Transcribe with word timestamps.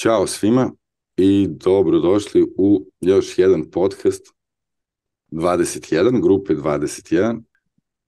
Ćao 0.00 0.26
svima 0.26 0.72
i 1.16 1.48
dobrodošli 1.50 2.54
u 2.58 2.86
još 3.00 3.38
jedan 3.38 3.70
podcast 3.70 4.26
21, 5.30 6.22
grupe 6.22 6.54
21 6.54 7.42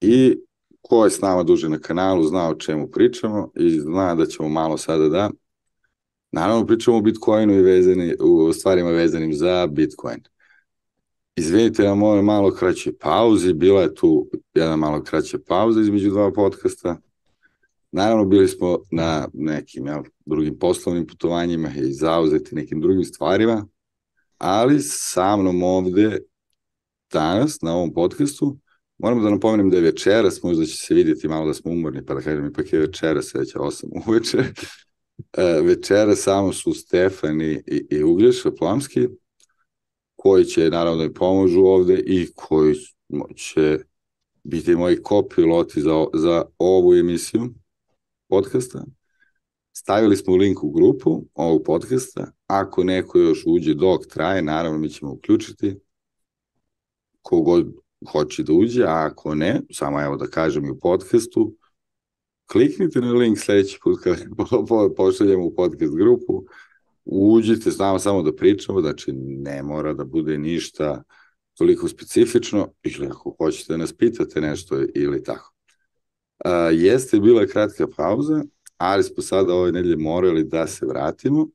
i 0.01 0.37
ko 0.81 1.03
je 1.03 1.11
s 1.11 1.21
nama 1.21 1.43
duže 1.43 1.69
na 1.69 1.79
kanalu 1.79 2.23
zna 2.23 2.49
o 2.49 2.55
čemu 2.55 2.87
pričamo 2.87 3.51
i 3.55 3.79
zna 3.79 4.15
da 4.15 4.25
ćemo 4.25 4.49
malo 4.49 4.77
sada 4.77 5.09
da 5.09 5.29
naravno 6.31 6.65
pričamo 6.65 6.97
o 6.97 7.01
Bitcoinu 7.01 7.53
i 7.53 7.61
vezani, 7.61 8.15
u 8.19 8.53
stvarima 8.53 8.89
vezanim 8.89 9.33
za 9.33 9.67
Bitcoin. 9.67 10.19
Izvinite 11.35 11.83
na 11.83 11.95
moje 11.95 12.21
malo 12.21 12.51
kraće 12.51 12.93
pauzi, 12.99 13.53
bila 13.53 13.81
je 13.81 13.95
tu 13.95 14.29
jedna 14.53 14.75
malo 14.75 15.03
kraća 15.03 15.37
pauza 15.47 15.81
između 15.81 16.09
dva 16.09 16.31
podcasta, 16.31 16.97
Naravno, 17.93 18.25
bili 18.25 18.47
smo 18.47 18.77
na 18.91 19.27
nekim 19.33 19.87
jel, 19.87 20.03
drugim 20.25 20.59
poslovnim 20.59 21.07
putovanjima 21.07 21.69
i 21.75 21.93
zauzeti 21.93 22.55
nekim 22.55 22.81
drugim 22.81 23.03
stvarima, 23.03 23.67
ali 24.37 24.81
sa 24.81 25.37
mnom 25.37 25.63
ovde 25.63 26.19
danas 27.11 27.61
na 27.61 27.75
ovom 27.75 27.93
podcastu 27.93 28.57
moram 28.97 29.23
da 29.23 29.29
napomenem 29.29 29.69
da 29.69 29.77
je 29.77 29.83
večeras, 29.83 30.43
možda 30.43 30.65
će 30.65 30.77
se 30.77 30.93
vidjeti 30.93 31.27
malo 31.27 31.47
da 31.47 31.53
smo 31.53 31.71
umorni, 31.71 32.05
pa 32.05 32.13
da 32.13 32.21
kažem 32.21 32.47
ipak 32.47 32.73
je 32.73 32.79
večeras, 32.79 33.35
već 33.35 33.55
je 33.55 33.59
8 33.59 33.83
uveče. 34.07 34.43
E, 35.37 35.61
večera 35.61 36.15
samo 36.15 36.53
su 36.53 36.73
Stefan 36.73 37.41
i, 37.41 37.63
i, 37.89 38.03
Uglješa 38.03 38.51
Plamski, 38.51 39.07
koji 40.15 40.45
će 40.45 40.69
naravno 40.69 40.97
da 40.97 41.03
mi 41.03 41.13
pomožu 41.13 41.59
ovde 41.59 42.03
i 42.05 42.27
koji 42.35 42.75
će 43.35 43.79
biti 44.43 44.75
moji 44.75 45.01
kopiloti 45.03 45.81
za, 45.81 46.05
za 46.13 46.43
ovu 46.57 46.93
emisiju 46.93 47.53
podcasta. 48.29 48.85
Stavili 49.75 50.17
smo 50.17 50.35
link 50.35 50.63
u 50.63 50.71
grupu 50.71 51.25
ovog 51.33 51.63
podcasta. 51.65 52.31
Ako 52.47 52.83
neko 52.83 53.19
još 53.19 53.43
uđe 53.47 53.73
dok 53.73 54.05
traje, 54.07 54.41
naravno 54.41 54.77
mi 54.77 54.89
ćemo 54.89 55.11
uključiti 55.11 55.75
kogod 57.21 57.73
hoće 58.11 58.43
da 58.43 58.53
uđe, 58.53 58.83
a 58.83 59.05
ako 59.11 59.35
ne, 59.35 59.61
samo 59.71 60.01
evo 60.01 60.17
da 60.17 60.27
kažem 60.27 60.65
i 60.65 60.69
u 60.69 60.79
podcastu, 60.79 61.55
kliknite 62.51 63.01
na 63.01 63.11
link 63.11 63.39
sledeći 63.39 63.79
put 63.83 63.99
kad 64.03 64.17
pošaljemo 64.97 65.45
u 65.45 65.55
podcast 65.55 65.95
grupu, 65.95 66.45
uđite 67.05 67.71
s 67.71 67.77
nama 67.77 67.99
samo 67.99 68.23
da 68.23 68.35
pričamo, 68.35 68.81
znači 68.81 69.11
ne 69.15 69.63
mora 69.63 69.93
da 69.93 70.03
bude 70.03 70.37
ništa 70.37 71.03
toliko 71.57 71.87
specifično, 71.87 72.67
ili 72.83 73.07
ako 73.07 73.35
hoćete 73.37 73.73
da 73.73 73.77
nas 73.77 73.93
pitate 73.93 74.41
nešto 74.41 74.81
ili 74.95 75.23
tako. 75.23 75.53
Uh, 76.45 76.51
jeste 76.71 77.19
bila 77.19 77.47
kratka 77.47 77.87
pauza, 77.97 78.43
ali 78.83 79.03
smo 79.03 79.23
sada 79.23 79.53
ove 79.53 79.71
nedelje 79.71 79.95
morali 79.97 80.43
da 80.43 80.67
se 80.67 80.85
vratimo, 80.85 81.47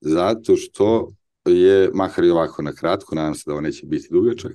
zato 0.00 0.56
što 0.56 1.12
je, 1.44 1.90
makar 1.94 2.24
i 2.24 2.30
ovako 2.30 2.62
na 2.62 2.72
kratko, 2.72 3.14
nadam 3.14 3.34
se 3.34 3.42
da 3.46 3.52
ovo 3.52 3.60
neće 3.60 3.86
biti 3.86 4.08
dugačak, 4.10 4.52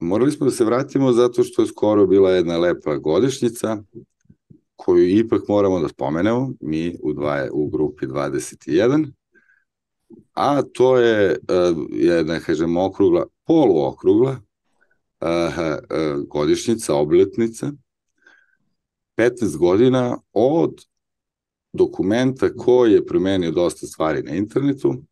morali 0.00 0.32
smo 0.32 0.46
da 0.46 0.52
se 0.52 0.64
vratimo 0.64 1.12
zato 1.12 1.42
što 1.42 1.62
je 1.62 1.68
skoro 1.68 2.06
bila 2.06 2.30
jedna 2.30 2.58
lepa 2.58 2.96
godišnjica, 2.96 3.76
koju 4.76 5.08
ipak 5.08 5.48
moramo 5.48 5.80
da 5.80 5.88
spomenemo, 5.88 6.52
mi 6.60 6.96
u, 7.02 7.12
dva, 7.12 7.48
u 7.52 7.68
grupi 7.68 8.06
21, 8.06 9.12
a 10.34 10.62
to 10.62 10.98
je 10.98 11.30
uh, 11.30 11.86
jedna, 11.90 12.40
kažem, 12.40 12.76
okrugla, 12.76 13.26
poluokrugla 13.46 14.30
uh, 14.30 14.38
uh, 15.28 16.26
godišnjica, 16.28 16.94
obletnica, 16.94 17.72
15 19.16 19.56
godina 19.56 20.18
od 20.32 20.84
dokumenta 21.72 22.54
koji 22.54 22.92
je 22.92 23.06
promenio 23.06 23.50
dosta 23.50 23.86
stvari 23.86 24.22
na 24.22 24.34
internetu, 24.34 25.02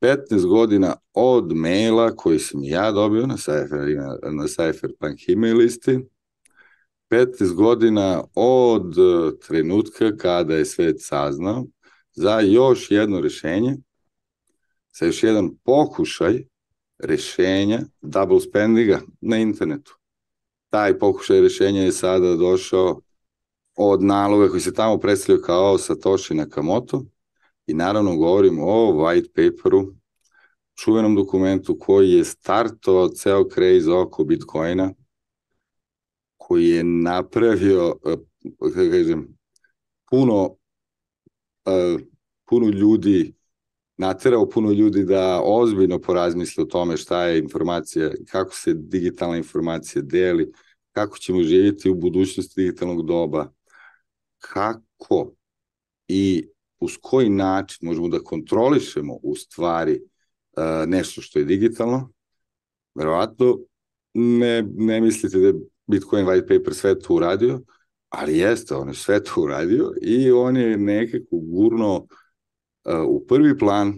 15 0.00 0.46
godina 0.46 0.96
od 1.12 1.52
maila 1.56 2.16
koji 2.16 2.38
sam 2.38 2.64
ja 2.64 2.92
dobio 2.92 3.26
na, 3.26 3.36
Cypher, 3.36 4.06
na 4.32 4.44
Cypherpunk 4.44 5.32
email 5.32 5.56
listi, 5.56 5.98
15 7.10 7.54
godina 7.54 8.24
od 8.34 8.94
trenutka 9.46 10.16
kada 10.16 10.54
je 10.54 10.64
svet 10.64 10.96
saznao 10.98 11.66
za 12.12 12.40
još 12.40 12.90
jedno 12.90 13.20
rešenje, 13.20 13.76
za 14.98 15.06
još 15.06 15.22
jedan 15.22 15.50
pokušaj 15.64 16.44
rešenja 16.98 17.80
double 18.02 18.40
spendinga 18.40 19.00
na 19.20 19.36
internetu 19.36 19.99
taj 20.70 20.98
pokušaj 20.98 21.40
rešenja 21.40 21.82
je 21.82 21.92
sada 21.92 22.36
došao 22.36 23.00
od 23.76 24.02
naloga 24.02 24.48
koji 24.48 24.60
se 24.60 24.74
tamo 24.74 24.98
predstavljaju 24.98 25.42
kao 25.42 25.78
Satoshi 25.78 26.34
Nakamoto. 26.34 27.04
I 27.66 27.74
naravno 27.74 28.16
govorim 28.16 28.58
o 28.62 28.92
white 28.92 29.28
paperu, 29.28 29.94
čuvenom 30.74 31.14
dokumentu 31.14 31.76
koji 31.80 32.12
je 32.12 32.24
startovao 32.24 33.08
ceo 33.08 33.44
craze 33.48 33.92
oko 33.92 34.24
Bitcoina, 34.24 34.92
koji 36.36 36.68
je 36.68 36.84
napravio, 36.84 37.94
eh, 38.06 38.16
kako 38.58 38.90
kažem, 38.90 39.38
puno, 40.10 40.56
eh, 41.66 41.98
puno 42.44 42.68
ljudi, 42.68 43.34
naterao 44.00 44.48
puno 44.48 44.72
ljudi 44.72 45.04
da 45.04 45.40
ozbiljno 45.44 45.98
porazmisle 45.98 46.64
o 46.64 46.66
tome 46.66 46.96
šta 46.96 47.24
je 47.24 47.38
informacija, 47.38 48.10
kako 48.30 48.54
se 48.54 48.74
digitalna 48.74 49.36
informacija 49.36 50.02
deli, 50.02 50.52
kako 50.92 51.18
ćemo 51.18 51.42
živjeti 51.42 51.90
u 51.90 51.94
budućnosti 51.94 52.60
digitalnog 52.60 53.06
doba, 53.06 53.52
kako 54.38 55.32
i 56.08 56.48
uz 56.78 56.92
koji 57.02 57.28
način 57.28 57.88
možemo 57.88 58.08
da 58.08 58.22
kontrolišemo 58.22 59.18
u 59.22 59.34
stvari 59.34 60.00
uh, 60.02 60.88
nešto 60.88 61.20
što 61.20 61.38
je 61.38 61.44
digitalno, 61.44 62.12
verovatno 62.94 63.58
ne, 64.14 64.62
ne 64.76 65.00
mislite 65.00 65.38
da 65.38 65.46
je 65.46 65.54
Bitcoin 65.86 66.26
white 66.26 66.58
paper 66.58 66.74
sve 66.74 66.98
to 66.98 67.14
uradio, 67.14 67.60
ali 68.08 68.38
jeste, 68.38 68.74
on 68.74 68.88
je 68.88 68.94
sve 68.94 69.24
to 69.24 69.42
uradio 69.42 69.92
i 70.02 70.30
on 70.30 70.56
je 70.56 70.76
nekako 70.76 71.36
gurno 71.36 71.96
uh, 71.96 72.19
u 73.08 73.26
prvi 73.26 73.58
plan 73.58 73.94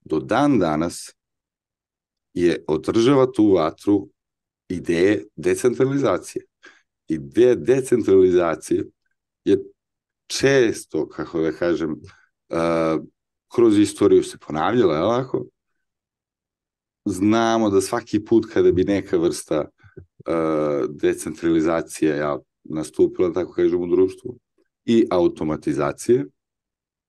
do 0.00 0.20
dan 0.20 0.58
danas 0.58 1.14
je 2.34 2.64
održava 2.68 3.32
tu 3.32 3.52
vatru 3.52 4.08
ideje 4.68 5.26
decentralizacije. 5.36 6.44
Ideja 7.08 7.54
decentralizacije 7.54 8.84
je 9.44 9.58
često, 10.26 11.08
kako 11.08 11.40
da 11.40 11.52
kažem, 11.52 11.90
uh, 11.92 13.04
kroz 13.54 13.78
istoriju 13.78 14.22
se 14.22 14.38
ponavljala, 14.38 14.96
je 14.96 15.02
lako? 15.02 15.46
Znamo 17.04 17.70
da 17.70 17.80
svaki 17.80 18.24
put 18.24 18.46
kada 18.52 18.72
bi 18.72 18.84
neka 18.84 19.16
vrsta 19.16 19.60
uh, 19.60 20.86
decentralizacije 20.88 22.16
ja, 22.16 22.38
nastupila, 22.64 23.32
tako 23.32 23.52
kažem, 23.52 23.82
u 23.82 23.86
društvu, 23.86 24.38
i 24.84 25.06
automatizacije, 25.10 26.26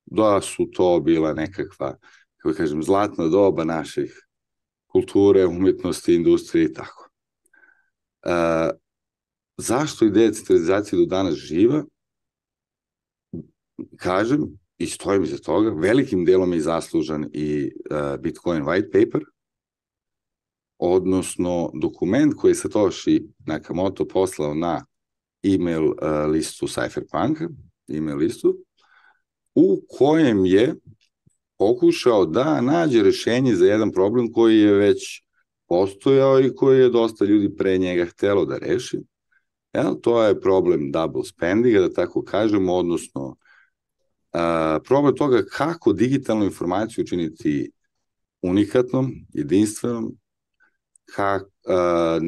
da 0.05 0.41
su 0.41 0.65
to 0.73 0.99
bila 0.99 1.33
nekakva, 1.33 1.97
kako 2.37 2.57
kažem, 2.57 2.83
zlatna 2.83 3.27
doba 3.27 3.63
naših 3.63 4.27
kulture, 4.87 5.45
umetnosti, 5.45 6.15
industrije 6.15 6.65
i 6.65 6.73
tako. 6.73 7.09
Uh, 8.25 8.77
zašto 9.57 10.05
ideja 10.05 10.27
decentralizacije 10.27 10.99
do 10.99 11.05
danas 11.05 11.35
živa? 11.35 11.83
Kažem, 13.97 14.57
i 14.77 14.87
stojim 14.87 15.25
za 15.25 15.37
toga, 15.37 15.69
velikim 15.69 16.25
delom 16.25 16.53
je 16.53 16.61
zaslužan 16.61 17.25
i 17.33 17.71
uh, 17.91 18.19
Bitcoin 18.19 18.63
white 18.63 18.91
paper, 18.91 19.21
odnosno 20.77 21.71
dokument 21.81 22.33
koji 22.37 22.51
je 22.51 22.55
Satoshi 22.55 23.27
Nakamoto 23.45 24.07
poslao 24.07 24.53
na 24.53 24.85
email 25.43 25.85
uh, 25.85 25.95
listu 26.31 26.67
Cypherpunk, 26.67 27.49
email 27.89 28.17
listu, 28.17 28.57
u 29.55 29.81
kojem 29.89 30.45
je 30.45 30.75
pokušao 31.57 32.25
da 32.25 32.61
nađe 32.61 33.03
rešenje 33.03 33.55
za 33.55 33.65
jedan 33.65 33.91
problem 33.91 34.31
koji 34.31 34.59
je 34.59 34.73
već 34.73 35.23
postojao 35.67 36.39
i 36.39 36.55
koji 36.55 36.79
je 36.79 36.89
dosta 36.89 37.25
ljudi 37.25 37.55
pre 37.55 37.77
njega 37.77 38.05
htelo 38.05 38.45
da 38.45 38.57
reši. 38.57 38.99
Jel, 39.73 39.95
to 40.01 40.23
je 40.23 40.41
problem 40.41 40.91
double 40.91 41.23
spendinga, 41.23 41.79
da 41.79 41.93
tako 41.93 42.23
kažemo, 42.23 42.73
odnosno 42.73 43.35
a, 44.33 44.79
problem 44.83 45.15
toga 45.15 45.43
kako 45.51 45.93
digitalnu 45.93 46.45
informaciju 46.45 47.03
učiniti 47.03 47.71
unikatnom, 48.41 49.11
jedinstvenom, 49.33 50.11
kak, 51.15 51.43
a, 51.67 52.19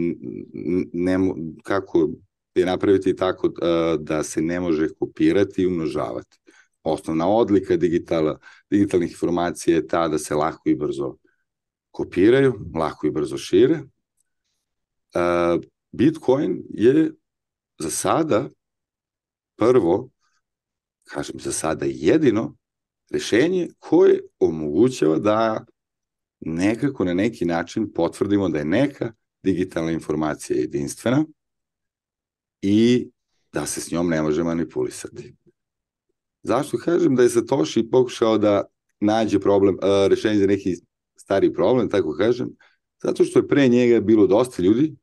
ne, 0.94 1.18
kako 1.64 2.10
je 2.56 2.66
napraviti 2.66 3.16
tako 3.16 3.52
a, 3.62 3.98
da 4.00 4.24
se 4.24 4.42
ne 4.42 4.60
može 4.60 4.88
kopirati 5.00 5.62
i 5.62 5.68
umnožavati. 5.68 6.43
Osnovna 6.84 7.28
odlika 7.28 7.78
digitala, 7.78 8.40
digitalnih 8.70 9.12
informacija 9.12 9.76
je 9.76 9.88
ta 9.88 10.08
da 10.08 10.18
se 10.18 10.36
lako 10.36 10.70
i 10.70 10.76
brzo 10.76 11.18
kopiraju, 11.92 12.54
lako 12.76 13.08
i 13.08 13.12
brzo 13.12 13.38
šire. 13.38 13.80
Bitcoin 15.92 16.64
je 16.70 17.12
za 17.80 17.90
sada 17.90 18.50
prvo, 19.56 20.10
kažem 21.04 21.40
za 21.40 21.52
sada 21.52 21.86
jedino, 21.90 22.56
rešenje 23.12 23.68
koje 23.80 24.22
omogućava 24.40 25.20
da 25.20 25.66
nekako 26.40 27.06
na 27.06 27.14
neki 27.14 27.46
način 27.46 27.94
potvrdimo 27.94 28.50
da 28.50 28.60
je 28.60 28.66
neka 28.66 29.14
digitalna 29.44 29.92
informacija 29.92 30.60
jedinstvena 30.60 31.26
i 32.62 33.10
da 33.54 33.66
se 33.66 33.82
s 33.82 33.92
njom 33.92 34.10
ne 34.10 34.22
može 34.22 34.44
manipulisati. 34.44 35.36
Zašto 36.44 36.78
kažem 36.78 37.16
da 37.16 37.24
je 37.24 37.30
Satoshi 37.30 37.90
pokušao 37.90 38.38
da 38.38 38.64
nađe 39.00 39.40
problem, 39.40 39.76
uh, 39.76 40.08
rešenje 40.10 40.40
za 40.40 40.48
neki 40.48 40.76
stari 41.16 41.54
problem, 41.54 41.90
tako 41.90 42.16
kažem, 42.18 42.50
zato 43.04 43.24
što 43.24 43.40
je 43.40 43.48
pre 43.48 43.68
njega 43.68 44.00
bilo 44.00 44.28
dosta 44.28 44.64
ljudi 44.64 44.96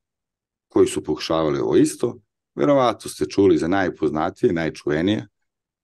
koji 0.69 0.87
su 0.87 1.04
pokušavali 1.04 1.58
ovo 1.58 1.76
isto, 1.76 2.20
verovato 2.54 3.08
ste 3.08 3.26
čuli 3.26 3.58
za 3.58 3.69
najpoznatije, 3.69 4.52
najčuvenije, 4.52 5.26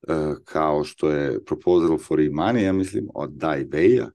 uh, 0.09 0.37
kao 0.45 0.85
što 0.85 1.11
je 1.11 1.45
Proposal 1.45 1.99
for 1.99 2.21
E-Money, 2.21 2.65
ja 2.65 2.73
mislim, 2.73 3.09
od 3.15 3.31
Dai 3.33 3.65
Beja, 3.65 4.11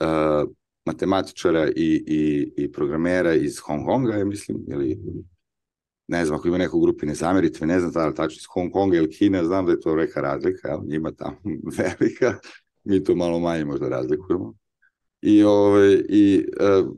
uh, 0.00 0.50
matematičara 0.86 1.68
i, 1.68 2.04
i, 2.06 2.52
i 2.56 2.72
programera 2.72 3.34
iz 3.34 3.58
Hong 3.58 3.86
Konga, 3.86 4.16
ja 4.16 4.24
mislim, 4.24 4.58
ili 4.68 4.98
ne 6.08 6.24
znam, 6.24 6.38
ako 6.38 6.48
ima 6.48 6.58
neko 6.58 6.76
u 6.76 6.80
grupi 6.80 7.06
ne 7.06 7.14
zamerite, 7.14 7.66
ne 7.66 7.80
znam 7.80 7.92
da 7.92 8.06
li 8.06 8.14
tačno 8.14 8.36
iz 8.38 8.46
Hong 8.48 8.72
Konga 8.72 8.96
ili 8.96 9.10
Kine, 9.10 9.44
znam 9.44 9.66
da 9.66 9.72
je 9.72 9.80
to 9.80 9.94
reka 9.94 10.20
razlika, 10.20 10.68
jel, 10.68 10.80
njima 10.86 11.12
tamo 11.12 11.36
velika, 11.78 12.38
mi 12.84 13.04
to 13.04 13.14
malo 13.14 13.38
manje 13.38 13.64
možda 13.64 13.88
razlikujemo. 13.88 14.54
I, 15.22 15.42
ove, 15.42 15.56
ovaj, 15.58 16.02
i 16.08 16.46
uh, 16.60 16.96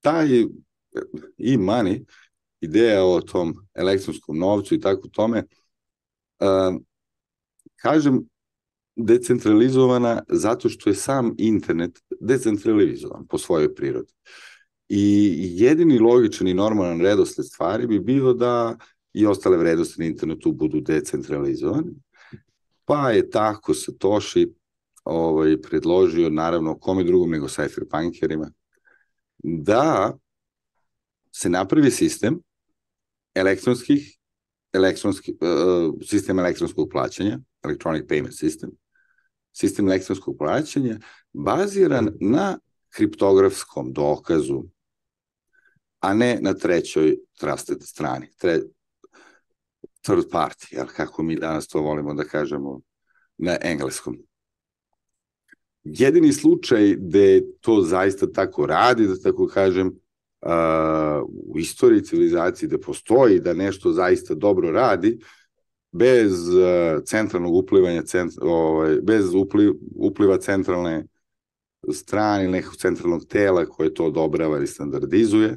taj 0.00 0.40
e-money, 1.38 2.04
ideja 2.60 3.04
o 3.04 3.20
tom 3.20 3.54
elektronskom 3.74 4.38
novcu 4.38 4.74
i 4.74 4.80
tako 4.80 5.08
tome, 5.08 5.44
uh, 6.40 6.80
kažem, 7.76 8.24
decentralizovana 8.96 10.22
zato 10.28 10.68
što 10.68 10.90
je 10.90 10.94
sam 10.94 11.34
internet 11.38 11.98
decentralizovan 12.20 13.26
po 13.26 13.38
svojoj 13.38 13.74
prirodi. 13.74 14.12
I 14.94 15.36
jedini 15.56 15.98
logičan 15.98 16.48
i 16.48 16.54
normalan 16.54 17.00
redosled 17.00 17.46
stvari 17.46 17.86
bi 17.86 18.00
bio 18.00 18.32
da 18.32 18.76
i 19.12 19.26
ostale 19.26 19.56
vrednosti 19.56 20.00
na 20.00 20.06
internetu 20.06 20.52
budu 20.52 20.80
decentralizovane. 20.80 21.92
Pa 22.84 23.10
je 23.10 23.30
tako 23.30 23.74
Satoshi 23.74 24.52
ovaj, 25.04 25.60
predložio, 25.60 26.30
naravno, 26.30 26.78
kome 26.78 27.04
drugom 27.04 27.30
nego 27.30 27.46
cypherpunkerima, 27.46 28.50
da 29.38 30.16
se 31.34 31.48
napravi 31.48 31.90
sistem 31.90 32.40
elektronskih, 33.34 34.18
elektronski, 34.72 35.32
uh, 35.32 35.94
sistem 36.04 36.38
elektronskog 36.38 36.88
plaćanja, 36.90 37.38
electronic 37.64 38.04
payment 38.08 38.36
system, 38.44 38.70
sistem 39.52 39.88
elektronskog 39.88 40.36
plaćanja, 40.38 40.98
baziran 41.32 42.10
na 42.20 42.58
kriptografskom 42.90 43.92
dokazu, 43.92 44.64
a 46.02 46.14
ne 46.14 46.38
na 46.40 46.54
trećoj 46.54 47.16
trusted 47.38 47.82
strani, 47.82 48.26
tre, 48.38 48.58
third 50.02 50.24
party, 50.32 50.74
jel, 50.74 50.86
kako 50.96 51.22
mi 51.22 51.36
danas 51.36 51.68
to 51.68 51.80
volimo 51.80 52.14
da 52.14 52.24
kažemo 52.24 52.80
na 53.38 53.56
engleskom. 53.62 54.18
Jedini 55.84 56.32
slučaj 56.32 56.96
gde 56.98 57.42
to 57.60 57.80
zaista 57.82 58.32
tako 58.32 58.66
radi, 58.66 59.06
da 59.06 59.18
tako 59.22 59.46
kažem, 59.46 59.86
uh, 59.86 61.28
u 61.46 61.58
istoriji 61.58 62.02
civilizacije 62.02 62.68
da 62.68 62.78
postoji 62.78 63.40
da 63.40 63.54
nešto 63.54 63.92
zaista 63.92 64.34
dobro 64.34 64.70
radi, 64.70 65.18
bez 65.92 66.48
uh, 66.48 67.02
centralnog 67.04 67.54
uplivanja, 67.54 68.02
cent, 68.02 68.32
ovaj, 68.40 68.96
bez 69.02 69.34
upliv, 69.34 69.72
upliva 69.96 70.38
centralne 70.38 71.06
strane 71.92 72.48
nekog 72.48 72.76
centralnog 72.76 73.26
tela 73.26 73.66
koje 73.66 73.94
to 73.94 74.06
odobrava 74.06 74.56
ili 74.56 74.66
standardizuje, 74.66 75.56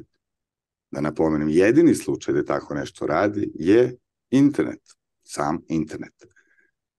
da 0.96 1.00
napomenem, 1.00 1.48
jedini 1.48 1.94
slučaj 1.94 2.34
da 2.34 2.44
tako 2.44 2.74
nešto 2.74 3.06
radi 3.06 3.50
je 3.54 3.96
internet, 4.30 4.80
sam 5.22 5.58
internet. 5.68 6.26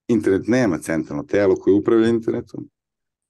Internet 0.07 0.47
nema 0.47 0.77
centralno 0.77 1.23
telo 1.23 1.55
koje 1.55 1.73
upravlja 1.73 2.07
internetom, 2.07 2.69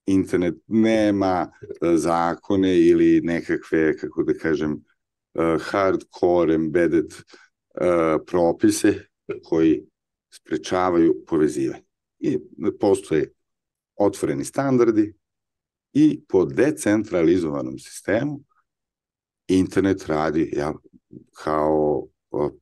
internet 0.06 0.56
nema 0.68 1.52
e, 1.62 1.98
zakone 1.98 2.80
ili 2.80 3.22
nekakve, 3.22 3.98
kako 3.98 4.24
da 4.24 4.34
kažem, 4.34 4.74
e, 4.74 5.58
hardcore 5.62 6.54
embedded 6.56 7.06
uh, 7.06 8.22
propise 8.28 8.94
koji 9.44 9.84
sprečavaju 10.30 11.24
povezivanje. 11.28 11.84
I 12.19 12.40
postoje 12.80 13.34
otvoreni 13.96 14.46
standardi 14.46 15.14
i 15.94 16.22
po 16.28 16.46
decentralizovanom 16.46 17.80
sistemu 17.80 18.44
internet 19.47 20.05
radi 20.07 20.51
ja, 20.55 20.73
kao, 21.33 22.07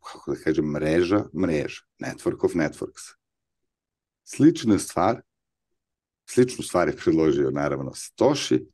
kako 0.03 0.31
da 0.31 0.37
kažem, 0.43 0.65
mreža, 0.65 1.25
mreža, 1.33 1.81
network 1.99 2.45
of 2.45 2.53
networks. 2.53 3.15
Slična 4.23 4.79
stvar, 4.79 5.21
sličnu 6.29 6.63
stvar 6.63 6.87
je 6.87 6.95
predložio 6.95 7.51
naravno 7.51 7.91
Satoshi, 7.93 8.65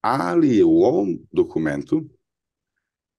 ali 0.00 0.56
je 0.56 0.64
u 0.64 0.82
ovom 0.82 1.18
dokumentu 1.32 2.04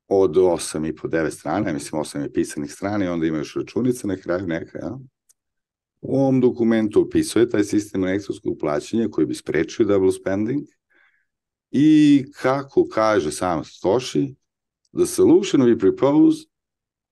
od 0.08 0.36
8 0.36 0.90
i 0.90 0.96
po 0.96 1.08
9 1.08 1.32
strana, 1.32 1.74
mislim 1.74 2.02
8 2.02 2.22
je 2.22 2.34
pisanih 2.34 2.72
strana 2.72 3.06
i 3.06 3.08
onda 3.08 3.26
ima 3.26 3.38
još 3.38 3.56
računica 3.56 4.08
na 4.08 4.18
kraju 4.18 4.48
neka, 4.48 4.78
ja? 4.78 4.98
U 6.02 6.20
ovom 6.20 6.42
dokumentu 6.42 7.02
opisuje 7.02 7.50
taj 7.50 7.64
sistem 7.64 8.04
elektronskog 8.04 8.58
plaćanja 8.60 9.08
koji 9.12 9.28
bi 9.28 9.36
sprečio 9.36 9.86
double 9.86 10.12
spending 10.12 10.68
i 11.72 12.26
kako 12.36 12.88
kaže 12.88 13.32
sam 13.32 13.64
Stoshi, 13.64 14.36
the 14.94 15.06
solution 15.06 15.62
we 15.62 15.80
propose 15.80 16.46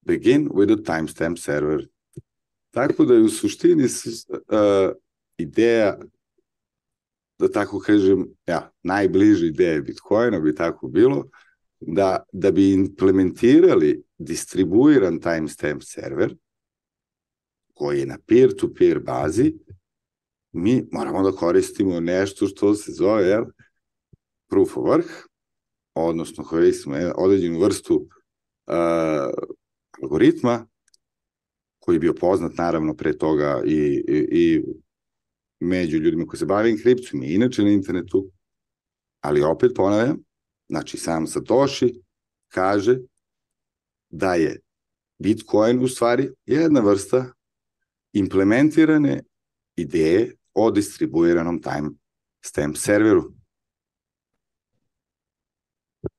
begin 0.01 0.49
with 0.49 0.71
a 0.71 0.83
timestamp 0.83 1.37
server. 1.37 1.87
Tako 2.71 3.05
da 3.05 3.13
je 3.13 3.21
u 3.21 3.29
suštini 3.29 3.83
uh, 3.83 4.91
ideja 5.37 5.97
da 7.39 7.51
tako 7.51 7.79
kažem, 7.79 8.27
ja, 8.47 8.71
najbliži 8.83 9.47
ideja 9.47 9.81
Bitcoina 9.81 10.39
bi 10.39 10.55
tako 10.55 10.87
bilo, 10.87 11.29
da, 11.79 12.23
da 12.31 12.51
bi 12.51 12.73
implementirali 12.73 14.03
distribuiran 14.17 15.19
timestamp 15.19 15.83
server, 15.83 16.35
koji 17.73 17.99
je 17.99 18.05
na 18.05 18.17
peer-to-peer 18.27 18.99
-peer 18.99 19.03
bazi, 19.03 19.53
mi 20.51 20.87
moramo 20.91 21.31
da 21.31 21.37
koristimo 21.37 21.99
nešto 21.99 22.47
što 22.47 22.75
se 22.75 22.91
zove 22.91 23.23
jel, 23.23 23.45
proof 24.49 24.77
of 24.77 24.83
work, 24.83 25.27
odnosno 25.93 26.43
koristimo 26.43 26.95
određenu 27.15 27.59
vrstu 27.59 27.95
uh, 27.95 28.05
algoritma 30.01 30.67
koji 31.79 31.95
je 31.95 31.99
bio 31.99 32.13
poznat 32.13 32.57
naravno 32.57 32.95
pre 32.95 33.17
toga 33.17 33.61
i, 33.65 34.03
i, 34.07 34.27
i 34.31 34.63
među 35.59 35.97
ljudima 35.97 36.25
koji 36.25 36.39
se 36.39 36.45
bave 36.45 36.71
inkripcijom 36.71 37.23
i 37.23 37.33
inače 37.33 37.63
na 37.63 37.69
internetu, 37.69 38.31
ali 39.21 39.41
opet 39.41 39.71
ponavljam, 39.75 40.17
znači 40.69 40.97
sam 40.97 41.27
Satoshi 41.27 42.01
kaže 42.47 42.97
da 44.09 44.35
je 44.35 44.59
Bitcoin 45.19 45.83
u 45.83 45.87
stvari 45.87 46.29
jedna 46.45 46.79
vrsta 46.79 47.33
implementirane 48.13 49.23
ideje 49.75 50.35
o 50.53 50.71
distribuiranom 50.71 51.61
time 51.61 51.89
stamp 52.41 52.77
serveru. 52.77 53.33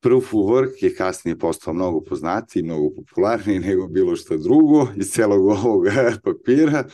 Proof 0.01 0.35
of 0.35 0.41
Work 0.41 0.85
je 0.85 0.95
kasnije 0.95 1.39
postao 1.39 1.75
mnogo 1.75 2.01
poznatiji, 2.01 2.63
mnogo 2.63 2.91
popularniji 2.95 3.59
nego 3.59 3.89
bilo 3.89 4.17
što 4.17 4.37
drugo 4.37 4.89
iz 4.97 5.11
celog 5.11 5.47
ovog 5.47 5.85
papira, 6.25 6.85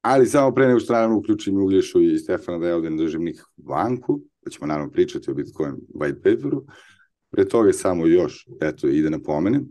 ali 0.00 0.26
samo 0.26 0.54
pre 0.54 0.66
nego 0.66 0.80
što 0.80 0.92
naravno 0.92 1.18
uključim 1.18 1.62
Uglješu 1.62 2.02
i 2.02 2.18
Stefana 2.18 2.58
da 2.58 2.68
ja 2.68 2.76
ovde 2.76 2.90
ne 2.90 2.96
držim 2.96 3.22
nikakvu 3.22 3.62
banku, 3.62 4.20
da 4.44 4.50
ćemo 4.50 4.66
naravno 4.66 4.92
pričati 4.92 5.30
o 5.30 5.34
Bitcoin 5.34 5.74
white 5.94 6.16
paperu, 6.16 6.64
pre 7.30 7.48
toga 7.48 7.72
samo 7.72 8.06
još, 8.06 8.46
eto, 8.60 8.88
i 8.88 9.02
da 9.02 9.10
napomenem, 9.10 9.68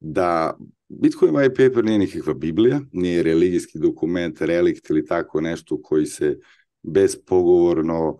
da 0.00 0.56
Bitcoin 0.88 1.34
white 1.34 1.68
paper 1.68 1.84
nije 1.84 1.98
nikakva 1.98 2.34
Biblija, 2.34 2.80
nije 2.92 3.22
religijski 3.22 3.78
dokument, 3.78 4.40
relikt 4.40 4.90
ili 4.90 5.06
tako 5.06 5.40
nešto 5.40 5.82
koji 5.82 6.06
se 6.06 6.38
bespogovorno 6.82 8.08
uh, 8.08 8.18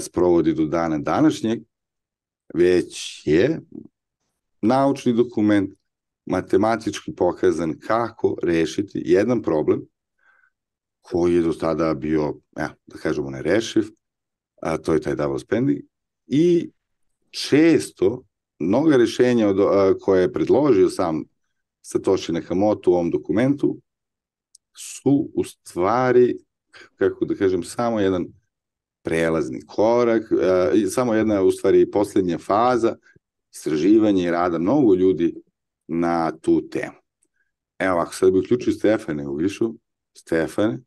sprovodi 0.00 0.54
do 0.54 0.64
dana 0.64 0.98
današnjeg, 0.98 1.60
već 2.54 3.22
je 3.26 3.60
naučni 4.62 5.12
dokument 5.12 5.70
matematički 6.26 7.14
pokazan 7.14 7.78
kako 7.78 8.36
rešiti 8.42 9.02
jedan 9.04 9.42
problem 9.42 9.80
koji 11.00 11.34
je 11.34 11.42
do 11.42 11.52
tada 11.52 11.94
bio, 11.94 12.34
ja, 12.56 12.74
da 12.86 12.98
kažemo, 12.98 13.30
nerešiv, 13.30 13.84
a 14.62 14.76
to 14.78 14.94
je 14.94 15.00
taj 15.00 15.14
double 15.14 15.38
spending, 15.38 15.78
i 16.26 16.70
često 17.30 18.24
mnoga 18.58 18.96
rešenja 18.96 19.48
od, 19.48 19.60
a, 19.60 19.94
koje 20.00 20.22
je 20.22 20.32
predložio 20.32 20.90
sam 20.90 21.24
Satoshi 21.82 22.32
Nakamoto 22.32 22.90
u 22.90 22.94
ovom 22.94 23.10
dokumentu 23.10 23.80
su 24.76 25.30
u 25.34 25.44
stvari 25.44 26.38
kako 26.96 27.24
da 27.24 27.34
kažem, 27.34 27.62
samo 27.62 28.00
jedan 28.00 28.26
prelazni 29.02 29.60
korak, 29.66 30.22
uh, 30.32 30.90
samo 30.90 31.14
jedna, 31.14 31.42
u 31.42 31.50
stvari, 31.50 31.90
posljednja 31.90 32.38
faza 32.38 32.96
istraživanja 33.52 34.22
i 34.22 34.30
rada 34.30 34.58
mnogo 34.58 34.94
ljudi 34.94 35.34
na 35.88 36.32
tu 36.40 36.68
temu. 36.68 36.94
Evo, 37.78 37.98
ako 37.98 38.14
sad 38.14 38.32
bi 38.32 38.38
uključio 38.38 38.72
Stefane 38.72 39.28
Ugljišu, 39.28 39.74
Stefane, 40.18 40.78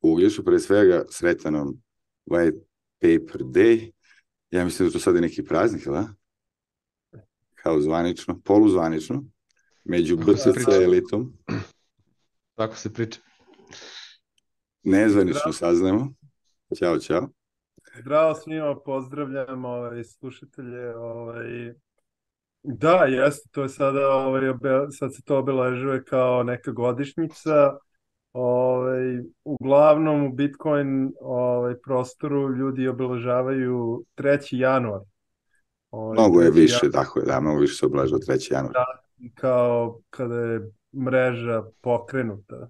Ugljišu, 0.00 0.44
pre 0.44 0.58
svega, 0.58 1.04
sretan 1.10 1.54
vam 1.54 1.82
White 2.26 2.60
Paper 2.98 3.40
Day. 3.40 3.90
Ja 4.50 4.64
mislim 4.64 4.88
da 4.88 4.92
to 4.92 4.98
sad 4.98 5.14
je 5.14 5.20
neki 5.20 5.44
praznik, 5.44 5.86
da? 5.86 6.08
Kao 7.54 7.80
zvanično, 7.80 8.40
poluzvanično, 8.44 9.24
među 9.84 10.16
BCC 10.16 10.68
elitom. 10.84 11.32
Tako 12.54 12.76
se 12.76 12.92
priča. 12.92 13.20
Nezvanično 14.82 15.52
saznamo. 15.52 16.14
Ćao, 16.74 16.98
čao. 16.98 17.28
Zdravo 18.00 18.34
svima, 18.34 18.76
pozdravljam 18.84 19.64
ovaj, 19.64 20.04
slušatelje. 20.04 20.96
Ovaj, 20.96 21.74
Da, 22.62 23.04
jeste, 23.08 23.48
to 23.52 23.62
je 23.62 23.68
sada, 23.68 24.08
ovaj, 24.08 24.42
sad 24.90 25.14
se 25.14 25.22
to 25.22 25.38
obeležuje 25.38 26.04
kao 26.04 26.42
neka 26.42 26.70
godišnjica. 26.70 27.76
Ovaj, 28.32 29.18
uglavnom 29.44 30.24
u 30.26 30.32
Bitcoin 30.32 31.12
ovaj, 31.20 31.74
prostoru 31.84 32.56
ljudi 32.56 32.88
obeležavaju 32.88 34.04
3. 34.16 34.38
januar. 34.50 35.00
Ovaj, 35.90 36.12
mnogo 36.12 36.40
je 36.40 36.50
više, 36.50 36.86
januar. 36.86 37.04
tako 37.04 37.20
je, 37.20 37.26
da, 37.26 37.40
mnogo 37.40 37.60
više 37.60 37.74
se 37.74 37.86
obeležava 37.86 38.20
3. 38.20 38.52
januar. 38.52 38.72
Da, 38.72 38.84
kao 39.34 40.00
kada 40.10 40.40
je 40.40 40.70
mreža 41.04 41.62
pokrenuta. 41.80 42.68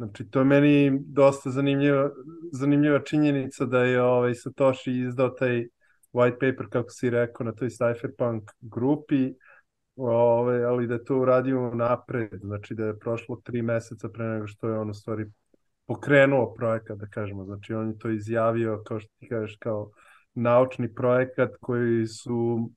Znači, 0.00 0.30
to 0.30 0.38
je 0.38 0.44
meni 0.44 1.00
dosta 1.06 1.50
zanimljiva, 1.50 2.10
zanimljiva 2.52 3.00
činjenica 3.00 3.64
da 3.64 3.82
je 3.84 4.02
ovaj, 4.02 4.34
Satoshi 4.34 4.92
izdao 4.92 5.28
taj 5.28 5.66
white 6.12 6.38
paper, 6.40 6.66
kako 6.70 6.90
si 6.90 7.10
rekao, 7.10 7.44
na 7.44 7.52
toj 7.52 7.68
cypherpunk 7.68 8.42
grupi, 8.60 9.34
ove, 9.96 10.64
ali 10.64 10.86
da 10.86 10.94
je 10.94 11.04
to 11.04 11.18
uradio 11.18 11.74
napred, 11.74 12.40
znači 12.42 12.74
da 12.74 12.84
je 12.84 12.98
prošlo 12.98 13.40
tri 13.44 13.62
meseca 13.62 14.08
pre 14.08 14.24
nego 14.24 14.46
što 14.46 14.68
je 14.68 14.78
on 14.78 14.90
u 14.90 14.94
stvari 14.94 15.26
pokrenuo 15.86 16.54
projekat, 16.54 16.98
da 16.98 17.06
kažemo, 17.06 17.44
znači 17.44 17.74
on 17.74 17.88
je 17.88 17.98
to 17.98 18.10
izjavio, 18.10 18.82
kao 18.86 19.00
što 19.00 19.12
ti 19.18 19.28
kažeš, 19.28 19.56
kao 19.56 19.90
naučni 20.34 20.94
projekat 20.94 21.50
koji 21.60 22.06
su, 22.06 22.70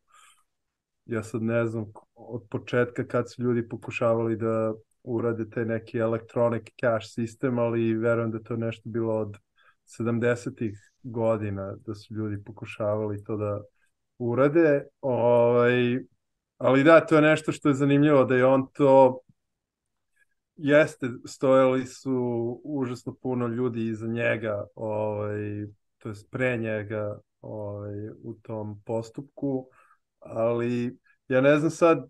ja 1.06 1.24
sad 1.24 1.42
ne 1.42 1.66
znam, 1.68 1.86
od 2.16 2.44
početka 2.50 3.08
kad 3.08 3.32
su 3.32 3.44
ljudi 3.44 3.70
pokušavali 3.70 4.36
da 4.36 4.74
urade 5.04 5.50
taj 5.50 5.66
neki 5.66 5.98
electronic 5.98 6.64
cash 6.80 7.08
sistem, 7.14 7.60
ali 7.60 7.94
verujem 7.94 8.32
da 8.32 8.40
to 8.40 8.56
nešto 8.56 8.90
bilo 8.90 9.16
od 9.20 9.38
70-ih 10.00 10.92
godina 11.04 11.76
da 11.86 11.96
su 11.96 12.14
ljudi 12.14 12.44
pokušavali 12.44 13.24
to 13.24 13.38
da 13.38 13.62
urade. 14.18 14.84
Ovaj, 15.02 16.00
ali 16.58 16.84
da, 16.84 17.06
to 17.06 17.16
je 17.16 17.22
nešto 17.22 17.52
što 17.52 17.70
je 17.70 17.76
zanimljivo, 17.76 18.26
da 18.26 18.36
je 18.36 18.46
on 18.46 18.68
to 18.74 19.20
jeste, 20.56 21.10
stojali 21.26 21.86
su 21.86 22.62
užasno 22.64 23.16
puno 23.22 23.48
ljudi 23.48 23.88
iza 23.88 24.08
njega, 24.08 24.68
ovaj, 24.76 25.68
to 25.98 26.10
je 26.10 26.16
pre 26.32 26.58
njega 26.58 27.20
ovaj, 27.42 28.10
u 28.10 28.34
tom 28.42 28.82
postupku, 28.86 29.68
ali 30.20 30.98
ja 31.28 31.42
ne 31.42 31.58
znam 31.58 31.72
sad, 31.72 32.10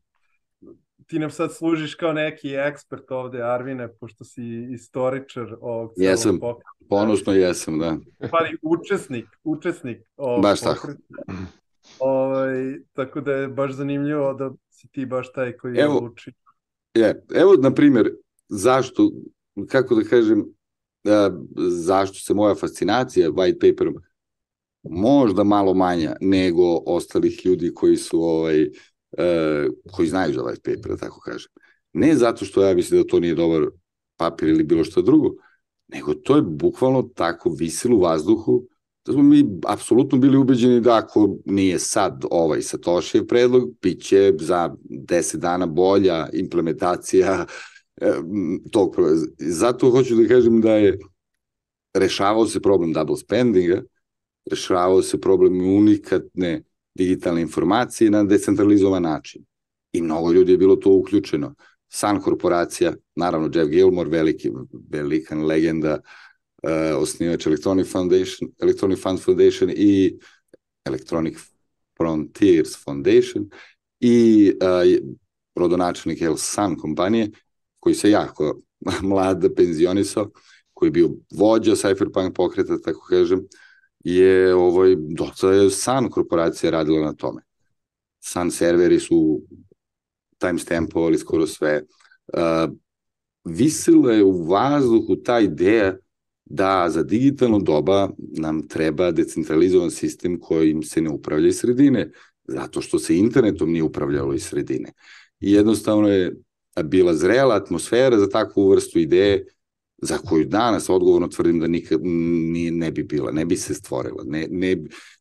ti 1.07 1.19
nam 1.19 1.31
sad 1.31 1.53
služiš 1.53 1.95
kao 1.95 2.13
neki 2.13 2.55
ekspert 2.55 3.11
ovde, 3.11 3.41
Arvine, 3.41 3.93
pošto 3.93 4.23
si 4.23 4.67
istoričar 4.73 5.55
ovog 5.61 5.91
Jesam, 5.97 6.39
pokreta. 6.39 6.69
ponosno 6.89 7.33
jesam, 7.33 7.79
da. 7.79 7.97
Pari, 8.31 8.57
učesnik, 8.61 9.25
učesnik 9.43 10.01
ovog 10.17 10.41
Baš 10.43 10.61
pokreta. 10.61 10.85
tako. 10.85 10.93
Ovaj, 11.99 12.79
tako 12.93 13.21
da 13.21 13.31
je 13.33 13.47
baš 13.47 13.71
zanimljivo 13.71 14.33
da 14.33 14.51
si 14.69 14.87
ti 14.87 15.05
baš 15.05 15.31
taj 15.31 15.57
koji 15.57 15.77
evo, 15.77 15.97
odluči. 15.97 16.31
Je, 16.93 17.25
evo, 17.35 17.53
na 17.53 17.73
primjer, 17.73 18.15
zašto, 18.49 19.11
kako 19.69 19.95
da 19.95 20.03
kažem, 20.03 20.45
da, 21.03 21.31
zašto 21.69 22.19
se 22.19 22.33
moja 22.33 22.55
fascinacija 22.55 23.31
white 23.31 23.59
paperom 23.71 23.95
možda 24.83 25.43
malo 25.43 25.73
manja 25.73 26.15
nego 26.21 26.63
ostalih 26.85 27.45
ljudi 27.45 27.73
koji 27.73 27.97
su 27.97 28.21
ovaj, 28.21 28.69
koji 29.91 30.07
znaju 30.07 30.33
za 30.33 30.41
white 30.41 30.75
paper, 30.75 30.91
da 30.91 30.97
tako 30.97 31.19
kažem. 31.19 31.51
Ne 31.93 32.15
zato 32.15 32.45
što 32.45 32.63
ja 32.63 32.75
mislim 32.75 33.01
da 33.01 33.07
to 33.07 33.19
nije 33.19 33.35
dobar 33.35 33.67
papir 34.17 34.49
ili 34.49 34.63
bilo 34.63 34.83
što 34.83 35.01
drugo, 35.01 35.29
nego 35.87 36.13
to 36.13 36.35
je 36.35 36.41
bukvalno 36.41 37.01
tako 37.01 37.49
visilo 37.49 37.97
u 37.97 38.01
vazduhu 38.01 38.67
da 39.05 39.13
smo 39.13 39.23
mi 39.23 39.45
apsolutno 39.67 40.17
bili 40.17 40.37
ubeđeni 40.37 40.81
da 40.81 40.97
ako 40.97 41.37
nije 41.45 41.79
sad 41.79 42.25
ovaj 42.31 42.61
Satošijev 42.61 43.27
predlog, 43.27 43.69
bit 43.81 44.01
će 44.03 44.33
za 44.39 44.75
10 44.89 45.37
dana 45.37 45.65
bolja 45.65 46.29
implementacija 46.33 47.45
e, 48.01 48.13
tog 48.71 48.95
Zato 49.39 49.89
hoću 49.91 50.15
da 50.15 50.27
kažem 50.27 50.61
da 50.61 50.71
je 50.71 50.99
rešavao 51.93 52.47
se 52.47 52.61
problem 52.61 52.93
double 52.93 53.17
spendinga, 53.17 53.83
rešavao 54.51 55.01
se 55.01 55.21
problem 55.21 55.75
unikatne 55.75 56.63
digitalne 56.95 57.41
informacije 57.41 58.11
na 58.11 58.23
decentralizovan 58.23 59.03
način. 59.03 59.45
I 59.93 60.01
mnogo 60.01 60.31
ljudi 60.31 60.51
je 60.51 60.57
bilo 60.57 60.75
to 60.75 60.91
uključeno. 60.91 61.55
Sun 61.89 62.21
korporacija, 62.21 62.93
naravno 63.15 63.49
Jeff 63.53 63.69
Gilmore, 63.69 64.09
veliki, 64.09 64.51
velikan 64.89 65.45
legenda, 65.45 65.99
uh, 66.63 67.01
osnivač 67.01 67.47
Electronic 67.47 67.91
Foundation, 67.91 68.49
Electronic 68.61 68.99
Fund 68.99 69.19
Foundation 69.19 69.69
i 69.75 70.17
Electronic 70.85 71.37
Frontiers 71.97 72.83
Foundation 72.83 73.49
i 73.99 74.51
uh, 74.61 75.11
rodonačelnik 75.55 76.21
El 76.21 76.35
Sun 76.37 76.75
kompanije, 76.75 77.31
koji 77.79 77.95
se 77.95 78.09
jako 78.09 78.61
mlad 79.01 79.55
penzionisao, 79.55 80.31
koji 80.73 80.87
je 80.87 80.91
bio 80.91 81.09
vođa 81.31 81.71
Cypherpunk 81.71 82.33
pokreta, 82.33 82.81
tako 82.81 83.05
kažem, 83.09 83.47
je 84.03 84.55
ovaj, 84.55 84.95
dosta 84.97 85.51
je 85.51 85.69
Sun 85.69 86.09
korporacija 86.09 86.71
radila 86.71 87.05
na 87.05 87.13
tome. 87.13 87.41
Sun 88.19 88.51
serveri 88.51 88.99
su 88.99 89.41
timestampovali 90.37 91.17
skoro 91.17 91.47
sve. 91.47 91.83
Uh, 92.27 92.73
visila 93.43 94.13
je 94.13 94.23
u 94.23 94.43
vazduhu 94.43 95.15
ta 95.15 95.39
ideja 95.39 95.95
da 96.45 96.89
za 96.89 97.03
digitalno 97.03 97.59
doba 97.59 98.09
nam 98.17 98.67
treba 98.67 99.11
decentralizovan 99.11 99.91
sistem 99.91 100.39
kojim 100.39 100.83
se 100.83 101.01
ne 101.01 101.09
upravlja 101.09 101.47
iz 101.47 101.59
sredine, 101.59 102.11
zato 102.47 102.81
što 102.81 102.99
se 102.99 103.17
internetom 103.17 103.71
nije 103.71 103.83
upravljalo 103.83 104.33
iz 104.33 104.43
sredine. 104.43 104.91
I 105.39 105.51
jednostavno 105.51 106.07
je 106.07 106.35
bila 106.83 107.13
zrela 107.13 107.55
atmosfera 107.55 108.19
za 108.19 108.29
takvu 108.29 108.69
vrstu 108.69 108.99
ideje 108.99 109.45
za 110.03 110.17
koju 110.17 110.45
danas 110.45 110.89
odgovorno 110.89 111.27
tvrdim 111.27 111.59
da 111.59 111.67
nikad 111.67 111.99
ni, 112.03 112.71
ne 112.71 112.91
bi 112.91 113.03
bila, 113.03 113.31
ne 113.31 113.45
bi 113.45 113.57
se 113.57 113.73
stvorila, 113.73 114.23
ne, 114.25 114.47
ne, 114.51 114.77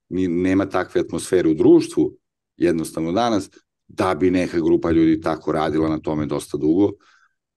ni, 0.08 0.28
nema 0.28 0.68
takve 0.68 1.00
atmosfere 1.00 1.48
u 1.48 1.54
društvu, 1.54 2.16
jednostavno 2.56 3.12
danas, 3.12 3.50
da 3.88 4.14
bi 4.14 4.30
neka 4.30 4.60
grupa 4.60 4.90
ljudi 4.90 5.20
tako 5.20 5.52
radila 5.52 5.88
na 5.88 5.98
tome 5.98 6.26
dosta 6.26 6.58
dugo. 6.58 6.90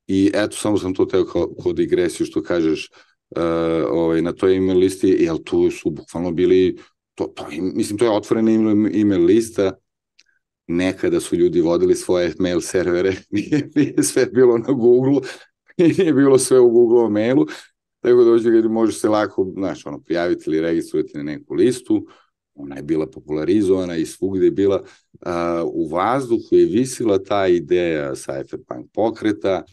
I 0.08 0.32
eto, 0.34 0.58
samo 0.58 0.78
sam 0.78 0.94
to 0.94 1.06
teo 1.06 1.26
kao, 1.26 1.50
kao 1.64 1.74
digresiju 1.74 2.26
što 2.26 2.44
kažeš 2.44 2.90
uh, 3.30 3.42
ovaj, 3.90 4.22
na 4.22 4.32
toj 4.32 4.58
email 4.58 4.78
listi, 4.78 5.18
jer 5.20 5.44
tu 5.44 5.72
su 5.72 5.90
bukvalno 5.90 6.32
bili, 6.32 6.78
to, 7.16 7.26
to, 7.26 7.48
mislim, 7.52 7.98
to 7.98 8.06
je 8.06 8.12
otvorena 8.12 8.52
email 8.94 9.26
lista, 9.26 9.74
nekada 10.68 11.20
su 11.20 11.36
ljudi 11.36 11.62
vodili 11.62 11.96
svoje 11.96 12.34
mail 12.40 12.62
servere, 12.62 13.16
nije, 13.32 13.70
nije 13.76 14.04
sve 14.04 14.26
bilo 14.26 14.58
na 14.58 14.74
Google, 14.74 15.20
nije 15.98 16.14
bilo 16.14 16.38
sve 16.38 16.60
u 16.60 16.70
Google 16.70 17.10
mailu, 17.10 17.46
tako 18.00 18.18
da 18.18 18.24
dođe 18.24 18.62
da 18.62 18.70
može 18.70 18.94
se 18.94 19.10
lako, 19.10 19.52
znaš, 19.58 19.86
ono, 19.86 20.00
prijaviti 20.00 20.44
ili 20.48 20.62
registrovati 20.62 21.18
na 21.18 21.24
neku 21.24 21.54
listu, 21.54 22.06
ona 22.56 22.76
je 22.76 22.84
bila 22.84 23.08
popularizovana 23.08 23.96
i 23.96 24.06
svugde 24.06 24.46
je 24.46 24.52
bila 24.52 24.82
uh, 24.82 25.30
u 25.74 25.88
vazduhu 25.88 26.48
je 26.52 26.66
visila 26.66 27.24
ta 27.24 27.48
ideja 27.48 28.12
cypherpunk 28.12 28.88
pokreta, 28.94 29.64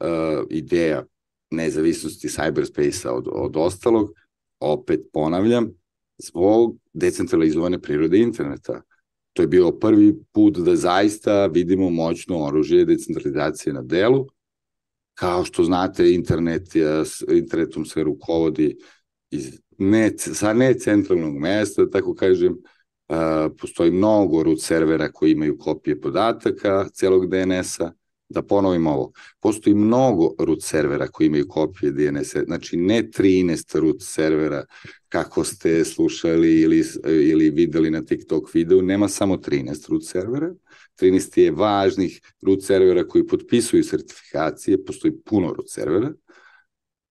uh, 0.00 0.46
ideja 0.50 1.04
nezavisnosti 1.50 2.28
cyberspace-a 2.28 3.12
od, 3.12 3.28
od 3.32 3.56
ostalog, 3.56 4.10
opet 4.60 5.00
ponavljam, 5.12 5.70
zbog 6.18 6.76
decentralizovane 6.92 7.80
prirode 7.80 8.18
interneta. 8.18 8.82
To 9.32 9.42
je 9.42 9.48
bio 9.48 9.70
prvi 9.72 10.14
put 10.32 10.58
da 10.58 10.76
zaista 10.76 11.46
vidimo 11.46 11.90
moćno 11.90 12.44
oružje 12.44 12.84
decentralizacije 12.84 13.72
na 13.72 13.82
delu, 13.82 14.26
Kao 15.14 15.44
što 15.44 15.64
znate, 15.64 16.12
internet 16.12 16.74
je, 16.74 17.02
internetom 17.32 17.84
se 17.84 18.02
rukovodi 18.04 18.76
iz 19.30 19.58
ne, 19.78 20.12
sa 20.18 20.52
necentralnog 20.52 21.38
mesta, 21.38 21.90
tako 21.90 22.14
kažem, 22.14 22.56
postoji 23.60 23.90
mnogo 23.90 24.42
root 24.42 24.60
servera 24.60 25.12
koji 25.12 25.32
imaju 25.32 25.58
kopije 25.58 26.00
podataka 26.00 26.88
celog 26.92 27.30
DNS-a, 27.30 27.92
da 28.28 28.42
ponovim 28.42 28.86
ovo, 28.86 29.12
postoji 29.40 29.74
mnogo 29.74 30.34
root 30.38 30.62
servera 30.62 31.08
koji 31.08 31.26
imaju 31.26 31.48
kopije 31.48 31.92
DNS, 31.92 32.36
znači 32.44 32.76
ne 32.76 33.02
13 33.02 33.80
root 33.80 33.96
servera 34.00 34.64
kako 35.08 35.44
ste 35.44 35.84
slušali 35.84 36.60
ili, 36.60 36.84
ili 37.04 37.50
videli 37.50 37.90
na 37.90 38.02
TikTok 38.02 38.54
videu, 38.54 38.82
nema 38.82 39.08
samo 39.08 39.36
13 39.36 39.90
root 39.90 40.04
servera, 40.04 40.54
13 41.00 41.38
je 41.40 41.50
važnih 41.50 42.20
root 42.42 42.62
servera 42.62 43.08
koji 43.08 43.26
potpisuju 43.26 43.84
sertifikacije, 43.84 44.84
postoji 44.84 45.14
puno 45.24 45.52
root 45.52 45.70
servera, 45.70 46.12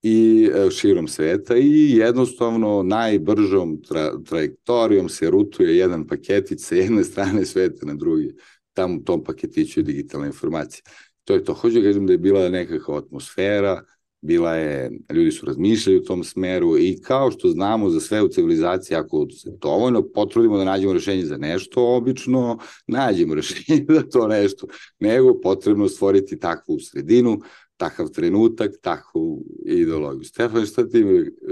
i 0.04 0.50
e, 0.54 0.72
širom 0.72 1.08
sveta 1.08 1.58
i 1.58 1.92
jednostavno 1.98 2.84
najbržom 2.84 3.82
tra, 3.82 4.24
trajektorijom 4.24 5.10
se 5.10 5.30
rutuje 5.30 5.78
jedan 5.78 6.08
paketić 6.08 6.62
sa 6.62 6.76
jedne 6.76 7.04
strane 7.04 7.46
sveta 7.46 7.86
na 7.86 7.94
drugi 7.94 8.36
tamo 8.74 8.96
u 8.96 9.04
tom 9.04 9.24
paketiću 9.24 9.80
je 9.80 9.84
digitalna 9.84 10.28
informacija. 10.28 10.84
To 11.24 11.34
je 11.34 11.44
to. 11.44 11.54
Hoću 11.54 11.76
da 11.76 11.82
kažem 11.82 12.06
da 12.06 12.14
je 12.14 12.18
bila 12.18 12.50
nekakva 12.50 12.98
atmosfera, 12.98 13.84
bila 14.24 14.56
je, 14.56 14.92
ljudi 15.14 15.32
su 15.32 15.46
razmišljali 15.46 16.00
u 16.00 16.04
tom 16.04 16.24
smeru 16.24 16.78
i 16.78 17.00
kao 17.02 17.32
što 17.32 17.50
znamo 17.50 17.90
za 17.90 18.00
sve 18.00 18.22
u 18.22 18.28
civilizaciji, 18.28 18.98
ako 18.98 19.28
se 19.30 19.52
dovoljno 19.62 20.02
potrudimo 20.02 20.58
da 20.58 20.64
nađemo 20.64 20.94
rešenje 20.94 21.26
za 21.26 21.38
nešto, 21.38 21.96
obično 21.96 22.60
nađemo 22.88 23.36
rešenje 23.40 23.86
za 23.90 24.02
to 24.02 24.28
nešto, 24.28 24.68
nego 25.00 25.42
potrebno 25.42 25.90
stvoriti 25.90 26.40
takvu 26.40 26.80
sredinu, 26.80 27.42
takav 27.78 28.10
trenutak, 28.10 28.72
takvu 28.82 29.44
ideologiju. 29.66 30.24
Stefan, 30.24 30.66
šta 30.66 30.90
ti, 30.90 31.06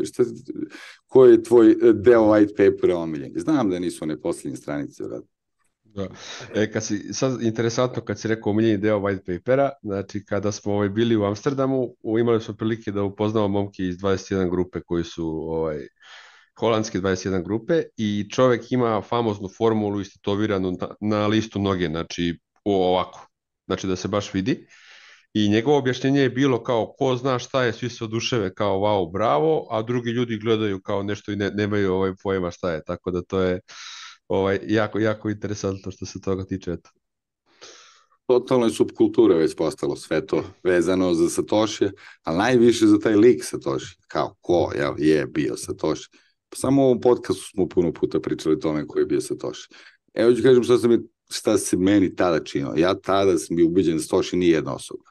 šta, 0.04 0.24
ko 1.08 1.26
je 1.26 1.44
tvoj 1.44 1.76
deo 1.94 2.22
white 2.22 2.56
papera 2.58 2.98
omiljen? 2.98 3.34
Znam 3.36 3.70
da 3.70 3.80
nisu 3.80 4.06
one 4.06 4.22
poslednje 4.22 4.58
stranice, 4.58 5.04
vrat. 5.04 5.24
Da. 5.94 6.08
E, 6.56 6.72
kad 6.72 6.86
si, 6.86 7.14
sad 7.14 7.42
interesantno 7.42 8.02
kad 8.02 8.20
si 8.20 8.28
rekao 8.28 8.50
omiljeni 8.50 8.78
deo 8.78 9.00
white 9.00 9.26
papera, 9.26 9.72
znači 9.84 10.26
kada 10.26 10.52
smo 10.52 10.74
ovaj, 10.74 10.90
bili 10.90 11.16
u 11.16 11.24
Amsterdamu, 11.24 11.96
imali 12.20 12.42
smo 12.42 12.54
prilike 12.54 12.92
da 12.92 13.04
upoznamo 13.04 13.48
momke 13.48 13.84
iz 13.84 13.98
21 13.98 14.50
grupe 14.50 14.82
koji 14.82 15.04
su 15.04 15.28
ovaj, 15.28 15.88
holandske 16.60 17.00
21 17.00 17.44
grupe 17.44 17.84
i 17.98 18.28
čovek 18.32 18.72
ima 18.72 19.02
famoznu 19.02 19.50
formulu 19.58 20.02
istetoviranu 20.02 20.72
na, 20.72 20.88
na 21.02 21.28
listu 21.28 21.60
noge, 21.60 21.88
znači 21.88 22.40
ovako, 22.64 23.28
znači 23.68 23.88
da 23.88 23.96
se 23.96 24.08
baš 24.08 24.34
vidi. 24.34 24.68
I 25.34 25.50
njegovo 25.50 25.78
objašnjenje 25.78 26.22
je 26.22 26.30
bilo 26.30 26.64
kao 26.64 26.94
ko 26.98 27.16
zna 27.16 27.40
šta 27.40 27.64
je, 27.64 27.74
svi 27.74 27.90
se 27.90 28.04
oduševe 28.04 28.54
kao 28.54 28.80
wow, 28.80 29.12
bravo, 29.14 29.68
a 29.70 29.82
drugi 29.82 30.10
ljudi 30.12 30.38
gledaju 30.38 30.82
kao 30.82 31.04
nešto 31.04 31.32
i 31.32 31.36
ne, 31.36 31.50
nemaju 31.50 31.94
ovaj 31.94 32.12
pojma 32.24 32.52
šta 32.52 32.72
je, 32.72 32.84
tako 32.84 33.12
da 33.12 33.22
to 33.22 33.40
je 33.42 33.60
ovaj, 34.32 34.60
jako, 34.68 35.00
jako 35.00 35.30
interesantno 35.30 35.92
što 35.92 36.06
se 36.06 36.22
toga 36.22 36.46
tiče. 36.46 36.72
Eto. 36.72 36.90
Totalno 38.26 38.66
je 38.66 38.72
subkultura 38.72 39.36
već 39.36 39.56
postalo 39.56 39.96
sve 39.96 40.26
to 40.26 40.44
vezano 40.64 41.14
za 41.14 41.30
Satoshi, 41.30 41.86
ali 42.24 42.38
najviše 42.38 42.88
za 42.88 43.00
taj 43.00 43.16
lik 43.16 43.44
Satoshi, 43.44 43.98
kao 44.08 44.36
ko 44.42 44.72
jel, 44.76 44.94
je 44.98 45.28
bio 45.28 45.58
Satoshi. 45.58 46.10
Pa 46.50 46.56
samo 46.56 46.82
u 46.82 46.86
ovom 46.86 47.02
podcastu 47.02 47.44
smo 47.44 47.68
puno 47.68 47.94
puta 47.94 48.20
pričali 48.20 48.56
o 48.56 48.60
tome 48.60 48.88
ko 48.88 49.00
je 49.00 49.06
bio 49.06 49.22
Satoshi. 49.22 49.68
Evo 50.14 50.34
ću 50.34 50.44
kažem 50.44 50.64
šta, 50.64 50.78
sam, 50.78 51.04
šta 51.30 51.58
se 51.58 51.78
meni 51.78 52.16
tada 52.16 52.44
činilo. 52.44 52.74
Ja 52.78 52.94
tada 52.94 53.38
sam 53.38 53.56
bio 53.56 53.68
ubeđen 53.68 53.98
da 53.98 54.04
Satoshi 54.04 54.38
nije 54.38 54.52
jedna 54.52 54.76
osoba, 54.76 55.04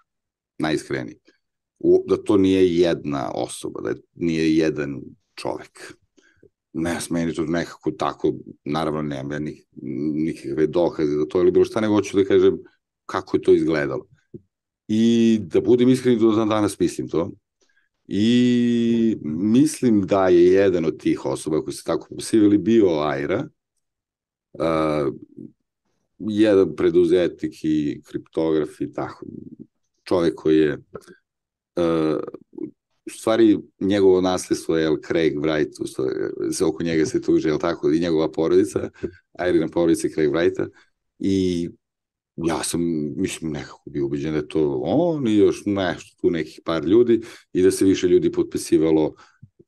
najiskreniji. 0.59 1.19
U, 1.79 2.05
da 2.09 2.17
to 2.17 2.37
nije 2.37 2.77
jedna 2.77 3.31
osoba, 3.35 3.81
da 3.81 3.95
nije 4.15 4.57
jedan 4.57 5.01
čovek 5.35 5.95
ne, 6.73 6.99
meni 7.11 7.35
to 7.35 7.43
nekako 7.43 7.91
tako, 7.91 8.33
naravno 8.65 9.03
nemam 9.03 9.33
ja 9.33 9.39
nik, 9.39 9.67
nikakve 10.15 10.67
dokaze 10.67 11.13
za 11.13 11.27
to 11.29 11.41
ili 11.41 11.51
bilo 11.51 11.65
šta, 11.65 11.81
nego 11.81 11.95
hoću 11.95 12.17
da 12.17 12.25
kažem 12.25 12.59
kako 13.07 13.37
je 13.37 13.43
to 13.43 13.53
izgledalo. 13.53 14.07
I 14.89 15.39
da 15.43 15.61
budem 15.61 15.89
iskren, 15.89 16.19
do 16.19 16.33
dan 16.33 16.49
danas 16.49 16.79
mislim 16.79 17.09
to. 17.09 17.31
I 18.07 19.17
mislim 19.25 20.03
da 20.07 20.29
je 20.29 20.47
jedan 20.47 20.85
od 20.85 20.99
tih 20.99 21.27
osoba 21.27 21.63
koji 21.63 21.75
se 21.75 21.85
tako 21.85 22.15
posivili 22.15 22.59
bio 22.59 23.01
Aira, 23.01 23.49
uh, 24.53 25.15
jedan 26.19 26.77
preduzetnik 26.77 27.55
i 27.63 28.01
kriptograf 28.05 28.81
i 28.81 28.93
tako, 28.93 29.27
čovek 30.05 30.35
koji 30.35 30.59
je 30.59 30.75
uh, 31.77 32.21
u 33.15 33.19
stvari 33.19 33.59
njegovo 33.81 34.21
nasljedstvo 34.21 34.77
je 34.77 34.97
Craig 35.07 35.39
Wright, 35.39 35.71
se 36.53 36.65
oko 36.65 36.83
njega 36.83 37.07
se 37.07 37.21
tuže, 37.21 37.49
je 37.49 37.59
tako, 37.59 37.91
i 37.91 38.01
njegova 38.01 38.31
porodica, 38.33 38.91
Irina 39.49 39.69
porodica 39.69 40.09
Craig 40.09 40.31
Wrighta, 40.31 40.69
i 41.19 41.69
ja 42.37 42.63
sam, 42.63 42.81
mislim, 43.17 43.51
nekako 43.51 43.91
bio 43.91 44.07
ubeđen 44.07 44.33
da 44.33 44.39
je 44.39 44.49
to 44.49 44.81
on 44.85 45.29
i 45.29 45.37
još 45.37 45.63
nešto, 45.67 46.17
tu 46.21 46.31
nekih 46.31 46.61
par 46.65 46.85
ljudi 46.85 47.21
i 47.53 47.63
da 47.63 47.71
se 47.71 47.85
više 47.85 48.09
ljudi 48.09 48.33
potpisivalo 48.33 49.15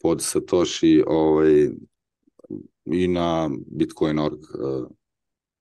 pod 0.00 0.22
Satoshi 0.22 1.02
ovaj, 1.06 1.70
i 2.84 3.08
na 3.08 3.50
Bitcoin.org 3.66 4.38
uh, 4.38 4.86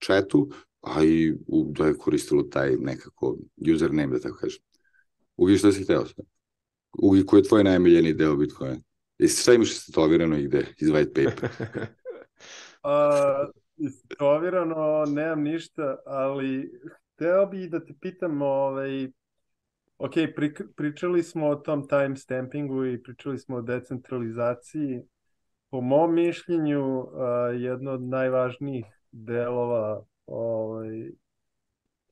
chatu, 0.05 0.49
a 0.81 1.03
i 1.03 1.33
u, 1.47 1.71
da 1.71 1.87
je 1.87 1.97
koristilo 1.97 2.43
taj 2.43 2.77
nekako 2.77 3.37
username, 3.75 4.13
da 4.13 4.19
tako 4.19 4.37
kažem. 4.37 4.61
Ugi 5.37 5.57
što 5.57 5.71
si 5.71 5.83
hteo 5.83 6.05
sve? 6.05 6.23
Ugi, 6.99 7.25
koji 7.25 7.39
je 7.39 7.47
tvoj 7.47 7.63
najmiljeni 7.63 8.13
deo 8.13 8.35
Bitcoina? 8.35 8.81
Jesi 9.17 9.41
šta 9.41 9.53
imaš 9.53 9.71
istetovirano 9.71 10.37
i 10.37 10.47
gde, 10.47 10.65
iz 10.77 10.89
white 10.89 11.13
paper? 11.13 11.49
uh, 12.83 13.49
istetovirano 13.77 15.05
nemam 15.05 15.41
ništa, 15.41 15.97
ali 16.05 16.71
hteo 17.13 17.45
bih 17.45 17.69
da 17.71 17.85
te 17.85 17.93
pitam, 18.01 18.41
ovaj, 18.41 19.07
ok, 19.97 20.13
pri, 20.35 20.53
pričali 20.75 21.23
smo 21.23 21.47
o 21.47 21.55
tom 21.55 21.87
timestampingu 21.87 22.85
i 22.85 23.03
pričali 23.03 23.39
smo 23.39 23.55
o 23.55 23.61
decentralizaciji. 23.61 25.01
Po 25.69 25.81
mom 25.81 26.13
mišljenju, 26.13 26.99
uh, 26.99 27.07
jedno 27.55 27.91
od 27.91 28.01
najvažnijih 28.01 28.85
delova, 29.11 30.03
ovaj, 30.25 31.11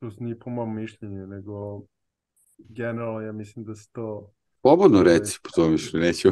to 0.00 0.10
nije 0.18 0.38
po 0.38 0.50
mom 0.50 0.76
mišljenju, 0.76 1.26
nego 1.26 1.82
generalno 2.58 3.20
ja 3.20 3.32
mislim 3.32 3.64
da 3.64 3.74
se 3.74 3.88
to 3.92 4.32
Slobodno 4.60 5.02
reci, 5.02 5.38
po 5.42 5.50
tome 5.54 5.78
što 5.78 5.98
neću. 5.98 6.28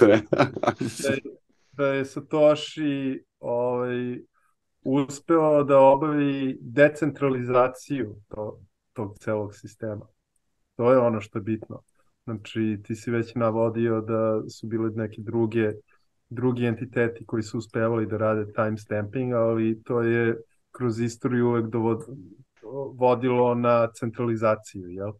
da, 0.00 0.06
je, 0.06 0.22
da 1.72 1.86
je 1.86 2.04
Satoshi 2.04 3.22
ovaj, 3.40 4.18
uspeo 4.82 5.64
da 5.64 5.78
obavi 5.78 6.58
decentralizaciju 6.60 8.16
to, 8.28 8.60
tog 8.92 9.18
celog 9.18 9.54
sistema. 9.54 10.06
To 10.76 10.92
je 10.92 10.98
ono 10.98 11.20
što 11.20 11.38
je 11.38 11.42
bitno. 11.42 11.82
Znači, 12.24 12.80
ti 12.84 12.94
si 12.96 13.10
već 13.10 13.34
navodio 13.34 14.00
da 14.00 14.48
su 14.48 14.66
bile 14.66 14.90
neke 14.90 15.22
druge 15.22 15.72
drugi 16.28 16.66
entiteti 16.66 17.26
koji 17.26 17.42
su 17.42 17.58
uspevali 17.58 18.06
da 18.06 18.16
rade 18.16 18.52
timestamping, 18.52 19.32
ali 19.32 19.82
to 19.82 20.02
je 20.02 20.36
kroz 20.70 21.00
istoriju 21.00 21.48
uvek 21.48 21.66
dovod, 21.66 22.04
vodilo 22.94 23.54
na 23.54 23.92
centralizaciju, 23.92 24.88
jel? 24.88 25.12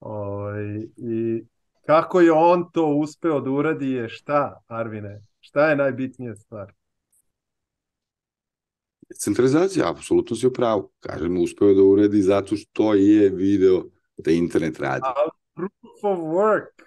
Ovaj, 0.00 0.86
I 0.96 1.44
Kako 1.86 2.20
je 2.20 2.32
on 2.32 2.70
to 2.72 2.86
uspeo 2.86 3.40
da 3.40 3.50
uradi 3.50 3.90
je 3.90 4.08
šta, 4.08 4.62
Arvine? 4.66 5.22
Šta 5.40 5.70
je 5.70 5.76
najbitnija 5.76 6.36
stvar? 6.36 6.72
Centralizacija, 9.20 9.90
apsolutno 9.90 10.36
si 10.36 10.46
u 10.46 10.52
pravu. 10.52 10.92
Kažem, 11.00 11.42
uspeo 11.42 11.74
da 11.74 11.82
uradi 11.82 12.22
zato 12.22 12.56
što 12.56 12.94
je 12.94 13.28
video 13.30 13.82
da 14.16 14.30
internet 14.30 14.80
radi. 14.80 15.02
A 15.04 15.28
proof 15.54 16.04
of 16.04 16.18
work. 16.18 16.84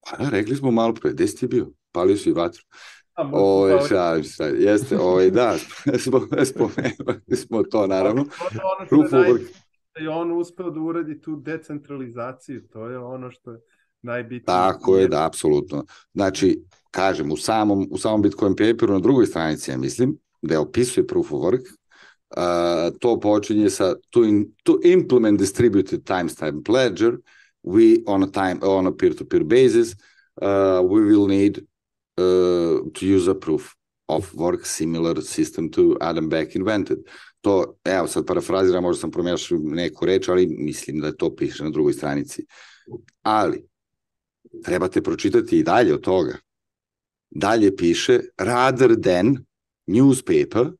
Pa 0.00 0.16
da, 0.16 0.30
rekli 0.30 0.56
smo 0.56 0.70
malo 0.70 0.94
pre, 0.94 1.12
gde 1.12 1.26
si 1.26 1.36
ti 1.36 1.46
bio? 1.46 1.70
Palio 1.92 2.16
si 2.16 2.32
vatru. 2.32 2.62
Ove, 3.32 3.78
šalim 3.88 4.24
šta, 4.24 4.46
jeste, 4.46 4.98
ove, 4.98 5.30
da, 5.30 5.56
spomenuli 6.44 7.36
smo 7.36 7.62
to, 7.62 7.86
naravno. 7.86 8.24
Proof 8.88 9.04
of 9.04 9.12
work. 9.12 9.46
I 10.00 10.06
on 10.06 10.32
uspeo 10.32 10.70
da 10.70 10.80
uradi 10.80 11.20
tu 11.20 11.36
decentralizaciju, 11.36 12.68
to 12.68 12.88
je 12.88 12.98
ono 12.98 13.30
što 13.30 13.50
je 13.50 13.60
najbitnije. 14.02 14.44
Tako 14.44 14.96
je, 14.96 15.08
da, 15.08 15.26
apsolutno. 15.26 15.84
Znači, 16.14 16.62
kažem, 16.90 17.32
u 17.32 17.36
samom, 17.36 17.88
u 17.90 17.98
samom 17.98 18.22
Bitcoin 18.22 18.56
paperu 18.56 18.92
na 18.92 18.98
drugoj 18.98 19.26
stranici, 19.26 19.70
ja 19.70 19.78
mislim, 19.78 20.18
da 20.42 20.60
opisuje 20.60 21.06
proof 21.06 21.32
of 21.32 21.40
work, 21.40 21.62
uh, 22.36 22.98
to 23.00 23.20
počinje 23.20 23.70
sa 23.70 23.94
to, 24.10 24.24
in, 24.24 24.52
to 24.62 24.78
implement 24.84 25.38
distributed 25.38 26.04
timestamp 26.04 26.68
ledger, 26.68 27.16
we 27.62 28.02
on 28.06 28.22
a 28.22 28.30
time 28.30 28.58
on 28.62 28.86
a 28.86 28.96
peer-to-peer 28.96 29.42
-peer 29.42 29.48
basis, 29.48 29.92
uh, 30.42 30.80
we 30.90 31.00
will 31.00 31.28
need 31.28 31.58
uh, 31.58 32.90
to 32.92 33.06
use 33.16 33.30
a 33.30 33.34
proof 33.34 33.74
of 34.08 34.34
work 34.34 34.64
similar 34.64 35.22
system 35.22 35.70
to 35.70 35.96
Adam 36.00 36.28
Beck 36.28 36.54
invented. 36.54 36.98
To, 37.40 37.74
evo 37.84 38.06
sad 38.06 38.26
parafraziram, 38.26 38.82
možda 38.82 39.00
sam 39.00 39.10
promijašao 39.10 39.58
neku 39.62 40.06
reč, 40.06 40.28
ali 40.28 40.46
mislim 40.46 41.00
da 41.00 41.12
to 41.12 41.36
piše 41.36 41.64
na 41.64 41.70
drugoj 41.70 41.92
stranici. 41.92 42.46
Ali, 43.22 43.69
trebate 44.64 45.02
pročitati 45.02 45.58
i 45.58 45.62
dalje 45.62 45.94
od 45.94 46.00
toga. 46.00 46.36
Dalje 47.30 47.76
piše 47.76 48.20
rather 48.38 49.02
than 49.02 49.36
newspaper 49.86 50.72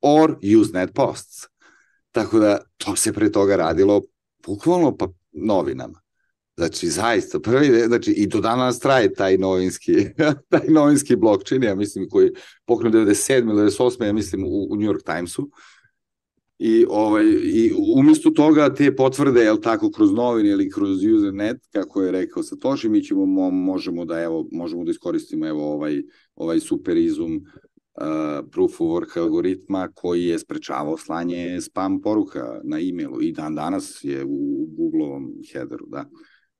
or 0.00 0.36
Usenet 0.60 0.94
posts. 0.94 1.46
Tako 2.12 2.38
da 2.38 2.58
to 2.76 2.96
se 2.96 3.12
pre 3.12 3.32
toga 3.32 3.56
radilo 3.56 4.02
bukvalno 4.46 4.96
pa 4.96 5.08
novinama. 5.32 6.00
Znači, 6.56 6.88
zaista, 6.88 7.40
prvi, 7.40 7.84
znači, 7.86 8.10
i 8.10 8.26
do 8.26 8.40
danas 8.40 8.78
traje 8.78 9.14
taj 9.14 9.38
novinski, 9.38 9.92
taj 10.50 10.68
novinski 10.68 11.16
blockchain, 11.16 11.62
ja 11.62 11.74
mislim, 11.74 12.08
koji 12.08 12.30
pokrenuo 12.66 13.02
97. 13.02 13.50
ili 13.50 13.70
98. 13.70 14.04
ja 14.04 14.12
mislim, 14.12 14.44
u, 14.44 14.66
u 14.70 14.76
New 14.76 14.92
York 14.92 15.02
Timesu. 15.04 15.50
I, 16.62 16.86
ovaj, 16.88 17.24
I 17.42 17.72
umjesto 17.96 18.30
toga 18.30 18.74
te 18.74 18.96
potvrde, 18.96 19.40
jel 19.40 19.56
tako, 19.60 19.90
kroz 19.90 20.12
novine 20.12 20.50
ili 20.50 20.70
kroz 20.70 21.04
usernet, 21.04 21.56
kako 21.72 22.02
je 22.02 22.12
rekao 22.12 22.42
Satoshi, 22.42 22.88
mi 22.88 23.02
ćemo, 23.02 23.26
mo, 23.26 23.50
možemo 23.50 24.04
da, 24.04 24.20
evo, 24.22 24.48
možemo 24.52 24.84
da 24.84 24.90
iskoristimo, 24.90 25.48
evo, 25.48 25.72
ovaj, 25.72 26.02
ovaj 26.34 26.60
superizum 26.60 27.36
uh, 27.36 28.48
proof 28.50 28.80
of 28.80 28.88
work 28.88 29.20
algoritma 29.20 29.88
koji 29.94 30.24
je 30.24 30.38
sprečavao 30.38 30.96
slanje 30.96 31.60
spam 31.60 32.00
poruka 32.00 32.60
na 32.64 32.80
e-mailu 32.80 33.22
i 33.22 33.32
dan 33.32 33.54
danas 33.54 34.04
je 34.04 34.24
u 34.24 34.66
Google-ovom 34.76 35.32
headeru, 35.52 35.86
da. 35.88 36.04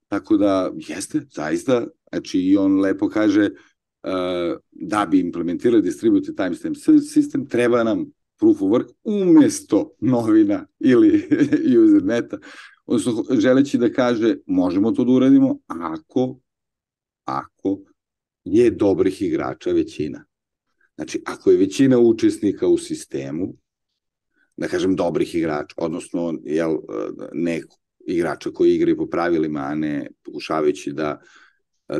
Tako 0.08 0.36
da, 0.36 0.72
jeste, 0.88 1.20
zaista, 1.34 1.86
znači 2.10 2.40
i 2.40 2.56
on 2.56 2.80
lepo 2.80 3.08
kaže 3.08 3.50
uh, 3.50 4.58
da 4.70 5.06
bi 5.10 5.20
implementirali 5.20 5.82
distributed 5.82 6.36
timestamp 6.36 6.76
system, 6.76 7.48
treba 7.50 7.84
nam 7.84 8.06
proof 8.40 8.62
of 8.62 8.70
work 8.70 8.88
umesto 9.05 9.90
novina 10.00 10.66
ili 10.81 11.29
userneta, 11.85 12.38
odnosno 12.87 13.24
želeći 13.38 13.79
da 13.79 13.92
kaže 13.92 14.37
možemo 14.46 14.90
to 14.92 15.05
da 15.05 15.12
uradimo 15.12 15.59
ako, 15.66 16.40
ako 17.24 17.81
je 18.44 18.70
dobrih 18.70 19.22
igrača 19.22 19.70
većina. 19.70 20.24
Znači, 20.94 21.22
ako 21.26 21.50
je 21.50 21.57
većina 21.57 21.98
učesnika 21.98 22.68
u 22.68 22.79
sistemu, 22.79 23.55
da 24.57 24.68
kažem 24.68 24.96
dobrih 24.96 25.35
igrača, 25.35 25.74
odnosno 25.76 26.35
jel, 26.44 26.76
neko 27.33 27.76
igrača 28.07 28.50
koji 28.50 28.74
igraju 28.74 28.96
po 28.96 29.07
pravilima, 29.07 29.61
a 29.61 29.74
ne 29.74 30.11
pokušavajući 30.24 30.92
da, 30.92 31.20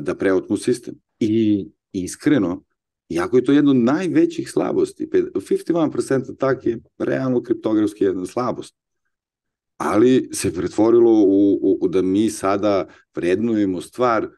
da 0.00 0.14
preotmu 0.14 0.57
sistem. 0.57 0.94
I 1.18 1.66
iskreno, 1.92 2.64
Iako 3.10 3.36
je 3.36 3.44
to 3.44 3.52
jedna 3.52 3.70
od 3.70 3.76
najvećih 3.76 4.50
slabosti, 4.50 5.06
51% 5.06 6.36
tak 6.38 6.66
je 6.66 6.78
realno 6.98 7.42
kriptografski 7.42 8.04
jedna 8.04 8.26
slabost. 8.26 8.74
Ali 9.76 10.28
se 10.32 10.54
pretvorilo 10.54 11.12
u, 11.12 11.58
u, 11.62 11.78
u 11.80 11.88
da 11.88 12.02
mi 12.02 12.30
sada 12.30 12.88
vrednujemo 13.14 13.80
stvar 13.80 14.28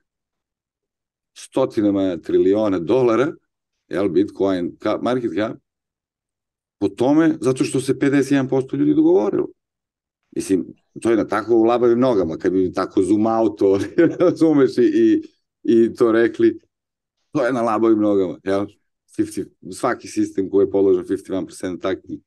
stotinama 1.35 2.17
triliona 2.17 2.79
dolara, 2.79 3.33
jel, 3.89 4.09
Bitcoin, 4.09 4.77
ka, 4.79 4.99
market 5.03 5.31
cap, 5.35 5.57
po 6.79 6.89
tome, 6.89 7.35
zato 7.41 7.65
što 7.65 7.81
se 7.81 7.95
51% 7.95 8.77
ljudi 8.77 8.95
dogovorilo. 8.95 9.49
Mislim, 10.37 10.67
to 11.01 11.11
je 11.11 11.17
na 11.17 11.27
tako 11.27 11.57
u 11.57 11.63
labavim 11.63 11.99
nogama, 12.01 12.37
kad 12.37 12.53
bi 12.53 12.73
tako 12.73 13.03
zoom 13.03 13.27
out 13.27 13.59
to, 13.59 13.79
razumeš, 14.21 14.79
i, 14.79 15.23
i 15.63 15.95
to 15.95 16.13
rekli, 16.13 16.59
to 17.33 17.47
je 17.47 17.53
na 17.53 17.63
labavim 17.63 17.99
nogama, 17.99 18.39
jel? 18.45 18.67
50, 19.19 19.47
svaki 19.73 20.09
sistem 20.09 20.51
koji 20.51 20.67
je 20.67 20.71
položen 20.71 21.05
51% 21.05 21.81
takvi 21.81 22.21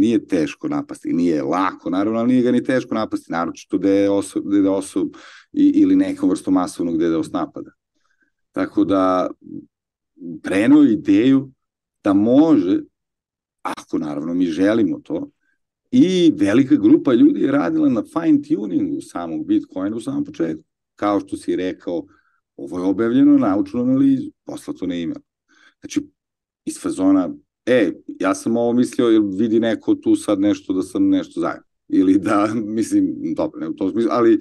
nije 0.00 0.26
teško 0.26 0.68
napasti, 0.68 1.12
nije 1.12 1.42
lako, 1.42 1.90
naravno, 1.90 2.18
ali 2.18 2.28
nije 2.28 2.42
ga 2.42 2.50
ni 2.50 2.64
teško 2.64 2.94
napasti, 2.94 3.32
naročito 3.32 3.78
da 3.78 3.88
je 3.88 4.10
osob, 4.10 4.44
da 4.44 4.56
je 4.56 4.70
osob 4.70 5.08
i, 5.52 5.72
ili 5.74 5.96
nekom 5.96 6.30
vrstom 6.30 6.54
masovnog 6.54 6.96
DDoS 6.96 7.32
napada. 7.32 7.70
Tako 8.52 8.84
da 8.84 9.30
preno 10.42 10.82
ideju 10.82 11.50
da 12.04 12.12
može, 12.12 12.80
ako 13.62 13.98
naravno 13.98 14.34
mi 14.34 14.46
želimo 14.46 15.00
to, 15.00 15.30
i 15.90 16.32
velika 16.36 16.76
grupa 16.76 17.12
ljudi 17.12 17.40
je 17.40 17.52
radila 17.52 17.88
na 17.88 18.02
fine 18.02 18.42
tuningu 18.42 19.00
samog 19.00 19.46
Bitcoina 19.46 19.96
u 19.96 20.00
samom 20.00 20.24
početku. 20.24 20.64
Kao 20.94 21.20
što 21.20 21.36
si 21.36 21.56
rekao, 21.56 22.06
Ovo 22.60 22.78
je 22.78 22.84
objavljeno 22.84 23.38
na 23.38 23.48
naučnu 23.48 23.80
analizu, 23.80 24.30
poslato 24.44 24.86
na 24.86 24.94
email. 24.94 25.20
Znači, 25.80 26.08
iz 26.64 26.80
fazona, 26.80 27.30
e, 27.66 27.92
ja 28.20 28.34
sam 28.34 28.56
ovo 28.56 28.72
mislio, 28.72 29.08
jer 29.08 29.22
vidi 29.24 29.60
neko 29.60 29.94
tu 29.94 30.16
sad 30.16 30.40
nešto 30.40 30.72
da 30.72 30.82
sam 30.82 31.08
nešto 31.08 31.40
zajedno. 31.40 31.64
Ili 31.88 32.18
da, 32.18 32.54
mislim, 32.78 33.34
dobro, 33.36 33.60
ne 33.60 33.68
u 33.68 33.74
tom 33.74 33.90
smislu, 33.90 34.10
ali 34.12 34.40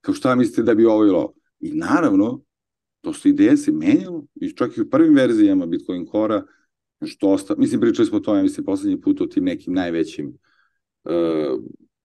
kao 0.00 0.14
šta 0.14 0.34
mislite 0.34 0.62
da 0.62 0.74
bi 0.74 0.84
ovo 0.84 1.04
ili 1.04 1.14
ovo? 1.14 1.34
I 1.60 1.72
naravno, 1.72 2.42
to 3.00 3.12
su 3.12 3.28
ideje 3.28 3.56
se 3.56 3.72
menjalo, 3.72 4.24
i 4.34 4.52
čak 4.56 4.76
i 4.76 4.80
u 4.80 4.90
prvim 4.90 5.14
verzijama 5.14 5.66
Bitcoin 5.66 6.06
Core-a, 6.06 6.42
što 7.06 7.30
osta, 7.30 7.54
mislim, 7.58 7.80
pričali 7.80 8.06
smo 8.06 8.18
o 8.18 8.20
tome, 8.20 8.42
mislim, 8.42 8.64
poslednji 8.64 9.00
put 9.00 9.20
o 9.20 9.26
tim 9.26 9.44
nekim 9.44 9.74
najvećim 9.74 10.38
uh, 11.04 11.60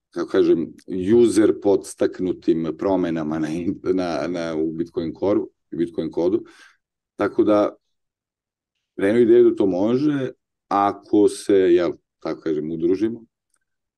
kako 0.10 0.30
kažem, 0.30 0.74
user 1.18 1.54
podstaknutim 1.62 2.68
promenama 2.78 3.40
na, 3.40 3.48
na, 3.94 4.28
na, 4.28 4.56
u 4.56 4.72
Bitcoin 4.72 5.14
Core-u, 5.20 5.50
Bitcoin 5.76 6.12
kodu. 6.12 6.44
Tako 7.16 7.44
da, 7.44 7.76
krenu 8.96 9.20
ideju 9.20 9.50
da 9.50 9.56
to 9.56 9.66
može, 9.66 10.30
ako 10.68 11.28
se, 11.28 11.56
jel, 11.56 11.92
tako 12.20 12.42
kažem, 12.42 12.72
udružimo. 12.72 13.26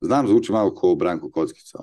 Znam, 0.02 0.28
zvuči 0.28 0.52
malo 0.52 0.76
kao 0.76 0.96
Branko 0.96 1.32
Kockica, 1.32 1.80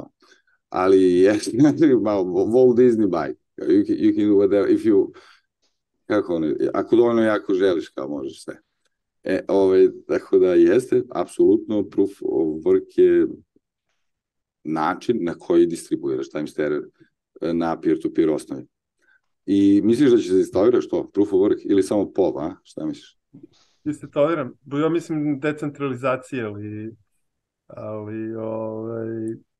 ali 0.68 1.18
je, 1.18 1.38
malo 2.02 2.24
Walt 2.24 2.76
Disney 2.76 3.06
bike. 3.06 3.40
You 3.56 3.86
can, 3.86 3.96
you 3.96 4.14
can 4.14 4.28
do 4.28 4.36
whatever, 4.36 4.74
if 4.74 4.84
you, 4.84 5.12
kako 6.06 6.34
ono, 6.34 6.54
ako 6.74 6.96
dovoljno 6.96 7.22
jako 7.22 7.54
želiš, 7.54 7.88
kao 7.88 8.08
možeš 8.08 8.44
sve. 8.44 8.60
E, 9.24 9.44
ovaj, 9.48 9.88
tako 10.06 10.38
da 10.38 10.54
jeste, 10.54 11.02
apsolutno, 11.10 11.88
proof 11.88 12.10
of 12.22 12.64
work 12.64 13.00
je 13.00 13.26
način 14.64 15.18
na 15.20 15.34
koji 15.34 15.66
distribuiraš 15.66 16.28
timestamp 16.30 16.84
na 17.40 17.80
peer-to-peer 17.80 18.28
-peer 18.28 18.34
osnovi. 18.34 18.66
I 19.46 19.80
misliš 19.84 20.10
da 20.10 20.16
će 20.16 20.28
se 20.28 20.38
instaliraš 20.38 20.88
to, 20.88 21.10
proof 21.10 21.32
of 21.32 21.40
work, 21.40 21.60
ili 21.64 21.82
samo 21.82 22.12
POV, 22.12 22.38
a? 22.38 22.56
Šta 22.62 22.86
misliš? 22.86 23.18
Instaliram. 23.84 24.52
Ja 24.82 24.88
mislim 24.88 25.40
decentralizacija, 25.40 26.46
ali, 26.46 26.96
ali 27.66 28.34
ovaj... 28.36 29.06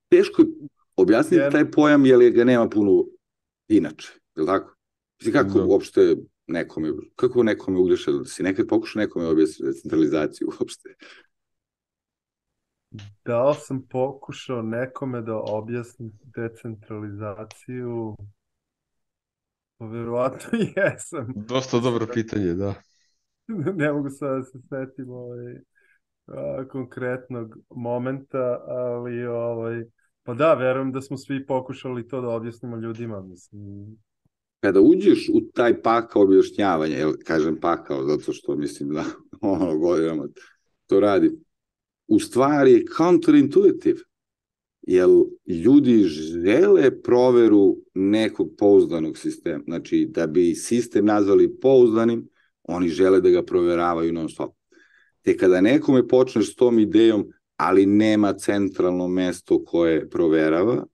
Teško 0.09 0.43
objasniti 0.97 1.43
jer... 1.43 1.53
taj 1.53 1.71
pojam, 1.71 2.07
jer 2.07 2.31
ga 2.31 2.45
nema 2.45 2.69
puno 2.69 3.05
inače, 3.69 4.13
je 4.37 4.43
li 4.43 4.47
tako? 4.47 4.77
Mislim, 5.21 5.33
kako 5.33 5.59
da. 5.59 5.65
uopšte 5.65 6.17
nekome, 6.47 6.93
kako 7.17 7.43
nekome 7.43 7.79
ugreša, 7.79 8.13
da 8.13 8.25
si 8.25 8.43
nekad 8.43 8.67
pokušao 8.67 9.01
nekome 9.01 9.27
objasniti 9.27 9.65
decentralizaciju 9.65 10.49
uopšte? 10.61 10.95
Da 13.25 13.49
li 13.49 13.57
sam 13.59 13.87
pokušao 13.91 14.63
nekome 14.63 15.23
da 15.23 15.37
objasnim 15.37 16.13
decentralizaciju? 16.37 18.17
Pa 19.85 19.89
verovatno 19.89 20.59
jesam. 20.77 21.33
Dosta 21.37 21.81
dobro 21.81 22.07
pitanje, 22.15 22.55
da. 22.55 22.75
ne 23.77 23.93
mogu 23.93 24.11
sad 24.11 24.37
da 24.37 24.43
se 24.43 24.59
setim 24.59 25.11
ovaj, 25.11 25.55
a, 26.27 26.69
konkretnog 26.69 27.59
momenta, 27.71 28.65
ali 28.67 29.27
ovaj, 29.27 29.85
pa 30.23 30.35
da, 30.35 30.55
verujem 30.55 30.93
da 30.93 31.01
smo 31.01 31.17
svi 31.17 31.47
pokušali 31.47 32.09
to 32.09 32.21
da 32.21 32.29
objasnimo 32.29 32.77
ljudima, 32.77 33.23
mislim. 33.23 33.97
Kada 34.61 34.81
uđeš 34.81 35.29
u 35.35 35.41
taj 35.55 35.83
pakao 35.83 36.23
objašnjavanja, 36.23 36.97
jel, 36.97 37.13
kažem 37.25 37.61
pakao, 37.61 38.05
zato 38.05 38.33
što 38.33 38.57
mislim 38.57 38.89
da 38.89 39.05
ono 39.41 39.79
godinama 39.79 40.29
to 40.87 41.01
radi, 41.01 41.31
u 42.07 42.19
stvari 42.21 42.73
je 42.73 42.85
counterintuitive 42.97 44.01
jer 44.87 45.09
ljudi 45.47 46.03
žele 46.03 47.03
proveru 47.03 47.77
nekog 47.95 48.51
pouzdanog 48.59 49.19
sistema. 49.19 49.65
Znači, 49.65 50.07
da 50.11 50.27
bi 50.27 50.55
sistem 50.55 51.05
nazvali 51.05 51.57
pouzdanim, 51.61 52.29
oni 52.63 52.89
žele 52.89 53.21
da 53.21 53.31
ga 53.31 53.43
proveravaju 53.43 54.13
non 54.13 54.29
stop. 54.29 54.55
Te 55.23 55.37
kada 55.37 55.61
nekome 55.61 56.09
počneš 56.09 56.53
s 56.53 56.57
tom 56.57 56.79
idejom, 56.79 57.27
ali 57.57 57.87
nema 57.87 58.33
centralno 58.33 59.09
mesto 59.09 59.65
koje 59.65 60.11
proverava, 60.11 60.85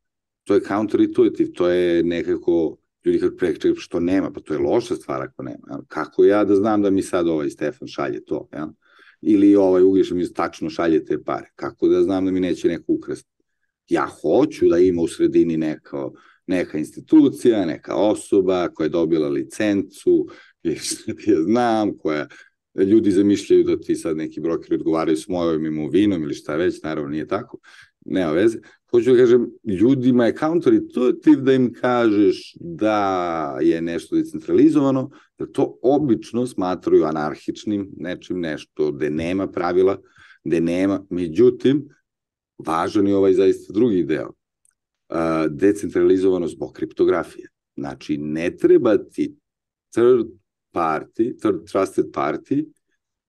to 0.44 0.54
je 0.54 0.60
counterintuitive, 0.60 1.52
to 1.52 1.68
je 1.68 2.02
nekako, 2.02 2.76
ljudi 3.04 3.20
kad 3.20 3.36
prečekaju 3.36 3.76
što 3.76 4.00
nema, 4.00 4.30
pa 4.30 4.40
to 4.40 4.54
je 4.54 4.60
loša 4.60 4.96
stvar 4.96 5.22
ako 5.22 5.42
nema. 5.42 5.82
Kako 5.88 6.24
ja 6.24 6.44
da 6.44 6.54
znam 6.54 6.82
da 6.82 6.90
mi 6.90 7.02
sad 7.02 7.28
ovaj 7.28 7.50
Stefan 7.50 7.88
šalje 7.88 8.24
to, 8.24 8.48
ja? 8.52 8.72
ili 9.22 9.56
ovaj 9.56 9.82
Uglješa 9.82 10.14
mi 10.14 10.32
tačno 10.32 10.70
šalje 10.70 11.04
te 11.04 11.22
pare, 11.22 11.50
kako 11.54 11.88
da 11.88 12.02
znam 12.02 12.24
da 12.24 12.30
mi 12.30 12.40
neće 12.40 12.68
neko 12.68 12.84
ukrasti 12.92 13.29
ja 13.90 14.06
hoću 14.22 14.68
da 14.68 14.78
ima 14.78 15.02
u 15.02 15.08
sredini 15.08 15.56
neko, 15.56 16.12
neka 16.46 16.78
institucija, 16.78 17.66
neka 17.66 17.94
osoba 17.94 18.68
koja 18.68 18.84
je 18.84 18.88
dobila 18.88 19.28
licencu, 19.28 20.26
ja 21.26 21.42
znam, 21.46 21.98
koja 21.98 22.26
ljudi 22.76 23.10
zamišljaju 23.10 23.64
da 23.64 23.80
ti 23.80 23.94
sad 23.96 24.16
neki 24.16 24.40
brokeri 24.40 24.74
odgovaraju 24.74 25.16
s 25.16 25.28
mojom 25.28 25.66
imovinom 25.66 26.22
ili 26.22 26.34
šta 26.34 26.56
već, 26.56 26.82
naravno 26.82 27.10
nije 27.10 27.26
tako, 27.26 27.58
nema 28.04 28.32
veze. 28.32 28.58
Hoću 28.90 29.12
da 29.12 29.16
kažem, 29.16 29.50
ljudima 29.64 30.26
je 30.26 30.36
counterintuitive 30.36 31.42
da 31.42 31.52
im 31.52 31.72
kažeš 31.72 32.54
da 32.60 33.58
je 33.60 33.82
nešto 33.82 34.16
decentralizovano, 34.16 35.10
da 35.38 35.46
to 35.46 35.78
obično 35.82 36.46
smatraju 36.46 37.04
anarhičnim 37.04 37.90
nečim, 37.96 38.40
nešto 38.40 38.92
gde 38.92 39.10
nema 39.10 39.48
pravila, 39.48 39.98
gde 40.44 40.60
nema, 40.60 41.06
međutim, 41.10 41.88
važan 42.66 43.06
je 43.06 43.16
ovaj 43.16 43.32
zaista 43.32 43.72
drugi 43.72 44.04
deo. 44.04 44.30
decentralizovano 45.50 46.48
zbog 46.48 46.72
kriptografije. 46.72 47.48
Znači, 47.76 48.18
ne 48.18 48.56
treba 48.56 48.98
ti 48.98 49.36
third 49.92 50.26
party, 50.72 51.38
third 51.40 51.64
trusted 51.72 52.06
party, 52.12 52.64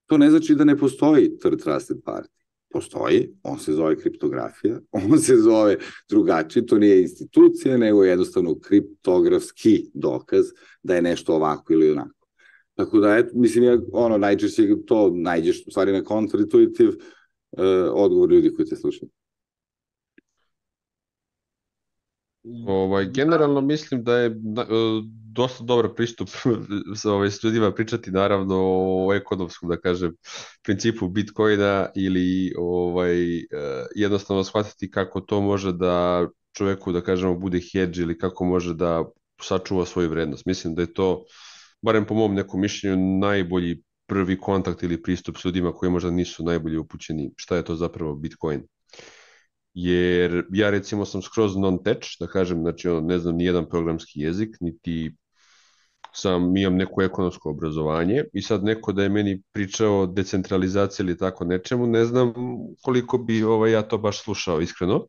to 0.05 0.17
ne 0.17 0.29
znači 0.29 0.55
da 0.55 0.63
ne 0.63 0.77
postoji 0.77 1.37
third 1.39 1.63
trusted 1.63 1.97
party. 2.03 2.27
Postoji, 2.73 3.33
on 3.43 3.59
se 3.59 3.73
zove 3.73 3.95
kriptografija, 3.95 4.79
on 5.11 5.19
se 5.19 5.35
zove 5.35 5.77
drugačije, 6.09 6.65
to 6.65 6.77
nije 6.77 7.01
institucija, 7.01 7.77
nego 7.77 8.03
jednostavno 8.03 8.59
kriptografski 8.59 9.85
dokaz 9.93 10.45
da 10.83 10.95
je 10.95 11.01
nešto 11.01 11.35
ovako 11.35 11.73
ili 11.73 11.91
onako. 11.91 12.27
Tako 12.75 12.99
da, 12.99 13.17
eto, 13.17 13.29
mislim, 13.33 13.63
ja, 13.63 13.77
ono, 13.91 14.17
najčešće 14.17 14.67
to 14.87 15.11
najđeš, 15.15 15.63
u 15.67 15.71
stvari, 15.71 15.91
na 15.91 16.03
kontraintuitiv 16.03 16.89
uh, 16.89 17.63
odgovor 17.93 18.31
ljudi 18.31 18.53
koji 18.53 18.65
te 18.65 18.75
slušaju. 18.75 19.09
Ovaj, 22.67 23.05
generalno 23.05 23.61
mislim 23.61 24.03
da 24.03 24.17
je 24.17 24.27
e, 24.27 24.33
dosta 25.33 25.63
dobar 25.63 25.89
pristup 25.95 26.29
sa 27.01 27.13
ovaj 27.13 27.31
studijima 27.31 27.71
pričati 27.71 28.11
naravno 28.11 28.55
o 29.07 29.13
ekonomskom, 29.13 29.69
da 29.69 29.77
kažem, 29.77 30.15
principu 30.63 31.07
Bitcoina 31.07 31.89
ili 31.95 32.53
ovaj, 32.57 33.37
e, 33.37 33.45
jednostavno 33.95 34.43
shvatiti 34.43 34.91
kako 34.91 35.21
to 35.21 35.41
može 35.41 35.73
da 35.73 36.27
čoveku, 36.57 36.91
da 36.91 37.01
kažemo, 37.01 37.39
bude 37.39 37.59
hedge 37.73 38.01
ili 38.01 38.17
kako 38.17 38.45
može 38.45 38.73
da 38.73 39.05
sačuva 39.41 39.85
svoju 39.85 40.09
vrednost. 40.09 40.45
Mislim 40.45 40.75
da 40.75 40.81
je 40.81 40.93
to, 40.93 41.23
barem 41.81 42.05
po 42.05 42.13
mom 42.13 42.33
nekom 42.35 42.61
mišljenju, 42.61 43.19
najbolji 43.19 43.83
prvi 44.07 44.37
kontakt 44.37 44.83
ili 44.83 45.01
pristup 45.01 45.37
s 45.37 45.45
ljudima 45.45 45.73
koji 45.73 45.91
možda 45.91 46.11
nisu 46.11 46.43
najbolje 46.43 46.79
upućeni 46.79 47.31
šta 47.35 47.55
je 47.55 47.63
to 47.63 47.75
zapravo 47.75 48.15
Bitcoin 48.15 48.63
jer 49.73 50.45
ja 50.53 50.69
recimo 50.69 51.05
sam 51.05 51.21
skroz 51.21 51.55
non-tech, 51.55 52.17
da 52.19 52.27
kažem, 52.27 52.59
znači 52.59 52.89
ono, 52.89 53.01
ne 53.01 53.19
znam 53.19 53.35
ni 53.35 53.45
jedan 53.45 53.69
programski 53.69 54.19
jezik, 54.19 54.57
niti 54.59 55.15
sam, 56.13 56.57
imam 56.57 56.75
neko 56.75 57.01
ekonomsko 57.01 57.49
obrazovanje 57.49 58.23
i 58.33 58.41
sad 58.41 58.63
neko 58.63 58.91
da 58.91 59.03
je 59.03 59.09
meni 59.09 59.41
pričao 59.51 59.99
o 59.99 60.05
decentralizaciji 60.05 61.03
ili 61.03 61.17
tako 61.17 61.45
nečemu, 61.45 61.87
ne 61.87 62.05
znam 62.05 62.33
koliko 62.81 63.17
bi 63.17 63.43
ovaj, 63.43 63.71
ja 63.71 63.81
to 63.81 63.97
baš 63.97 64.23
slušao 64.23 64.61
iskreno. 64.61 65.05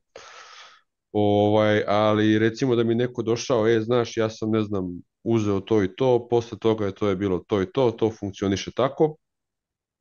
Ovaj, 1.13 1.85
ali 1.89 2.39
recimo 2.39 2.77
da 2.77 2.85
mi 2.85 2.95
neko 2.95 3.23
došao, 3.23 3.69
e, 3.69 3.81
znaš, 3.81 4.17
ja 4.17 4.31
sam, 4.31 4.51
ne 4.51 4.63
znam, 4.63 4.85
uzeo 5.25 5.61
to 5.61 5.83
i 5.83 5.95
to, 5.97 6.29
posle 6.31 6.59
toga 6.59 6.87
je 6.87 6.95
to 6.95 7.09
je 7.09 7.17
bilo 7.17 7.39
to 7.47 7.63
i 7.63 7.67
to, 7.73 7.91
to 7.91 8.11
funkcioniše 8.21 8.71
tako, 8.71 9.17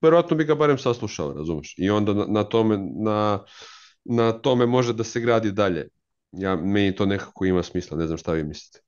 verovatno 0.01 0.37
bi 0.37 0.43
ga 0.45 0.55
barem 0.55 0.77
saslušao, 0.77 1.33
razumeš? 1.33 1.73
I 1.77 1.89
onda 1.89 2.13
na, 2.13 2.25
na 2.27 2.43
tome, 2.43 2.77
na, 3.03 3.43
na 4.03 4.31
tome 4.31 4.65
može 4.65 4.93
da 4.93 5.03
se 5.03 5.19
gradi 5.19 5.51
dalje. 5.51 5.87
Ja, 6.31 6.55
meni 6.55 6.95
to 6.95 7.05
nekako 7.05 7.45
ima 7.45 7.63
smisla, 7.63 7.97
ne 7.97 8.07
znam 8.07 8.17
šta 8.17 8.33
vi 8.33 8.43
mislite. 8.43 8.79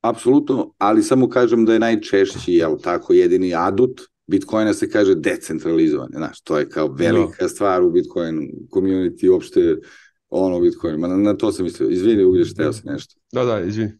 Apsolutno, 0.00 0.74
ali 0.78 1.02
samo 1.02 1.28
kažem 1.28 1.64
da 1.64 1.72
je 1.72 1.78
najčešći, 1.78 2.52
jel 2.52 2.78
tako, 2.82 3.12
jedini 3.12 3.54
adut 3.54 4.00
Bitcoina 4.26 4.74
se 4.74 4.90
kaže 4.90 5.14
decentralizovan, 5.14 6.08
znaš, 6.12 6.40
to 6.40 6.58
je 6.58 6.68
kao 6.68 6.86
velika 6.86 7.42
no. 7.42 7.48
stvar 7.48 7.82
u 7.82 7.90
Bitcoin 7.90 8.50
community, 8.70 9.30
uopšte 9.30 9.76
ono 10.28 10.60
Bitcoin, 10.60 11.00
ma 11.00 11.08
na, 11.08 11.16
na 11.16 11.36
to 11.36 11.52
sam 11.52 11.64
mislio, 11.64 11.90
izvini, 11.90 12.24
uglješ, 12.24 12.54
teo 12.54 12.72
se 12.72 12.82
nešto. 12.84 13.14
Da, 13.32 13.44
da, 13.44 13.60
izvini. 13.60 13.92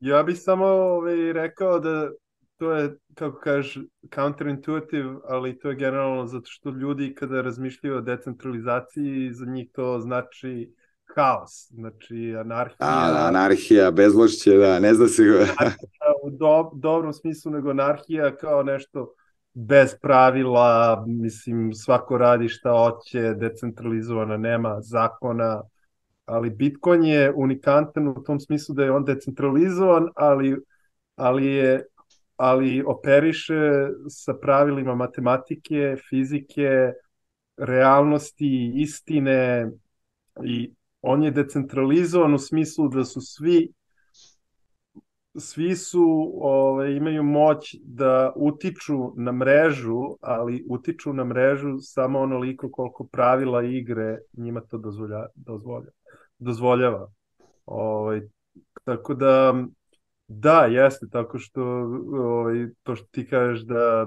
Ja 0.00 0.22
bih 0.22 0.38
samo 0.38 0.64
ovaj, 0.66 1.32
rekao 1.32 1.78
da 1.80 2.10
to 2.56 2.72
je, 2.72 2.96
kako 3.14 3.40
kažeš, 3.40 3.78
counterintuitive, 4.14 5.14
ali 5.28 5.58
to 5.58 5.68
je 5.68 5.76
generalno 5.76 6.26
zato 6.26 6.46
što 6.46 6.70
ljudi 6.70 7.14
kada 7.14 7.42
razmišljaju 7.42 7.96
o 7.96 8.00
decentralizaciji, 8.00 9.32
za 9.32 9.46
njih 9.46 9.68
to 9.72 10.00
znači 10.00 10.74
haos, 11.14 11.68
znači 11.70 12.36
anarhija. 12.40 12.76
A, 12.78 13.26
anarhija, 13.28 13.90
bezlošće, 13.90 14.56
da, 14.56 14.80
ne 14.80 14.94
zna 14.94 15.08
se 15.08 15.22
u 16.22 16.30
do, 16.30 16.70
dobrom 16.74 17.12
smislu, 17.12 17.52
nego 17.52 17.70
anarhija 17.70 18.36
kao 18.36 18.62
nešto 18.62 19.12
bez 19.54 19.94
pravila, 20.02 21.04
mislim, 21.06 21.74
svako 21.74 22.18
radi 22.18 22.48
šta 22.48 22.70
hoće, 22.70 23.34
decentralizovana, 23.34 24.36
nema 24.36 24.80
zakona, 24.80 25.62
ali 26.24 26.50
Bitcoin 26.50 27.04
je 27.04 27.32
unikantan 27.36 28.08
u 28.08 28.22
tom 28.22 28.40
smislu 28.40 28.74
da 28.74 28.84
je 28.84 28.90
on 28.92 29.04
decentralizovan, 29.04 30.08
ali, 30.14 30.56
ali 31.16 31.46
je 31.46 31.86
ali 32.36 32.82
operiše 32.86 33.88
sa 34.08 34.34
pravilima 34.34 34.94
matematike, 34.94 35.96
fizike, 36.08 36.92
realnosti, 37.56 38.72
istine 38.76 39.70
i 40.44 40.70
on 41.02 41.22
je 41.22 41.30
decentralizovan 41.30 42.34
u 42.34 42.38
smislu 42.38 42.88
da 42.88 43.04
su 43.04 43.20
svi 43.20 43.72
svi 45.38 45.76
su 45.76 46.32
ove, 46.40 46.96
imaju 46.96 47.22
moć 47.22 47.76
da 47.82 48.32
utiču 48.36 49.12
na 49.16 49.32
mrežu, 49.32 50.16
ali 50.20 50.64
utiču 50.68 51.12
na 51.12 51.24
mrežu 51.24 51.78
samo 51.80 52.18
onoliko 52.18 52.70
koliko 52.70 53.04
pravila 53.04 53.64
igre 53.64 54.18
njima 54.32 54.60
to 54.60 54.78
dozvolja, 54.78 55.26
dozvolja, 55.34 55.90
dozvoljava. 56.38 57.10
Ove, 57.66 58.28
tako 58.84 59.14
da 59.14 59.54
Da, 60.28 60.64
jeste, 60.66 61.06
tako 61.12 61.38
što 61.38 61.62
ovaj, 62.12 62.66
to 62.82 62.96
što 62.96 63.06
ti 63.10 63.26
kažeš 63.28 63.60
da, 63.60 64.06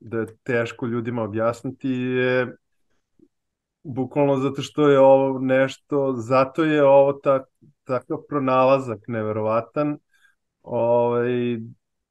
da 0.00 0.18
je 0.18 0.36
teško 0.42 0.86
ljudima 0.86 1.22
objasniti 1.22 1.88
je 1.90 2.56
bukvalno 3.82 4.36
zato 4.36 4.62
što 4.62 4.88
je 4.88 4.98
ovo 5.00 5.38
nešto, 5.38 6.12
zato 6.16 6.64
je 6.64 6.84
ovo 6.84 7.12
tak, 7.12 7.48
takav 7.84 8.18
pronalazak 8.28 8.98
neverovatan, 9.08 9.98
ovaj, 10.62 11.58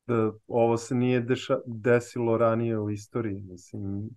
da 0.07 0.31
ovo 0.47 0.77
se 0.77 0.95
nije 0.95 1.21
deša, 1.21 1.57
desilo 1.65 2.37
ranije 2.37 2.79
u 2.79 2.89
istoriji, 2.89 3.41
mislim, 3.41 4.09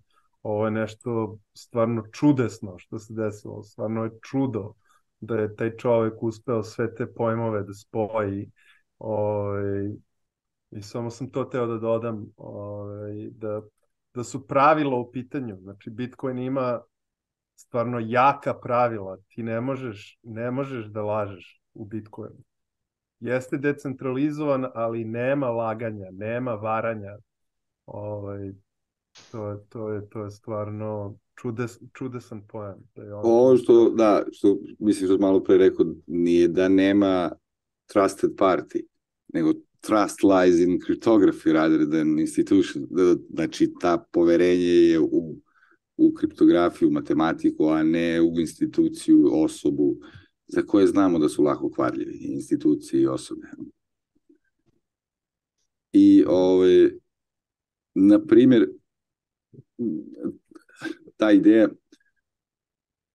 ovo 0.43 0.65
je 0.65 0.71
nešto 0.71 1.37
stvarno 1.53 2.03
čudesno 2.11 2.77
što 2.77 2.99
se 2.99 3.13
desilo, 3.13 3.63
stvarno 3.63 4.03
je 4.03 4.11
čudo 4.21 4.73
da 5.19 5.35
je 5.35 5.55
taj 5.55 5.75
čovek 5.77 6.23
uspeo 6.23 6.63
sve 6.63 6.95
te 6.95 7.13
pojmove 7.13 7.63
da 7.63 7.73
spoji 7.73 8.51
Ovaj, 8.99 9.91
I 10.71 10.81
samo 10.81 11.09
sam 11.09 11.29
to 11.29 11.43
teo 11.43 11.67
da 11.67 11.77
dodam, 11.77 12.25
ovaj, 12.37 13.29
da, 13.31 13.61
da 14.13 14.23
su 14.23 14.47
pravila 14.47 14.95
u 14.95 15.11
pitanju. 15.11 15.57
Znači, 15.61 15.89
Bitcoin 15.89 16.37
ima 16.39 16.81
stvarno 17.55 17.99
jaka 17.99 18.53
pravila. 18.53 19.17
Ti 19.27 19.43
ne 19.43 19.61
možeš, 19.61 20.19
ne 20.23 20.51
možeš 20.51 20.85
da 20.85 21.01
lažeš 21.01 21.61
u 21.73 21.85
Bitcoinu. 21.85 22.43
Jeste 23.19 23.57
decentralizovan, 23.57 24.65
ali 24.73 25.05
nema 25.05 25.49
laganja, 25.49 26.11
nema 26.11 26.51
varanja. 26.51 27.17
Ovaj, 27.85 28.51
to, 29.31 29.49
je, 29.49 29.57
to, 29.69 29.89
je, 29.89 30.09
to 30.09 30.23
je 30.23 30.31
stvarno 30.31 31.15
čudes, 31.35 31.79
čudesan 31.93 32.41
pojam. 32.47 32.79
Da 32.95 33.03
je 33.03 33.13
on... 33.13 33.21
Ovo 33.25 33.57
što, 33.57 33.89
da, 33.89 34.23
što 34.31 34.57
mislim 34.79 35.07
što 35.07 35.17
malo 35.17 35.43
pre 35.43 35.57
rekao, 35.57 35.85
nije 36.07 36.47
da 36.47 36.69
nema 36.69 37.31
trusted 37.93 38.35
party, 38.37 38.85
nego 39.33 39.53
trust 39.81 40.23
lies 40.23 40.59
in 40.59 40.79
cryptography 40.79 41.53
rather 41.53 41.85
than 41.89 42.19
institution. 42.19 42.87
Znači, 43.29 43.73
ta 43.79 43.97
poverenje 44.11 44.63
je 44.63 44.99
u, 44.99 45.37
u 45.97 46.13
kriptografiju, 46.13 46.91
matematiku, 46.91 47.69
a 47.69 47.83
ne 47.83 48.21
u 48.21 48.39
instituciju, 48.39 49.29
osobu, 49.33 49.97
za 50.47 50.61
koje 50.61 50.87
znamo 50.87 51.19
da 51.19 51.29
su 51.29 51.43
lako 51.43 51.71
kvarljivi, 51.71 52.17
institucije 52.21 53.01
i 53.01 53.07
osobe. 53.07 53.47
I, 55.91 56.23
ove, 56.27 56.91
na 57.93 58.25
primjer, 58.25 58.69
ta 61.17 61.31
ideja, 61.31 61.69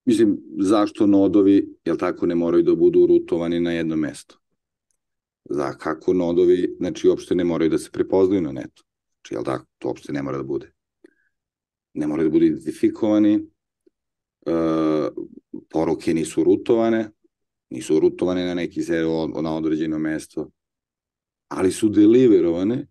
mislim, 0.05 0.39
zašto 0.61 1.07
nodovi, 1.07 1.75
jel 1.85 1.97
tako, 1.97 2.27
ne 2.27 2.35
moraju 2.35 2.63
da 2.63 2.75
budu 2.75 3.07
rutovani 3.07 3.61
na 3.61 3.73
jedno 3.73 3.97
mesto? 3.97 4.42
Za 5.45 5.73
kako 5.73 6.13
nodovi, 6.13 6.77
znači, 6.79 7.09
uopšte 7.09 7.35
ne 7.35 7.45
moraju 7.45 7.71
da 7.71 7.79
se 7.79 7.91
prepoznaju 7.91 8.43
na 8.43 8.53
netu. 8.53 8.85
Znači, 9.15 9.35
jel 9.35 9.45
tako, 9.45 9.67
to 9.79 9.89
uopšte 9.89 10.13
ne 10.13 10.23
mora 10.23 10.37
da 10.37 10.45
bude. 10.45 10.73
Ne 11.95 12.07
moraju 12.07 12.29
da 12.29 12.33
budu 12.33 12.45
identifikovani, 12.45 13.35
e, 13.35 14.53
poruke 15.71 16.15
nisu 16.15 16.45
rutovane, 16.45 17.11
nisu 17.71 18.01
rutovane 18.01 18.47
na 18.47 18.55
neki 18.55 18.83
se 18.83 19.03
na 19.43 19.57
određeno 19.57 19.99
mesto, 19.99 20.51
ali 21.49 21.73
su 21.73 21.89
deliverovane 21.89 22.87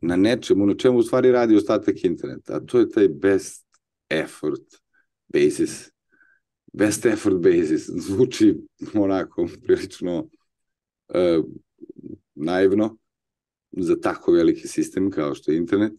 na 0.00 0.16
nečemu, 0.16 0.66
na 0.66 0.74
čemu 0.74 0.98
u 0.98 1.02
stvari 1.02 1.32
radi 1.32 1.56
ostatak 1.56 2.04
interneta, 2.04 2.56
a 2.56 2.60
to 2.60 2.78
je 2.78 2.90
taj 2.90 3.08
best 3.08 3.66
effort 4.10 4.82
basis. 5.28 5.90
Best 6.72 7.06
effort 7.06 7.36
basis 7.36 7.90
zvuči 7.90 8.54
onako 8.94 9.48
prilično 9.62 10.18
uh, 10.18 11.44
naivno 12.34 12.96
za 13.72 14.00
tako 14.00 14.32
veliki 14.32 14.68
sistem 14.68 15.10
kao 15.10 15.34
što 15.34 15.50
je 15.50 15.56
internet, 15.56 15.92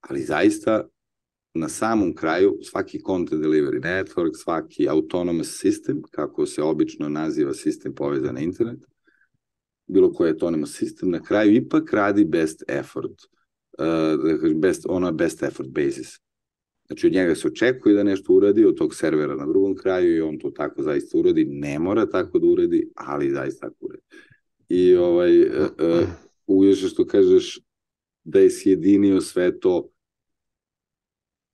ali 0.00 0.22
zaista 0.22 0.88
na 1.54 1.68
samom 1.68 2.14
kraju 2.14 2.58
svaki 2.62 3.00
content 3.06 3.42
delivery 3.42 3.80
network, 3.80 4.30
svaki 4.34 4.88
autonomous 4.88 5.64
system, 5.64 6.02
kako 6.10 6.46
se 6.46 6.62
obično 6.62 7.08
naziva 7.08 7.54
sistem 7.54 7.94
povezan 7.94 8.34
na 8.34 8.40
internet, 8.40 8.84
bilo 9.86 10.12
koji 10.12 10.30
autonomous 10.30 10.82
system, 10.82 11.10
na 11.10 11.22
kraju 11.22 11.54
ipak 11.54 11.92
radi 11.92 12.24
best 12.24 12.62
effort, 12.68 13.22
uh, 13.78 14.56
best, 14.56 14.86
on 14.88 15.16
best 15.16 15.42
effort 15.42 15.68
basis. 15.68 16.08
Znači 16.86 17.06
od 17.06 17.12
njega 17.12 17.34
se 17.34 17.48
očekuje 17.48 17.94
da 17.94 18.02
nešto 18.02 18.32
uradi, 18.32 18.64
od 18.64 18.76
tog 18.76 18.94
servera 18.94 19.36
na 19.36 19.46
drugom 19.46 19.76
kraju 19.76 20.16
i 20.16 20.20
on 20.20 20.38
to 20.38 20.50
tako 20.50 20.82
zaista 20.82 21.18
uradi. 21.18 21.44
Ne 21.44 21.78
mora 21.78 22.06
tako 22.06 22.38
da 22.38 22.46
uradi, 22.46 22.90
ali 22.94 23.30
zaista 23.30 23.68
tako. 23.68 23.87
I 24.68 24.96
ovaj, 24.96 25.40
uh, 25.40 25.68
uh, 26.46 26.88
što 26.90 27.06
kažeš 27.06 27.60
da 28.24 28.38
je 28.38 28.50
sjedinio 28.50 29.20
sve 29.20 29.60
to 29.60 29.88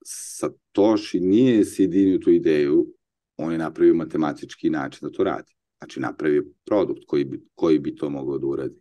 Satoshi 0.04 1.20
nije 1.20 1.64
sjedinio 1.64 2.18
tu 2.18 2.30
ideju, 2.30 2.94
on 3.36 3.52
je 3.52 3.58
napravio 3.58 3.94
matematički 3.94 4.70
način 4.70 5.08
da 5.08 5.16
to 5.16 5.24
radi. 5.24 5.52
Znači 5.78 6.00
napravio 6.00 6.44
produkt 6.64 7.04
koji 7.06 7.24
bi, 7.24 7.42
koji 7.54 7.78
bi 7.78 7.96
to 7.96 8.10
mogao 8.10 8.38
da 8.38 8.46
uradi. 8.46 8.76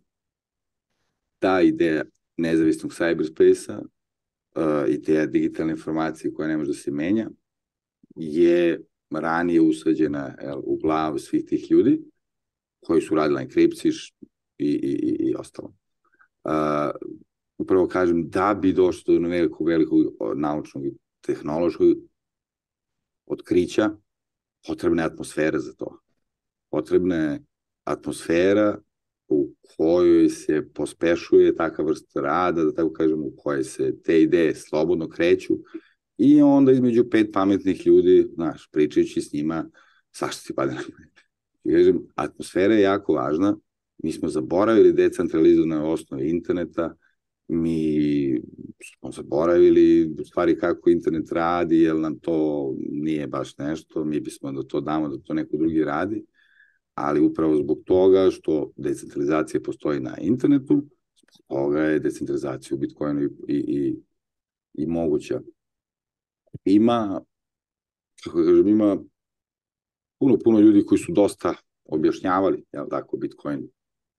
Ta 1.40 1.62
ideja 1.62 2.04
nezavisnog 2.38 2.92
cyberspace-a 2.92 3.82
uh, 3.82 4.94
i 4.94 5.02
te 5.02 5.28
digitalne 5.28 5.72
informacije 5.72 6.34
koja 6.34 6.48
ne 6.48 6.58
može 6.58 6.68
da 6.68 6.74
se 6.74 6.92
menja 6.92 7.30
je 8.16 8.84
ranije 9.12 9.62
usađena 9.62 10.36
jel, 10.42 10.60
u 10.64 10.78
glavu 10.78 11.20
svih 11.20 11.46
tih 11.46 11.72
ljudi 11.72 12.02
koji 12.84 13.02
su 13.02 13.16
radili 13.16 13.42
enkripciji 13.42 13.92
i, 14.58 14.68
i, 14.68 14.92
i, 14.92 15.30
i 15.30 15.36
ostalo. 15.36 15.74
Uh, 16.44 16.92
upravo 17.58 17.88
kažem, 17.88 18.30
da 18.30 18.54
bi 18.54 18.74
došlo 18.74 19.20
do 19.20 19.28
velikog, 19.28 19.68
velikog 19.68 20.06
naučnog 20.36 20.86
i 20.86 20.94
tehnološkog 21.22 21.88
otkrića, 23.26 23.92
potrebna 24.68 25.02
je 25.02 25.06
atmosfera 25.06 25.60
za 25.60 25.74
to. 25.74 26.00
Potrebna 26.70 27.16
je 27.16 27.44
atmosfera 27.84 28.78
u 29.28 29.50
kojoj 29.78 30.30
se 30.30 30.70
pospešuje 30.74 31.56
takva 31.56 31.86
vrsta 31.86 32.22
rada, 32.22 32.64
da 32.64 32.74
tako 32.74 32.94
kažem, 32.94 33.24
u 33.24 33.32
kojoj 33.38 33.64
se 33.64 34.02
te 34.04 34.22
ideje 34.22 34.56
slobodno 34.56 35.10
kreću 35.10 35.54
i 36.18 36.42
onda 36.42 36.72
između 36.72 37.10
pet 37.10 37.30
pametnih 37.34 37.88
ljudi, 37.88 38.28
znaš, 38.34 38.70
pričajući 38.72 39.22
s 39.22 39.34
njima, 39.34 39.70
svašta 40.12 40.48
ti 40.48 40.56
pada 40.56 40.74
na 40.74 40.82
I 40.82 41.13
kažem, 41.72 42.00
atmosfera 42.16 42.74
je 42.74 42.82
jako 42.82 43.14
važna, 43.14 43.58
mi 44.04 44.12
smo 44.12 44.30
zaboravili 44.30 44.94
decentralizovane 44.94 45.80
osnove 45.80 46.30
interneta, 46.30 46.96
mi 47.48 48.42
smo 48.84 49.12
zaboravili 49.12 50.16
u 50.22 50.26
stvari 50.26 50.58
kako 50.60 50.90
internet 50.90 51.32
radi, 51.32 51.80
jer 51.80 51.96
nam 51.96 52.20
to 52.20 52.70
nije 52.80 53.28
baš 53.28 53.58
nešto, 53.58 54.04
mi 54.06 54.20
bismo 54.20 54.52
da 54.52 54.64
to 54.64 54.82
damo 54.82 55.08
da 55.08 55.18
to 55.18 55.34
neko 55.34 55.58
drugi 55.58 55.84
radi, 55.84 56.26
ali 56.94 57.20
upravo 57.20 57.56
zbog 57.56 57.80
toga 57.86 58.32
što 58.32 58.72
decentralizacija 58.76 59.62
postoji 59.62 60.00
na 60.00 60.18
internetu, 60.22 60.84
zbog 61.34 61.46
toga 61.48 61.80
je 61.80 62.00
decentralizacija 62.00 62.76
u 62.76 62.80
Bitcoinu 62.80 63.22
i, 63.22 63.30
i, 63.48 63.56
i, 63.58 63.96
i 64.74 64.88
moguća. 64.88 65.42
Ima, 66.66 67.22
kako 68.24 68.40
da 68.40 68.46
kažem, 68.46 68.68
ima 68.68 68.98
puno, 70.24 70.38
puno 70.44 70.60
ljudi 70.60 70.86
koji 70.86 71.00
su 71.00 71.12
dosta 71.12 71.54
objašnjavali, 71.86 72.64
jel 72.72 72.86
tako, 72.90 73.18
Bitcoin 73.18 73.68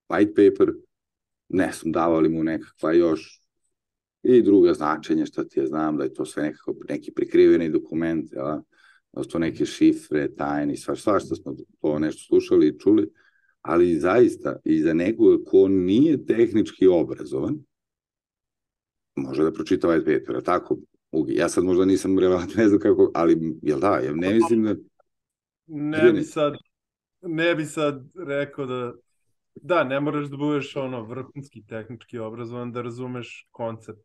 white 0.08 0.34
paper, 0.34 0.74
ne 1.48 1.72
sam 1.72 1.92
davali 1.92 2.28
mu 2.28 2.44
nekakva 2.44 2.92
još 2.92 3.40
i 4.22 4.42
druga 4.42 4.74
značenja, 4.74 5.26
šta 5.26 5.44
ti 5.44 5.60
ja 5.60 5.66
znam, 5.66 5.96
da 5.96 6.04
je 6.04 6.14
to 6.14 6.24
sve 6.24 6.42
nekako 6.42 6.74
neki 6.88 7.12
prikriveni 7.12 7.70
dokument, 7.70 8.32
ja, 8.32 8.62
da 9.12 9.22
su 9.22 9.28
to 9.28 9.38
neke 9.38 9.66
šifre, 9.66 10.34
tajni, 10.34 10.76
sva, 10.76 10.96
svašta 10.96 11.34
smo 11.34 11.56
to 11.80 11.98
nešto 11.98 12.22
slušali 12.26 12.68
i 12.68 12.78
čuli, 12.78 13.10
ali 13.60 13.98
zaista 13.98 14.56
i 14.64 14.80
za 14.82 14.94
nekoga 14.94 15.44
ko 15.44 15.68
nije 15.68 16.26
tehnički 16.26 16.86
obrazovan, 16.86 17.58
može 19.16 19.44
da 19.44 19.52
pročita 19.52 19.86
ovaj 19.86 20.04
paper, 20.04 20.42
tako, 20.42 20.78
Ugi. 21.14 21.34
Ja 21.34 21.48
sad 21.48 21.64
možda 21.64 21.84
nisam 21.84 22.18
relevant, 22.18 22.54
ne 22.56 22.68
znam 22.68 22.80
kako, 22.80 23.10
ali 23.14 23.58
jel 23.62 23.80
da, 23.80 23.98
ja 23.98 24.12
ne 24.14 24.34
mislim 24.34 24.64
da... 24.64 24.74
Ne 25.66 26.12
bi 26.12 26.22
sad, 26.22 26.55
ne 27.22 27.55
bi 27.55 27.64
sad 27.64 28.05
rekao 28.29 28.66
da 28.66 28.92
Da, 29.55 29.85
ne 29.85 30.00
moraš 30.00 30.27
da 30.27 30.37
budeš 30.37 30.77
ono 30.77 31.03
vrhunski 31.03 31.62
tehnički 31.66 32.18
obrazovan 32.18 32.72
da 32.72 32.83
razumeš 32.83 33.48
koncept, 33.50 34.03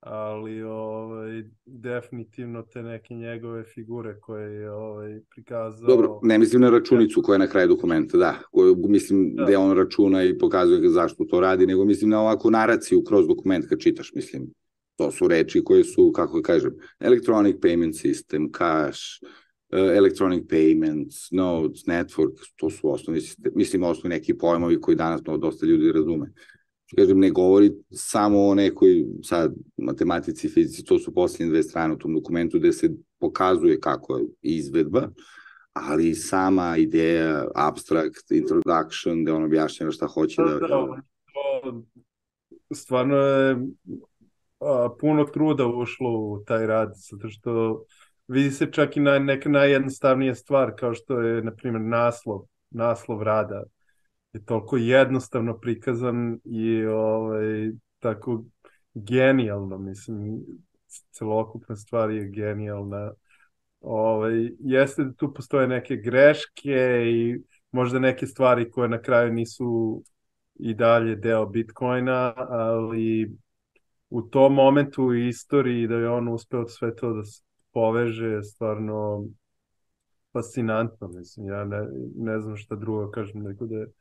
ali 0.00 0.62
ovaj 0.62 1.42
definitivno 1.64 2.62
te 2.62 2.82
neke 2.82 3.14
njegove 3.14 3.64
figure 3.64 4.20
koje 4.20 4.54
je 4.54 4.70
ovaj 4.70 5.20
prikazao. 5.30 5.86
Dobro, 5.86 6.20
ne 6.22 6.38
mislim 6.38 6.62
na 6.62 6.70
računicu 6.70 7.22
koja 7.22 7.34
je 7.34 7.38
na 7.38 7.46
kraju 7.46 7.68
dokumenta, 7.68 8.18
da, 8.18 8.34
koju 8.50 8.76
mislim 8.88 9.34
da. 9.34 9.44
da 9.44 9.60
on 9.60 9.76
računa 9.76 10.22
i 10.24 10.38
pokazuje 10.38 10.88
zašto 10.88 11.24
to 11.24 11.40
radi, 11.40 11.66
nego 11.66 11.84
mislim 11.84 12.10
na 12.10 12.20
ovakvu 12.20 12.50
naraciju 12.50 13.04
kroz 13.04 13.26
dokument 13.28 13.68
kad 13.68 13.80
čitaš, 13.80 14.12
mislim. 14.14 14.50
To 14.96 15.10
su 15.10 15.28
reči 15.28 15.64
koje 15.64 15.84
su, 15.84 16.12
kako 16.12 16.42
kažem, 16.42 16.72
electronic 17.00 17.56
payment 17.56 17.92
system, 17.92 18.48
cash, 18.58 19.00
electronic 19.72 20.46
payments, 20.46 21.28
nodes, 21.32 21.86
network, 21.86 22.38
to 22.56 22.70
su 22.70 22.92
osnovni, 22.92 23.20
mislim, 23.54 23.82
osnovni 23.82 24.16
neki 24.16 24.38
pojmovi 24.38 24.80
koji 24.80 24.96
danas 24.96 25.20
no, 25.26 25.36
dosta 25.38 25.66
ljudi 25.66 25.92
razume. 25.92 26.32
Kažem, 26.96 27.18
ne 27.18 27.30
govori 27.30 27.72
samo 27.90 28.46
o 28.46 28.54
nekoj 28.54 29.04
sad 29.22 29.54
matematici, 29.76 30.48
fizici, 30.48 30.84
to 30.84 30.98
su 30.98 31.14
posljednje 31.14 31.50
dve 31.50 31.62
strane 31.62 31.94
u 31.94 31.98
tom 31.98 32.14
dokumentu 32.14 32.58
gde 32.58 32.72
se 32.72 32.90
pokazuje 33.20 33.80
kako 33.80 34.16
je 34.16 34.24
izvedba, 34.42 35.08
ali 35.72 36.14
sama 36.14 36.76
ideja, 36.76 37.46
abstract, 37.54 38.30
introduction, 38.30 39.22
gde 39.22 39.32
on 39.32 39.44
objašnjava 39.44 39.92
šta 39.92 40.06
hoće 40.06 40.42
da... 40.42 40.48
da, 40.48 40.66
da 40.68 41.02
stvarno 42.74 43.16
je 43.16 43.56
a, 44.60 44.88
puno 45.00 45.24
truda 45.24 45.66
ušlo 45.66 46.10
u 46.10 46.44
taj 46.46 46.66
rad, 46.66 46.92
zato 47.10 47.28
što 47.28 47.84
vidi 48.28 48.50
se 48.50 48.66
čak 48.72 48.96
i 48.96 49.00
na 49.00 49.18
neka 49.18 49.48
najjednostavnija 49.48 50.34
stvar 50.34 50.72
kao 50.78 50.94
što 50.94 51.20
je 51.20 51.42
na 51.42 51.54
primjer 51.54 51.82
naslov 51.82 52.40
naslov 52.70 53.22
rada 53.22 53.62
je 54.32 54.44
toliko 54.44 54.76
jednostavno 54.76 55.58
prikazan 55.58 56.40
i 56.44 56.84
ovaj 56.86 57.70
tako 57.98 58.44
genijalno 58.94 59.78
mislim 59.78 60.44
celokupna 61.10 61.76
stvar 61.76 62.10
je 62.10 62.28
genijalna. 62.28 63.12
Ovaj 63.80 64.50
jeste 64.58 65.04
da 65.04 65.12
tu 65.12 65.34
postoje 65.34 65.68
neke 65.68 65.96
greške 65.96 67.02
i 67.06 67.40
možda 67.70 67.98
neke 67.98 68.26
stvari 68.26 68.70
koje 68.70 68.88
na 68.88 69.02
kraju 69.02 69.32
nisu 69.32 70.02
i 70.54 70.74
dalje 70.74 71.16
deo 71.16 71.46
Bitcoina, 71.46 72.34
ali 72.36 73.32
u 74.10 74.22
tom 74.22 74.54
momentu 74.54 75.04
u 75.04 75.14
istoriji 75.14 75.86
da 75.86 75.94
je 75.94 76.10
on 76.10 76.28
uspeo 76.28 76.66
sve 76.66 76.96
to 76.96 77.12
da 77.12 77.22
poveže 77.76 78.26
je 78.26 78.42
stvarno 78.42 79.26
fascinantno, 80.32 81.08
mislim, 81.08 81.46
ja 81.46 81.64
ne, 81.64 81.78
ne 82.16 82.40
znam 82.40 82.56
šta 82.56 82.76
drugo 82.76 83.10
kažem, 83.10 83.42
nego 83.42 83.66
da 83.66 83.76
je 83.76 83.92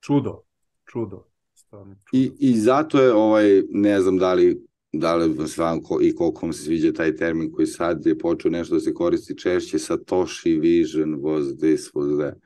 čudo, 0.00 0.42
čudo. 0.84 1.24
Stvarno 1.54 1.94
čudo. 1.94 2.22
I, 2.22 2.32
I 2.38 2.56
zato 2.56 3.02
je, 3.02 3.12
ovaj, 3.12 3.62
ne 3.70 4.00
znam 4.00 4.18
da 4.18 4.34
li 4.34 4.66
da 4.92 5.14
li 5.16 5.34
vam 5.58 5.82
ko, 5.82 5.98
i 6.02 6.14
koliko 6.14 6.46
vam 6.46 6.52
se 6.52 6.62
sviđa 6.64 6.92
taj 6.92 7.16
termin 7.16 7.52
koji 7.52 7.66
sad 7.66 8.06
je 8.06 8.18
počeo 8.18 8.50
nešto 8.50 8.74
da 8.74 8.80
se 8.80 8.94
koristi 8.94 9.38
češće, 9.38 9.78
Satoshi 9.78 10.58
Vision 10.58 11.14
was 11.14 11.56
this, 11.58 11.92
was 11.92 12.18
that. 12.20 12.38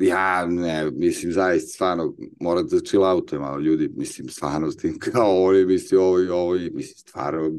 Ja, 0.00 0.46
ne, 0.46 0.90
mislim, 0.90 1.32
zaista, 1.32 1.68
stvarno, 1.68 2.14
morate 2.40 2.74
da 2.74 2.80
chill 2.80 3.04
out 3.04 3.32
malo 3.32 3.58
ljudi, 3.58 3.90
mislim, 3.96 4.28
stvarno 4.28 4.70
s 4.70 4.76
tim 4.76 4.98
kao 4.98 5.42
oni, 5.42 5.64
mislim, 5.64 6.00
ovo 6.00 6.20
i 6.20 6.28
ovo, 6.28 6.52
mislim, 6.52 6.96
stvarno, 6.96 7.52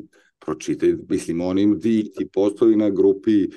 pročitaj, 0.45 0.95
mislim, 1.09 1.41
oni 1.41 1.79
ti, 1.79 2.11
ti 2.17 2.27
postoji 2.33 2.75
na 2.75 2.89
grupi 2.89 3.47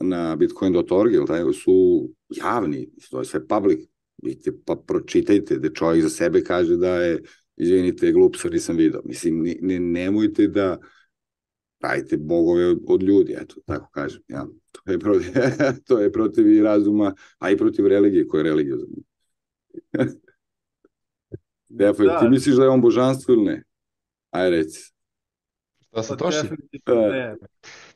na 0.00 0.36
bitcoin.org, 0.36 1.12
ili 1.12 1.26
taj, 1.26 1.52
su 1.52 2.08
javni, 2.28 2.90
to 3.10 3.18
je 3.18 3.24
sve 3.24 3.46
public, 3.46 3.80
vidite, 4.22 4.52
pa 4.66 4.76
pročitajte, 4.76 5.58
da 5.58 5.72
čovjek 5.72 6.02
za 6.02 6.10
sebe 6.10 6.44
kaže 6.44 6.76
da 6.76 6.96
je, 6.96 7.22
izvinite, 7.56 8.12
glup 8.12 8.36
sam, 8.36 8.50
nisam 8.50 8.76
video. 8.76 9.02
Mislim, 9.04 9.42
ne, 9.42 9.56
ne, 9.60 9.80
nemojte 9.80 10.46
da 10.46 10.78
pravite 11.80 12.16
bogove 12.16 12.74
od 12.86 13.02
ljudi, 13.02 13.34
eto, 13.38 13.54
tako 13.66 13.90
kažem, 13.90 14.22
ja. 14.28 14.46
To 14.72 14.92
je 14.92 14.98
protiv, 14.98 15.30
to 15.86 15.98
je 15.98 16.12
protiv 16.12 16.52
i 16.52 16.62
razuma, 16.62 17.14
a 17.38 17.50
i 17.50 17.56
protiv 17.56 17.86
religije, 17.86 18.28
koja 18.28 18.40
je 18.40 18.44
religiozna. 18.44 18.96
Defo, 21.68 22.04
da. 22.04 22.20
ti 22.20 22.28
misliš 22.28 22.56
da 22.56 22.62
je 22.62 22.68
on 22.68 22.80
božanstvo 22.80 23.34
ili 23.34 23.44
ne? 23.44 23.62
Aj 24.30 24.50
reci. 24.50 24.93
Da 25.94 26.02
se 26.02 26.16
toši? 26.16 26.46
Ne. 26.86 27.36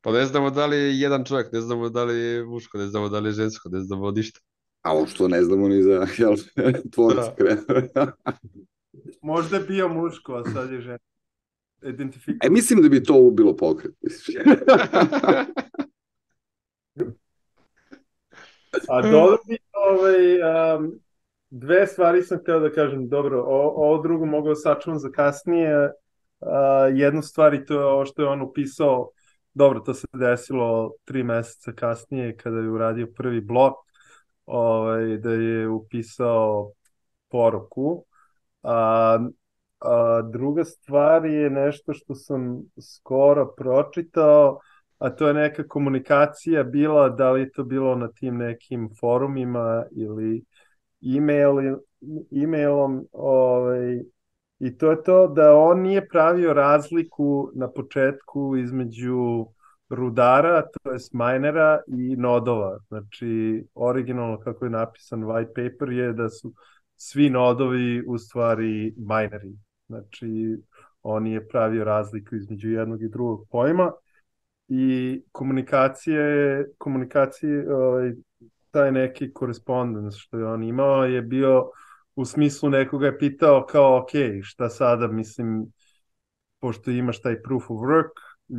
Pa 0.02 0.12
ne 0.12 0.26
znamo 0.26 0.50
da 0.50 0.66
li 0.66 0.76
je 0.76 1.00
jedan 1.00 1.24
čovjek, 1.24 1.52
ne 1.52 1.60
znamo 1.60 1.88
da 1.88 2.04
li 2.04 2.18
je 2.18 2.44
muško, 2.44 2.78
ne 2.78 2.86
znamo 2.86 3.08
da 3.08 3.18
li 3.18 3.28
je 3.28 3.32
žensko, 3.32 3.68
ne 3.68 3.80
znamo 3.80 4.10
ništa. 4.10 4.40
A 4.82 4.92
ovo 4.92 5.06
što 5.06 5.28
ne 5.28 5.42
znamo 5.42 5.68
ni 5.68 5.82
za 5.82 6.06
jel, 6.18 6.36
tvorac 6.94 7.26
da. 7.94 8.12
Možda 9.22 9.56
je 9.56 9.62
bio 9.62 9.88
muško, 9.88 10.34
a 10.34 10.44
sad 10.44 10.72
je 10.72 10.80
žensko. 10.80 11.06
identifikuje. 11.82 12.38
E, 12.42 12.50
mislim 12.50 12.82
da 12.82 12.88
bi 12.88 13.02
to 13.02 13.14
ubilo 13.14 13.56
pokret. 13.56 13.94
A 18.88 19.02
dobro 19.02 19.38
bi, 19.48 19.58
ovaj, 19.72 20.42
um, 20.76 21.00
dve 21.50 21.86
stvari 21.86 22.22
sam 22.22 22.38
hteo 22.38 22.60
da 22.60 22.72
kažem. 22.72 23.08
Dobro, 23.08 23.42
o, 23.42 23.72
ovo 23.76 24.02
drugo 24.02 24.26
mogu 24.26 24.48
da 24.48 24.54
sačuvam 24.54 24.98
za 24.98 25.10
kasnije. 25.10 25.90
Uh, 26.40 26.48
jednu 26.94 27.22
stvar 27.22 27.54
i 27.54 27.64
to 27.66 27.74
je 27.74 27.84
ovo 27.84 28.04
što 28.04 28.22
je 28.22 28.28
on 28.28 28.42
upisao, 28.42 29.10
dobro, 29.54 29.80
to 29.80 29.94
se 29.94 30.06
desilo 30.12 30.92
tri 31.04 31.22
meseca 31.22 31.72
kasnije 31.72 32.36
kada 32.36 32.58
je 32.58 32.70
uradio 32.70 33.08
prvi 33.16 33.40
blok, 33.40 33.74
ovaj, 34.46 35.16
da 35.16 35.30
je 35.30 35.68
upisao 35.68 36.72
poruku. 37.28 38.04
A, 38.62 39.18
a 39.78 40.22
druga 40.22 40.64
stvar 40.64 41.24
je 41.24 41.50
nešto 41.50 41.94
što 41.94 42.14
sam 42.14 42.62
skoro 42.80 43.54
pročitao, 43.56 44.58
a 44.98 45.10
to 45.10 45.28
je 45.28 45.34
neka 45.34 45.68
komunikacija 45.68 46.62
bila, 46.62 47.08
da 47.08 47.30
li 47.30 47.52
to 47.52 47.64
bilo 47.64 47.94
na 47.94 48.08
tim 48.12 48.36
nekim 48.36 48.90
forumima 49.00 49.84
ili 49.90 50.44
e-mail, 51.16 51.76
e-mailom, 52.42 53.06
ovaj, 53.12 54.00
i 54.60 54.78
to 54.78 54.90
je 54.90 55.02
to 55.02 55.26
da 55.28 55.56
on 55.56 55.80
nije 55.80 56.08
pravio 56.08 56.52
razliku 56.52 57.50
na 57.54 57.70
početku 57.70 58.56
između 58.56 59.46
rudara, 59.88 60.62
to 60.62 60.92
je 60.92 60.98
minera 61.12 61.80
i 61.86 62.16
nodova. 62.16 62.78
Znači, 62.88 63.64
originalno 63.74 64.40
kako 64.40 64.64
je 64.64 64.70
napisan 64.70 65.22
white 65.22 65.48
paper 65.54 65.92
je 65.92 66.12
da 66.12 66.28
su 66.28 66.52
svi 66.96 67.30
nodovi 67.30 68.04
u 68.06 68.18
stvari 68.18 68.94
mineri. 68.96 69.52
Znači, 69.86 70.58
on 71.02 71.26
je 71.26 71.48
pravio 71.48 71.84
razliku 71.84 72.36
između 72.36 72.70
jednog 72.70 73.02
i 73.02 73.08
drugog 73.08 73.46
pojma 73.50 73.92
i 74.68 75.22
komunikacije, 75.32 76.66
komunikacije 76.78 77.74
ovaj, 77.74 78.12
taj 78.70 78.92
neki 78.92 79.32
korespondens 79.32 80.14
što 80.16 80.38
je 80.38 80.46
on 80.46 80.62
imao 80.62 81.04
je 81.04 81.22
bio 81.22 81.70
u 82.18 82.24
smislu 82.24 82.70
nekoga 82.70 83.06
je 83.06 83.18
pitao 83.18 83.66
kao 83.66 83.98
ok, 83.98 84.10
šta 84.42 84.68
sada, 84.68 85.06
mislim, 85.06 85.66
pošto 86.60 86.90
imaš 86.90 87.20
taj 87.22 87.42
proof 87.42 87.70
of 87.70 87.78
work, 87.78 88.10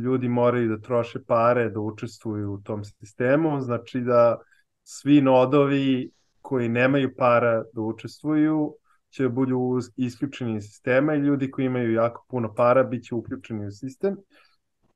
ljudi 0.04 0.28
moraju 0.28 0.68
da 0.68 0.80
troše 0.80 1.20
pare 1.26 1.70
da 1.70 1.80
učestvuju 1.80 2.52
u 2.52 2.60
tom 2.60 2.84
sistemu, 2.84 3.60
znači 3.60 4.00
da 4.00 4.38
svi 4.82 5.20
nodovi 5.20 6.10
koji 6.40 6.68
nemaju 6.68 7.14
para 7.16 7.62
da 7.72 7.80
učestvuju 7.80 8.74
će 9.10 9.22
da 9.22 9.28
budu 9.28 9.78
isključeni 9.96 10.56
iz 10.56 10.64
sistema 10.64 11.14
i 11.14 11.18
ljudi 11.18 11.50
koji 11.50 11.66
imaju 11.66 11.92
jako 11.92 12.24
puno 12.28 12.54
para 12.54 12.82
bit 12.82 13.04
će 13.04 13.14
uključeni 13.14 13.66
u 13.66 13.70
sistem. 13.70 14.16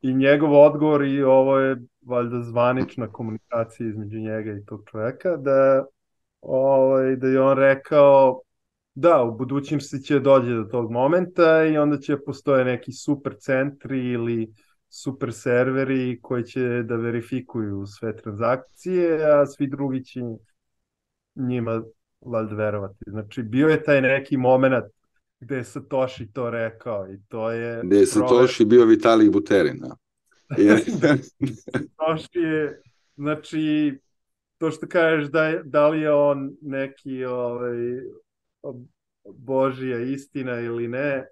I 0.00 0.14
njegov 0.14 0.54
odgovor 0.54 1.02
i 1.02 1.22
ovo 1.22 1.58
je 1.58 1.76
valjda 2.06 2.42
zvanična 2.42 3.12
komunikacija 3.12 3.88
između 3.88 4.18
njega 4.18 4.52
i 4.52 4.64
tog 4.64 4.82
čoveka, 4.90 5.36
da, 5.36 5.84
ovaj, 6.40 7.16
da 7.16 7.28
je 7.28 7.40
on 7.40 7.58
rekao 7.58 8.40
da, 8.94 9.22
u 9.22 9.36
budućnosti 9.36 10.02
će 10.02 10.20
dođe 10.20 10.54
do 10.54 10.64
tog 10.64 10.90
momenta 10.90 11.64
i 11.64 11.78
onda 11.78 11.98
će 11.98 12.16
postoje 12.26 12.64
neki 12.64 12.92
super 12.92 13.34
centri 13.38 14.10
ili 14.12 14.52
super 14.88 15.32
serveri 15.32 16.18
koji 16.22 16.44
će 16.44 16.82
da 16.82 16.96
verifikuju 16.96 17.86
sve 17.86 18.16
transakcije, 18.16 19.32
a 19.32 19.46
svi 19.46 19.66
drugi 19.66 20.04
će 20.04 20.20
njima 21.34 21.82
valjda 22.20 22.54
verovati. 22.54 23.04
Znači, 23.06 23.42
bio 23.42 23.68
je 23.68 23.82
taj 23.82 24.00
neki 24.00 24.36
moment 24.36 24.84
gde 25.40 25.56
je 25.56 25.64
Satoshi 25.64 26.32
to 26.32 26.50
rekao 26.50 27.12
i 27.12 27.18
to 27.28 27.50
je... 27.50 27.80
Gde 27.84 27.96
je 27.96 28.06
Satoshi 28.06 28.64
bio 28.64 28.84
Vitalik 28.84 29.32
Buterin, 29.32 29.78
da. 29.78 29.96
Satoshi 31.72 32.38
je, 32.38 32.82
znači, 33.16 33.94
to 34.58 34.70
što 34.70 34.88
kažeš 34.88 35.28
da, 35.28 35.44
je, 35.44 35.62
da 35.64 35.88
li 35.88 36.00
je 36.00 36.12
on 36.12 36.56
neki 36.60 37.24
ovaj, 37.24 37.76
Božija 39.24 39.98
istina 39.98 40.60
ili 40.60 40.88
ne, 40.88 41.26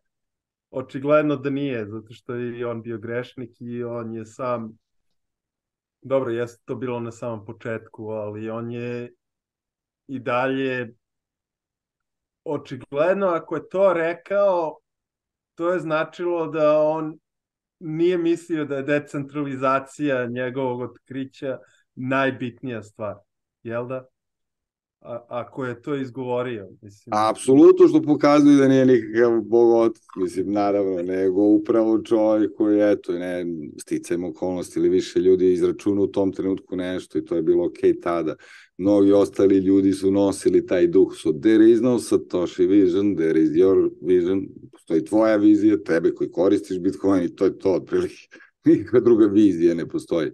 očigledno 0.70 1.36
da 1.36 1.50
nije, 1.50 1.86
zato 1.86 2.12
što 2.12 2.34
je 2.34 2.66
on 2.66 2.82
bio 2.82 2.98
grešnik 2.98 3.50
i 3.60 3.84
on 3.84 4.14
je 4.14 4.26
sam, 4.26 4.78
dobro, 6.00 6.30
jeste 6.30 6.62
to 6.64 6.74
bilo 6.74 7.00
na 7.00 7.10
samom 7.10 7.44
početku, 7.44 8.08
ali 8.08 8.50
on 8.50 8.70
je 8.70 9.12
i 10.06 10.18
dalje 10.18 10.94
očigledno 12.44 13.26
ako 13.26 13.56
je 13.56 13.68
to 13.68 13.92
rekao, 13.92 14.78
to 15.54 15.72
je 15.72 15.80
značilo 15.80 16.46
da 16.46 16.78
on 16.78 17.18
nije 17.78 18.18
mislio 18.18 18.64
da 18.64 18.76
je 18.76 18.82
decentralizacija 18.82 20.26
njegovog 20.26 20.80
otkrića 20.80 21.58
najbitnija 21.94 22.82
stvar, 22.82 23.16
jel 23.62 23.86
da? 23.88 24.11
A, 25.04 25.24
ako 25.28 25.64
je 25.64 25.82
to 25.82 25.94
izgovorio. 25.94 26.68
Mislim. 26.82 27.12
Apsolutno 27.30 27.88
što 27.88 28.02
pokazuje 28.02 28.56
da 28.56 28.68
nije 28.68 28.86
nikakav 28.86 29.40
bogot, 29.40 29.98
mislim, 30.16 30.52
naravno, 30.52 31.02
nego 31.02 31.42
upravo 31.42 32.02
čovjek 32.02 32.56
koji, 32.56 32.92
eto, 32.92 33.12
ne, 33.12 33.46
sticajem 33.80 34.24
okolnosti 34.24 34.78
ili 34.78 34.88
više 34.88 35.20
ljudi 35.20 35.52
izračunu 35.52 36.02
u 36.02 36.06
tom 36.06 36.32
trenutku 36.32 36.76
nešto 36.76 37.18
i 37.18 37.24
to 37.24 37.36
je 37.36 37.42
bilo 37.42 37.66
okej 37.66 37.92
okay 37.92 38.02
tada. 38.02 38.36
Mnogi 38.78 39.12
ostali 39.12 39.58
ljudi 39.58 39.92
su 39.92 40.10
nosili 40.10 40.66
taj 40.66 40.86
duh, 40.86 41.12
so 41.22 41.32
there 41.32 41.70
is 41.70 41.80
no 41.80 41.98
Satoshi 41.98 42.66
vision, 42.66 43.16
there 43.16 43.40
is 43.40 43.50
your 43.50 43.90
vision, 44.02 44.46
postoji 44.72 45.04
tvoja 45.04 45.36
vizija, 45.36 45.82
tebe 45.82 46.14
koji 46.14 46.30
koristiš 46.30 46.78
Bitcoin 46.78 47.22
i 47.24 47.36
to 47.36 47.44
je 47.44 47.58
to, 47.58 47.72
otprilike. 47.72 48.28
Nikakva 48.64 49.00
druga 49.00 49.26
vizija 49.26 49.74
ne 49.74 49.88
postoji. 49.88 50.30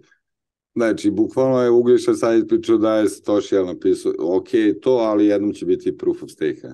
Znači, 0.79 1.11
bukvalno 1.11 1.61
je 1.61 1.69
Uglješa 1.69 2.13
sad 2.13 2.37
ispričao 2.37 2.77
da 2.77 2.95
je 2.95 3.09
Satoshi 3.09 3.55
jel 3.55 3.65
napisao, 3.65 4.13
ok, 4.19 4.47
to, 4.81 4.91
ali 4.91 5.25
jednom 5.25 5.53
će 5.53 5.65
biti 5.65 5.97
proof 5.97 6.23
of 6.23 6.29
stake. 6.29 6.67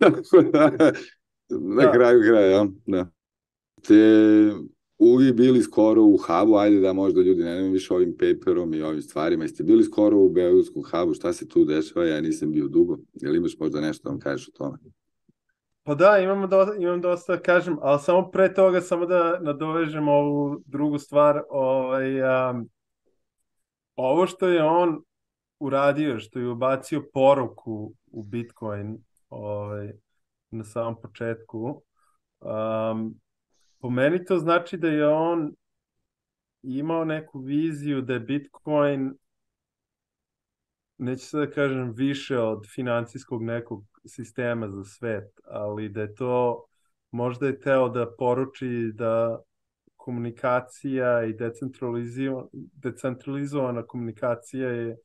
na 1.76 1.82
da. 1.82 1.92
kraju 1.92 2.20
kraja, 2.22 2.66
da. 2.86 3.10
Te 3.82 4.52
Ugi 4.98 5.32
bili 5.32 5.62
skoro 5.62 6.02
u 6.02 6.16
hubu, 6.16 6.56
ajde 6.56 6.80
da 6.80 6.92
možda 6.92 7.20
ljudi 7.20 7.44
ne 7.44 7.54
nema 7.54 7.68
više 7.68 7.94
ovim 7.94 8.16
paperom 8.16 8.74
i 8.74 8.82
ovim 8.82 9.02
stvarima, 9.02 9.44
jeste 9.44 9.62
bili 9.62 9.84
skoro 9.84 10.18
u 10.18 10.28
Beogradskom 10.28 10.82
hubu, 10.82 11.14
šta 11.14 11.32
se 11.32 11.48
tu 11.48 11.64
dešava, 11.64 12.06
ja 12.06 12.20
nisam 12.20 12.52
bio 12.52 12.68
dugo, 12.68 12.98
jel 13.12 13.36
imaš 13.36 13.58
možda 13.58 13.80
nešto 13.80 14.02
da 14.04 14.10
vam 14.10 14.20
kažeš 14.20 14.48
o 14.48 14.52
tome? 14.52 14.78
Pa 15.82 15.94
da, 15.94 16.18
imamo 16.18 16.46
do, 16.46 16.66
imam 16.78 17.00
dosta, 17.00 17.40
kažem, 17.40 17.76
ali 17.80 18.00
samo 18.00 18.30
pre 18.30 18.54
toga, 18.54 18.80
samo 18.80 19.06
da 19.06 19.38
nadovežem 19.40 20.08
ovu 20.08 20.62
drugu 20.66 20.98
stvar, 20.98 21.42
ovaj, 21.50 22.22
um, 22.50 22.68
ovo 23.96 24.26
što 24.26 24.48
je 24.48 24.62
on 24.62 25.02
uradio, 25.58 26.18
što 26.18 26.38
je 26.38 26.48
ubacio 26.48 27.02
poruku 27.12 27.94
u 28.06 28.22
Bitcoin 28.22 28.98
ovaj, 29.28 29.92
na 30.50 30.64
samom 30.64 31.00
početku, 31.02 31.82
um, 32.40 33.20
po 33.78 33.90
meni 33.90 34.24
to 34.24 34.38
znači 34.38 34.76
da 34.76 34.88
je 34.88 35.08
on 35.08 35.54
imao 36.62 37.04
neku 37.04 37.38
viziju 37.38 38.02
da 38.02 38.12
je 38.12 38.20
Bitcoin 38.20 39.14
neću 40.98 41.26
sad 41.26 41.40
da 41.40 41.54
kažem 41.54 41.92
više 41.92 42.38
od 42.38 42.66
financijskog 42.74 43.42
nekog 43.42 43.84
sistema 44.06 44.68
za 44.68 44.84
svet, 44.84 45.40
ali 45.44 45.88
da 45.88 46.00
je 46.00 46.14
to 46.14 46.64
možda 47.10 47.46
je 47.46 47.60
teo 47.60 47.88
da 47.88 48.14
poruči 48.18 48.90
da 48.94 49.40
komunikacija 50.02 51.24
i 51.24 51.34
decentralizovana 52.72 53.82
komunikacija 53.86 54.68
je 54.68 54.96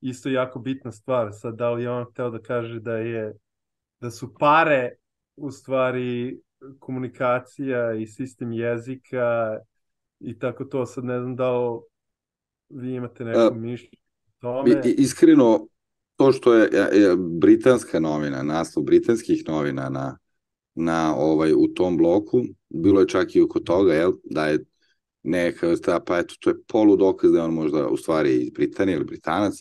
isto 0.00 0.28
jako 0.28 0.58
bitna 0.58 0.92
stvar. 0.92 1.28
Sad, 1.32 1.56
da 1.56 1.70
li 1.70 1.82
je 1.82 1.90
on 1.90 2.04
hteo 2.10 2.30
da 2.30 2.38
kaže 2.38 2.80
da 2.80 2.96
je 2.96 3.34
da 4.00 4.10
su 4.10 4.34
pare 4.34 4.90
u 5.36 5.50
stvari 5.50 6.40
komunikacija 6.78 7.94
i 7.94 8.06
sistem 8.06 8.52
jezika 8.52 9.58
i 10.20 10.38
tako 10.38 10.64
to, 10.64 10.86
sad 10.86 11.04
ne 11.04 11.20
znam 11.20 11.36
da 11.36 11.58
li 11.58 11.80
vi 12.68 12.94
imate 12.94 13.24
neko 13.24 13.54
mišljenje 13.54 14.02
tome. 14.38 14.80
Iskreno, 14.84 15.66
to 16.16 16.32
što 16.32 16.54
je, 16.54 16.70
je 16.92 17.16
britanska 17.16 18.00
novina, 18.00 18.42
naslov 18.42 18.84
britanskih 18.84 19.44
novina 19.48 19.88
na 19.88 20.18
na 20.76 21.16
ovaj 21.16 21.52
u 21.52 21.66
tom 21.74 21.96
bloku, 21.96 22.42
bilo 22.68 23.00
je 23.00 23.08
čak 23.08 23.36
i 23.36 23.40
oko 23.40 23.60
toga, 23.60 23.94
jel, 23.94 24.12
da 24.24 24.46
je 24.46 24.64
neka 25.22 25.68
vrsta, 25.68 26.00
pa 26.00 26.18
eto, 26.18 26.34
to 26.40 26.50
je 26.50 26.62
polu 26.68 26.96
dokaz 26.96 27.32
da 27.32 27.38
je 27.38 27.44
on 27.44 27.54
možda 27.54 27.88
u 27.88 27.96
stvari 27.96 28.36
iz 28.36 28.50
Britanije 28.50 28.96
ili 28.96 29.04
Britanac 29.04 29.54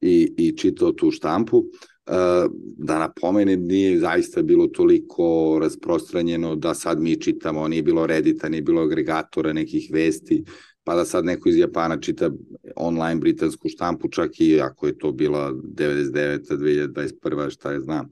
i, 0.00 0.34
i 0.36 0.56
čitao 0.56 0.92
tu 0.92 1.10
štampu. 1.10 1.58
Uh, 1.58 2.50
da 2.76 2.98
napomenem, 2.98 3.64
nije 3.64 3.98
zaista 3.98 4.42
bilo 4.42 4.66
toliko 4.66 5.58
rasprostranjeno 5.62 6.56
da 6.56 6.74
sad 6.74 7.00
mi 7.00 7.20
čitamo, 7.20 7.68
nije 7.68 7.82
bilo 7.82 8.06
redita, 8.06 8.48
nije 8.48 8.62
bilo 8.62 8.82
agregatora 8.82 9.52
nekih 9.52 9.90
vesti, 9.92 10.44
pa 10.84 10.94
da 10.94 11.04
sad 11.04 11.24
neko 11.24 11.48
iz 11.48 11.56
Japana 11.56 12.00
čita 12.00 12.30
online 12.76 13.20
britansku 13.20 13.68
štampu, 13.68 14.08
čak 14.08 14.40
i 14.40 14.60
ako 14.60 14.86
je 14.86 14.98
to 14.98 15.12
bila 15.12 15.52
99. 15.52 16.40
2021. 16.50 17.50
šta 17.50 17.72
je 17.72 17.80
znam. 17.80 18.08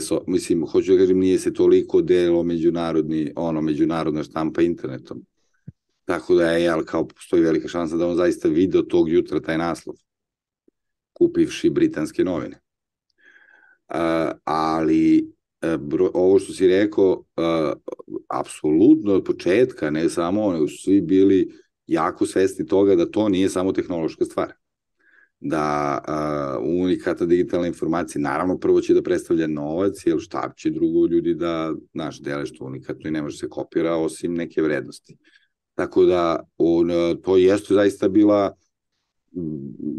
So, 0.00 0.24
mislim, 0.26 0.66
hoću 0.66 0.92
da 0.92 0.98
kažem, 0.98 1.18
nije 1.18 1.38
se 1.38 1.52
toliko 1.52 2.02
delo 2.02 2.42
međunarodni, 2.42 3.32
ono, 3.36 3.60
međunarodna 3.60 4.22
štampa 4.22 4.62
internetom. 4.62 5.26
Tako 6.04 6.34
da 6.34 6.50
je, 6.50 6.62
jel, 6.62 6.84
kao 6.84 7.08
postoji 7.08 7.42
velika 7.42 7.68
šansa 7.68 7.96
da 7.96 8.06
on 8.06 8.16
zaista 8.16 8.48
video 8.48 8.82
tog 8.82 9.08
jutra 9.08 9.40
taj 9.40 9.58
naslov, 9.58 9.96
kupivši 11.12 11.70
britanske 11.70 12.24
novine. 12.24 12.60
Uh, 13.88 14.30
ali 14.44 15.32
uh, 15.62 15.80
bro, 15.80 16.10
ovo 16.14 16.38
što 16.38 16.52
si 16.52 16.68
rekao, 16.68 17.12
uh, 17.12 17.72
apsolutno 18.28 19.12
od 19.12 19.24
početka, 19.24 19.90
ne 19.90 20.08
samo 20.08 20.68
su 20.68 20.82
svi 20.82 21.00
bili 21.00 21.48
jako 21.86 22.26
svesni 22.26 22.66
toga 22.66 22.96
da 22.96 23.10
to 23.10 23.28
nije 23.28 23.48
samo 23.48 23.72
tehnološka 23.72 24.24
stvar 24.24 24.63
da 25.46 25.98
uh, 26.08 26.82
unikata 26.82 27.26
digitalna 27.26 27.66
informacija, 27.66 28.22
naravno 28.22 28.58
prvo 28.58 28.80
će 28.80 28.94
da 28.94 29.02
predstavlja 29.02 29.46
novac, 29.46 30.06
jer 30.06 30.20
šta 30.20 30.52
će 30.56 30.70
drugo 30.70 31.06
ljudi 31.06 31.34
da, 31.34 31.74
znaš, 31.92 32.20
dele 32.20 32.46
što 32.46 32.64
unikatno 32.64 33.08
i 33.08 33.12
ne 33.12 33.22
može 33.22 33.38
se 33.38 33.48
kopira 33.48 33.96
osim 33.96 34.34
neke 34.34 34.62
vrednosti. 34.62 35.16
Tako 35.74 36.04
da 36.04 36.40
on, 36.58 36.90
to 37.22 37.36
jeste 37.36 37.74
zaista 37.74 38.08
bila 38.08 38.54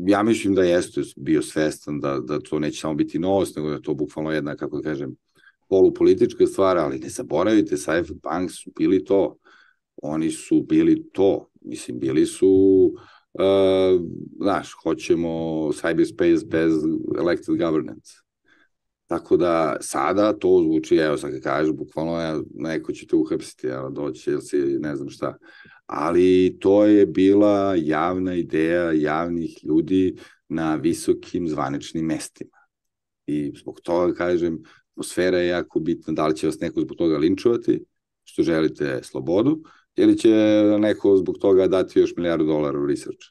ja 0.07 0.23
mislim 0.23 0.55
da 0.55 0.63
jeste 0.63 1.01
bio 1.15 1.41
svestan 1.41 1.99
da, 1.99 2.19
da 2.19 2.39
to 2.39 2.59
neće 2.59 2.79
samo 2.79 2.93
biti 2.93 3.19
novost, 3.19 3.55
nego 3.55 3.69
da 3.69 3.81
to 3.81 3.93
bukvalno 3.93 4.31
jedna, 4.31 4.55
kako 4.55 4.77
da 4.77 4.89
kažem, 4.89 5.15
polupolitička 5.69 6.47
stvar, 6.47 6.77
ali 6.77 6.99
ne 6.99 7.09
zaboravite, 7.09 7.75
Cypherpunk 7.75 8.49
su 8.49 8.71
bili 8.77 9.03
to. 9.03 9.37
Oni 10.01 10.31
su 10.31 10.61
bili 10.61 11.09
to. 11.13 11.49
Mislim, 11.61 11.99
bili 11.99 12.25
su 12.25 12.47
uh, 12.93 13.01
znaš, 14.41 14.71
hoćemo 14.83 15.29
cyberspace 15.73 16.45
bez 16.47 16.73
elected 17.19 17.57
governance. 17.57 18.11
Tako 19.07 19.37
da 19.37 19.77
sada 19.81 20.33
to 20.33 20.61
zvuči, 20.63 20.95
evo 20.95 21.17
sad 21.17 21.31
kad 21.31 21.41
kažeš, 21.41 21.73
bukvalno 21.73 22.43
neko 22.53 22.91
će 22.91 23.07
te 23.07 23.15
uhapsiti, 23.15 23.67
evo 23.67 23.89
doći, 23.89 24.31
ili 24.31 24.41
si 24.41 24.57
ne 24.57 24.95
znam 24.95 25.09
šta. 25.09 25.37
Ali 25.85 26.57
to 26.59 26.85
je 26.85 27.05
bila 27.05 27.75
javna 27.77 28.35
ideja 28.35 28.91
javnih 28.91 29.59
ljudi 29.63 30.15
na 30.49 30.75
visokim 30.75 31.47
zvaničnim 31.47 32.05
mestima. 32.05 32.57
I 33.27 33.53
zbog 33.57 33.79
toga 33.81 34.13
kažem, 34.13 34.63
atmosfera 34.91 35.37
je 35.37 35.47
jako 35.47 35.79
bitna, 35.79 36.13
da 36.13 36.27
li 36.27 36.35
će 36.35 36.47
vas 36.47 36.59
neko 36.59 36.81
zbog 36.81 36.97
toga 36.97 37.17
linčovati, 37.17 37.83
što 38.23 38.43
želite 38.43 38.99
slobodu, 39.03 39.63
ili 39.95 40.17
će 40.17 40.29
neko 40.79 41.17
zbog 41.17 41.37
toga 41.37 41.67
dati 41.67 41.99
još 41.99 42.15
milijardu 42.15 42.45
dolara 42.45 42.79
u 42.79 42.85
research. 42.85 43.25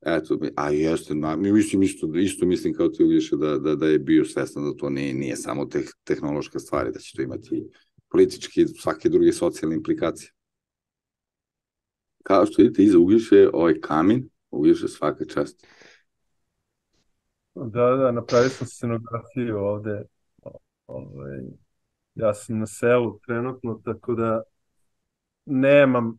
Eto, 0.00 0.38
a 0.56 0.70
jeste, 0.70 1.14
na, 1.14 1.36
mislim 1.36 1.82
isto, 1.82 2.06
isto 2.14 2.46
mislim 2.46 2.74
kao 2.74 2.88
ti 2.88 3.04
uviše 3.04 3.36
da, 3.36 3.58
da, 3.58 3.74
da 3.74 3.86
je 3.86 3.98
bio 3.98 4.24
svestan 4.24 4.64
da 4.64 4.76
to 4.76 4.90
nije, 4.90 5.14
nije 5.14 5.36
samo 5.36 5.64
teh, 5.64 5.84
tehnološka 6.04 6.58
stvar, 6.58 6.92
da 6.92 6.98
će 6.98 7.16
to 7.16 7.22
imati 7.22 7.68
politički 8.08 8.66
svake 8.66 9.08
druge 9.08 9.32
socijalne 9.32 9.76
implikacije. 9.76 10.32
Kao 12.22 12.46
što 12.46 12.62
vidite, 12.62 12.82
iza 12.82 12.98
Uglješe 12.98 13.48
ovaj 13.52 13.80
kamin, 13.80 14.28
Uglješe 14.50 14.88
svaka 14.88 15.24
čast. 15.24 15.66
Da, 17.54 17.96
da, 17.96 18.12
napravio 18.12 18.48
sam 18.48 18.66
scenografiju 18.66 19.58
ovde. 19.58 20.02
Ovaj, 20.86 21.38
ja 22.14 22.34
sam 22.34 22.58
na 22.58 22.66
selu 22.66 23.18
trenutno, 23.26 23.80
tako 23.84 24.14
da 24.14 24.42
nemam 25.46 26.18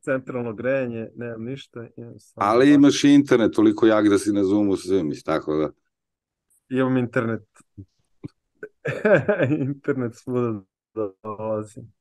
centralno 0.00 0.52
grejanje, 0.52 1.08
nemam 1.16 1.44
ništa. 1.44 1.86
Imam 1.96 2.18
samo 2.18 2.46
Ali 2.46 2.74
imaš 2.74 3.04
internet 3.04 3.52
toliko 3.52 3.86
jak 3.86 4.08
da 4.08 4.18
si 4.18 4.32
na 4.32 4.44
Zoomu 4.44 4.76
svim, 4.76 5.12
tako 5.24 5.56
da... 5.56 5.70
Imam 6.68 6.96
internet. 6.96 7.42
internet 9.68 10.14
svuda 10.14 10.60
dolazim. 11.22 11.92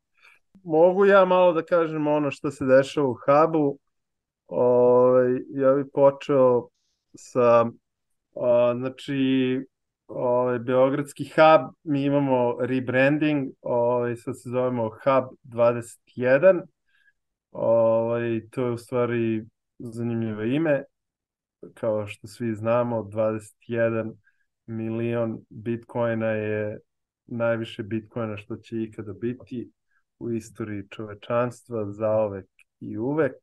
Mogu 0.63 1.05
ja 1.05 1.25
malo 1.25 1.53
da 1.53 1.65
kažem 1.65 2.07
ono 2.07 2.31
što 2.31 2.51
se 2.51 2.65
dešava 2.65 3.07
u 3.07 3.13
hubu. 3.25 3.79
Ovaj, 4.47 5.31
ja 5.49 5.73
bih 5.73 5.85
počeo 5.93 6.67
sa 7.15 7.65
o, 8.33 8.75
znači 8.77 9.13
ovaj, 10.07 10.59
Beogradski 10.59 11.25
hub, 11.25 11.73
mi 11.83 12.03
imamo 12.03 12.57
rebranding, 12.61 13.47
ovaj, 13.61 14.15
sad 14.15 14.41
se 14.41 14.49
zovemo 14.49 14.89
Hub 14.89 15.37
21, 15.43 16.61
ovaj, 17.51 18.41
to 18.51 18.65
je 18.65 18.71
u 18.71 18.77
stvari 18.77 19.45
zanimljivo 19.79 20.41
ime, 20.43 20.83
kao 21.73 22.07
što 22.07 22.27
svi 22.27 22.55
znamo, 22.55 23.03
21 23.03 24.13
milion 24.65 25.39
bitcoina 25.49 26.27
je 26.27 26.79
najviše 27.25 27.83
bitcoina 27.83 28.37
što 28.37 28.55
će 28.55 28.83
ikada 28.83 29.13
biti 29.13 29.71
u 30.19 30.31
istoriji 30.31 30.87
čovečanstva 30.89 31.91
zaovek 31.91 32.49
i 32.79 32.97
uvek. 32.97 33.35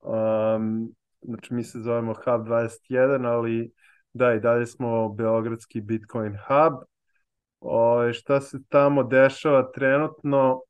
Um, 0.00 0.94
znači 1.22 1.54
mi 1.54 1.64
se 1.64 1.78
zovemo 1.78 2.14
Hub 2.14 2.46
21, 2.46 3.26
ali 3.26 3.72
Da, 4.12 4.34
i 4.34 4.40
dalje 4.40 4.66
smo 4.66 5.08
Beogradski 5.08 5.80
Bitcoin 5.80 6.36
Hub. 6.46 6.82
O, 7.60 8.12
šta 8.12 8.40
se 8.40 8.58
tamo 8.68 9.02
dešava 9.02 9.70
trenutno? 9.72 10.62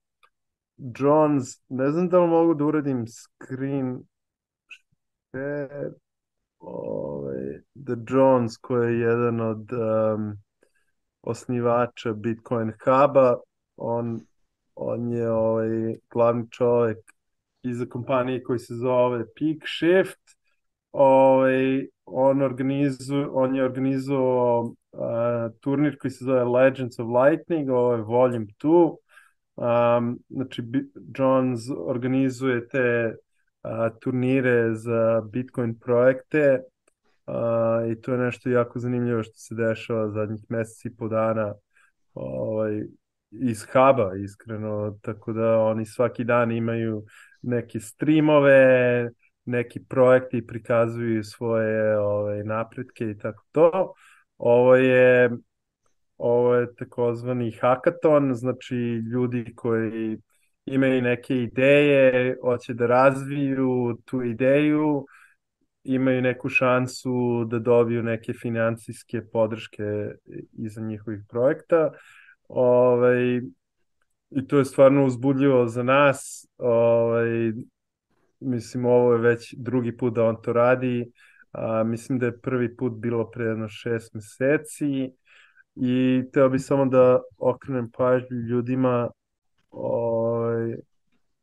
Jones, 0.76 1.62
ne 1.68 1.90
znam 1.90 2.08
da 2.08 2.20
li 2.20 2.28
mogu 2.28 2.54
da 2.54 2.64
uradim 2.64 3.04
screen 3.06 4.02
share. 5.30 5.90
Ovaj, 6.58 7.60
The 7.86 7.94
Jones 8.08 8.56
koji 8.56 8.94
je 8.94 9.00
jedan 9.00 9.40
od 9.40 9.72
um, 9.72 10.36
osnivača 11.22 12.12
Bitcoin 12.12 12.72
Huba, 12.84 13.36
on, 13.76 14.20
on 14.74 15.12
je 15.12 15.30
ovaj, 15.30 15.96
glavni 16.10 16.50
čovek 16.50 16.98
iza 17.62 17.86
kompanije 17.86 18.42
koji 18.42 18.58
se 18.58 18.74
zove 18.74 19.18
Peak 19.18 19.68
Shift. 19.78 20.36
Ovaj, 20.92 21.86
on, 22.12 22.42
organizu, 22.42 23.28
on 23.32 23.56
je 23.56 23.64
organizovao 23.64 24.60
uh, 24.92 25.52
turnir 25.60 25.98
koji 25.98 26.10
se 26.10 26.24
zove 26.24 26.44
Legends 26.44 26.98
of 26.98 27.08
Lightning, 27.08 27.70
ovo 27.70 27.94
je 27.94 28.02
Volume 28.02 28.46
2. 28.62 28.96
Um, 29.56 30.18
znači, 30.28 30.62
Jones 31.18 31.60
organizuje 31.86 32.68
te 32.68 33.14
uh, 33.62 33.98
turnire 34.00 34.74
za 34.74 35.22
Bitcoin 35.32 35.78
projekte 35.78 36.62
uh, 37.26 37.90
i 37.92 38.00
to 38.00 38.12
je 38.12 38.18
nešto 38.18 38.50
jako 38.50 38.78
zanimljivo 38.78 39.22
što 39.22 39.34
se 39.36 39.54
dešava 39.54 40.10
zadnjih 40.10 40.44
meseci 40.48 40.88
i 40.88 40.96
po 40.96 41.08
dana 41.08 41.54
ovaj, 42.14 42.82
iz 43.30 43.64
huba, 43.72 44.12
iskreno, 44.24 44.98
tako 45.02 45.32
da 45.32 45.58
oni 45.58 45.86
svaki 45.86 46.24
dan 46.24 46.52
imaju 46.52 47.04
neke 47.42 47.80
streamove, 47.80 49.10
neki 49.50 49.84
projekti 49.84 50.46
prikazuju 50.46 51.24
svoje 51.24 51.98
ove, 51.98 52.44
napretke 52.44 53.10
i 53.10 53.18
tako 53.18 53.44
to. 53.52 53.94
Ovo 54.38 54.76
je 54.76 55.30
ovo 56.20 56.54
je 56.54 56.74
takozvani 56.74 57.50
hakaton, 57.60 58.34
znači 58.34 58.76
ljudi 59.12 59.52
koji 59.56 60.18
imaju 60.66 61.02
neke 61.02 61.36
ideje, 61.36 62.36
hoće 62.42 62.74
da 62.74 62.86
razviju 62.86 63.98
tu 64.04 64.22
ideju, 64.22 65.06
imaju 65.84 66.22
neku 66.22 66.48
šansu 66.48 67.44
da 67.44 67.58
dobiju 67.58 68.02
neke 68.02 68.32
financijske 68.32 69.22
podrške 69.32 69.84
iza 70.52 70.80
njihovih 70.80 71.20
projekta. 71.28 71.90
Ovaj, 72.48 73.40
I 74.30 74.46
to 74.48 74.58
je 74.58 74.64
stvarno 74.64 75.06
uzbudljivo 75.06 75.66
za 75.66 75.82
nas. 75.82 76.48
Ovaj, 76.58 77.52
mislim 78.40 78.84
ovo 78.84 79.12
je 79.12 79.18
već 79.18 79.54
drugi 79.58 79.96
put 79.96 80.14
da 80.14 80.24
on 80.24 80.42
to 80.42 80.52
radi, 80.52 81.12
a, 81.52 81.84
mislim 81.84 82.18
da 82.18 82.26
je 82.26 82.40
prvi 82.40 82.76
put 82.76 82.92
bilo 82.92 83.30
pre 83.30 83.44
jedno 83.44 83.68
šest 83.68 84.14
meseci. 84.14 85.12
I 85.74 86.22
teo 86.32 86.48
bi 86.48 86.58
samo 86.58 86.86
da 86.86 87.20
okrenem 87.38 87.90
pažnju 87.90 88.36
ljudima 88.36 89.10
ovaj, 89.70 90.76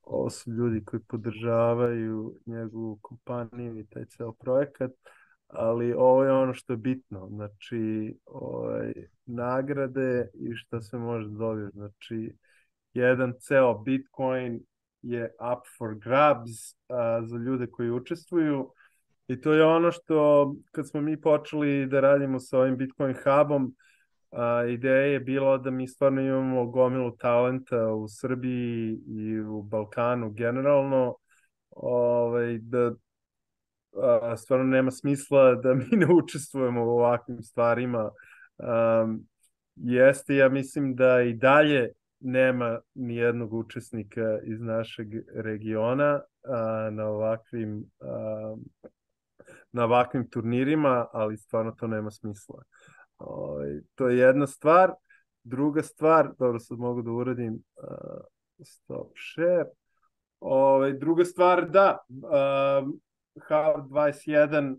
ovo 0.03 0.29
su 0.29 0.51
ljudi 0.51 0.83
koji 0.85 1.01
podržavaju 1.01 2.35
njegovu 2.45 2.99
kompaniju 3.01 3.79
i 3.79 3.85
taj 3.85 4.05
ceo 4.05 4.31
projekat, 4.31 4.91
ali 5.47 5.93
ovo 5.93 6.23
je 6.23 6.31
ono 6.31 6.53
što 6.53 6.73
je 6.73 6.77
bitno, 6.77 7.27
znači 7.29 8.13
ovaj, 8.25 8.93
nagrade 9.25 10.29
i 10.33 10.55
šta 10.55 10.81
se 10.81 10.97
može 10.97 11.29
da 11.29 11.37
dobiti, 11.37 11.77
znači 11.77 12.35
jedan 12.93 13.33
ceo 13.39 13.77
Bitcoin 13.77 14.59
je 15.09 15.23
up 15.23 15.63
for 15.77 15.95
grabs 15.95 16.51
a, 16.89 17.21
za 17.25 17.37
ljude 17.37 17.67
koji 17.67 17.91
učestvuju. 17.91 18.71
I 19.27 19.41
to 19.41 19.53
je 19.53 19.65
ono 19.65 19.91
što 19.91 20.55
kad 20.71 20.89
smo 20.89 21.01
mi 21.01 21.21
počeli 21.21 21.85
da 21.87 21.99
radimo 21.99 22.39
sa 22.39 22.59
ovim 22.59 22.77
Bitcoin 22.77 23.15
hubom 23.23 23.75
a, 24.31 24.65
ideja 24.69 25.05
je 25.05 25.19
bila 25.19 25.57
da 25.57 25.71
mi 25.71 25.87
stvarno 25.87 26.21
imamo 26.21 26.65
gomilu 26.65 27.17
talenta 27.17 27.93
u 27.93 28.07
Srbiji 28.07 28.99
i 29.07 29.39
u 29.39 29.61
Balkanu 29.61 30.29
generalno 30.29 31.15
ovaj, 31.69 32.57
da 32.57 32.91
a, 34.01 34.37
stvarno 34.37 34.65
nema 34.65 34.91
smisla 34.91 35.55
da 35.55 35.73
mi 35.73 35.85
ne 35.91 36.07
učestvujemo 36.13 36.85
u 36.85 36.89
ovakvim 36.89 37.41
stvarima. 37.41 38.11
Um, 38.57 39.27
jeste, 39.75 40.35
ja 40.35 40.49
mislim 40.49 40.95
da 40.95 41.21
i 41.21 41.33
dalje 41.33 41.91
nema 42.19 42.79
ni 42.93 43.15
jednog 43.15 43.53
učesnika 43.53 44.39
iz 44.43 44.61
našeg 44.61 45.07
regiona 45.35 46.21
a, 46.43 46.89
na 46.91 47.05
ovakvim 47.05 47.85
a, 47.99 48.55
na 49.71 49.83
ovakvim 49.83 50.29
turnirima, 50.29 51.07
ali 51.13 51.37
stvarno 51.37 51.71
to 51.71 51.87
nema 51.87 52.11
smisla. 52.11 52.63
O, 53.17 53.25
ovaj, 53.25 53.79
to 53.95 54.09
je 54.09 54.17
jedna 54.17 54.47
stvar. 54.47 54.91
Druga 55.43 55.83
stvar, 55.83 56.29
dobro 56.39 56.59
sad 56.59 56.79
mogu 56.79 57.01
da 57.01 57.11
uradim 57.11 57.53
uh, 57.53 58.25
stop 58.63 59.07
share. 59.33 59.65
Ove, 60.39 60.63
ovaj, 60.63 60.93
druga 60.93 61.25
stvar, 61.25 61.69
da, 61.69 61.97
uh, 62.09 62.89
Hub 63.35 63.91
21 63.91 64.75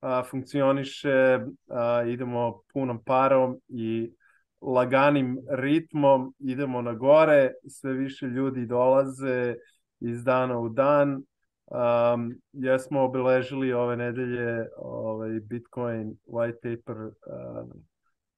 uh, 0.00 0.30
funkcioniše, 0.30 1.38
uh, 1.66 2.08
idemo 2.08 2.62
punom 2.72 3.04
parom 3.04 3.60
i 3.68 4.12
laganim 4.60 5.38
ritmom 5.50 6.34
idemo 6.38 6.82
na 6.82 6.92
gore, 6.94 7.52
sve 7.68 7.92
više 7.92 8.26
ljudi 8.26 8.66
dolaze 8.66 9.54
iz 10.00 10.24
dana 10.24 10.58
u 10.58 10.68
dan. 10.68 11.22
Um, 11.66 12.34
jesmo 12.52 13.02
obeležili 13.02 13.72
ove 13.72 13.96
nedelje 13.96 14.68
ovaj 14.76 15.40
Bitcoin 15.40 16.16
white 16.26 16.56
paper 16.62 16.96
uh, 16.96 17.70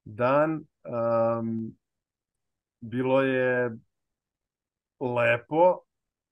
dan. 0.04 0.64
Um, 0.84 1.76
bilo 2.80 3.22
je 3.22 3.70
lepo. 5.00 5.78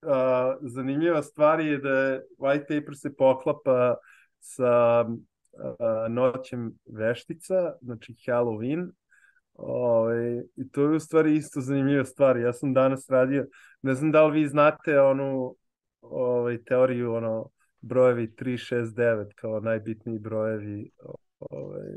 Uh, 0.02 0.12
zanimljiva 0.60 1.22
stvar 1.22 1.60
je 1.60 1.78
da 1.78 2.20
white 2.38 2.80
paper 2.80 2.96
se 2.96 3.16
poklapa 3.16 3.96
sa 4.38 5.04
uh, 5.08 6.12
noćem 6.12 6.78
veštica, 6.86 7.72
znači 7.80 8.14
Halloween, 8.26 8.90
Ove, 9.58 10.16
ovaj, 10.16 10.38
I 10.56 10.68
to 10.72 10.82
je 10.82 10.96
u 10.96 11.00
stvari 11.00 11.36
isto 11.36 11.60
zanimljiva 11.60 12.04
stvar. 12.04 12.36
Ja 12.36 12.52
sam 12.52 12.74
danas 12.74 13.10
radio, 13.10 13.46
ne 13.82 13.94
znam 13.94 14.12
da 14.12 14.26
li 14.26 14.40
vi 14.40 14.48
znate 14.48 15.00
onu 15.00 15.56
ovaj, 16.00 16.64
teoriju, 16.64 17.14
ono, 17.14 17.48
brojevi 17.80 18.34
369 18.38 19.34
kao 19.34 19.60
najbitniji 19.60 20.18
brojevi 20.18 20.90
ovaj, 21.38 21.88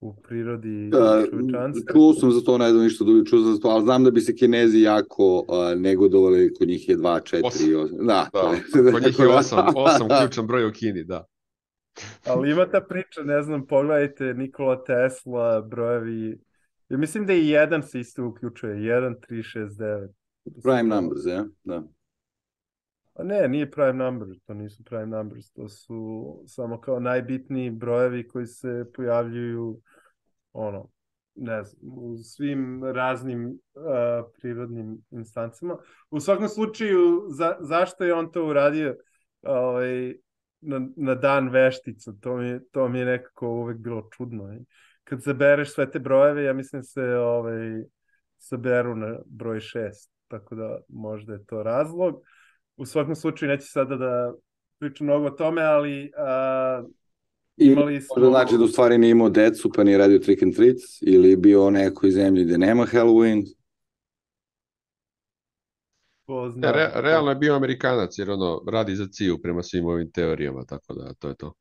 u 0.00 0.14
prirodi 0.22 0.90
čovečanstva. 1.30 1.92
Čuo 1.92 2.12
sam 2.12 2.30
za 2.30 2.40
to, 2.40 2.58
ne 2.58 2.70
znam 2.70 2.84
ništa 2.84 3.04
da 3.04 3.24
čuo 3.24 3.40
za 3.40 3.60
to, 3.60 3.68
ali 3.68 3.82
znam 3.82 4.04
da 4.04 4.10
bi 4.10 4.20
se 4.20 4.34
kinezi 4.34 4.80
jako 4.80 5.38
uh, 5.38 5.80
negodovali, 5.80 6.54
kod 6.54 6.68
njih 6.68 6.88
je 6.88 6.96
2, 6.96 7.36
4, 7.36 7.42
8. 7.42 8.06
Da, 8.06 8.28
da. 8.32 8.90
kod 8.92 9.02
njih 9.02 9.18
je 9.18 9.26
8, 9.26 9.72
8 9.74 10.20
ključan 10.20 10.46
broj 10.46 10.68
u 10.68 10.72
Kini, 10.72 11.04
da. 11.04 11.24
Ali 12.26 12.50
ima 12.50 12.66
ta 12.66 12.80
priča, 12.80 13.22
ne 13.22 13.42
znam, 13.42 13.66
pogledajte 13.66 14.34
Nikola 14.34 14.84
Tesla, 14.84 15.60
brojevi 15.60 16.38
Ja 16.88 16.98
mislim 16.98 17.26
da 17.26 17.32
i 17.32 17.48
jedan 17.48 17.82
se 17.82 18.00
isto 18.00 18.26
uključuje, 18.26 18.76
1, 18.76 19.14
3, 19.28 19.58
6, 19.58 19.68
9. 19.68 20.08
Prime 20.62 20.82
numbers, 20.82 21.20
ja? 21.26 21.44
Da. 21.64 21.82
A 23.14 23.22
ne, 23.22 23.48
nije 23.48 23.70
prime 23.70 23.92
numbers, 23.92 24.42
to 24.44 24.54
nisu 24.54 24.84
prime 24.84 25.06
numbers, 25.06 25.52
to 25.52 25.68
su 25.68 26.42
samo 26.46 26.80
kao 26.80 27.00
najbitniji 27.00 27.70
brojevi 27.70 28.28
koji 28.28 28.46
se 28.46 28.84
pojavljuju 28.94 29.80
ono, 30.52 30.88
ne 31.34 31.64
znam, 31.64 31.98
u 31.98 32.16
svim 32.18 32.84
raznim 32.84 33.46
uh, 33.46 34.30
prirodnim 34.38 34.98
instancama. 35.10 35.76
U 36.10 36.20
svakom 36.20 36.48
slučaju, 36.48 37.26
za, 37.28 37.56
zašto 37.60 38.04
je 38.04 38.14
on 38.14 38.32
to 38.32 38.46
uradio 38.46 38.96
ovaj, 39.42 40.14
na, 40.60 40.88
na 40.96 41.14
dan 41.14 41.48
veštica, 41.48 42.12
to 42.20 42.36
mi, 42.36 42.60
to 42.72 42.88
mi 42.88 42.98
je 42.98 43.04
nekako 43.04 43.48
uvek 43.48 43.78
bilo 43.78 44.08
čudno. 44.16 44.52
Je 44.52 44.60
kad 45.08 45.20
zabereš 45.22 45.74
sve 45.74 45.90
te 45.90 45.98
brojeve, 45.98 46.44
ja 46.44 46.52
mislim 46.52 46.82
se 46.82 47.02
ovaj, 47.02 47.82
saberu 48.38 48.96
na 48.96 49.18
broj 49.26 49.58
6, 49.58 50.08
tako 50.28 50.54
da 50.54 50.78
možda 50.88 51.32
je 51.32 51.44
to 51.44 51.62
razlog. 51.62 52.22
U 52.76 52.86
svakom 52.86 53.14
slučaju 53.14 53.50
neću 53.50 53.66
sada 53.66 53.96
da 53.96 54.32
pričam 54.78 55.06
mnogo 55.06 55.26
o 55.26 55.30
tome, 55.30 55.62
ali 55.62 56.12
a, 56.16 56.82
imali 57.56 58.00
smo... 58.00 58.14
Možda 58.16 58.30
znači 58.30 58.58
da 58.58 58.64
u 58.64 58.68
stvari 58.68 58.98
nije 58.98 59.10
imao 59.10 59.28
decu 59.30 59.70
pa 59.76 59.84
nije 59.84 59.98
radio 59.98 60.18
trick 60.18 60.42
and 60.42 60.56
treats 60.56 61.02
ili 61.02 61.36
bio 61.36 61.66
u 61.66 61.70
nekoj 61.70 62.10
zemlji 62.10 62.44
gde 62.44 62.58
nema 62.58 62.86
Halloween? 62.86 63.46
Re, 66.62 66.90
realno 66.94 67.30
je 67.30 67.36
bio 67.36 67.54
Amerikanac 67.54 68.18
jer 68.18 68.30
ono 68.30 68.62
radi 68.68 68.96
za 68.96 69.06
ciju 69.12 69.38
prema 69.42 69.62
svim 69.62 69.86
ovim 69.86 70.10
teorijama, 70.12 70.64
tako 70.64 70.94
da 70.94 71.14
to 71.14 71.28
je 71.28 71.36
to. 71.36 71.52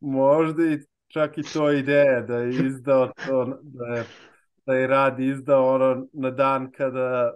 Možda 0.00 0.62
i 0.62 0.91
čak 1.12 1.38
i 1.38 1.42
to 1.42 1.70
ideja 1.72 2.20
da 2.20 2.36
je 2.36 2.66
izdao 2.66 3.12
to, 3.26 3.58
da 3.62 3.86
je, 3.86 4.04
da 4.66 4.74
je 4.74 4.86
rad 4.86 5.20
izdao 5.20 5.74
ono 5.74 6.06
na 6.12 6.30
dan 6.30 6.72
kada 6.72 7.32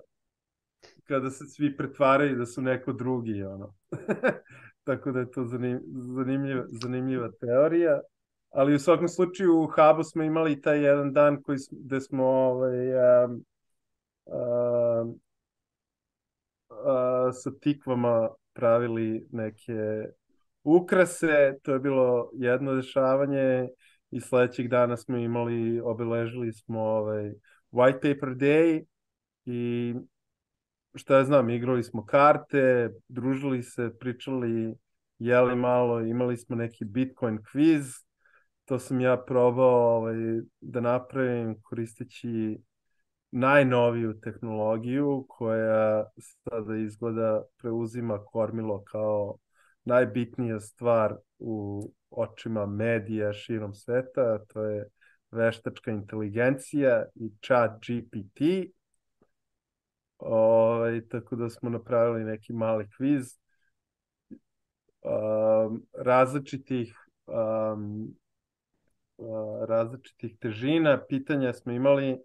kada 1.04 1.30
se 1.30 1.44
svi 1.44 1.76
pretvaraju 1.76 2.36
da 2.36 2.46
su 2.46 2.62
neko 2.62 2.92
drugi, 2.92 3.42
ono. 3.42 3.74
Tako 4.86 5.12
da 5.12 5.20
je 5.20 5.30
to 5.30 5.44
zanim, 5.44 5.80
zanimljiva, 6.16 6.64
zanimljiva 6.68 7.30
teorija. 7.40 8.00
Ali 8.50 8.74
u 8.74 8.78
svakom 8.78 9.08
slučaju 9.08 9.60
u 9.60 9.66
Hubu 9.66 10.02
smo 10.04 10.22
imali 10.22 10.60
taj 10.60 10.84
jedan 10.84 11.12
dan 11.12 11.42
koji, 11.42 11.58
gde 11.70 12.00
smo 12.00 12.24
ovaj, 12.24 12.94
um, 13.24 13.44
um, 14.26 15.20
uh, 16.70 17.32
sa 17.32 17.50
tikvama 17.60 18.28
pravili 18.52 19.26
neke 19.32 20.06
ukrase, 20.66 21.58
to 21.62 21.72
je 21.72 21.78
bilo 21.78 22.30
jedno 22.34 22.74
dešavanje 22.74 23.68
i 24.10 24.20
sledećeg 24.20 24.68
dana 24.68 24.96
smo 24.96 25.16
imali, 25.16 25.80
obeležili 25.80 26.52
smo 26.52 26.80
ovaj 26.80 27.32
White 27.72 27.94
Paper 28.14 28.28
Day 28.28 28.84
i 29.44 29.94
šta 30.94 31.16
ja 31.16 31.24
znam, 31.24 31.50
igrali 31.50 31.82
smo 31.82 32.06
karte, 32.06 32.90
družili 33.08 33.62
se, 33.62 33.90
pričali, 33.98 34.74
jeli 35.18 35.56
malo, 35.56 36.00
imali 36.00 36.36
smo 36.36 36.56
neki 36.56 36.84
Bitcoin 36.84 37.38
quiz, 37.38 38.06
to 38.64 38.78
sam 38.78 39.00
ja 39.00 39.16
probao 39.16 39.96
ovaj, 39.96 40.16
da 40.60 40.80
napravim 40.80 41.62
koristeći 41.62 42.58
najnoviju 43.30 44.20
tehnologiju 44.20 45.26
koja 45.28 46.04
sada 46.18 46.76
izgleda 46.76 47.42
preuzima 47.58 48.24
kormilo 48.24 48.84
kao 48.84 49.36
najbitnija 49.86 50.60
stvar 50.60 51.16
u 51.38 51.90
očima 52.10 52.66
medija 52.66 53.32
širom 53.32 53.74
sveta, 53.74 54.38
to 54.44 54.62
je 54.62 54.88
veštačka 55.30 55.90
inteligencija 55.90 57.04
i 57.14 57.30
chat 57.46 57.70
GPT. 57.80 58.40
Ovaj, 60.18 61.08
tako 61.08 61.36
da 61.36 61.50
smo 61.50 61.70
napravili 61.70 62.24
neki 62.24 62.52
mali 62.52 62.88
kviz 62.96 63.38
um, 65.02 65.86
različitih 65.92 66.96
um, 67.26 68.14
uh, 69.16 69.64
različitih 69.68 70.38
težina. 70.38 71.04
Pitanja 71.08 71.52
smo 71.52 71.72
imali 71.72 72.18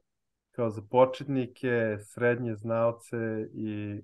kao 0.51 0.69
za 0.69 0.81
početnike, 0.89 1.97
srednje 1.99 2.55
znalce 2.55 3.17
i 3.53 4.01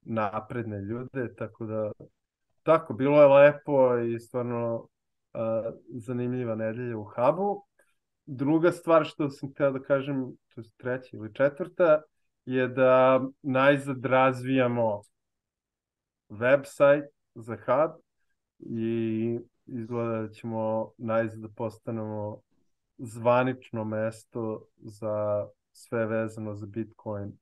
napredne 0.00 0.80
ljude, 0.80 1.34
tako 1.34 1.66
da 1.66 1.92
tako, 2.62 2.94
bilo 2.94 3.22
je 3.22 3.28
lepo 3.28 3.98
i 3.98 4.20
stvarno 4.20 4.74
uh, 4.76 5.40
zanimljiva 5.88 6.54
nedelja 6.54 6.98
u 6.98 7.04
Hubu. 7.04 7.66
Druga 8.26 8.72
stvar 8.72 9.04
što 9.04 9.30
sam 9.30 9.50
htio 9.50 9.70
da 9.70 9.82
kažem, 9.82 10.36
to 10.54 10.60
je 10.60 10.64
treća 10.76 11.16
ili 11.16 11.34
četvrta, 11.34 12.02
je 12.44 12.68
da 12.68 13.20
najzad 13.42 14.04
razvijamo 14.04 15.02
website 16.28 17.06
za 17.34 17.56
Hub 17.56 18.00
i 18.58 19.38
izgleda 19.66 20.22
da 20.22 20.28
ćemo 20.28 20.92
najzad 20.98 21.40
da 21.40 21.48
postanemo 21.48 22.40
zvanično 22.98 23.84
mesto 23.84 24.66
za 24.76 25.46
sve 25.72 26.06
vezano 26.06 26.54
za 26.54 26.66
Bitcoin 26.66 27.32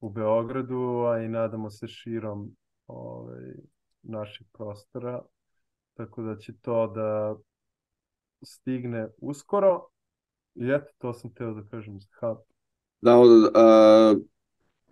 u 0.00 0.10
Beogradu, 0.10 1.04
a 1.06 1.18
i 1.18 1.28
nadamo 1.28 1.70
se 1.70 1.88
širom 1.88 2.56
ovaj, 2.86 3.54
naših 4.02 4.46
prostora, 4.52 5.22
tako 5.94 6.22
da 6.22 6.36
će 6.36 6.52
to 6.62 6.86
da 6.86 7.36
stigne 8.42 9.08
uskoro. 9.18 9.86
I 10.54 10.70
eto, 10.70 10.86
to 10.98 11.12
sam 11.12 11.34
teo 11.34 11.54
da 11.54 11.62
kažem 11.70 12.00
za 12.00 12.08
hub. 12.20 12.38
Da, 13.00 13.16
a, 13.54 14.14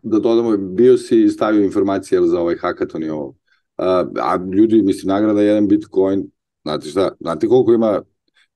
da 0.03 0.19
dodamo, 0.19 0.57
bio 0.57 0.97
si 0.97 1.29
stavio 1.29 1.65
informacije 1.65 2.23
za 2.23 2.41
ovaj 2.41 2.57
hackathon 2.57 3.03
i 3.03 3.11
ovo. 3.11 3.35
A, 3.77 4.05
a 4.17 4.39
ljudi, 4.55 4.83
mislim, 4.83 5.09
nagrada 5.09 5.43
jedan 5.43 5.69
Bitcoin, 5.69 6.31
znate 6.63 6.89
šta, 6.89 7.11
znate 7.21 7.49
koliko 7.49 7.73
ima, 7.73 8.03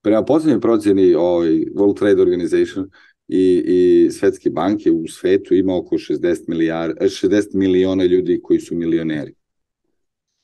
prema 0.02 0.24
poslednjoj 0.24 0.60
procjeni 0.60 1.14
ovaj, 1.14 1.50
World 1.50 1.98
Trade 1.98 2.22
Organization 2.22 2.90
i, 3.28 3.62
i 3.66 4.10
Svetske 4.10 4.50
banke 4.50 4.90
u 4.90 5.08
svetu 5.08 5.54
ima 5.54 5.76
oko 5.76 5.96
60, 5.96 6.48
milijar, 6.48 6.94
60 7.00 7.54
miliona 7.54 8.04
ljudi 8.04 8.40
koji 8.42 8.60
su 8.60 8.74
milioneri 8.74 9.34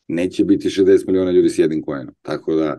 neće 0.09 0.45
biti 0.45 0.69
60 0.69 1.07
miliona 1.07 1.31
ljudi 1.31 1.49
s 1.49 1.59
jednim 1.59 1.83
coinom. 1.85 2.15
Tako 2.23 2.55
da, 2.55 2.79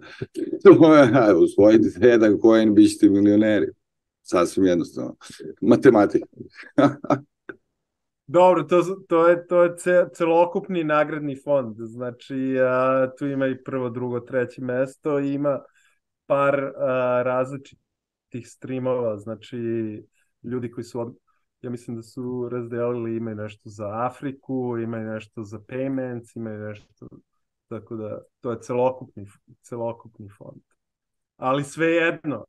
usvojite 1.43 2.07
jedan 2.07 2.37
coin, 2.41 2.75
bit 2.75 2.91
ćete 2.91 3.09
milioneri. 3.09 3.67
sasvim 4.21 4.65
jednostavno. 4.65 5.15
Matematika. 5.61 6.25
Dobro, 8.27 8.63
to, 8.63 8.81
to 9.07 9.27
je, 9.27 9.47
to 9.47 9.63
je 9.63 9.75
celokupni 10.13 10.83
nagradni 10.83 11.35
fond, 11.43 11.75
znači 11.79 12.57
a, 12.59 13.09
tu 13.19 13.27
ima 13.27 13.47
i 13.47 13.63
prvo, 13.63 13.89
drugo, 13.89 14.19
treće 14.19 14.61
mesto 14.61 15.19
ima 15.19 15.59
par 16.25 16.63
a, 16.77 17.21
različitih 17.25 18.47
streamova, 18.47 19.17
znači 19.17 19.57
ljudi 20.43 20.71
koji 20.71 20.83
su, 20.83 21.15
ja 21.61 21.69
mislim 21.69 21.97
da 21.97 22.03
su 22.03 22.49
razdelili, 22.51 23.17
imaju 23.17 23.35
nešto 23.35 23.69
za 23.69 23.89
Afriku, 23.93 24.77
imaju 24.83 25.09
nešto 25.09 25.43
za 25.43 25.59
payments, 25.59 26.35
imaju 26.35 26.59
nešto, 26.59 27.07
tako 27.67 27.95
da 27.95 28.21
to 28.41 28.51
je 28.51 28.61
celokupni, 28.61 29.27
celokupni 29.61 30.29
fond. 30.37 30.61
Ali 31.37 31.63
sve 31.63 31.87
jedno, 31.87 32.45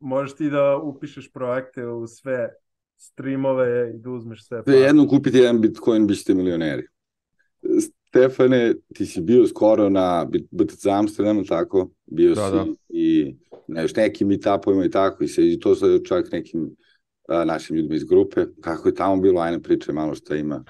možeš 0.00 0.36
ti 0.36 0.50
da 0.50 0.76
upišeš 0.76 1.32
projekte 1.32 1.86
u 1.86 2.06
sve 2.06 2.48
streamove 2.96 3.92
i 3.94 3.98
da 3.98 4.10
uzmeš 4.10 4.46
sve. 4.46 4.62
Sve 4.64 4.78
jedno 4.78 5.08
kupiti 5.08 5.38
jedan 5.38 5.60
Bitcoin, 5.60 6.06
bićete 6.06 6.34
milioneri. 6.34 6.82
Stefane, 7.80 8.74
ti 8.94 9.06
si 9.06 9.20
bio 9.20 9.46
skoro 9.46 9.88
na 9.88 10.26
BTC 10.50 10.86
Amsterdamu, 10.86 11.44
tako? 11.44 11.90
Bio 12.06 12.34
da, 12.34 12.46
si 12.46 12.56
da. 12.56 12.66
i 12.88 13.36
neš, 13.68 13.94
nekim 13.94 14.28
meetupovima 14.28 14.84
i 14.84 14.90
tako, 14.90 15.24
i 15.24 15.28
se 15.28 15.52
i 15.52 15.60
to 15.60 15.74
sa 15.74 15.86
čak 16.04 16.32
nekim 16.32 16.76
našim 17.28 17.76
ljudima 17.76 17.94
iz 17.94 18.04
grupe. 18.04 18.44
Kako 18.60 18.88
je 18.88 18.94
tamo 18.94 19.16
bilo, 19.16 19.40
ajne 19.40 19.62
priče 19.62 19.92
malo 19.92 20.14
šta 20.14 20.36
ima. 20.36 20.64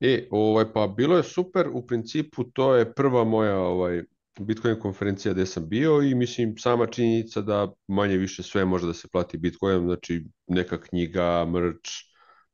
E, 0.00 0.28
ovaj, 0.30 0.72
pa 0.72 0.86
bilo 0.86 1.16
je 1.16 1.22
super, 1.22 1.68
u 1.72 1.86
principu 1.86 2.44
to 2.44 2.74
je 2.74 2.94
prva 2.94 3.24
moja 3.24 3.58
ovaj, 3.58 4.02
Bitcoin 4.40 4.80
konferencija 4.80 5.34
gde 5.34 5.46
sam 5.46 5.68
bio 5.68 6.02
i 6.02 6.14
mislim 6.14 6.58
sama 6.58 6.86
činjenica 6.86 7.40
da 7.40 7.72
manje 7.88 8.16
više 8.16 8.42
sve 8.42 8.64
može 8.64 8.86
da 8.86 8.94
se 8.94 9.08
plati 9.08 9.38
Bitcoinom, 9.38 9.86
znači 9.86 10.24
neka 10.46 10.80
knjiga, 10.80 11.46
mrč, 11.46 11.88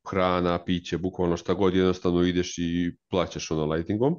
hrana, 0.09 0.63
piće, 0.65 0.97
bukvalno 0.97 1.37
šta 1.37 1.53
god 1.53 1.75
jednostavno 1.75 2.23
ideš 2.23 2.57
i 2.57 2.95
plaćaš 3.09 3.51
ono 3.51 3.65
Lightningom. 3.65 4.15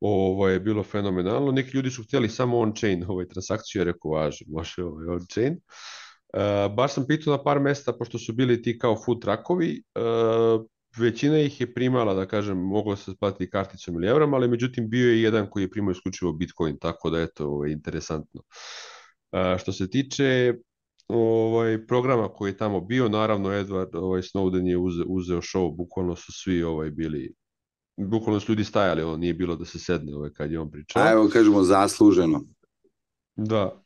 Ovo 0.00 0.48
je 0.48 0.60
bilo 0.60 0.82
fenomenalno. 0.82 1.52
Neki 1.52 1.76
ljudi 1.76 1.90
su 1.90 2.02
htjeli 2.02 2.28
samo 2.28 2.58
on-chain 2.58 3.04
ovaj, 3.08 3.28
transakciju, 3.28 3.80
je 3.80 3.84
rekao 3.84 4.10
važi, 4.10 4.44
može 4.48 4.82
ovaj 4.82 5.06
on-chain. 5.06 5.52
Uh, 5.52 6.03
baš 6.76 6.94
sam 6.94 7.06
pitao 7.06 7.36
na 7.36 7.42
par 7.42 7.60
mesta, 7.60 7.92
pošto 7.92 8.18
su 8.18 8.32
bili 8.32 8.62
ti 8.62 8.78
kao 8.78 8.96
food 9.04 9.20
truckovi, 9.20 9.82
uh, 9.94 10.66
većina 10.98 11.38
ih 11.38 11.60
je 11.60 11.74
primala, 11.74 12.14
da 12.14 12.26
kažem, 12.26 12.58
moglo 12.58 12.96
se 12.96 13.16
platiti 13.20 13.50
karticom 13.50 13.94
ili 13.94 14.06
evrom, 14.06 14.34
ali 14.34 14.48
međutim 14.48 14.90
bio 14.90 15.10
je 15.10 15.22
jedan 15.22 15.50
koji 15.50 15.62
je 15.62 15.70
primao 15.70 15.92
isključivo 15.92 16.32
Bitcoin, 16.32 16.78
tako 16.78 17.10
da 17.10 17.20
eto, 17.20 17.46
ovo 17.46 17.64
je 17.64 17.72
interesantno. 17.72 18.42
A, 19.32 19.58
što 19.58 19.72
se 19.72 19.90
tiče 19.90 20.54
ovaj 21.08 21.86
programa 21.86 22.28
koji 22.28 22.50
je 22.50 22.56
tamo 22.56 22.80
bio, 22.80 23.08
naravno 23.08 23.48
Edward 23.48 23.96
ovaj 23.96 24.22
Snowden 24.22 24.66
je 24.66 24.76
uze, 24.76 25.02
uzeo 25.06 25.40
show, 25.40 25.76
bukvalno 25.76 26.16
su 26.16 26.32
svi 26.32 26.62
ovaj 26.62 26.90
bili 26.90 27.34
bukvalno 27.96 28.40
su 28.40 28.52
ljudi 28.52 28.64
stajali, 28.64 29.02
ono 29.02 29.16
nije 29.16 29.34
bilo 29.34 29.56
da 29.56 29.64
se 29.64 29.78
sedne 29.78 30.16
ovaj 30.16 30.30
kad 30.30 30.50
je 30.50 30.60
on 30.60 30.70
pričao. 30.70 31.02
A 31.02 31.12
evo 31.12 31.28
kažemo 31.32 31.62
zasluženo. 31.62 32.44
Da. 33.36 33.83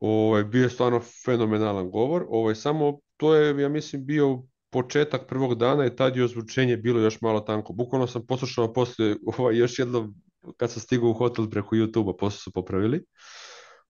Ovaj 0.00 0.44
bio 0.44 0.62
je 0.62 0.70
stvarno 0.70 1.00
fenomenalan 1.24 1.90
govor. 1.90 2.26
Ovaj 2.28 2.54
samo 2.54 2.98
to 3.16 3.34
je 3.34 3.62
ja 3.62 3.68
mislim 3.68 4.06
bio 4.06 4.42
početak 4.70 5.26
prvog 5.28 5.54
dana 5.54 5.86
i 5.86 5.96
tad 5.96 6.16
je 6.16 6.24
ozvučenje 6.24 6.76
bilo 6.76 7.00
još 7.00 7.20
malo 7.20 7.40
tanko. 7.40 7.72
Bukvalno 7.72 8.06
sam 8.06 8.26
poslušao 8.26 8.72
posle 8.72 9.16
ovaj, 9.38 9.56
još 9.56 9.78
jedno 9.78 10.14
kad 10.56 10.70
sam 10.70 10.82
stigao 10.82 11.10
u 11.10 11.12
hotel 11.12 11.50
preko 11.50 11.76
YouTube-a, 11.76 12.16
posle 12.16 12.38
su 12.38 12.52
popravili. 12.52 13.04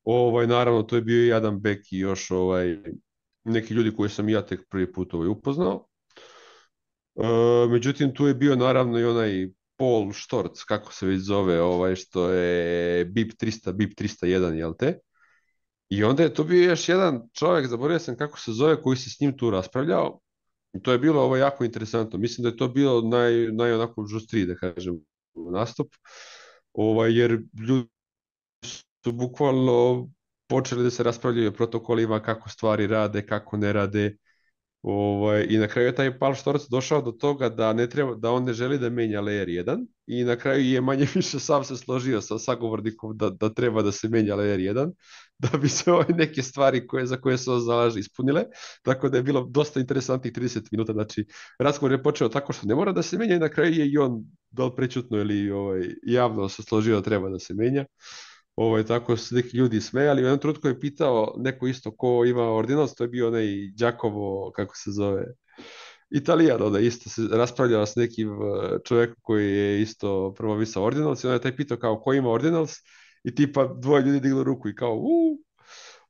Ovaj, 0.05 0.47
naravno, 0.47 0.83
to 0.83 0.97
je 0.97 1.03
bio 1.03 1.27
i 1.27 1.33
Adam 1.33 1.61
Beck 1.61 1.93
i 1.93 1.99
još 1.99 2.31
ovaj, 2.31 2.79
neki 3.45 3.75
ljudi 3.75 3.97
koji 3.97 4.11
sam 4.11 4.29
ja 4.29 4.47
tek 4.47 4.61
prvi 4.69 4.93
put 4.93 5.15
ovaj, 5.15 5.29
upoznao. 5.29 5.87
E, 7.17 7.23
međutim, 7.69 8.15
tu 8.15 8.27
je 8.27 8.35
bio 8.35 8.57
naravno 8.57 8.99
i 8.99 9.05
onaj 9.05 9.49
Paul 9.77 10.13
Storc, 10.13 10.63
kako 10.63 10.93
se 10.93 11.07
već 11.07 11.21
zove, 11.21 11.61
ovaj, 11.61 11.97
što 11.97 12.31
je 12.31 13.05
BIP 13.05 13.33
300, 13.33 13.73
BIP 13.73 14.01
301, 14.01 14.53
jel 14.55 14.75
te? 14.79 14.99
I 15.91 16.05
onda 16.05 16.22
je 16.22 16.34
to 16.34 16.45
bio 16.45 16.70
još 16.70 16.88
jedan 16.88 17.28
čovjek, 17.32 17.66
zaboravio 17.66 17.99
sam 17.99 18.16
kako 18.16 18.38
se 18.38 18.53
zove, 18.53 18.82
koji 18.82 18.97
se 18.97 19.11
s 19.11 19.20
njim 19.20 19.36
tu 19.36 19.51
raspravljao, 19.51 20.20
I 20.74 20.82
to 20.82 20.93
je 20.93 20.99
bilo 20.99 21.22
ovo 21.22 21.36
jako 21.36 21.64
interesantno. 21.64 22.18
Mislim 22.18 22.43
da 22.43 22.49
je 22.49 22.57
to 22.57 22.68
bilo 22.68 23.01
naj, 23.01 23.32
naj 23.53 23.72
onako 23.72 24.07
žustriji, 24.07 24.47
da 24.47 24.55
kažem, 24.55 25.01
nastup, 25.53 25.95
ovaj, 26.72 27.18
jer 27.18 27.43
ljudi 27.68 27.88
su 29.05 29.12
bukvalno 29.12 30.09
počeli 30.49 30.82
da 30.82 30.91
se 30.91 31.03
raspravljaju 31.03 31.49
o 31.49 31.53
protokolima, 31.53 32.22
kako 32.22 32.49
stvari 32.49 32.86
rade, 32.86 33.26
kako 33.26 33.57
ne 33.57 33.72
rade, 33.72 34.16
Ovaj, 34.83 35.47
I 35.49 35.59
na 35.59 35.68
kraju 35.68 35.89
je 35.89 35.95
taj 35.95 36.18
Pal 36.18 36.35
Štorac 36.35 36.62
došao 36.70 37.03
do 37.03 37.12
toga 37.12 37.49
da, 37.49 37.72
ne 37.72 37.89
treba, 37.89 38.14
da 38.14 38.31
on 38.31 38.45
ne 38.45 38.53
želi 38.53 38.78
da 38.78 38.91
menja 38.91 39.20
layer 39.20 39.64
1 39.64 39.87
i 40.07 40.24
na 40.24 40.37
kraju 40.37 40.64
je 40.64 40.81
manje 40.81 41.07
više 41.14 41.41
sam 41.41 41.64
se 41.64 41.76
složio 41.76 42.20
sa 42.20 42.39
sagovornikom 42.39 43.16
da, 43.16 43.31
da 43.31 43.55
treba 43.55 43.83
da 43.83 43.93
se 43.93 44.09
menja 44.09 44.37
layer 44.37 44.72
1 44.74 44.93
da 45.39 45.59
bi 45.59 45.68
se 45.68 45.93
ove 45.93 46.05
neke 46.09 46.43
stvari 46.43 46.87
koje, 46.87 47.07
za 47.07 47.16
koje 47.16 47.39
se 47.39 47.51
on 47.51 47.61
zalaže 47.61 48.01
ispunile. 48.01 48.45
Tako 48.83 49.09
da 49.09 49.16
je 49.16 49.22
bilo 49.22 49.47
dosta 49.51 49.81
interesantnih 49.81 50.33
30 50.33 50.68
minuta. 50.72 50.93
Znači, 50.93 51.26
razgovor 51.59 51.93
je 51.93 52.03
počeo 52.03 52.28
tako 52.28 52.53
što 52.53 52.66
ne 52.66 52.74
mora 52.74 52.93
da 52.93 53.03
se 53.03 53.18
menja 53.18 53.37
i 53.37 53.39
na 53.39 53.49
kraju 53.49 53.74
je 53.74 53.87
i 53.87 53.99
on 53.99 54.24
dal 54.51 54.76
prečutno 54.76 55.18
ili 55.18 55.51
ovaj, 55.51 55.89
javno 56.03 56.49
se 56.49 56.62
složio 56.62 56.97
da 56.97 57.03
treba 57.03 57.28
da 57.28 57.39
se 57.39 57.55
menja. 57.55 57.85
Ovaj, 58.57 58.84
tako 58.86 59.16
su 59.16 59.34
neki 59.34 59.57
ljudi 59.57 59.80
smejali. 59.80 60.22
U 60.22 60.24
jednom 60.24 60.38
trenutku 60.40 60.68
je 60.68 60.80
pitao 60.80 61.34
neko 61.38 61.66
isto 61.66 61.96
ko 61.96 62.24
ima 62.24 62.42
ordinals, 62.42 62.94
to 62.94 63.05
je 63.05 63.09
bio 63.09 63.28
onaj 63.28 63.46
Đakovo, 63.76 64.53
kako 64.57 64.76
se 64.76 64.90
zove, 64.90 65.24
Italijan, 66.11 66.72
da 66.72 66.78
isto 66.78 67.11
se 67.11 67.22
raspravljao 67.32 67.86
s 67.86 67.96
nekim 67.96 68.28
eh, 68.28 68.78
čovjekom 68.84 69.16
koji 69.22 69.57
je 69.57 69.82
isto 69.82 70.34
promovisao 70.36 70.84
ordinals 70.84 71.24
i 71.24 71.26
onda 71.26 71.34
je 71.34 71.40
taj 71.40 71.57
pitao 71.57 71.76
kao 71.76 72.01
ko 72.01 72.12
ima 72.12 72.30
ordinals 72.30 72.72
i 73.24 73.34
tipa 73.34 73.74
dvoje 73.78 74.03
ljudi 74.03 74.20
diglo 74.20 74.44
ruku 74.44 74.68
i 74.68 74.74
kao 74.74 74.94
uuu, 74.94 75.38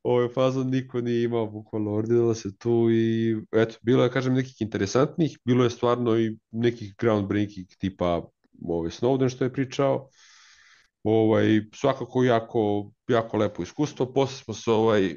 ovaj 0.02 0.28
fazon 0.28 0.70
niko 0.70 1.00
nije 1.00 1.24
imao 1.24 1.46
bukvalno 1.46 1.92
ordinala 1.92 2.34
se 2.34 2.56
tu 2.58 2.88
i 2.90 3.36
eto, 3.52 3.76
bilo 3.82 4.04
je, 4.04 4.10
kažem, 4.10 4.34
nekih 4.34 4.56
interesantnih, 4.60 5.38
bilo 5.44 5.64
je 5.64 5.70
stvarno 5.70 6.18
i 6.18 6.38
nekih 6.50 6.94
groundbreaking 6.98 7.66
tipa 7.78 8.22
ovaj 8.68 8.90
Snowden 8.90 9.28
što 9.28 9.44
je 9.44 9.52
pričao, 9.52 10.08
ovaj, 11.02 11.60
svakako 11.74 12.24
jako, 12.24 12.90
jako 13.08 13.36
lepo 13.36 13.62
iskustvo. 13.62 14.12
Posle 14.12 14.36
smo 14.36 14.54
se 14.54 14.70
ovaj, 14.70 15.16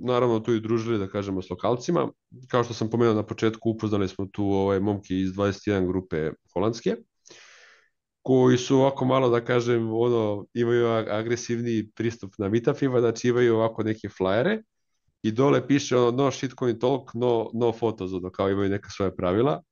naravno 0.00 0.40
tu 0.40 0.54
i 0.54 0.60
družili, 0.60 0.98
da 0.98 1.08
kažemo, 1.08 1.42
s 1.42 1.50
lokalcima. 1.50 2.08
Kao 2.48 2.64
što 2.64 2.74
sam 2.74 2.90
pomenuo 2.90 3.14
na 3.14 3.26
početku, 3.26 3.70
upoznali 3.70 4.08
smo 4.08 4.26
tu 4.26 4.44
ovaj, 4.44 4.80
momke 4.80 5.14
iz 5.14 5.30
21 5.30 5.86
grupe 5.86 6.30
holandske, 6.54 6.96
koji 8.22 8.58
su 8.58 8.76
ovako 8.76 9.04
malo, 9.04 9.28
da 9.28 9.44
kažem, 9.44 9.92
ono, 9.92 10.46
imaju 10.54 10.86
agresivni 10.88 11.90
pristup 11.94 12.34
na 12.38 12.48
meetupima, 12.48 13.00
znači 13.00 13.28
imaju 13.28 13.54
ovako 13.54 13.82
neke 13.82 14.08
flajere 14.08 14.62
i 15.22 15.32
dole 15.32 15.66
piše 15.66 15.96
ono, 15.96 16.10
no 16.10 16.30
shitcoin 16.30 16.78
talk, 16.78 17.10
no, 17.14 17.50
no 17.54 17.72
photos, 17.72 18.12
ono, 18.12 18.30
kao 18.30 18.50
imaju 18.50 18.70
neka 18.70 18.90
svoje 18.90 19.16
pravila. 19.16 19.62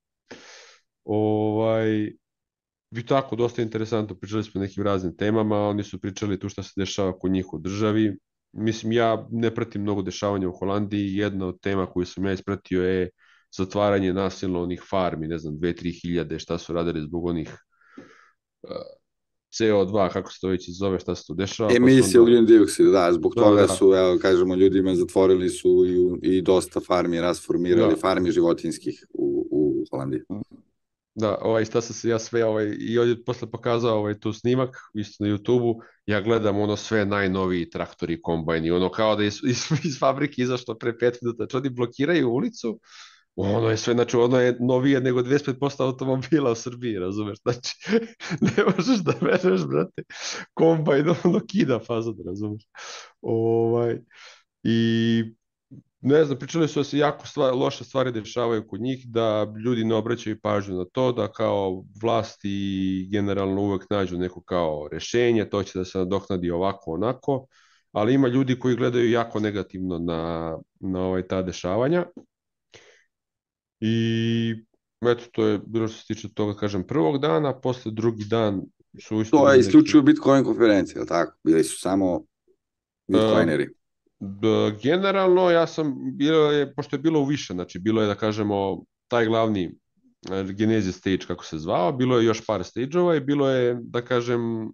Ovaj, 1.05 2.13
bi 2.91 3.07
tako 3.07 3.36
dosta 3.36 3.62
interesantno, 3.62 4.16
pričali 4.16 4.45
smo 4.45 4.61
o 4.61 4.64
nekim 4.64 4.84
raznim 4.84 5.16
temama, 5.16 5.57
oni 5.57 5.84
su 5.84 6.01
pričali 6.01 6.39
tu 6.39 6.49
šta 6.49 6.62
se 6.62 6.72
dešava 6.76 7.18
kod 7.18 7.30
njih 7.30 7.53
u 7.53 7.59
državi. 7.59 8.18
Mislim, 8.53 8.93
ja 8.93 9.28
ne 9.30 9.55
pratim 9.55 9.82
mnogo 9.82 10.03
dešavanja 10.03 10.49
u 10.49 10.57
Holandiji, 10.57 11.16
jedna 11.16 11.47
od 11.47 11.61
tema 11.61 11.86
koju 11.86 12.07
sam 12.07 12.26
ja 12.26 12.32
ispratio 12.32 12.82
je 12.82 13.11
zatvaranje 13.57 14.12
nasilno 14.12 14.62
onih 14.62 14.82
farmi, 14.91 15.28
ne 15.28 15.39
znam, 15.39 15.55
2-3 15.55 16.03
hiljade, 16.03 16.39
šta 16.39 16.59
su 16.59 16.72
radili 16.72 17.03
zbog 17.03 17.24
onih 17.24 17.57
uh, 18.62 18.70
CO2, 19.53 20.12
kako 20.12 20.32
se 20.32 20.39
to 20.41 20.49
već 20.49 20.70
zove, 20.70 20.99
šta 20.99 21.14
se 21.14 21.24
to 21.26 21.34
dešava. 21.34 21.74
Emisija 21.76 22.22
ugljen 22.22 22.47
dioksida, 22.47 22.91
da, 22.91 23.12
zbog 23.12 23.34
da, 23.36 23.43
toga 23.43 23.61
da. 23.61 23.68
su, 23.68 23.93
evo, 23.95 24.18
kažemo, 24.22 24.55
ljudima 24.55 24.95
zatvorili 24.95 25.49
su 25.49 25.84
i, 25.86 26.36
i 26.36 26.43
dosta 26.43 26.80
farmi 26.80 27.20
rasformirali, 27.20 27.95
da. 27.95 28.01
farmi 28.01 28.30
životinskih 28.30 29.07
u, 29.14 29.49
u 29.51 29.84
Holandiji. 29.91 30.22
Da, 31.19 31.39
ovaj, 31.43 31.64
šta 31.64 31.81
sam 31.81 31.95
se 31.95 32.09
ja 32.09 32.19
sve, 32.19 32.45
ovaj, 32.45 32.77
i 32.81 32.99
ovdje 32.99 33.25
posle 33.25 33.51
pokazao 33.51 33.99
ovaj, 33.99 34.21
tu 34.21 34.33
snimak, 34.33 34.77
isto 34.95 35.25
na 35.25 35.31
YouTube-u, 35.31 35.81
ja 36.07 36.21
gledam 36.21 36.61
ono 36.61 36.77
sve 36.77 37.07
najnoviji 37.07 37.71
traktori, 37.71 38.23
kombajni, 38.23 38.71
ono 38.71 38.91
kao 38.91 39.16
da 39.16 39.25
iz, 39.25 39.41
iz, 39.51 39.66
iz 39.85 39.99
fabrike 39.99 40.43
izašlo 40.43 40.79
pre 40.79 40.93
5 40.93 41.19
minuta, 41.23 41.37
znači 41.37 41.57
oni 41.57 41.71
blokiraju 41.71 42.31
ulicu, 42.31 42.81
ono 43.37 43.71
je 43.71 43.77
sve, 43.77 43.95
znači 43.95 44.16
ono 44.16 44.41
je 44.41 44.57
novije 44.61 45.01
nego 45.01 45.23
25% 45.23 45.83
automobila 45.83 46.51
u 46.51 46.55
Srbiji, 46.55 46.99
razumeš, 46.99 47.39
znači 47.43 47.75
ne 48.57 48.64
možeš 48.77 48.99
da 48.99 49.12
veruješ, 49.21 49.66
brate, 49.66 50.03
kombajn 50.55 51.09
ono 51.25 51.41
kida 51.49 51.79
fazon, 51.79 52.14
razumeš, 52.27 52.62
ovaj, 53.21 53.99
i 54.62 55.23
ne 56.01 56.24
znam, 56.24 56.38
pričali 56.38 56.68
su 56.68 56.80
da 56.80 56.84
se 56.84 56.99
jako 56.99 57.26
stvar, 57.26 57.55
loše 57.55 57.84
stvari 57.84 58.12
dešavaju 58.12 58.66
kod 58.68 58.80
njih, 58.80 59.07
da 59.09 59.46
ljudi 59.64 59.84
ne 59.84 59.94
obraćaju 59.94 60.40
pažnju 60.42 60.76
na 60.76 60.84
to, 60.92 61.12
da 61.12 61.32
kao 61.32 61.84
vlasti 62.03 63.09
generalno 63.12 63.62
uvek 63.62 63.90
nađu 63.90 64.18
neko 64.18 64.42
kao 64.42 64.88
rešenje, 64.92 65.49
to 65.49 65.62
će 65.62 65.78
da 65.78 65.84
se 65.84 65.99
nadoknadi 65.99 66.51
ovako, 66.51 66.90
onako, 66.90 67.46
ali 67.92 68.14
ima 68.14 68.28
ljudi 68.28 68.59
koji 68.59 68.76
gledaju 68.76 69.11
jako 69.11 69.40
negativno 69.40 69.99
na, 69.99 70.55
na 70.80 71.01
ovaj, 71.01 71.26
ta 71.26 71.42
dešavanja. 71.42 72.07
I 73.80 74.55
eto, 75.01 75.24
to 75.32 75.46
je 75.46 75.61
bilo 75.66 75.88
što 75.88 75.99
se 75.99 76.07
tiče 76.07 76.28
toga, 76.34 76.55
kažem, 76.55 76.86
prvog 76.86 77.18
dana, 77.18 77.61
posle 77.61 77.92
drugi 77.92 78.24
dan 78.24 78.62
su 79.03 79.20
isto... 79.20 79.36
To 79.36 79.53
je 79.53 79.61
isključivo 79.61 80.03
neki... 80.03 80.12
Bitcoin 80.12 80.44
konferencija, 80.44 81.05
tako? 81.05 81.38
Bili 81.44 81.64
su 81.64 81.80
samo 81.80 82.22
Bitcoineri. 83.09 83.62
Uh, 83.62 83.68
da, 83.68 83.78
generalno, 84.83 85.51
ja 85.51 85.66
sam, 85.66 85.95
bilo 86.16 86.53
je, 86.53 86.75
pošto 86.75 86.97
je 86.97 87.01
bilo 87.01 87.21
u 87.21 87.25
više, 87.25 87.53
znači 87.53 87.79
bilo 87.79 88.03
je, 88.03 88.07
da 88.07 88.14
kažemo, 88.14 88.85
taj 89.09 89.27
glavni 89.27 89.64
e, 90.31 90.45
Genesis 90.53 90.97
stage, 90.97 91.27
kako 91.27 91.45
se 91.45 91.59
zvao, 91.59 91.93
bilo 91.93 92.19
je 92.19 92.25
još 92.25 92.47
par 92.47 92.64
stage-ova 92.64 93.16
i 93.16 93.21
bilo 93.21 93.49
je, 93.49 93.77
da 93.81 94.03
kažem, 94.03 94.71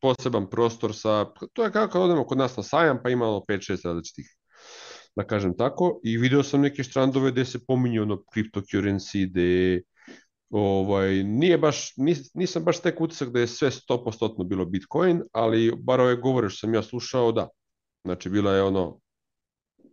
poseban 0.00 0.50
prostor 0.50 0.94
sa, 0.94 1.26
to 1.52 1.64
je 1.64 1.72
kako 1.72 2.00
odemo 2.00 2.24
kod 2.24 2.38
nas 2.38 2.56
na 2.56 2.62
sajam, 2.62 2.98
pa 3.02 3.10
imalo 3.10 3.44
5-6 3.48 3.84
različitih 3.84 4.26
da 5.16 5.24
kažem 5.26 5.56
tako, 5.56 6.00
i 6.04 6.16
video 6.18 6.42
sam 6.42 6.60
neke 6.60 6.82
štrandove 6.82 7.30
gde 7.30 7.44
se 7.44 7.58
pominje 7.66 8.02
ono 8.02 8.16
cryptocurrency, 8.16 9.30
gde 9.30 9.82
ovaj, 10.50 11.22
nije 11.22 11.58
baš, 11.58 11.92
nis, 11.96 12.34
nisam 12.34 12.64
baš 12.64 12.80
tek 12.82 13.00
utisak 13.00 13.30
da 13.32 13.40
je 13.40 13.46
sve 13.46 13.70
100% 13.70 14.44
bilo 14.48 14.64
Bitcoin, 14.64 15.22
ali 15.32 15.72
bar 15.78 16.00
ove 16.00 16.16
govore 16.16 16.48
što 16.50 16.66
sam 16.66 16.74
ja 16.74 16.82
slušao, 16.82 17.32
da. 17.32 17.48
Znači, 18.04 18.30
bila 18.30 18.52
je 18.52 18.62
ono, 18.62 19.00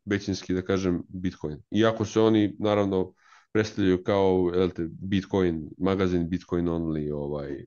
većinski, 0.05 0.53
da 0.53 0.61
kažem, 0.61 1.03
Bitcoin. 1.07 1.57
Iako 1.71 2.05
se 2.05 2.21
oni, 2.21 2.55
naravno, 2.59 3.13
predstavljaju 3.51 4.03
kao 4.03 4.51
te, 4.75 4.87
Bitcoin, 4.89 5.69
magazin 5.77 6.29
Bitcoin 6.29 6.65
only 6.65 7.11
ovaj, 7.13 7.65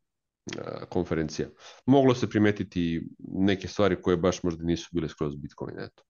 konferencija. 0.88 1.48
Moglo 1.86 2.14
se 2.14 2.30
primetiti 2.30 3.08
neke 3.18 3.68
stvari 3.68 4.02
koje 4.02 4.16
baš 4.16 4.42
možda 4.42 4.64
nisu 4.64 4.88
bile 4.92 5.08
skroz 5.08 5.36
Bitcoin, 5.36 5.78
eto. 5.78 6.02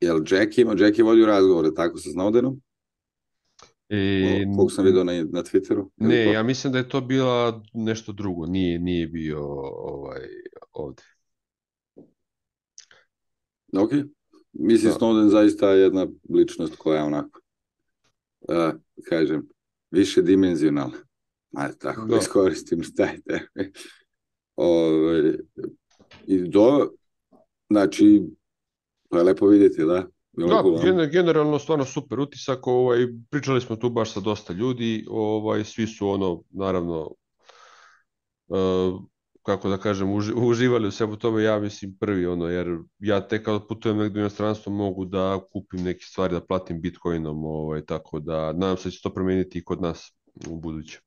Jel 0.00 0.20
Jack 0.30 0.58
ima, 0.58 0.74
Jack 0.78 0.98
je 0.98 1.04
vodio 1.04 1.26
razgovore 1.26 1.74
tako 1.74 1.98
sa 1.98 2.10
Snowdenom? 2.10 2.60
E, 3.88 4.44
Koliko 4.56 4.70
sam 4.70 4.84
vidio 4.84 5.04
na, 5.04 5.12
na 5.12 5.42
Twitteru? 5.42 5.88
Ne, 5.96 6.32
ja 6.32 6.42
mislim 6.42 6.72
da 6.72 6.78
je 6.78 6.88
to 6.88 7.00
bila 7.00 7.62
nešto 7.74 8.12
drugo, 8.12 8.46
nije, 8.46 8.78
nije 8.78 9.06
bio 9.06 9.44
ovaj, 9.72 10.20
ovde. 10.72 11.02
Ok, 13.72 13.90
mislim 14.52 14.92
da. 14.92 14.98
Snowden 14.98 15.28
zaista 15.28 15.70
je 15.70 15.80
jedna 15.80 16.06
ličnost 16.28 16.76
koja 16.76 16.98
je 16.98 17.04
onako, 17.04 17.40
uh, 18.40 18.72
kažem, 19.08 19.48
više 19.90 20.22
dimenzionalna. 20.22 20.96
Ajde, 21.54 21.78
tako 21.78 22.06
da 22.06 22.16
iskoristim 22.16 22.82
šta 22.82 23.04
je 23.04 23.20
te. 23.22 23.40
Ove, 24.56 24.96
ovaj, 24.96 25.34
I 26.26 26.48
do, 26.48 26.90
znači, 27.70 28.22
To 29.10 29.18
je 29.18 29.24
lepo 29.24 29.46
vidjeti, 29.46 29.84
da. 29.84 30.06
Da, 30.32 30.62
gener, 30.82 31.10
generalno 31.10 31.58
stvarno 31.58 31.84
super 31.84 32.20
utisak, 32.20 32.66
ovaj, 32.66 33.06
pričali 33.30 33.60
smo 33.60 33.76
tu 33.76 33.90
baš 33.90 34.12
sa 34.12 34.20
dosta 34.20 34.52
ljudi, 34.52 35.06
ovaj, 35.08 35.64
svi 35.64 35.86
su 35.86 36.08
ono, 36.08 36.42
naravno, 36.50 37.10
uh, 38.48 39.02
kako 39.42 39.68
da 39.68 39.78
kažem, 39.78 40.12
uži, 40.12 40.32
uživali 40.36 40.88
u 40.88 40.90
sebu 40.90 41.16
tome, 41.16 41.42
ja 41.42 41.58
mislim 41.58 41.96
prvi, 42.00 42.26
ono, 42.26 42.48
jer 42.48 42.78
ja 42.98 43.28
tek 43.28 43.44
kada 43.44 43.60
putujem 43.60 43.98
negdje 43.98 44.18
u 44.18 44.22
inostranstvo 44.22 44.72
mogu 44.72 45.04
da 45.04 45.40
kupim 45.52 45.82
neke 45.82 46.04
stvari, 46.04 46.34
da 46.34 46.46
platim 46.46 46.80
bitcoinom, 46.80 47.44
ovaj, 47.44 47.84
tako 47.84 48.20
da 48.20 48.52
nadam 48.52 48.76
se 48.76 48.88
da 48.88 48.90
će 48.90 49.00
to 49.02 49.14
promeniti 49.14 49.58
i 49.58 49.64
kod 49.64 49.82
nas 49.82 50.16
u 50.48 50.56
buduće. 50.56 51.00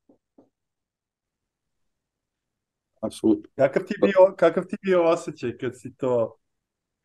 Apsolutno. 3.02 3.50
Kakav 3.56 3.84
ti 3.84 3.96
bio, 4.02 4.36
kakav 4.38 4.64
ti 4.66 4.76
bio 4.82 5.04
osjećaj 5.04 5.58
kad 5.58 5.80
si 5.80 5.96
to 5.98 6.38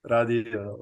radio. 0.03 0.77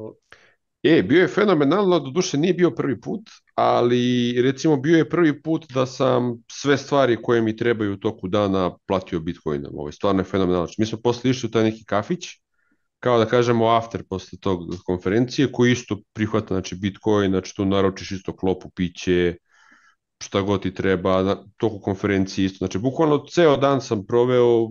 E, 0.86 1.02
bio 1.02 1.20
je 1.20 1.28
fenomenalno, 1.28 1.98
do 2.00 2.10
duše 2.10 2.38
nije 2.38 2.54
bio 2.54 2.70
prvi 2.70 3.00
put, 3.00 3.30
ali 3.54 4.34
recimo 4.42 4.76
bio 4.76 4.96
je 4.96 5.08
prvi 5.08 5.42
put 5.42 5.66
da 5.74 5.86
sam 5.86 6.42
sve 6.50 6.76
stvari 6.76 7.22
koje 7.22 7.42
mi 7.42 7.56
trebaju 7.56 7.92
u 7.92 7.96
toku 7.96 8.28
dana 8.28 8.76
platio 8.86 9.20
Bitcoinom. 9.20 9.72
Ovo 9.74 9.88
je 9.88 9.92
stvarno 9.92 10.20
je 10.20 10.24
fenomenalno. 10.24 10.68
Mi 10.78 10.86
smo 10.86 10.98
posle 10.98 11.30
išli 11.30 11.46
u 11.46 11.50
taj 11.50 11.64
neki 11.64 11.84
kafić, 11.84 12.26
kao 13.00 13.18
da 13.18 13.26
kažemo 13.26 13.66
after 13.66 14.04
posle 14.08 14.38
tog 14.38 14.60
konferencije, 14.84 15.52
koji 15.52 15.72
isto 15.72 15.98
prihvata 16.12 16.54
znači, 16.54 16.76
Bitcoin, 16.76 17.30
znači 17.30 17.54
tu 17.56 17.64
naročiš 17.64 18.10
isto 18.10 18.36
klopu, 18.36 18.70
piće, 18.70 19.36
šta 20.20 20.40
god 20.40 20.62
ti 20.62 20.74
treba, 20.74 21.22
na 21.22 21.36
toku 21.56 21.80
konferencije 21.80 22.46
isto. 22.46 22.58
Znači, 22.58 22.78
bukvalno 22.78 23.24
ceo 23.30 23.56
dan 23.56 23.80
sam 23.80 24.06
proveo, 24.06 24.68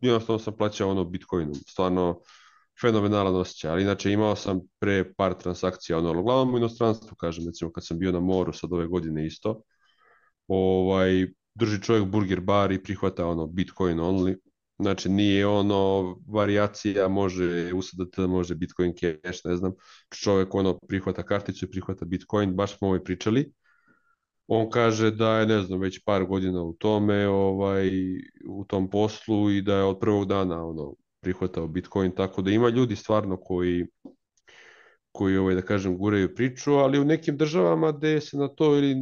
jednostavno 0.00 0.38
sam 0.38 0.56
plaćao 0.56 0.90
ono 0.90 1.04
Bitcoinom. 1.04 1.54
Stvarno, 1.54 2.20
fenomenalan 2.80 3.36
osjećaj, 3.36 3.70
ali 3.70 3.82
inače 3.82 4.12
imao 4.12 4.36
sam 4.36 4.60
pre 4.78 5.14
par 5.14 5.34
transakcija, 5.34 5.98
ono, 5.98 6.20
uglavnom 6.20 6.54
u 6.54 6.58
inostranstvu, 6.58 7.16
kažem, 7.16 7.46
recimo 7.46 7.72
kad 7.72 7.86
sam 7.86 7.98
bio 7.98 8.12
na 8.12 8.20
moru 8.20 8.52
sad 8.52 8.72
ove 8.72 8.86
godine 8.86 9.26
isto, 9.26 9.62
ovaj, 10.48 11.26
drži 11.54 11.82
čovjek 11.82 12.06
burger 12.06 12.40
bar 12.40 12.72
i 12.72 12.82
prihvata 12.82 13.26
ono 13.26 13.46
Bitcoin 13.46 13.98
only, 13.98 14.36
znači 14.78 15.08
nije 15.08 15.46
ono 15.46 16.16
variacija, 16.28 17.08
može 17.08 17.70
da 18.16 18.26
može 18.26 18.54
Bitcoin 18.54 18.92
cash, 18.94 19.40
ne 19.44 19.56
znam, 19.56 19.72
čovjek 20.22 20.54
ono 20.54 20.78
prihvata 20.78 21.22
karticu 21.22 21.64
i 21.64 21.70
prihvata 21.70 22.04
Bitcoin, 22.04 22.54
baš 22.56 22.78
smo 22.78 22.88
ovaj 22.88 23.04
pričali, 23.04 23.52
on 24.46 24.70
kaže 24.70 25.10
da 25.10 25.38
je, 25.38 25.46
ne 25.46 25.62
znam, 25.62 25.80
već 25.80 26.04
par 26.04 26.24
godina 26.24 26.62
u 26.62 26.72
tome, 26.72 27.28
ovaj, 27.28 27.90
u 28.48 28.64
tom 28.64 28.90
poslu 28.90 29.50
i 29.50 29.62
da 29.62 29.76
je 29.76 29.84
od 29.84 29.98
prvog 30.00 30.28
dana 30.28 30.66
ono, 30.66 30.94
prihvatao 31.26 31.66
Bitcoin, 31.66 32.12
tako 32.14 32.42
da 32.42 32.50
ima 32.50 32.68
ljudi 32.68 32.96
stvarno 32.96 33.36
koji 33.36 33.86
koji 35.12 35.36
ovaj 35.36 35.54
da 35.54 35.62
kažem 35.62 35.96
guraju 35.98 36.34
priču, 36.34 36.72
ali 36.72 37.00
u 37.00 37.04
nekim 37.04 37.36
državama 37.36 37.92
gde 37.92 38.20
se 38.20 38.36
na 38.36 38.48
to 38.48 38.76
ili 38.76 38.94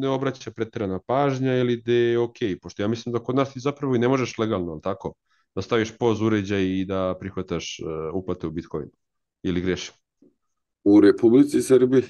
ne 0.00 0.08
obraća 0.08 0.50
preterana 0.50 0.98
pažnja 1.06 1.54
ili 1.56 1.76
gde 1.76 1.94
je 1.94 2.18
ok, 2.18 2.36
pošto 2.62 2.82
ja 2.82 2.88
mislim 2.88 3.12
da 3.12 3.18
kod 3.18 3.36
nas 3.36 3.52
ti 3.52 3.60
zapravo 3.60 3.94
i 3.94 3.98
ne 3.98 4.08
možeš 4.08 4.38
legalno, 4.38 4.72
ali 4.72 4.80
tako, 4.80 5.12
da 5.54 5.62
staviš 5.62 5.92
poz 5.98 6.22
uređaj 6.22 6.64
i 6.64 6.84
da 6.84 7.16
prihvataš 7.20 7.80
uh, 7.82 8.14
uplate 8.14 8.46
u 8.46 8.50
Bitcoin 8.50 8.88
ili 9.42 9.60
grešim. 9.60 9.94
U 10.84 11.00
Republici 11.00 11.62
Srbiji 11.62 12.02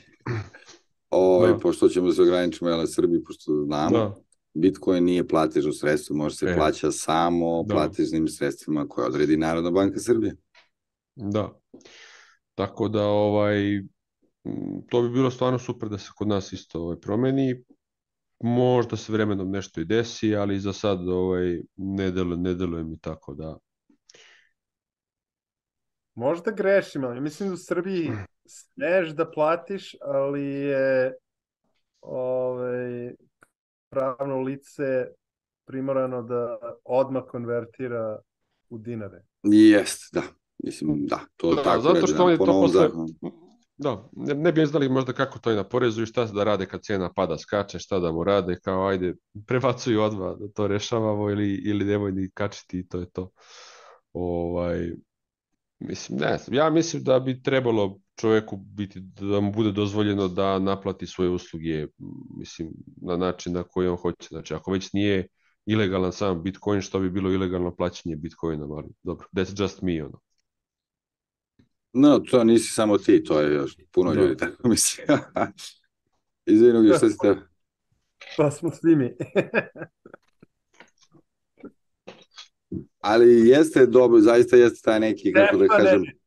ovaj, 1.10 1.52
da. 1.52 1.58
pošto 1.58 1.88
ćemo 1.88 2.12
se 2.12 2.22
ograničiti 2.22 2.64
na 2.64 2.86
Srbiji, 2.86 3.24
pošto 3.26 3.64
znamo, 3.66 3.98
da. 3.98 4.29
Bitcoin 4.54 5.04
nije 5.04 5.28
platežno 5.28 5.72
sredstvo, 5.72 6.16
može 6.16 6.36
se 6.36 6.46
e, 6.46 6.54
plaća 6.54 6.92
samo 6.92 7.62
da. 7.62 7.74
platežnim 7.74 8.28
sredstvima 8.28 8.86
koje 8.88 9.06
odredi 9.06 9.36
Narodna 9.36 9.70
banka 9.70 9.98
Srbije. 9.98 10.36
Da. 11.14 11.60
Tako 12.54 12.88
da 12.88 13.06
ovaj 13.06 13.82
to 14.88 15.02
bi 15.02 15.10
bilo 15.10 15.30
stvarno 15.30 15.58
super 15.58 15.88
da 15.88 15.98
se 15.98 16.10
kod 16.16 16.28
nas 16.28 16.52
isto 16.52 16.80
ovaj 16.80 16.96
promeni. 17.00 17.64
Možda 18.40 18.96
se 18.96 19.12
vremenom 19.12 19.50
nešto 19.50 19.80
i 19.80 19.84
desi, 19.84 20.36
ali 20.36 20.60
za 20.60 20.72
sad 20.72 21.08
ovaj 21.08 21.60
ne 21.76 22.10
deluje, 22.10 22.36
ne 22.36 22.54
deluje 22.54 22.84
mi 22.84 22.98
tako 22.98 23.34
da 23.34 23.58
Možda 26.14 26.50
grešim, 26.50 27.04
ali 27.04 27.20
mislim 27.20 27.48
da 27.48 27.54
u 27.54 27.56
Srbiji 27.56 28.10
smeš 28.58 29.08
da 29.08 29.30
platiš, 29.30 29.94
ali 30.00 30.42
je 30.42 31.14
ovaj, 32.00 33.14
pravno 33.90 34.40
lice 34.40 35.06
primorano 35.66 36.22
da 36.22 36.58
odmah 36.84 37.22
konvertira 37.28 38.18
u 38.68 38.78
dinare. 38.78 39.22
Jest, 39.42 40.14
da. 40.14 40.22
Mislim, 40.64 41.06
da, 41.06 41.20
to 41.36 41.54
da, 41.54 41.62
tako 41.62 41.80
zato 41.80 42.06
što 42.06 42.24
oni 42.24 42.38
to 42.38 42.44
posle... 42.44 42.88
Da, 43.76 44.08
ne, 44.12 44.34
ne 44.34 44.52
bi 44.52 44.66
znali 44.66 44.88
možda 44.88 45.12
kako 45.12 45.38
to 45.38 45.52
i 45.52 45.56
na 45.56 45.64
porezu 45.64 46.02
i 46.02 46.06
šta 46.06 46.24
da 46.24 46.44
rade 46.44 46.66
kad 46.66 46.82
cena 46.82 47.12
pada, 47.12 47.38
skače, 47.38 47.78
šta 47.78 47.98
da 47.98 48.12
mu 48.12 48.24
rade, 48.24 48.58
kao 48.62 48.86
ajde, 48.86 49.14
prebacuju 49.48 50.02
odmah 50.02 50.36
da 50.38 50.48
to 50.48 50.66
rešavamo 50.66 51.30
ili, 51.30 51.54
ili 51.54 51.84
nemoj 51.84 52.12
ni 52.12 52.30
kačiti 52.34 52.78
i 52.78 52.88
to 52.88 52.98
je 52.98 53.10
to. 53.10 53.30
Ovaj, 54.12 54.92
mislim, 55.78 56.18
ne 56.18 56.38
ja 56.50 56.70
mislim 56.70 57.02
da 57.02 57.20
bi 57.20 57.42
trebalo 57.42 57.98
čoveku 58.20 58.56
biti, 58.56 59.00
da 59.00 59.40
mu 59.40 59.52
bude 59.52 59.72
dozvoljeno 59.72 60.28
da 60.28 60.58
naplati 60.58 61.06
svoje 61.06 61.30
usluge, 61.30 61.86
mislim, 62.38 62.70
na 63.02 63.16
način 63.16 63.52
na 63.52 63.62
koji 63.62 63.88
on 63.88 63.96
hoće. 63.96 64.28
Znači, 64.28 64.54
ako 64.54 64.72
već 64.72 64.92
nije 64.92 65.26
ilegalan 65.66 66.12
sam 66.12 66.42
Bitcoin, 66.42 66.80
što 66.80 67.00
bi 67.00 67.10
bilo 67.10 67.32
ilegalno 67.32 67.76
plaćanje 67.76 68.16
Bitcoinom, 68.16 68.72
ali 68.72 68.88
dobro, 69.02 69.26
that's 69.32 69.62
just 69.62 69.82
me, 69.82 70.04
ono. 70.04 70.20
No, 71.92 72.18
to 72.18 72.44
nisi 72.44 72.72
samo 72.72 72.98
ti, 72.98 73.24
to 73.24 73.40
je 73.40 73.54
još 73.54 73.76
puno 73.92 74.14
da. 74.14 74.20
ljudi 74.20 74.36
tako 74.36 74.68
misli. 74.68 75.04
Izvinu, 76.52 76.96
šta 76.96 77.08
si 77.08 77.16
te? 77.22 77.36
Pa 78.36 78.50
smo 78.50 78.70
svi 78.70 78.96
mi. 78.96 79.10
Ali 83.00 83.48
jeste 83.48 83.86
dobro, 83.86 84.20
zaista 84.20 84.56
jeste 84.56 84.80
taj 84.84 85.00
neki, 85.00 85.32
kako 85.32 85.56
da 85.56 85.66
kažem... 85.66 86.19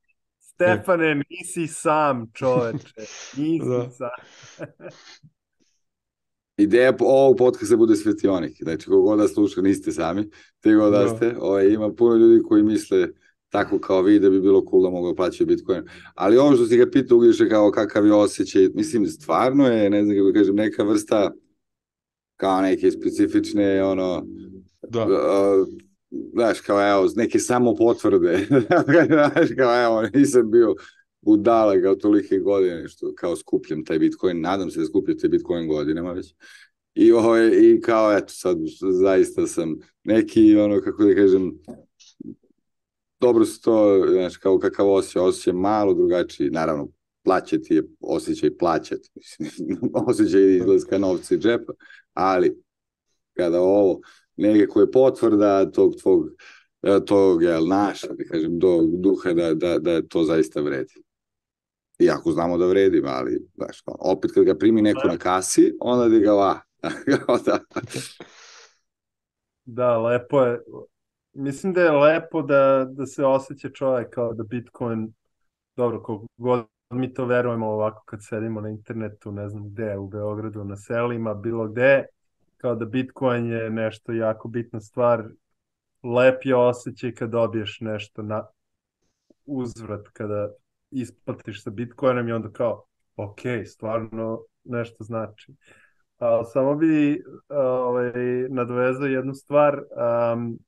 Stefane, 0.55 1.21
nisi 1.29 1.67
sam 1.67 2.31
čoveče. 2.33 2.93
Nisi 3.37 3.65
da. 3.69 3.89
sam. 3.89 4.09
Ideja 6.57 6.93
ovog 6.99 7.37
podcasta 7.37 7.77
bude 7.77 7.95
svetionik. 7.95 8.57
Znači, 8.61 8.85
kogod 8.85 9.19
da 9.19 9.27
sluša, 9.27 9.61
niste 9.61 9.91
sami. 9.91 10.29
Te 10.59 10.73
god 10.75 10.91
da, 10.91 10.99
da 10.99 11.15
ste. 11.15 11.35
Ovaj, 11.39 11.67
ima 11.67 11.93
puno 11.93 12.15
ljudi 12.15 12.43
koji 12.43 12.63
misle 12.63 13.07
tako 13.49 13.79
kao 13.79 14.01
vi 14.01 14.19
da 14.19 14.29
bi 14.29 14.41
bilo 14.41 14.65
cool 14.69 14.83
da 14.83 14.89
mogu 14.89 15.07
da 15.07 15.15
plaćaju 15.15 15.47
Bitcoin. 15.47 15.83
Ali 16.15 16.37
ovo 16.37 16.55
što 16.55 16.65
si 16.65 16.77
ga 16.77 16.89
pitao 16.91 17.17
ugiše 17.17 17.49
kao 17.49 17.71
kakav 17.71 18.05
je 18.05 18.13
osjećaj, 18.13 18.69
mislim, 18.73 19.05
stvarno 19.05 19.67
je, 19.67 19.89
ne 19.89 20.03
znam 20.03 20.17
kako 20.17 20.33
kažem, 20.33 20.55
neka 20.55 20.83
vrsta 20.83 21.31
kao 22.37 22.61
neke 22.61 22.91
specifične, 22.91 23.83
ono, 23.83 24.25
Da. 24.89 25.05
uh, 25.05 25.67
znaš, 26.33 26.61
kao 26.61 26.89
evo, 26.89 27.09
neke 27.15 27.39
samo 27.39 27.75
potvrde, 27.75 28.47
znaš, 29.07 29.49
kao 29.57 29.83
evo, 29.83 30.01
nisam 30.13 30.51
bio 30.51 30.75
budala 31.21 31.81
kao 31.81 31.95
tolike 31.95 32.39
godine, 32.39 32.87
što 32.87 33.15
kao 33.15 33.35
skupljam 33.35 33.85
taj 33.85 33.99
Bitcoin, 33.99 34.41
nadam 34.41 34.71
se 34.71 34.79
da 34.79 34.85
skupljam 34.85 35.17
taj 35.19 35.29
Bitcoin 35.29 35.67
godinama 35.67 36.11
već. 36.11 36.35
I, 36.95 37.11
ovo, 37.11 37.37
I 37.37 37.81
kao, 37.81 38.17
eto, 38.17 38.33
sad 38.33 38.57
zaista 39.01 39.47
sam 39.47 39.75
neki, 40.03 40.55
ono, 40.55 40.81
kako 40.81 41.03
da 41.03 41.15
kažem, 41.15 41.59
dobro 43.19 43.45
se 43.45 43.61
to, 43.61 44.05
znaš, 44.11 44.37
kao 44.37 44.59
kakav 44.59 44.89
osjećaj, 44.89 45.21
osjećaj 45.21 45.53
malo 45.53 45.93
drugačiji, 45.93 46.49
naravno, 46.49 46.87
plaćati 47.23 47.73
je 47.75 47.83
osjećaj 47.99 48.57
plaćati, 48.57 49.09
osjećaj 50.07 50.55
izlaska 50.55 50.97
novca 50.97 51.35
iz 51.35 51.41
džepa, 51.41 51.73
ali 52.13 52.61
kada 53.33 53.61
ovo, 53.61 53.99
nekako 54.37 54.81
je 54.81 54.91
potvrda 54.91 55.71
tog 55.71 55.95
tvog, 56.01 56.29
tog, 57.05 57.43
jel, 57.43 57.67
naša, 57.67 58.07
da 58.07 58.23
kažem, 58.31 58.59
do, 58.59 58.81
duha 58.97 59.33
da, 59.33 59.53
da, 59.53 59.79
da 59.79 60.01
to 60.01 60.23
zaista 60.23 60.61
vredi. 60.61 61.03
Iako 61.99 62.31
znamo 62.31 62.57
da 62.57 62.67
vredi, 62.67 63.01
ali, 63.05 63.39
znaš, 63.55 63.83
opet 63.85 64.31
kad 64.31 64.43
ga 64.43 64.55
primi 64.55 64.81
neko 64.81 65.07
na 65.07 65.17
kasi, 65.17 65.77
onda 65.79 66.09
di 66.09 66.19
ga 66.19 66.33
va. 66.33 66.59
da. 67.45 67.59
da, 69.65 69.97
lepo 69.97 70.41
je. 70.41 70.61
Mislim 71.33 71.73
da 71.73 71.81
je 71.81 71.91
lepo 71.91 72.41
da, 72.41 72.87
da 72.89 73.05
se 73.05 73.25
osjeća 73.25 73.69
čovjek 73.69 74.09
kao 74.09 74.33
da 74.33 74.43
Bitcoin, 74.43 75.13
dobro, 75.75 76.01
koliko 76.01 76.25
god 76.37 76.65
mi 76.89 77.13
to 77.13 77.25
verujemo 77.25 77.67
ovako 77.67 78.03
kad 78.05 78.19
sedimo 78.23 78.61
na 78.61 78.69
internetu, 78.69 79.31
ne 79.31 79.49
znam 79.49 79.69
gde, 79.69 79.97
u 79.97 80.07
Beogradu, 80.07 80.63
na 80.63 80.75
selima, 80.75 81.33
bilo 81.33 81.67
gde, 81.67 82.05
kao 82.63 82.75
da 82.75 82.85
Bitcoin 82.85 83.51
je 83.51 83.69
nešto 83.69 84.11
jako 84.11 84.47
bitna 84.47 84.79
stvar, 84.79 85.23
lep 86.03 86.45
je 86.45 86.55
osjećaj 86.55 87.13
kad 87.13 87.29
dobiješ 87.29 87.77
nešto 87.81 88.21
na 88.21 88.45
uzvrat, 89.45 90.07
kada 90.13 90.49
isplatiš 90.91 91.63
sa 91.63 91.69
Bitcoinom 91.69 92.27
i 92.27 92.31
onda 92.31 92.51
kao, 92.51 92.85
ok, 93.15 93.39
stvarno 93.65 94.43
nešto 94.63 95.03
znači. 95.03 95.53
A, 96.19 96.43
samo 96.43 96.75
bi 96.75 97.23
ovaj, 97.49 98.11
nadvezao 98.49 99.07
jednu 99.07 99.33
stvar, 99.33 99.81
um, 100.33 100.59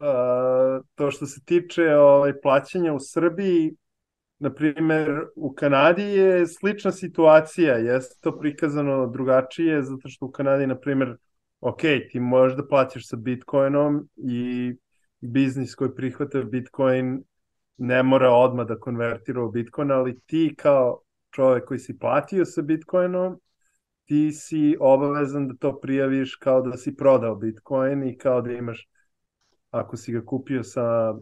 a, 0.00 0.80
to 0.94 1.10
što 1.10 1.26
se 1.26 1.44
tiče 1.44 1.94
ovaj, 1.96 2.40
plaćanja 2.40 2.94
u 2.94 3.00
Srbiji, 3.00 3.76
na 4.42 4.50
primer, 4.54 5.26
u 5.36 5.54
Kanadi 5.54 6.02
je 6.02 6.46
slična 6.46 6.92
situacija, 6.92 7.74
jeste 7.76 8.16
to 8.20 8.38
prikazano 8.38 9.06
drugačije, 9.06 9.82
zato 9.82 10.08
što 10.08 10.26
u 10.26 10.30
Kanadi, 10.30 10.66
na 10.66 10.78
primer, 10.78 11.16
ok, 11.60 11.80
ti 12.10 12.20
možeš 12.20 12.56
da 12.56 12.66
plaćaš 12.66 13.08
sa 13.08 13.16
Bitcoinom 13.16 14.08
i 14.16 14.74
biznis 15.20 15.74
koji 15.74 15.94
prihvata 15.94 16.42
Bitcoin 16.42 17.22
ne 17.76 18.02
mora 18.02 18.30
odmah 18.30 18.66
da 18.66 18.78
konvertira 18.78 19.42
u 19.42 19.50
Bitcoin, 19.50 19.90
ali 19.90 20.20
ti 20.20 20.54
kao 20.58 21.00
čovek 21.30 21.64
koji 21.64 21.78
si 21.78 21.98
platio 21.98 22.44
sa 22.44 22.62
Bitcoinom, 22.62 23.38
ti 24.04 24.32
si 24.32 24.76
obavezan 24.80 25.48
da 25.48 25.54
to 25.54 25.80
prijaviš 25.80 26.36
kao 26.36 26.62
da 26.62 26.76
si 26.76 26.96
prodao 26.96 27.36
Bitcoin 27.36 28.08
i 28.08 28.18
kao 28.18 28.42
da 28.42 28.52
imaš, 28.52 28.88
ako 29.70 29.96
si 29.96 30.12
ga 30.12 30.24
kupio 30.24 30.62
sa 30.62 31.14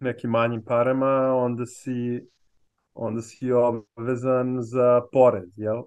nekim 0.00 0.30
manjim 0.30 0.62
parama, 0.64 1.34
onda 1.34 1.66
si 1.66 2.26
onda 2.96 3.22
si 3.22 3.52
obavezan 3.52 4.62
za 4.62 5.02
porez, 5.12 5.48
jel? 5.56 5.82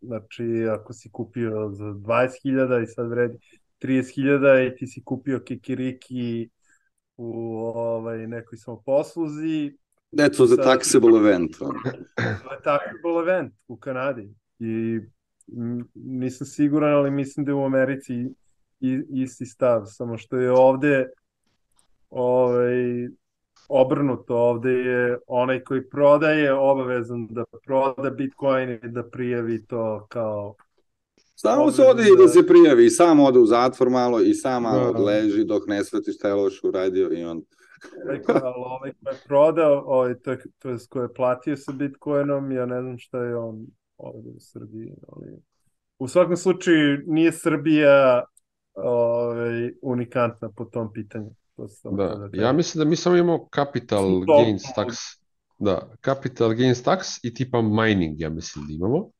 Znači, 0.00 0.68
ako 0.70 0.92
si 0.92 1.10
kupio 1.10 1.70
za 1.70 1.84
20.000 1.84 2.82
i 2.82 2.86
sad 2.86 3.08
vredi 3.08 3.38
30.000 3.82 4.72
i 4.72 4.76
ti 4.76 4.86
si 4.86 5.04
kupio 5.04 5.40
kikiriki 5.40 6.48
u 7.16 7.58
ovaj, 7.74 8.26
nekoj 8.26 8.58
samoposluzi. 8.58 9.76
That 10.16 10.32
was 10.32 10.52
a 10.52 10.56
taxable 10.56 11.18
event. 11.18 11.56
To 12.42 12.52
je 12.52 12.60
taxable 12.64 13.20
event 13.22 13.54
u 13.68 13.76
Kanadi. 13.76 14.34
I 14.58 15.00
nisam 15.94 16.46
siguran, 16.46 16.92
ali 16.92 17.10
mislim 17.10 17.44
da 17.46 17.50
je 17.50 17.54
u 17.54 17.64
Americi 17.64 18.26
isti 19.10 19.46
stav, 19.46 19.84
samo 19.86 20.18
što 20.18 20.36
je 20.36 20.52
ovde 20.52 21.08
ovaj, 22.10 23.08
obrnuto, 23.68 24.36
ovde 24.36 24.70
je 24.70 25.18
onaj 25.26 25.62
koji 25.64 25.88
prodaje 25.88 26.52
obavezan 26.52 27.26
da 27.26 27.44
proda 27.66 28.10
Bitcoin 28.10 28.70
i 28.70 28.88
da 28.88 29.02
prijavi 29.02 29.66
to 29.66 30.06
kao 30.10 30.54
Samo 31.40 31.70
se 31.70 31.82
ode 31.82 32.02
da... 32.02 32.22
da 32.22 32.28
se 32.28 32.46
prijavi 32.46 32.86
i 32.86 32.90
sam 32.90 33.20
ode 33.20 33.38
u 33.38 33.46
zatvor 33.46 33.90
malo 33.90 34.20
i 34.20 34.34
sam 34.34 34.62
malo 34.62 34.92
da, 34.92 34.98
leži 34.98 35.44
dok 35.44 35.66
ne 35.66 35.84
sveti 35.84 36.12
šta 36.12 36.28
je 36.28 36.34
loš 36.34 36.64
uradio 36.64 37.10
i 37.12 37.24
on... 37.24 37.42
ali 38.28 38.52
ovaj 38.56 38.92
ko 38.92 39.10
je 39.10 39.16
prodao, 39.26 39.82
ovaj, 39.86 40.14
to, 40.14 40.30
je, 40.30 40.38
to 40.58 40.70
je 40.70 40.76
ko 40.90 41.02
je 41.02 41.14
platio 41.14 41.56
sa 41.56 41.72
Bitcoinom, 41.72 42.52
ja 42.52 42.66
ne 42.66 42.82
znam 42.82 42.98
šta 42.98 43.24
je 43.24 43.36
on 43.36 43.66
ovde 43.96 44.30
u 44.30 44.40
Srbiji, 44.40 44.94
ali... 45.08 45.26
U 45.98 46.08
svakom 46.08 46.36
slučaju 46.36 47.02
nije 47.06 47.32
Srbija 47.32 48.24
ovaj, 48.74 49.72
unikantna 49.82 50.50
po 50.56 50.64
tom 50.64 50.92
pitanju. 50.92 51.30
To 51.58 51.90
da, 51.90 52.28
da 52.32 52.42
ja 52.42 52.52
mislim 52.52 52.84
da 52.84 52.90
mi 52.90 52.96
samo 52.96 53.16
imamo 53.16 53.48
capital 53.54 54.20
gains 54.20 54.62
tax. 54.76 55.18
Da, 55.58 55.90
capital 56.04 56.54
gains 56.54 56.84
tax 56.84 57.18
i 57.22 57.34
tipa 57.34 57.62
mining, 57.62 58.20
ja 58.20 58.30
mislim 58.30 58.66
da 58.66 58.72
imamo. 58.72 59.10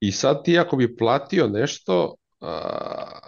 I 0.00 0.12
sad 0.12 0.44
ti 0.44 0.58
ako 0.58 0.76
bi 0.76 0.96
platio 0.96 1.48
nešto, 1.48 2.14
a, 2.40 3.20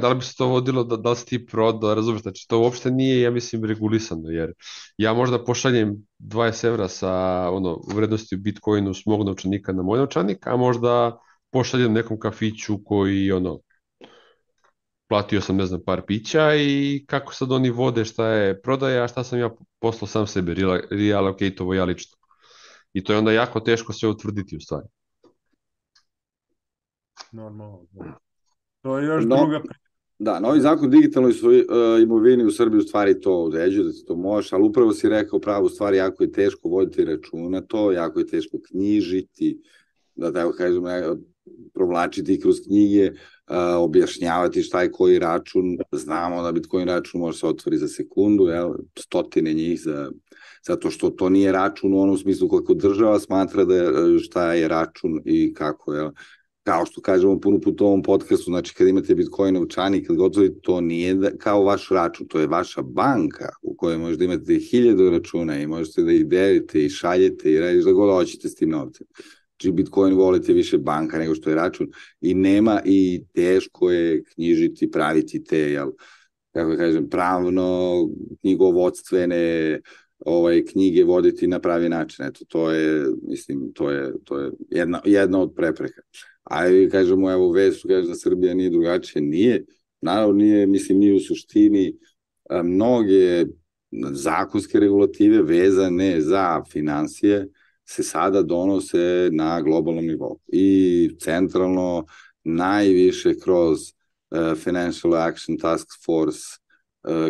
da 0.00 0.08
li 0.08 0.14
bi 0.14 0.24
se 0.24 0.36
to 0.36 0.46
vodilo 0.46 0.84
da, 0.84 0.96
da 0.96 1.10
li 1.10 1.16
si 1.16 1.26
ti 1.26 1.46
prodao, 1.46 1.94
razumeš, 1.94 2.22
znači 2.22 2.46
to 2.48 2.60
uopšte 2.60 2.90
nije, 2.90 3.20
ja 3.20 3.30
mislim, 3.30 3.64
regulisano, 3.64 4.30
jer 4.30 4.52
ja 4.98 5.14
možda 5.14 5.44
pošaljem 5.44 6.06
20 6.18 6.66
evra 6.66 6.88
sa 6.88 7.12
ono, 7.50 7.80
vrednosti 7.94 8.34
u 8.34 8.38
Bitcoinu 8.38 8.94
s 8.94 9.06
mog 9.06 9.26
novčanika 9.26 9.72
na 9.72 9.82
moj 9.82 9.98
novčanik, 9.98 10.46
a 10.46 10.56
možda 10.56 11.18
pošaljem 11.50 11.92
nekom 11.92 12.18
kafiću 12.18 12.84
koji 12.84 13.32
ono, 13.32 13.58
platio 15.08 15.40
sam, 15.40 15.56
ne 15.56 15.66
znam, 15.66 15.80
par 15.86 16.02
pića 16.06 16.54
i 16.54 17.04
kako 17.06 17.34
sad 17.34 17.52
oni 17.52 17.70
vode 17.70 18.04
šta 18.04 18.28
je 18.28 18.60
prodaja, 18.62 19.04
a 19.04 19.08
šta 19.08 19.24
sam 19.24 19.38
ja 19.38 19.50
poslao 19.78 20.08
sam 20.08 20.26
sebe, 20.26 20.54
reallocate-ovo 20.90 21.74
ja 21.74 21.84
lično. 21.84 22.18
I 22.92 23.04
to 23.04 23.12
je 23.12 23.18
onda 23.18 23.32
jako 23.32 23.60
teško 23.60 23.92
sve 23.92 24.08
utvrditi 24.08 24.56
u 24.56 24.60
stvari. 24.60 24.86
Normalno. 27.32 27.86
Da. 27.90 28.18
To 28.82 28.98
je 28.98 29.06
još 29.06 29.24
no, 29.24 29.36
druga 29.36 29.62
Da, 30.18 30.40
novi 30.40 30.60
zakon 30.60 30.90
digitalnoj 30.90 31.32
svoj, 31.32 31.58
uh, 31.60 32.02
imovini 32.02 32.44
u 32.44 32.50
Srbiji 32.50 32.78
u 32.78 32.82
stvari 32.82 33.20
to 33.20 33.42
određuje 33.42 33.84
da 33.84 33.92
se 33.92 34.04
to 34.04 34.16
može, 34.16 34.56
ali 34.56 34.64
upravo 34.64 34.92
si 34.92 35.08
rekao 35.08 35.40
pravo 35.40 35.68
stvari, 35.68 35.96
jako 35.96 36.22
je 36.22 36.32
teško 36.32 36.68
voditi 36.68 37.04
računa 37.04 37.60
to, 37.60 37.92
jako 37.92 38.18
je 38.18 38.26
teško 38.26 38.58
knjižiti, 38.68 39.60
da 40.14 40.32
tako 40.32 40.52
kažem, 40.52 40.84
provlačiti 41.74 42.40
kroz 42.40 42.56
knjige, 42.66 43.10
objašnjavati 43.78 44.62
šta 44.62 44.82
je 44.82 44.92
koji 44.92 45.18
račun, 45.18 45.78
znamo 45.92 46.42
da 46.42 46.52
Bitcoin 46.52 46.88
račun 46.88 47.20
može 47.20 47.38
se 47.38 47.46
otvori 47.46 47.78
za 47.78 47.88
sekundu, 47.88 48.46
jel, 48.46 48.74
stotine 48.98 49.54
njih 49.54 49.80
za, 49.80 50.10
zato 50.66 50.90
što 50.90 51.10
to 51.10 51.28
nije 51.28 51.52
račun 51.52 51.94
u 51.94 52.00
onom 52.00 52.18
smislu 52.18 52.48
kako 52.48 52.74
država 52.74 53.18
smatra 53.18 53.64
da 53.64 53.76
je, 53.76 54.18
šta 54.18 54.52
je 54.52 54.68
račun 54.68 55.20
i 55.24 55.54
kako, 55.54 55.94
jel, 55.94 56.10
kao 56.66 56.86
što 56.86 57.00
kažemo 57.00 57.40
puno 57.40 57.60
put 57.60 57.80
u 57.80 57.86
ovom 57.86 58.02
podcastu, 58.02 58.44
znači 58.44 58.74
kad 58.74 58.88
imate 58.88 59.14
Bitcoin 59.14 59.54
novčanik, 59.54 60.06
kad 60.06 60.16
gotovi, 60.16 60.60
to 60.62 60.80
nije 60.80 61.14
da, 61.14 61.30
kao 61.38 61.64
vaš 61.64 61.88
račun, 61.90 62.26
to 62.26 62.40
je 62.40 62.46
vaša 62.46 62.82
banka 62.82 63.48
u 63.62 63.76
kojoj 63.76 63.98
možete 63.98 64.24
imati 64.24 64.58
hiljadu 64.58 65.10
računa 65.10 65.58
i 65.58 65.66
možete 65.66 66.02
da 66.02 66.12
ih 66.12 66.26
delite 66.26 66.84
i 66.84 66.90
šaljete 66.90 67.52
i 67.52 67.58
radite 67.58 67.84
da 67.84 67.92
god 67.92 68.14
hoćete 68.14 68.48
s 68.48 68.54
tim 68.54 68.70
novcem. 68.70 69.06
Znači 69.60 69.72
Bitcoin 69.72 70.14
wallet 70.14 70.48
je 70.48 70.54
više 70.54 70.78
banka 70.78 71.18
nego 71.18 71.34
što 71.34 71.50
je 71.50 71.56
račun 71.56 71.88
i 72.20 72.34
nema 72.34 72.80
i 72.84 73.24
teško 73.34 73.90
je 73.90 74.24
knjižiti, 74.24 74.90
praviti 74.90 75.44
te, 75.44 75.58
jel, 75.58 75.90
kako 76.52 76.70
da 76.70 76.76
kažem, 76.76 77.08
pravno, 77.08 77.94
knjigovodstvene, 78.40 79.80
ovaj 80.18 80.64
knjige 80.64 81.04
voditi 81.04 81.46
na 81.46 81.60
pravi 81.60 81.88
način. 81.88 82.24
Eto, 82.24 82.44
to 82.48 82.70
je, 82.70 83.06
mislim, 83.22 83.72
to 83.74 83.90
je, 83.90 84.12
to 84.24 84.38
je 84.38 84.50
jedna, 84.70 85.00
jedna 85.04 85.40
od 85.40 85.54
prepreka. 85.56 86.02
A 86.42 86.68
i 86.68 86.88
kažemo, 86.90 87.32
evo, 87.32 87.52
već 87.52 87.80
su 87.80 87.88
kaže 87.88 88.08
da 88.08 88.14
Srbija 88.14 88.54
nije 88.54 88.70
drugačije. 88.70 89.22
Nije, 89.22 89.64
naravno 90.00 90.34
nije, 90.34 90.66
mislim, 90.66 90.98
nije 90.98 91.14
u 91.14 91.20
suštini 91.20 91.96
mnoge 92.64 93.44
zakonske 94.12 94.80
regulative 94.80 95.42
vezane 95.42 96.20
za 96.20 96.62
financije, 96.72 97.48
se 97.88 98.02
sada 98.02 98.42
donose 98.42 99.30
na 99.32 99.60
globalnom 99.60 100.06
nivou. 100.06 100.40
I 100.48 101.10
centralno 101.20 102.06
najviše 102.44 103.38
kroz 103.38 103.78
uh, 103.80 104.58
Financial 104.58 105.14
Action 105.14 105.58
Task 105.58 105.88
Force 106.06 106.40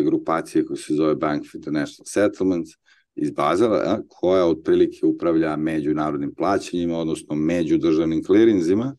grupacije 0.03 0.65
koja 0.65 0.77
se 0.77 0.93
zove 0.93 1.15
Bank 1.15 1.41
of 1.41 1.55
International 1.55 2.05
Settlements 2.05 2.71
iz 3.15 3.31
Bazela, 3.31 4.01
koja 4.07 4.45
otprilike 4.45 5.05
upravlja 5.05 5.55
međunarodnim 5.55 6.33
plaćanjima, 6.35 6.97
odnosno 6.97 7.35
međudržavnim 7.35 8.23
klirinzima 8.23 8.95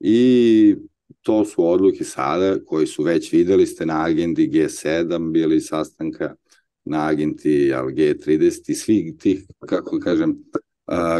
i 0.00 0.76
to 1.22 1.44
su 1.44 1.66
odluke 1.66 2.04
sada 2.04 2.64
koji 2.64 2.86
su 2.86 3.02
već 3.02 3.32
videli 3.32 3.66
ste 3.66 3.86
na 3.86 4.04
agendi 4.04 4.48
G7 4.48 5.32
bili 5.32 5.60
sastanka 5.60 6.34
na 6.84 7.06
agenti 7.06 7.72
G30 7.72 8.70
i 8.70 8.74
svih 8.74 9.14
tih, 9.18 9.44
kako 9.66 9.98
kažem, 9.98 10.38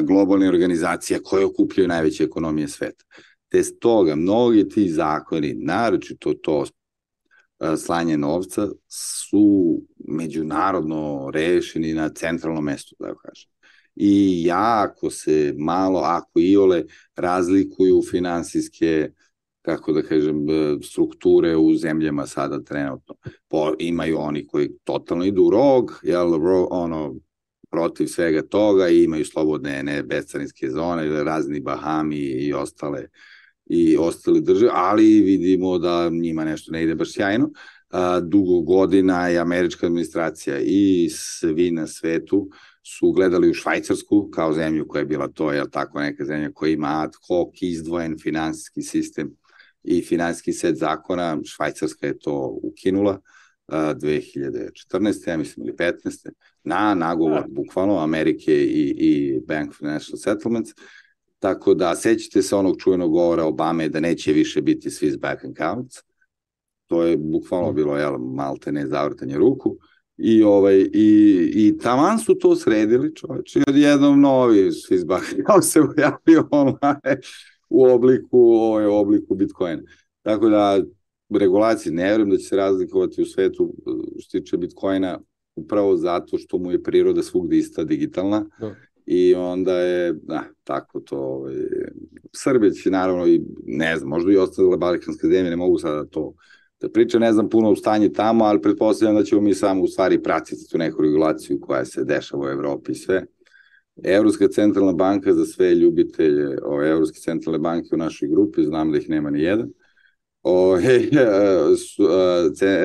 globalne 0.03 0.49
organizacija 0.49 1.19
koje 1.25 1.47
okupljaju 1.47 1.89
najveće 1.89 2.25
ekonomije 2.25 2.69
sveta. 2.69 3.05
Te 3.49 3.63
stoga, 3.63 4.17
mnogi 4.17 4.69
ti 4.69 4.89
zakoni, 4.89 5.55
naročito 5.55 6.35
to 6.35 6.65
slanje 7.77 8.17
novca, 8.17 8.69
su 8.89 9.79
međunarodno 10.09 11.31
rešeni 11.35 11.95
na 11.95 12.09
centralnom 12.09 12.65
mestu, 12.65 12.97
da 12.99 13.15
kažem. 13.15 13.51
I 13.97 14.45
jako 14.45 15.11
se 15.11 15.55
malo, 15.59 16.01
ako 16.01 16.41
i 16.41 16.57
ole, 16.57 16.85
razlikuju 17.17 18.03
finansijske 18.11 19.11
kako 19.63 19.93
da 19.93 20.03
kažem, 20.03 20.47
strukture 20.83 21.57
u 21.57 21.75
zemljama 21.75 22.27
sada 22.27 22.63
trenutno. 22.63 23.15
Po, 23.49 23.73
imaju 23.79 24.19
oni 24.19 24.47
koji 24.47 24.71
totalno 24.85 25.25
idu 25.25 25.51
rog, 25.51 26.01
jel, 26.03 26.33
ro, 26.33 26.69
ono, 26.71 27.15
protiv 27.71 28.07
svega 28.07 28.43
toga 28.43 28.89
i 28.89 29.05
imaju 29.05 29.25
slobodne 29.25 29.83
ne 29.83 30.03
bescarinske 30.03 30.71
zone, 30.71 31.25
razni 31.25 31.61
Bahami 31.61 32.17
i 32.17 32.53
ostale 32.53 33.07
i 33.67 33.97
ostale 33.97 34.41
države, 34.41 34.71
ali 34.75 35.21
vidimo 35.21 35.79
da 35.79 36.11
njima 36.11 36.45
nešto 36.45 36.73
ne 36.73 36.83
ide 36.83 36.95
baš 36.95 37.13
sjajno. 37.13 37.51
A, 37.91 38.21
dugo 38.21 38.61
godina 38.61 39.29
je 39.29 39.39
američka 39.39 39.87
administracija 39.87 40.59
i 40.61 41.09
svi 41.11 41.71
na 41.71 41.87
svetu 41.87 42.49
su 42.83 43.13
gledali 43.13 43.51
u 43.51 43.55
Švajcarsku 43.55 44.31
kao 44.31 44.53
zemlju 44.53 44.89
koja 44.89 45.01
je 45.01 45.07
bila 45.07 45.29
to, 45.29 45.53
je 45.53 45.71
tako, 45.71 46.01
neka 46.01 46.25
zemlja 46.25 46.53
koja 46.53 46.73
ima 46.73 47.03
ad 47.03 47.13
hoc 47.29 47.55
izdvojen 47.61 48.19
finansijski 48.23 48.83
sistem 48.83 49.37
i 49.83 50.03
finansijski 50.03 50.53
set 50.53 50.77
zakona. 50.77 51.39
Švajcarska 51.45 52.07
je 52.07 52.19
to 52.19 52.59
ukinula 52.63 53.21
2014. 53.71 55.29
ja 55.29 55.37
mislim 55.37 55.67
ili 55.67 55.77
15. 55.77 56.31
na 56.65 56.95
nagovor 56.95 57.45
bukvalno 57.49 57.99
Amerike 57.99 58.65
i, 58.65 58.95
i 58.99 59.41
Bank 59.47 59.75
Financial 59.75 60.17
Settlements. 60.17 60.71
Tako 61.39 61.75
da 61.75 61.97
sećate 61.97 62.43
se 62.43 62.57
onog 62.57 62.77
čuvenog 62.79 63.13
govora 63.13 63.45
Obame 63.45 63.89
da 63.89 64.01
neće 64.01 64.33
više 64.33 64.63
biti 64.63 64.91
Swiss 64.91 65.19
bank 65.19 65.39
accounts. 65.45 65.97
To 66.87 67.03
je 67.03 67.17
bukvalno 67.17 67.73
mm. 67.73 67.75
bilo 67.75 67.97
jel, 67.97 68.19
malte 68.19 68.73
ne 68.73 68.87
zavrtanje 68.87 69.39
ruku. 69.39 69.77
I, 70.17 70.43
ovaj, 70.43 70.77
i, 70.93 71.51
i 71.55 71.79
taman 71.79 72.19
su 72.19 72.35
to 72.35 72.57
sredili 72.57 73.15
čoveče 73.15 73.59
i 73.59 73.63
odjednom 73.69 74.21
novi 74.21 74.71
Swiss 74.71 75.07
bank 75.07 75.25
account 75.41 75.65
se 75.65 75.81
pojavio 75.95 76.49
online 76.51 77.21
u 77.69 77.85
obliku, 77.85 78.39
ovaj, 78.39 78.87
u 78.87 78.95
obliku 78.95 79.35
Bitcoina. 79.35 79.83
Tako 80.23 80.49
da 80.49 80.81
regulacije 81.39 81.93
ne 81.93 82.11
verujem 82.11 82.31
da 82.31 82.37
će 82.37 82.45
se 82.45 82.57
razlikovati 82.57 83.23
u 83.23 83.27
svetu 83.27 83.75
što 84.19 84.39
tiče 84.39 84.57
Bitcoina 84.57 85.19
upravo 85.57 85.97
zato 85.97 86.39
što 86.39 86.59
mu 86.59 86.73
je 86.73 86.83
priroda 86.83 87.23
svugde 87.23 87.57
ista 87.57 87.85
digitalna. 87.85 88.47
Da 88.61 88.75
i 89.13 89.35
onda 89.35 89.79
je, 89.79 90.13
da, 90.13 90.45
tako 90.65 91.01
to, 91.01 91.19
ovaj, 91.19 91.55
Srbije 92.33 92.73
će 92.73 92.91
naravno 92.91 93.27
i, 93.27 93.43
ne 93.67 93.97
znam, 93.97 94.09
možda 94.09 94.33
i 94.33 94.37
ostale 94.37 94.77
balkanske 94.77 95.27
zemlje, 95.27 95.51
ne 95.51 95.57
mogu 95.57 95.79
sada 95.79 96.05
to 96.05 96.35
da 96.81 96.89
pričam, 96.89 97.21
ne 97.21 97.33
znam 97.33 97.49
puno 97.49 97.71
u 97.71 97.77
stanje 97.77 98.13
tamo, 98.13 98.45
ali 98.45 98.63
pretpostavljam 98.63 99.17
da 99.17 99.25
ćemo 99.25 99.41
mi 99.41 99.55
samo 99.55 99.83
u 99.83 99.87
stvari 99.87 100.23
pratiti 100.23 100.69
tu 100.71 100.79
neku 100.79 101.03
regulaciju 101.03 101.61
koja 101.61 101.85
se 101.85 102.05
dešava 102.05 102.47
u 102.47 102.49
Evropi 102.49 102.93
i 102.93 102.95
sve. 102.95 103.27
Evropska 104.05 104.49
centralna 104.49 104.93
banka 104.93 105.33
za 105.33 105.45
sve 105.45 105.75
ljubitelje 105.75 106.59
o 106.65 106.85
Evropske 106.85 107.19
centralne 107.19 107.59
banke 107.59 107.89
u 107.93 107.99
našoj 107.99 108.29
grupi, 108.29 108.65
znam 108.65 108.93
da 108.93 108.99
ih 108.99 109.09
nema 109.09 109.31
ni 109.31 109.43
jedan. 109.43 109.71
O, 110.43 110.77
he, 110.83 111.09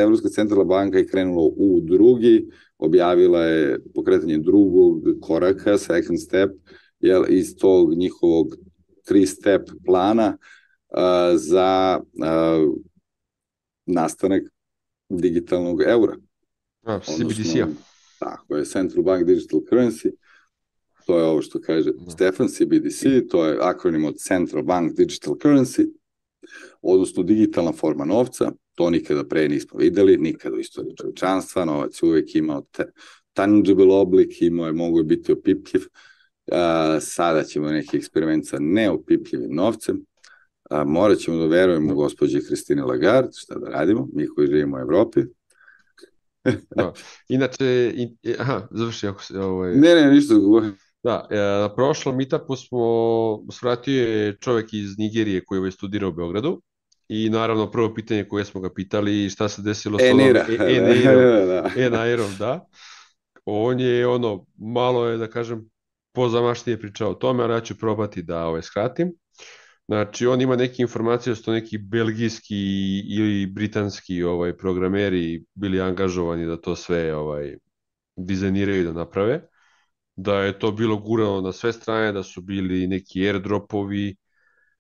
Evropska 0.02 0.30
centralna 0.30 0.64
banka 0.64 0.98
je 0.98 1.08
krenula 1.08 1.42
u 1.58 1.80
drugi, 1.82 2.48
objavila 2.78 3.44
je 3.44 3.80
pokretanje 3.96 4.38
drugog 4.38 5.04
koraka, 5.22 5.78
second 5.78 6.22
step, 6.22 6.52
jel, 7.00 7.26
iz 7.30 7.56
tog 7.58 7.94
njihovog 7.94 8.48
tri-step 9.06 9.70
plana 9.86 10.38
uh, 10.90 11.00
za 11.36 12.00
uh, 12.14 12.74
nastanak 13.86 14.44
digitalnog 15.10 15.82
eura. 15.82 16.16
A, 16.84 17.00
CBDC-a. 17.00 17.68
Tako 18.20 18.56
je, 18.56 18.66
Central 18.66 19.04
Bank 19.04 19.26
Digital 19.26 19.60
Currency. 19.60 20.12
To 21.06 21.20
je 21.20 21.26
ovo 21.26 21.42
što 21.42 21.62
kaže 21.62 21.92
da. 21.92 22.12
Stefan 22.12 22.48
CBDC, 22.48 23.30
to 23.30 23.46
je 23.46 23.58
akronim 23.62 24.06
od 24.06 24.18
Central 24.18 24.64
Bank 24.64 24.94
Digital 24.98 25.34
Currency, 25.34 25.88
odnosno 26.86 27.24
digitalna 27.24 27.72
forma 27.72 28.06
novca, 28.06 28.52
to 28.76 28.90
nikada 28.90 29.24
pre 29.24 29.48
nismo 29.50 29.80
videli, 29.80 30.18
nikada 30.18 30.56
u 30.56 30.60
istoriji 30.60 30.96
čovečanstva, 30.96 31.66
novac 31.66 32.04
uvek 32.04 32.36
imao 32.36 32.62
te, 32.72 32.86
tangible 33.34 33.96
oblik, 33.96 34.42
imao 34.42 34.66
je, 34.68 34.74
mogu 34.74 35.00
je 35.00 35.04
biti 35.04 35.32
opipljiv, 35.32 35.82
a, 36.52 36.98
sada 37.02 37.44
ćemo 37.44 37.72
neki 37.72 37.98
eksperiment 37.98 38.48
sa 38.48 38.58
neopipljivim 38.60 39.56
novcem, 39.56 40.06
a, 40.70 40.84
morat 40.84 41.18
ćemo 41.18 41.38
da 41.38 41.46
verujemo 41.46 41.96
gospođe 41.96 42.42
Kristine 42.48 42.84
Lagarde, 42.84 43.32
šta 43.34 43.60
da 43.60 43.70
radimo, 43.70 44.08
mi 44.14 44.28
koji 44.28 44.48
živimo 44.48 44.78
u 44.78 44.80
Evropi, 44.80 45.22
da. 46.76 46.94
Inače, 47.30 47.94
in, 47.96 48.18
aha, 48.40 48.68
završi 48.72 49.08
ako 49.08 49.24
se... 49.24 49.40
Ovaj... 49.40 49.76
Ne, 49.76 49.96
ne, 49.96 50.12
ništa. 50.12 50.34
Da, 51.04 51.28
e, 51.30 51.36
na 51.38 51.76
prošlom 51.76 52.18
meetupu 52.18 52.56
smo, 52.56 52.80
svratio 53.52 54.08
je 54.08 54.38
čovek 54.38 54.74
iz 54.74 54.98
Nigerije 54.98 55.46
koji 55.46 55.66
je 55.66 55.72
studirao 55.72 56.10
u 56.10 56.14
Beogradu 56.14 56.62
i 57.08 57.30
naravno 57.30 57.72
prvo 57.72 57.94
pitanje 57.94 58.24
koje 58.24 58.46
smo 58.46 58.62
ga 58.62 58.74
pitali 58.74 59.30
šta 59.30 59.50
se 59.50 59.62
desilo 59.62 60.00
sa 60.00 60.06
onom 60.06 60.20
Enairom, 61.78 62.32
e, 62.32 62.38
da. 62.40 62.66
On 63.46 63.80
je 63.80 64.08
ono, 64.08 64.46
malo 64.58 65.06
je 65.06 65.18
da 65.18 65.28
kažem 65.28 65.70
pozamašnije 66.14 66.80
pričao 66.80 67.12
o 67.12 67.14
tome, 67.14 67.44
ali 67.44 67.54
ja 67.54 67.62
ću 67.62 67.78
probati 67.78 68.22
da 68.22 68.46
ovaj, 68.46 68.62
skratim. 68.62 69.14
Znači, 69.88 70.28
on 70.28 70.42
ima 70.42 70.56
neke 70.56 70.82
informacije 70.82 71.32
da 71.32 71.36
su 71.36 71.44
to 71.44 71.52
neki 71.52 71.78
belgijski 71.78 72.56
ili 73.00 73.46
britanski 73.46 74.24
ovaj 74.24 74.58
programeri 74.58 75.46
bili 75.54 75.82
angažovani 75.82 76.46
da 76.46 76.62
to 76.62 76.76
sve 76.76 77.16
ovaj 77.16 77.58
dizajniraju 78.16 78.82
i 78.82 78.84
da 78.84 78.94
naprave. 78.94 79.42
Da 80.16 80.40
je 80.40 80.60
to 80.60 80.72
bilo 80.72 80.98
gurano 80.98 81.42
na 81.42 81.52
sve 81.52 81.74
strane, 81.74 82.12
da 82.12 82.24
su 82.24 82.42
bili 82.42 82.88
neki 82.88 83.28
airdropovi, 83.28 84.16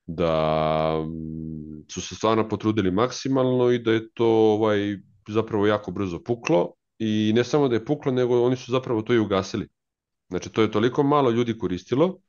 da 0.08 1.04
mm, 1.08 1.86
su 1.92 2.02
se 2.02 2.16
stvarno 2.16 2.50
potrudili 2.50 2.92
maksimalno 2.92 3.72
i 3.72 3.80
da 3.80 3.92
je 3.92 4.10
to 4.14 4.28
ovaj 4.28 4.98
zapravo 5.28 5.68
jako 5.68 5.92
brzo 5.92 6.20
puklo 6.24 6.74
i 7.00 7.32
ne 7.36 7.44
samo 7.44 7.68
da 7.68 7.76
je 7.76 7.86
puklo, 7.86 8.12
nego 8.12 8.44
oni 8.44 8.56
su 8.56 8.72
zapravo 8.72 9.02
to 9.02 9.14
i 9.14 9.20
ugasili. 9.20 9.68
Znači, 10.30 10.50
to 10.50 10.62
je 10.62 10.72
toliko 10.72 11.04
malo 11.04 11.32
ljudi 11.32 11.58
koristilo 11.58 12.20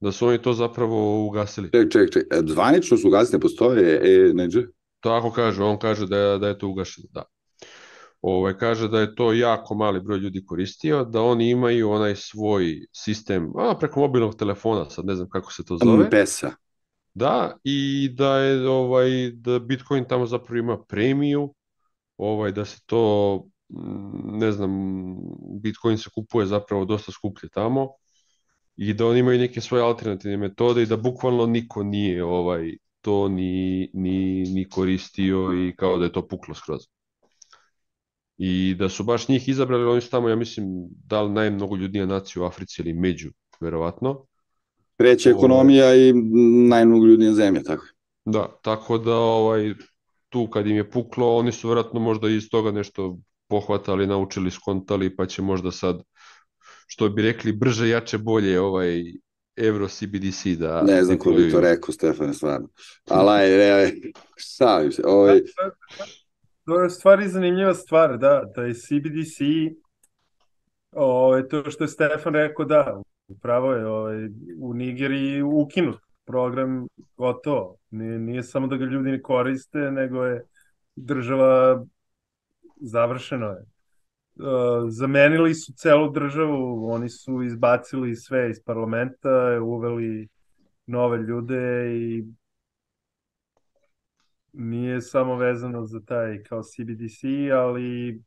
da 0.00 0.12
su 0.12 0.26
oni 0.26 0.42
to 0.42 0.52
zapravo 0.52 1.26
ugasili. 1.26 1.70
Ček, 1.72 1.92
ček, 1.92 2.12
ček, 2.12 2.22
e, 2.30 2.40
zvanično 2.46 2.96
su 2.96 3.08
ugasili, 3.08 3.36
ne 3.36 3.40
postoje 3.40 4.00
e, 4.02 4.34
neđe? 4.34 4.62
Tako 5.00 5.30
kaže, 5.30 5.62
on 5.62 5.78
kaže 5.78 6.06
da 6.06 6.18
je, 6.18 6.38
da 6.38 6.48
je 6.48 6.58
to 6.58 6.68
ugašeno, 6.68 7.08
da. 7.12 7.22
Ovaj, 8.20 8.56
kaže 8.58 8.88
da 8.88 9.00
je 9.00 9.14
to 9.14 9.32
jako 9.32 9.74
mali 9.74 10.00
broj 10.00 10.18
ljudi 10.18 10.44
koristio, 10.44 11.04
da 11.04 11.22
oni 11.22 11.50
imaju 11.50 11.90
onaj 11.90 12.16
svoj 12.16 12.86
sistem, 12.92 13.52
a 13.56 13.76
preko 13.78 14.00
mobilnog 14.00 14.34
telefona, 14.34 14.90
sad 14.90 15.04
ne 15.04 15.14
znam 15.14 15.28
kako 15.28 15.52
se 15.52 15.64
to 15.64 15.78
zove. 15.84 16.10
Pesa. 16.10 16.52
Da, 17.14 17.56
i 17.64 18.08
da 18.14 18.36
je 18.38 18.68
ovaj 18.68 19.30
da 19.30 19.58
Bitcoin 19.58 20.04
tamo 20.08 20.26
zapravo 20.26 20.58
ima 20.58 20.84
premiju, 20.84 21.54
ovaj 22.18 22.52
da 22.52 22.64
se 22.64 22.80
to 22.86 23.44
mm, 23.70 24.38
ne 24.38 24.52
znam, 24.52 24.70
Bitcoin 25.62 25.98
se 25.98 26.10
kupuje 26.14 26.46
zapravo 26.46 26.84
dosta 26.84 27.12
skuplje 27.12 27.48
tamo 27.50 27.88
i 28.76 28.94
da 28.94 29.06
oni 29.06 29.20
imaju 29.20 29.38
neke 29.38 29.60
svoje 29.60 29.84
alternativne 29.84 30.36
metode 30.36 30.82
i 30.82 30.86
da 30.86 30.96
bukvalno 30.96 31.46
niko 31.46 31.82
nije 31.82 32.24
ovaj 32.24 32.72
to 33.00 33.28
ni, 33.28 33.90
ni, 33.94 34.44
ni 34.44 34.68
koristio 34.68 35.52
i 35.68 35.76
kao 35.76 35.98
da 35.98 36.04
je 36.04 36.12
to 36.12 36.28
puklo 36.28 36.54
skroz. 36.54 36.80
I 38.38 38.74
da 38.78 38.88
su 38.88 39.04
baš 39.04 39.28
njih 39.28 39.48
izabrali, 39.48 39.84
oni 39.84 40.00
su 40.00 40.10
tamo, 40.10 40.28
ja 40.28 40.36
mislim, 40.36 40.66
dali 41.06 41.30
najmnogo 41.32 41.76
ljudnija 41.76 42.06
nacija 42.06 42.42
u 42.42 42.46
Africi 42.46 42.82
ili 42.82 42.92
među, 42.92 43.30
verovatno. 43.60 44.26
Treća 44.96 45.30
ekonomija 45.30 45.94
i 45.94 46.12
najmnogo 46.68 47.06
ljudnija 47.06 47.32
zemlja, 47.32 47.62
tako 47.62 47.86
Da, 48.24 48.48
tako 48.62 48.98
da 48.98 49.14
ovaj, 49.14 49.74
tu 50.28 50.50
kad 50.50 50.66
im 50.66 50.76
je 50.76 50.90
puklo, 50.90 51.36
oni 51.36 51.52
su 51.52 51.68
verovatno 51.68 52.00
možda 52.00 52.28
iz 52.28 52.48
toga 52.50 52.70
nešto 52.70 53.18
pohvatali, 53.48 54.06
naučili, 54.06 54.50
skontali, 54.50 55.16
pa 55.16 55.26
će 55.26 55.42
možda 55.42 55.70
sad 55.70 56.02
što 56.86 57.08
bi 57.08 57.22
rekli, 57.22 57.52
brže, 57.52 57.88
jače, 57.88 58.18
bolje 58.18 58.60
ovaj 58.60 59.02
Euro 59.56 59.88
CBDC 59.88 60.46
da... 60.58 60.82
Ne 60.82 61.04
znam 61.04 61.18
ko 61.18 61.30
bi 61.30 61.50
to 61.50 61.60
rekao, 61.60 61.92
Stefane, 61.92 62.34
stvarno. 62.34 62.68
Ali, 63.10 63.30
aj, 63.30 63.92
šalim 64.36 64.92
se. 64.92 65.02
Ovaj... 65.06 65.40
To 66.64 66.80
je 66.80 66.90
stvari 66.90 67.28
zanimljiva 67.28 67.74
stvar, 67.74 68.18
da, 68.18 68.42
da 68.56 68.62
je 68.62 68.74
CBDC, 68.74 69.38
o, 70.92 71.04
ovaj, 71.04 71.48
to 71.48 71.70
što 71.70 71.84
je 71.84 71.88
Stefan 71.88 72.34
rekao, 72.34 72.64
da, 72.64 73.02
upravo 73.28 73.72
je 73.72 73.86
ovaj, 73.86 74.28
u 74.60 74.74
Nigeriji 74.74 75.42
ukinut 75.42 76.00
program 76.24 76.86
gotovo. 77.16 77.76
Nije, 77.90 78.18
nije 78.18 78.42
samo 78.42 78.66
da 78.66 78.76
ga 78.76 78.84
ljudi 78.84 79.10
ne 79.10 79.22
koriste, 79.22 79.78
nego 79.78 80.24
je 80.24 80.44
država 80.96 81.84
završeno 82.76 83.46
je. 83.46 83.64
Uh, 84.36 84.44
zamenili 84.88 85.54
su 85.54 85.72
celu 85.72 86.10
državu, 86.10 86.90
oni 86.90 87.08
su 87.08 87.42
izbacili 87.42 88.16
sve 88.16 88.50
iz 88.50 88.62
parlamenta, 88.64 89.60
uveli 89.62 90.28
nove 90.86 91.18
ljude 91.18 91.92
i 91.96 92.24
nije 94.52 95.00
samo 95.00 95.36
vezano 95.36 95.84
za 95.84 96.00
taj 96.00 96.42
kao 96.42 96.62
CBDC, 96.62 97.24
ali 97.52 98.22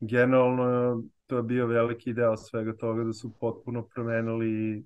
generalno 0.00 1.02
to 1.26 1.36
je 1.36 1.42
bio 1.42 1.66
veliki 1.66 2.12
deo 2.12 2.36
svega 2.36 2.76
toga 2.76 3.04
da 3.04 3.12
su 3.12 3.32
potpuno 3.40 3.82
promenili 3.82 4.84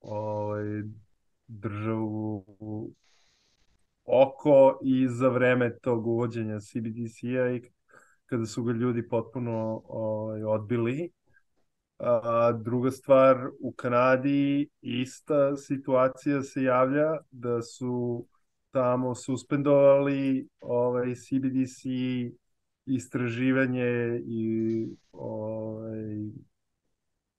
ovaj, 0.00 0.82
državu 1.46 2.44
oko 4.04 4.78
i 4.82 5.08
za 5.08 5.28
vreme 5.28 5.78
tog 5.78 6.06
uvođenja 6.06 6.60
CBDC-a 6.60 7.50
i 7.50 7.62
kada 8.26 8.46
su 8.46 8.64
ga 8.64 8.72
ljudi 8.72 9.08
potpuno 9.08 9.82
ovaj, 9.88 10.42
odbili. 10.42 11.10
A, 11.98 12.52
druga 12.52 12.90
stvar, 12.90 13.48
u 13.60 13.72
Kanadi 13.72 14.68
ista 14.80 15.56
situacija 15.56 16.42
se 16.42 16.62
javlja 16.62 17.18
da 17.30 17.62
su 17.62 18.26
tamo 18.70 19.14
suspendovali 19.14 20.48
ovaj 20.60 21.14
CBDC 21.14 21.82
istraživanje 22.86 24.20
i 24.26 24.86
ovaj, 25.12 26.16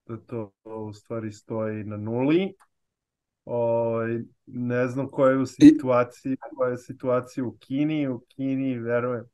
da 0.06 0.18
to 0.18 0.52
u 0.64 0.94
stvari 0.94 1.32
stoji 1.32 1.84
na 1.84 1.98
nuli. 1.98 2.54
Ovaj, 3.46 4.20
ne 4.46 4.88
znam 4.88 5.08
koja 5.08 5.32
je 5.32 5.38
u 5.38 5.46
situaciji, 5.46 6.38
koja 6.56 6.72
je 6.72 6.78
situacija 6.78 7.44
u 7.44 7.58
Kini. 7.60 8.08
U 8.08 8.20
Kini 8.20 8.80
verujem 8.80 9.26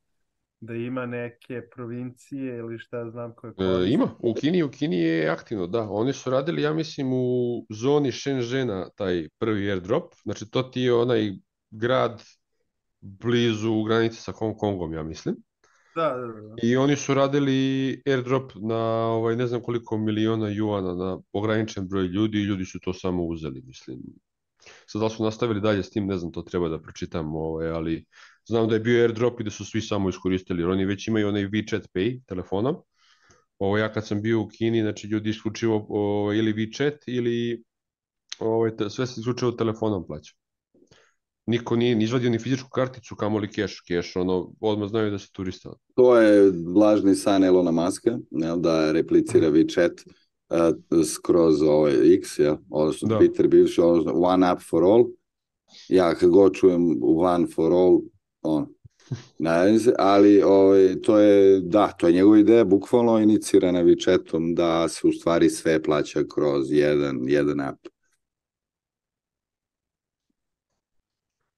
da 0.60 0.74
ima 0.74 1.06
neke 1.06 1.62
provincije 1.76 2.58
ili 2.58 2.80
šta 2.80 3.10
znam 3.10 3.34
koje 3.36 3.54
E, 3.58 3.90
ima, 3.90 4.16
u 4.20 4.34
Kini, 4.34 4.64
u 4.64 4.72
Kini 4.72 5.00
je 5.00 5.30
aktivno, 5.30 5.68
da. 5.68 5.90
Oni 5.90 6.14
su 6.14 6.30
radili, 6.30 6.62
ja 6.62 6.74
mislim, 6.74 7.14
u 7.14 7.66
zoni 7.70 8.12
Shenzhena 8.12 8.90
taj 8.96 9.28
prvi 9.38 9.72
airdrop. 9.72 10.14
Znači, 10.24 10.50
to 10.50 10.64
ti 10.64 10.82
je 10.82 10.94
onaj 10.94 11.32
grad 11.72 12.24
blizu 13.02 13.84
granice 13.84 14.16
sa 14.16 14.32
Hong 14.32 14.58
Kongom, 14.58 14.94
ja 14.94 15.04
mislim. 15.04 15.36
Da, 15.96 16.10
da, 16.10 16.28
da. 16.28 16.56
I 16.64 16.76
oni 16.78 16.96
su 16.96 17.14
radili 17.14 18.02
airdrop 18.06 18.52
na 18.56 19.08
ovaj, 19.08 19.36
ne 19.36 19.48
znam 19.48 19.62
koliko 19.62 19.98
miliona 19.98 20.50
juana 20.50 20.94
na 20.94 21.20
ograničen 21.34 21.88
broj 21.88 22.08
ljudi 22.08 22.38
i 22.38 22.44
ljudi 22.44 22.66
su 22.66 22.80
to 22.80 22.94
samo 22.94 23.24
uzeli, 23.24 23.62
mislim. 23.66 24.00
Sad 24.88 25.02
da 25.02 25.10
su 25.10 25.24
nastavili 25.24 25.62
dalje 25.62 25.84
s 25.84 25.90
tim, 25.90 26.08
ne 26.08 26.18
znam, 26.18 26.32
to 26.32 26.42
treba 26.42 26.70
da 26.70 26.82
pročitam, 26.82 27.36
ovaj, 27.36 27.70
ali 27.70 28.06
znam 28.46 28.68
da 28.68 28.76
je 28.76 28.80
bio 28.80 29.02
airdrop 29.02 29.40
i 29.40 29.44
da 29.44 29.50
su 29.50 29.66
svi 29.66 29.82
samo 29.82 30.10
iskoristili, 30.10 30.62
jer 30.62 30.70
oni 30.70 30.86
već 30.86 31.08
imaju 31.08 31.28
onaj 31.28 31.44
WeChat 31.44 31.88
Pay 31.96 32.22
telefonom. 32.28 32.76
Ovo, 33.60 33.78
ja 33.78 33.94
kad 33.94 34.08
sam 34.08 34.22
bio 34.22 34.42
u 34.42 34.48
Kini, 34.48 34.82
znači 34.82 35.08
ljudi 35.08 35.30
isključivo 35.30 35.86
ovaj, 35.90 36.38
ili 36.38 36.54
WeChat 36.54 36.98
ili 37.08 37.64
ovaj, 38.40 38.72
sve 38.90 39.08
se 39.08 39.20
isključivo 39.20 39.52
telefonom 39.52 40.08
plaća 40.08 40.34
niko 41.46 41.76
nije 41.76 42.04
izvadio 42.04 42.30
ni 42.30 42.40
fizičku 42.40 42.70
karticu, 42.70 43.16
kamoli 43.16 43.48
keš, 43.48 43.82
keš, 43.88 44.16
ono, 44.16 44.54
odmah 44.60 44.90
znaju 44.90 45.12
da 45.12 45.20
se 45.20 45.32
turista. 45.32 45.74
To 45.96 46.18
je 46.18 46.52
vlažni 46.76 47.16
san 47.16 47.44
Elona 47.44 47.72
Muska, 47.72 48.18
jel, 48.32 48.60
da 48.60 48.92
replicira 48.92 49.52
WeChat 49.52 50.06
uh, 50.06 51.06
skroz 51.06 51.62
ovaj 51.62 52.14
X, 52.14 52.40
ja, 52.40 52.58
odnosno 52.70 53.08
da. 53.08 53.20
Twitter 53.20 53.48
bivši, 53.48 53.82
odnosno 53.82 54.14
one 54.14 54.48
app 54.48 54.62
for 54.70 54.84
all. 54.84 55.06
Ja 55.90 56.16
kad 56.16 56.30
god 56.30 56.54
čujem 56.54 57.00
one 57.04 57.48
for 57.56 57.74
all, 57.74 58.00
on, 58.42 58.68
ne 59.40 59.80
se, 59.80 59.94
ali 60.00 60.42
ovaj, 60.42 61.02
to 61.02 61.20
je, 61.20 61.62
da, 61.62 61.88
to 61.88 62.08
je 62.08 62.14
njegova 62.14 62.40
ideja, 62.40 62.66
bukvalno 62.66 63.20
inicirana 63.20 63.84
WeChatom 63.84 64.56
da 64.56 64.88
se 64.90 65.08
u 65.08 65.12
stvari 65.12 65.50
sve 65.50 65.84
plaća 65.84 66.24
kroz 66.34 66.72
jedan, 66.72 67.20
jedan 67.28 67.62
app. 67.62 67.88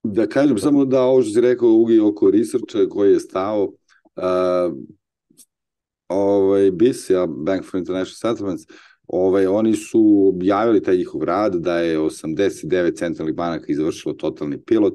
Da 0.06 0.28
kažem 0.28 0.58
samo 0.58 0.86
da 0.86 1.02
ovo 1.02 1.22
što 1.22 1.32
si 1.32 1.42
rekao 1.42 1.70
Ugi 1.70 2.00
oko 2.00 2.32
researcha 2.32 2.90
koji 2.90 3.14
je 3.14 3.20
stao 3.20 3.64
uh, 3.64 4.74
ovaj 6.08 6.72
BIS, 6.72 7.10
ja, 7.10 7.26
Bank 7.26 7.64
for 7.64 7.78
International 7.80 8.16
Settlements, 8.16 8.64
ovaj, 9.08 9.48
oni 9.48 9.76
su 9.76 10.32
objavili 10.34 10.84
taj 10.84 10.98
njihov 10.98 11.24
rad 11.24 11.56
da 11.56 11.80
je 11.80 12.00
89 12.00 12.98
centralnih 12.98 13.36
banaka 13.36 13.66
izvršilo 13.68 14.14
totalni 14.14 14.62
pilot, 14.62 14.94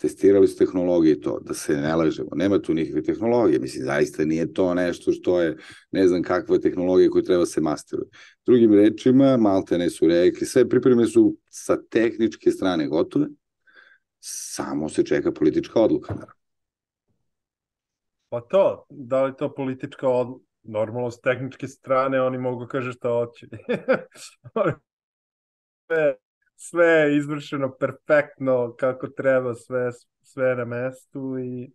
testirali 0.00 0.48
su 0.48 0.56
tehnologije 0.56 1.12
i 1.12 1.20
to, 1.20 1.40
da 1.40 1.54
se 1.54 1.76
ne 1.76 1.96
lažemo, 1.96 2.28
nema 2.34 2.58
tu 2.58 2.74
nikakve 2.74 3.02
tehnologije, 3.02 3.58
mislim, 3.58 3.84
zaista 3.84 4.24
nije 4.24 4.52
to 4.52 4.74
nešto 4.74 5.12
što 5.12 5.40
je, 5.40 5.56
ne 5.90 6.08
znam 6.08 6.22
kakva 6.22 6.58
tehnologija 6.58 7.10
koju 7.10 7.22
treba 7.22 7.46
se 7.46 7.60
masteruju. 7.60 8.06
Drugim 8.46 8.74
rečima, 8.74 9.36
Maltene 9.36 9.90
su 9.90 10.06
rekli, 10.06 10.46
sve 10.46 10.68
pripreme 10.68 11.06
su 11.06 11.36
sa 11.50 11.76
tehničke 11.90 12.50
strane 12.50 12.88
gotove, 12.88 13.26
samo 14.20 14.88
se 14.88 15.04
čeka 15.04 15.32
politička 15.32 15.80
odluka. 15.80 16.14
Pa 18.28 18.40
to, 18.40 18.86
da 18.90 19.22
li 19.24 19.36
to 19.36 19.54
politička 19.54 20.08
odluka, 20.08 20.44
normalno 20.62 21.10
s 21.10 21.20
tehničke 21.20 21.68
strane 21.68 22.20
oni 22.22 22.38
mogu 22.38 22.66
kaže 22.66 22.92
šta 22.92 23.08
hoće. 23.08 23.46
sve, 25.86 26.14
sve 26.68 26.86
je 26.86 27.16
izvršeno 27.16 27.74
perfektno 27.80 28.74
kako 28.78 29.08
treba, 29.08 29.54
sve, 29.54 29.90
sve 30.22 30.56
na 30.56 30.64
mestu 30.64 31.38
i 31.38 31.70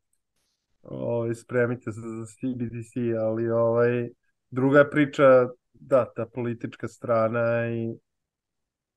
ovaj, 0.81 1.35
spremite 1.35 1.91
se 1.91 1.99
za 1.99 2.25
CBDC, 2.25 3.19
ali 3.19 3.49
ovaj, 3.49 4.09
druga 4.49 4.89
priča, 4.91 5.47
da, 5.73 6.13
ta 6.15 6.25
politička 6.25 6.87
strana 6.87 7.69
i 7.69 7.93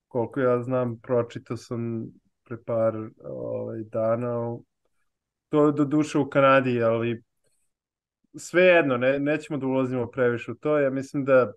koliko 0.09 0.41
ja 0.41 0.63
znam, 0.63 1.01
pročitao 1.01 1.57
sam 1.57 2.07
pre 2.47 2.57
par 2.65 2.95
ovaj, 3.25 3.83
dana. 3.83 4.57
To 5.49 5.67
je 5.67 5.73
do 5.73 5.85
duše 5.85 6.19
u 6.19 6.31
Kanadi, 6.31 6.83
ali 6.83 7.23
sve 8.37 8.63
jedno, 8.63 8.97
ne, 8.97 9.19
nećemo 9.19 9.59
da 9.59 9.67
ulazimo 9.67 10.07
previše 10.07 10.53
u 10.53 10.55
to. 10.55 10.79
Ja 10.79 10.91
mislim 10.91 11.25
da 11.25 11.53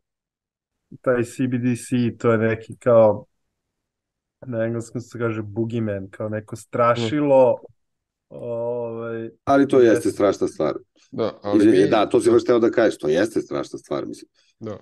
taj 1.02 1.24
CBDC, 1.24 2.18
to 2.20 2.32
je 2.32 2.38
neki 2.38 2.78
kao 2.78 3.26
na 4.48 4.64
engleskom 4.64 5.02
se 5.02 5.20
kaže 5.20 5.42
boogeyman, 5.42 6.10
kao 6.10 6.30
neko 6.30 6.56
strašilo. 6.56 7.58
Ovaj, 8.30 9.30
ali 9.44 9.68
to 9.68 9.80
jeste 9.80 10.10
strašna 10.10 10.48
stvar. 10.48 10.74
Da, 11.12 11.40
ali 11.44 11.66
mi... 11.66 11.88
da, 11.90 12.10
to 12.10 12.22
si 12.22 12.32
baš 12.32 12.44
teo 12.44 12.60
da 12.60 12.72
kažeš, 12.72 12.98
to 12.98 13.08
jeste 13.08 13.42
strašna 13.42 13.80
stvar, 13.80 14.06
mislim. 14.06 14.30
Da. 14.60 14.78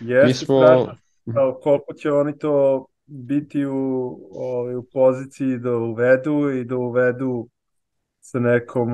Jeste 0.00 0.26
mi 0.26 0.34
smo... 0.34 0.62
strašna, 0.62 0.96
kao 1.34 1.58
koliko 1.62 1.94
će 1.94 2.12
oni 2.12 2.38
to 2.38 2.86
biti 3.06 3.66
u, 3.66 4.18
ovaj, 4.32 4.76
u 4.76 4.82
poziciji 4.92 5.58
da 5.58 5.76
uvedu 5.76 6.50
i 6.50 6.64
da 6.64 6.76
uvedu 6.76 7.48
sa, 8.20 8.38
nekom, 8.38 8.88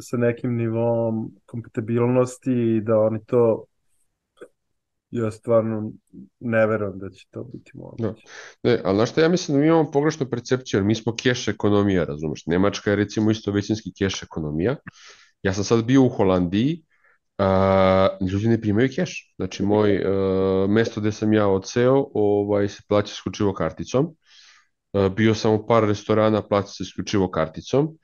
sa 0.00 0.16
nekim 0.16 0.56
nivom 0.56 1.30
kompatibilnosti 1.46 2.52
i 2.52 2.80
da 2.80 2.98
oni 2.98 3.24
to 3.24 3.64
ja 5.10 5.30
stvarno 5.30 5.92
ne 6.40 6.66
verujem 6.66 6.98
da 6.98 7.10
će 7.10 7.26
to 7.30 7.44
biti 7.44 7.70
moguće. 7.74 8.02
Da. 8.02 8.14
Ne, 8.62 8.80
ali 8.84 8.96
znaš 8.96 9.10
šta, 9.10 9.20
ja 9.20 9.28
mislim 9.28 9.56
da 9.56 9.60
mi 9.60 9.66
imamo 9.66 9.90
pogrešnu 9.90 10.30
percepciju, 10.30 10.78
jer 10.78 10.84
mi 10.84 10.94
smo 10.94 11.16
keš 11.16 11.48
ekonomija, 11.48 12.04
razumeš? 12.04 12.46
Nemačka 12.46 12.90
je 12.90 12.96
recimo 12.96 13.30
isto 13.30 13.52
većinski 13.52 13.92
keš 13.98 14.22
ekonomija. 14.22 14.76
Ja 15.42 15.52
sam 15.52 15.64
sad 15.64 15.84
bio 15.84 16.02
u 16.02 16.08
Holandiji 16.08 16.82
Ljudi 18.30 18.48
ne 18.48 18.60
primaju 18.60 18.88
keš. 18.94 19.34
Znači, 19.36 19.62
moj 19.62 19.96
uh, 19.96 20.70
mesto 20.70 21.00
gde 21.00 21.12
sam 21.12 21.32
ja 21.32 21.48
odseo 21.48 22.06
ovaj, 22.14 22.68
se 22.68 22.82
plaća 22.88 23.12
isključivo 23.12 23.52
karticom. 23.52 24.16
Uh, 24.92 25.08
bio 25.08 25.34
sam 25.34 25.54
u 25.54 25.66
par 25.66 25.84
restorana, 25.84 26.42
plaća 26.48 26.68
se 26.68 26.82
isključivo 26.82 27.30
karticom. 27.30 27.98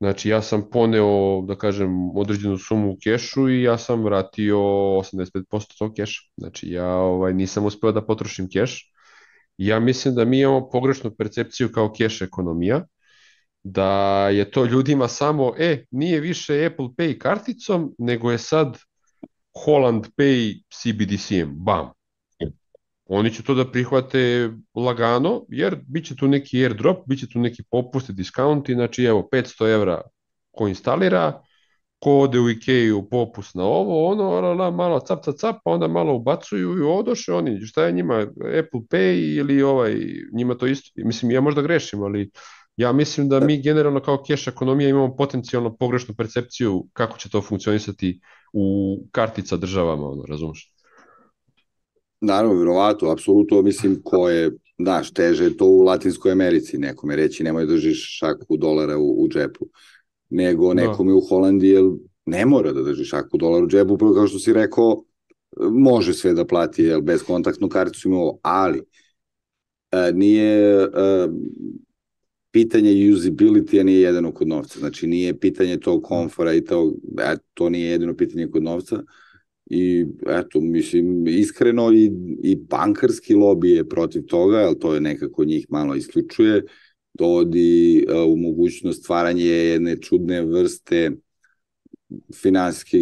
Znači, 0.00 0.28
ja 0.28 0.42
sam 0.42 0.70
poneo, 0.70 1.42
da 1.42 1.56
kažem, 1.58 2.16
određenu 2.16 2.58
sumu 2.58 2.90
u 2.90 2.96
kešu 3.04 3.48
i 3.48 3.62
ja 3.62 3.78
sam 3.78 4.04
vratio 4.04 4.56
85% 4.56 5.78
tog 5.78 5.92
keša. 5.96 6.20
Znači, 6.36 6.70
ja 6.70 6.96
ovaj, 6.96 7.34
nisam 7.34 7.64
uspeo 7.64 7.92
da 7.92 8.06
potrošim 8.06 8.48
keš. 8.50 8.92
Ja 9.58 9.80
mislim 9.80 10.14
da 10.14 10.24
mi 10.24 10.40
imamo 10.40 10.68
pogrešnu 10.70 11.14
percepciju 11.18 11.72
kao 11.72 11.92
keš 11.92 12.22
ekonomija 12.22 12.84
da 13.64 14.28
je 14.28 14.50
to 14.50 14.64
ljudima 14.64 15.08
samo, 15.08 15.52
e, 15.58 15.84
nije 15.90 16.20
više 16.20 16.66
Apple 16.66 16.88
Pay 16.96 17.18
karticom, 17.18 17.94
nego 17.98 18.30
je 18.30 18.38
sad 18.38 18.78
Holland 19.64 20.06
Pay 20.16 20.62
CBDC-em, 20.70 21.54
bam. 21.64 21.90
Oni 23.06 23.30
će 23.34 23.42
to 23.42 23.54
da 23.54 23.70
prihvate 23.70 24.50
lagano, 24.74 25.44
jer 25.48 25.76
bit 25.86 26.06
će 26.06 26.16
tu 26.16 26.28
neki 26.28 26.64
airdrop, 26.64 27.06
bit 27.06 27.20
će 27.20 27.28
tu 27.28 27.38
neki 27.38 27.62
popusti, 27.70 28.12
discounti, 28.12 28.74
znači 28.74 29.04
evo 29.04 29.28
500 29.32 29.74
evra 29.74 30.00
ko 30.50 30.68
instalira, 30.68 31.42
ko 31.98 32.18
ode 32.20 32.40
u 32.40 32.50
Ikeju 32.50 33.08
popus 33.10 33.54
na 33.54 33.64
ovo, 33.64 34.10
ono, 34.10 34.24
ala, 34.24 34.70
malo 34.70 35.00
cap, 35.00 35.24
cap, 35.24 35.34
cap, 35.40 35.56
pa 35.64 35.70
onda 35.70 35.88
malo 35.88 36.14
ubacuju 36.14 36.78
i 36.78 36.82
odoše 36.82 37.32
oni, 37.32 37.60
šta 37.60 37.84
je 37.84 37.92
njima, 37.92 38.20
Apple 38.58 38.80
Pay 38.90 39.38
ili 39.38 39.62
ovaj, 39.62 39.94
njima 40.32 40.54
to 40.54 40.66
isto, 40.66 40.90
mislim, 41.04 41.30
ja 41.30 41.40
možda 41.40 41.62
grešim, 41.62 42.02
ali 42.02 42.30
ja 42.76 42.92
mislim 42.92 43.28
da 43.28 43.40
mi 43.40 43.62
generalno 43.62 44.00
kao 44.00 44.24
cash 44.26 44.48
ekonomija 44.48 44.88
imamo 44.88 45.16
potencijalno 45.16 45.76
pogrešnu 45.76 46.14
percepciju 46.14 46.86
kako 46.92 47.18
će 47.18 47.30
to 47.30 47.42
funkcionisati 47.42 48.20
u 48.52 48.98
kartica 49.12 49.56
državama, 49.56 50.08
ono, 50.08 50.24
razumiješ? 50.28 50.74
Naravno, 52.20 52.54
vjerovato, 52.54 53.10
apsolutno, 53.10 53.62
mislim, 53.62 54.00
ko 54.04 54.28
je, 54.28 54.50
znaš, 54.78 55.12
teže 55.12 55.56
to 55.56 55.66
u 55.66 55.82
Latinskoj 55.82 56.32
Americi, 56.32 56.78
nekome 56.78 57.16
reći, 57.16 57.44
nemoj 57.44 57.66
da 57.66 57.72
držiš 57.72 58.18
šaku 58.18 58.56
dolara 58.56 58.98
u, 58.98 59.24
u 59.24 59.28
džepu, 59.28 59.66
nego 60.30 60.74
da. 60.74 60.82
nekome 60.82 61.10
da. 61.10 61.16
u 61.16 61.20
Holandiji, 61.20 61.70
jer 61.70 61.84
ne 62.26 62.46
mora 62.46 62.72
da 62.72 62.82
drži 62.82 63.04
šaku 63.04 63.38
dolara 63.38 63.64
u 63.64 63.68
džepu, 63.68 63.98
prvo 63.98 64.14
kao 64.14 64.26
što 64.26 64.38
si 64.38 64.52
rekao, 64.52 65.04
može 65.70 66.14
sve 66.14 66.32
da 66.34 66.46
plati, 66.46 66.82
jel, 66.82 67.00
bez 67.00 67.22
kontaktnu 67.22 67.68
karticu 67.68 68.08
imao, 68.08 68.38
ali 68.42 68.82
a, 69.90 70.10
nije 70.10 70.82
a, 70.94 71.28
pitanje 72.54 72.90
usability 73.12 73.82
nije 73.82 74.00
jedino 74.00 74.32
kod 74.32 74.48
novca. 74.48 74.78
Znači 74.78 75.06
nije 75.06 75.38
pitanje 75.38 75.80
tog 75.80 76.02
komfora 76.02 76.54
i 76.54 76.64
to, 76.64 76.94
e, 77.18 77.36
to 77.54 77.68
nije 77.68 77.90
jedino 77.90 78.16
pitanje 78.16 78.46
kod 78.50 78.62
novca. 78.62 79.02
I 79.66 80.06
eto, 80.26 80.60
mislim, 80.60 81.26
iskreno 81.26 81.92
i, 81.92 82.12
i 82.42 82.56
bankarski 82.56 83.34
lobby 83.34 83.66
je 83.66 83.88
protiv 83.88 84.22
toga, 84.22 84.56
ali 84.56 84.78
to 84.78 84.94
je 84.94 85.00
nekako 85.00 85.44
njih 85.44 85.66
malo 85.68 85.94
isključuje, 85.94 86.64
dovodi 87.14 88.06
uh, 88.08 88.32
u 88.32 88.36
mogućnost 88.36 89.02
stvaranje 89.02 89.44
jedne 89.44 89.96
čudne 89.96 90.42
vrste 90.42 91.10
finansijske, 92.34 92.98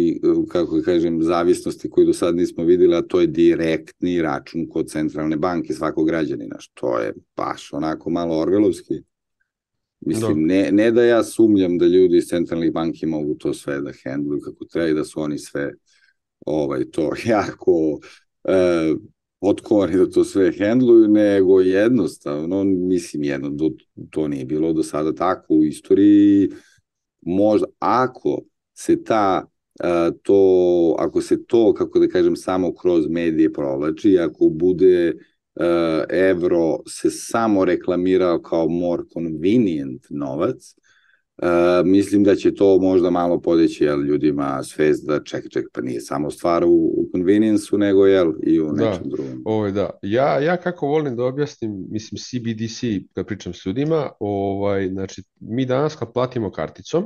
kako 0.49 0.81
kažem, 0.85 1.23
zavisnosti 1.23 1.89
koju 1.89 2.05
do 2.05 2.13
sad 2.13 2.35
nismo 2.35 2.63
videli, 2.63 2.95
a 2.95 3.01
to 3.01 3.21
je 3.21 3.27
direktni 3.27 4.21
račun 4.21 4.67
kod 4.69 4.89
centralne 4.89 5.37
banke 5.37 5.73
svakog 5.73 6.07
građanina, 6.07 6.55
što 6.59 6.99
je 6.99 7.13
baš 7.35 7.73
onako 7.73 8.09
malo 8.09 8.39
orvelovski. 8.39 9.12
Mislim, 10.05 10.47
da. 10.47 10.53
ne, 10.53 10.71
ne 10.71 10.91
da 10.91 11.03
ja 11.03 11.23
sumnjam 11.23 11.77
da 11.77 11.85
ljudi 11.85 12.17
iz 12.17 12.25
centralnih 12.25 12.71
banki 12.71 13.05
mogu 13.05 13.35
to 13.35 13.53
sve 13.53 13.81
da 13.81 13.91
handluju 14.03 14.41
kako 14.41 14.65
treba 14.65 14.89
i 14.89 14.93
da 14.93 15.03
su 15.03 15.21
oni 15.21 15.37
sve 15.37 15.71
ovaj, 16.45 16.85
to 16.91 17.11
jako 17.25 17.99
e, 18.43 18.93
otkovani 19.39 19.97
da 19.97 20.09
to 20.09 20.23
sve 20.23 20.51
handluju, 20.59 21.07
nego 21.07 21.61
jednostavno, 21.61 22.63
mislim, 22.63 23.23
jedno, 23.23 23.49
do, 23.49 23.69
to 24.09 24.27
nije 24.27 24.45
bilo 24.45 24.73
do 24.73 24.83
sada 24.83 25.15
tako 25.15 25.53
u 25.53 25.63
istoriji, 25.63 26.49
možda, 27.21 27.67
ako 27.79 28.41
se 28.73 29.03
ta 29.03 29.45
e, 29.83 30.11
to, 30.23 30.95
ako 30.99 31.21
se 31.21 31.45
to, 31.45 31.73
kako 31.73 31.99
da 31.99 32.07
kažem, 32.07 32.35
samo 32.35 32.73
kroz 32.73 33.07
medije 33.09 33.53
provlači, 33.53 34.19
ako 34.19 34.49
bude 34.49 35.13
uh, 35.15 35.32
evro 36.09 36.77
se 36.87 37.09
samo 37.11 37.65
reklamirao 37.65 38.41
kao 38.41 38.67
more 38.69 39.03
convenient 39.13 40.05
novac, 40.09 40.75
uh, 41.37 41.85
mislim 41.85 42.23
da 42.23 42.35
će 42.35 42.55
to 42.55 42.79
možda 42.79 43.09
malo 43.09 43.41
podeći 43.41 43.83
jel, 43.83 44.03
ljudima 44.03 44.63
svest 44.63 45.07
da 45.07 45.23
ček, 45.23 45.49
ček, 45.49 45.65
pa 45.73 45.81
nije 45.81 46.01
samo 46.01 46.31
stvar 46.31 46.63
u, 46.63 46.69
u 46.69 47.09
convenience-u, 47.11 47.77
nego 47.77 48.05
jel, 48.05 48.33
i 48.43 48.59
u 48.59 48.71
da, 48.71 48.89
nečem 48.89 49.09
drugom. 49.09 49.41
Ovaj, 49.45 49.71
da. 49.71 49.89
Ja, 50.01 50.39
ja 50.39 50.57
kako 50.57 50.87
volim 50.87 51.15
da 51.15 51.23
objasnim, 51.23 51.85
mislim 51.89 52.19
CBDC, 52.19 52.81
kad 53.13 53.27
pričam 53.27 53.53
s 53.53 53.65
ljudima, 53.65 54.09
ovaj, 54.19 54.87
znači, 54.87 55.23
mi 55.39 55.65
danas 55.65 55.95
kad 55.95 56.13
platimo 56.13 56.51
karticom, 56.51 57.03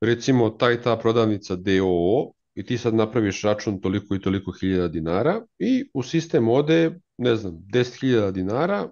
recimo 0.00 0.50
ta 0.50 0.72
i 0.72 0.82
ta 0.82 0.96
prodavnica 0.96 1.56
DOO, 1.56 2.32
i 2.54 2.66
ti 2.66 2.78
sad 2.78 2.94
napraviš 2.94 3.42
račun 3.42 3.80
toliko 3.80 4.14
i 4.14 4.20
toliko 4.20 4.52
hiljada 4.60 4.88
dinara 4.88 5.42
i 5.58 5.90
u 5.94 6.02
sistem 6.02 6.48
ode 6.48 7.00
ne 7.18 7.36
znam, 7.36 7.52
10.000 7.72 8.32
dinara 8.32 8.88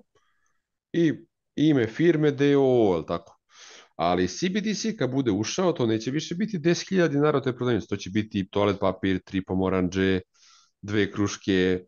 i 0.92 1.12
ime 1.56 1.86
firme 1.86 2.30
DOO, 2.30 2.96
je 2.96 3.06
tako? 3.06 3.38
Ali 3.96 4.28
CBDC 4.28 4.98
kad 4.98 5.10
bude 5.10 5.30
ušao, 5.30 5.72
to 5.72 5.86
neće 5.86 6.10
više 6.10 6.34
biti 6.34 6.58
10.000 6.58 7.08
dinara 7.08 7.38
u 7.38 7.40
toj 7.40 7.56
prodavnici, 7.56 7.88
to 7.88 7.96
će 7.96 8.10
biti 8.10 8.48
toalet 8.50 8.80
papir, 8.80 9.20
tri 9.24 9.44
pomoranđe, 9.44 10.20
dve 10.82 11.12
kruške, 11.12 11.84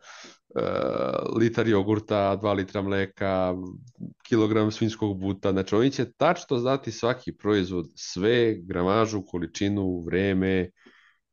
uh, 0.54 1.36
litar 1.38 1.68
jogurta, 1.68 2.36
dva 2.36 2.52
litra 2.52 2.82
mleka, 2.82 3.54
kilogram 4.28 4.70
svinskog 4.70 5.20
buta, 5.20 5.52
znači 5.52 5.74
oni 5.74 5.90
će 5.90 6.12
tačno 6.12 6.58
znati 6.58 6.92
svaki 6.92 7.32
proizvod, 7.32 7.86
sve, 7.94 8.54
gramažu, 8.62 9.22
količinu, 9.26 10.00
vreme, 10.06 10.70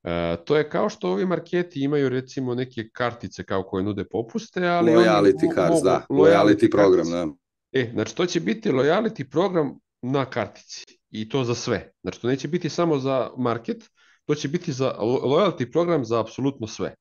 E, 0.06 0.38
to 0.46 0.58
je 0.58 0.70
kao 0.70 0.90
što 0.90 1.10
ovi 1.10 1.26
marketi 1.26 1.84
imaju 1.84 2.10
recimo 2.10 2.56
neke 2.56 2.90
kartice 2.94 3.44
kao 3.44 3.64
koje 3.64 3.84
nude 3.84 4.06
popuste, 4.06 4.68
ali 4.68 4.92
loyalty 4.92 5.46
oni, 5.46 5.56
cards, 5.56 5.82
da, 5.84 6.06
loyalty, 6.10 6.46
loyalty 6.46 6.72
program, 6.72 7.10
da. 7.10 7.28
E, 7.72 7.90
znači 7.94 8.16
to 8.16 8.26
će 8.26 8.40
biti 8.40 8.72
loyalty 8.72 9.30
program 9.30 9.80
na 10.02 10.26
kartici 10.26 10.86
i 11.10 11.30
to 11.30 11.44
za 11.44 11.56
sve. 11.56 11.92
Znači 12.02 12.22
to 12.22 12.28
neće 12.28 12.48
biti 12.48 12.70
samo 12.70 12.98
za 12.98 13.30
market, 13.38 13.90
to 14.26 14.36
će 14.36 14.48
biti 14.48 14.74
za 14.74 14.96
loyalty 15.00 15.72
program 15.72 16.06
za 16.06 16.20
apsolutno 16.20 16.68
sve. 16.68 16.96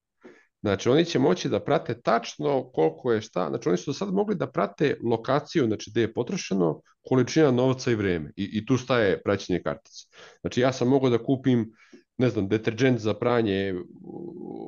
Znači 0.62 0.89
oni 0.89 1.05
će 1.05 1.18
moći 1.18 1.48
da 1.48 1.64
prate 1.64 2.01
tačno 2.01 2.70
koliko 2.72 3.12
je 3.12 3.20
šta, 3.20 3.48
znači 3.48 3.68
oni 3.68 3.78
su 3.78 3.90
do 3.90 3.94
sad 3.94 4.14
mogli 4.14 4.35
da 4.35 4.51
prate 4.51 4.97
lokaciju, 5.10 5.66
znači 5.66 5.90
gde 5.90 6.01
je 6.01 6.12
potrošeno, 6.12 6.81
količina 7.09 7.51
novca 7.51 7.90
i 7.90 7.94
vreme 7.94 8.32
i, 8.36 8.51
i 8.52 8.66
tu 8.66 8.78
staje 8.78 9.22
praćenje 9.22 9.62
kartice. 9.62 10.06
Znači 10.40 10.60
ja 10.60 10.72
sam 10.72 10.89
mogao 10.89 11.10
da 11.10 11.24
kupim 11.24 11.72
ne 12.19 12.28
znam, 12.31 12.49
deterđent 12.49 12.99
za 13.01 13.15
pranje 13.15 13.74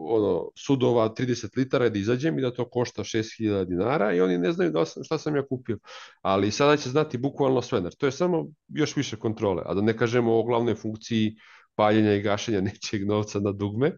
ono, 0.08 0.50
sudova 0.54 1.14
30 1.14 1.56
litara 1.56 1.88
da 1.88 1.98
izađem 1.98 2.38
i 2.38 2.42
da 2.42 2.54
to 2.54 2.68
košta 2.70 3.04
6000 3.04 3.64
dinara 3.64 4.12
i 4.14 4.20
oni 4.20 4.38
ne 4.38 4.52
znaju 4.52 4.70
da 4.70 4.84
sam, 4.84 5.04
šta 5.04 5.18
sam 5.18 5.36
ja 5.36 5.46
kupio. 5.46 5.78
Ali 6.22 6.50
sada 6.50 6.76
će 6.76 6.90
znati 6.90 7.18
bukvalno 7.18 7.62
sve. 7.62 7.90
To 7.98 8.06
je 8.06 8.12
samo 8.12 8.46
još 8.68 8.96
više 8.96 9.16
kontrole. 9.16 9.62
A 9.66 9.74
da 9.74 9.80
ne 9.80 9.96
kažemo 9.96 10.38
o 10.38 10.42
glavnoj 10.42 10.74
funkciji 10.74 11.36
paljenja 11.74 12.14
i 12.14 12.22
gašenja 12.22 12.60
nečeg 12.70 13.06
novca 13.06 13.40
na 13.40 13.52
dugme. 13.52 13.92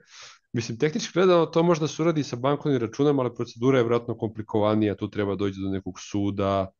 Mislim, 0.52 0.78
tehnički 0.78 1.12
gledano 1.14 1.46
to 1.46 1.62
možda 1.62 1.88
se 1.88 2.02
uradi 2.02 2.22
sa 2.22 2.36
bankovnim 2.36 2.80
računom, 2.80 3.18
ali 3.18 3.34
procedura 3.34 3.78
je 3.78 3.84
vratno 3.84 4.18
komplikovanija, 4.18 4.96
tu 4.96 5.10
treba 5.10 5.34
doći 5.34 5.60
do 5.60 5.68
nekog 5.68 6.00
suda, 6.00 6.70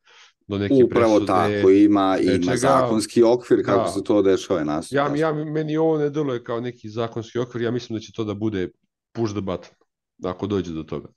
do 0.49 0.59
neke 0.59 0.85
Upravo 0.85 1.17
presude. 1.17 1.27
tako, 1.27 1.71
ima, 1.71 2.19
ima 2.21 2.45
čega, 2.45 2.57
zakonski 2.57 3.23
okvir 3.23 3.65
kako 3.65 3.85
da, 3.85 3.89
se 3.89 4.05
to 4.05 4.23
dešava 4.23 4.65
nas. 4.65 4.93
Ja, 4.93 5.13
ja, 5.17 5.33
meni 5.33 5.77
ovo 5.77 5.99
ne 5.99 6.11
deluje 6.11 6.45
kao 6.45 6.61
neki 6.61 6.89
zakonski 6.89 7.39
okvir, 7.39 7.63
ja 7.63 7.71
mislim 7.71 7.97
da 7.97 8.01
će 8.01 8.13
to 8.13 8.25
da 8.25 8.35
bude 8.35 8.69
push 9.13 9.33
the 9.33 9.41
button, 9.41 9.75
ako 10.25 10.47
dođe 10.47 10.73
do 10.73 10.83
toga. 10.83 11.09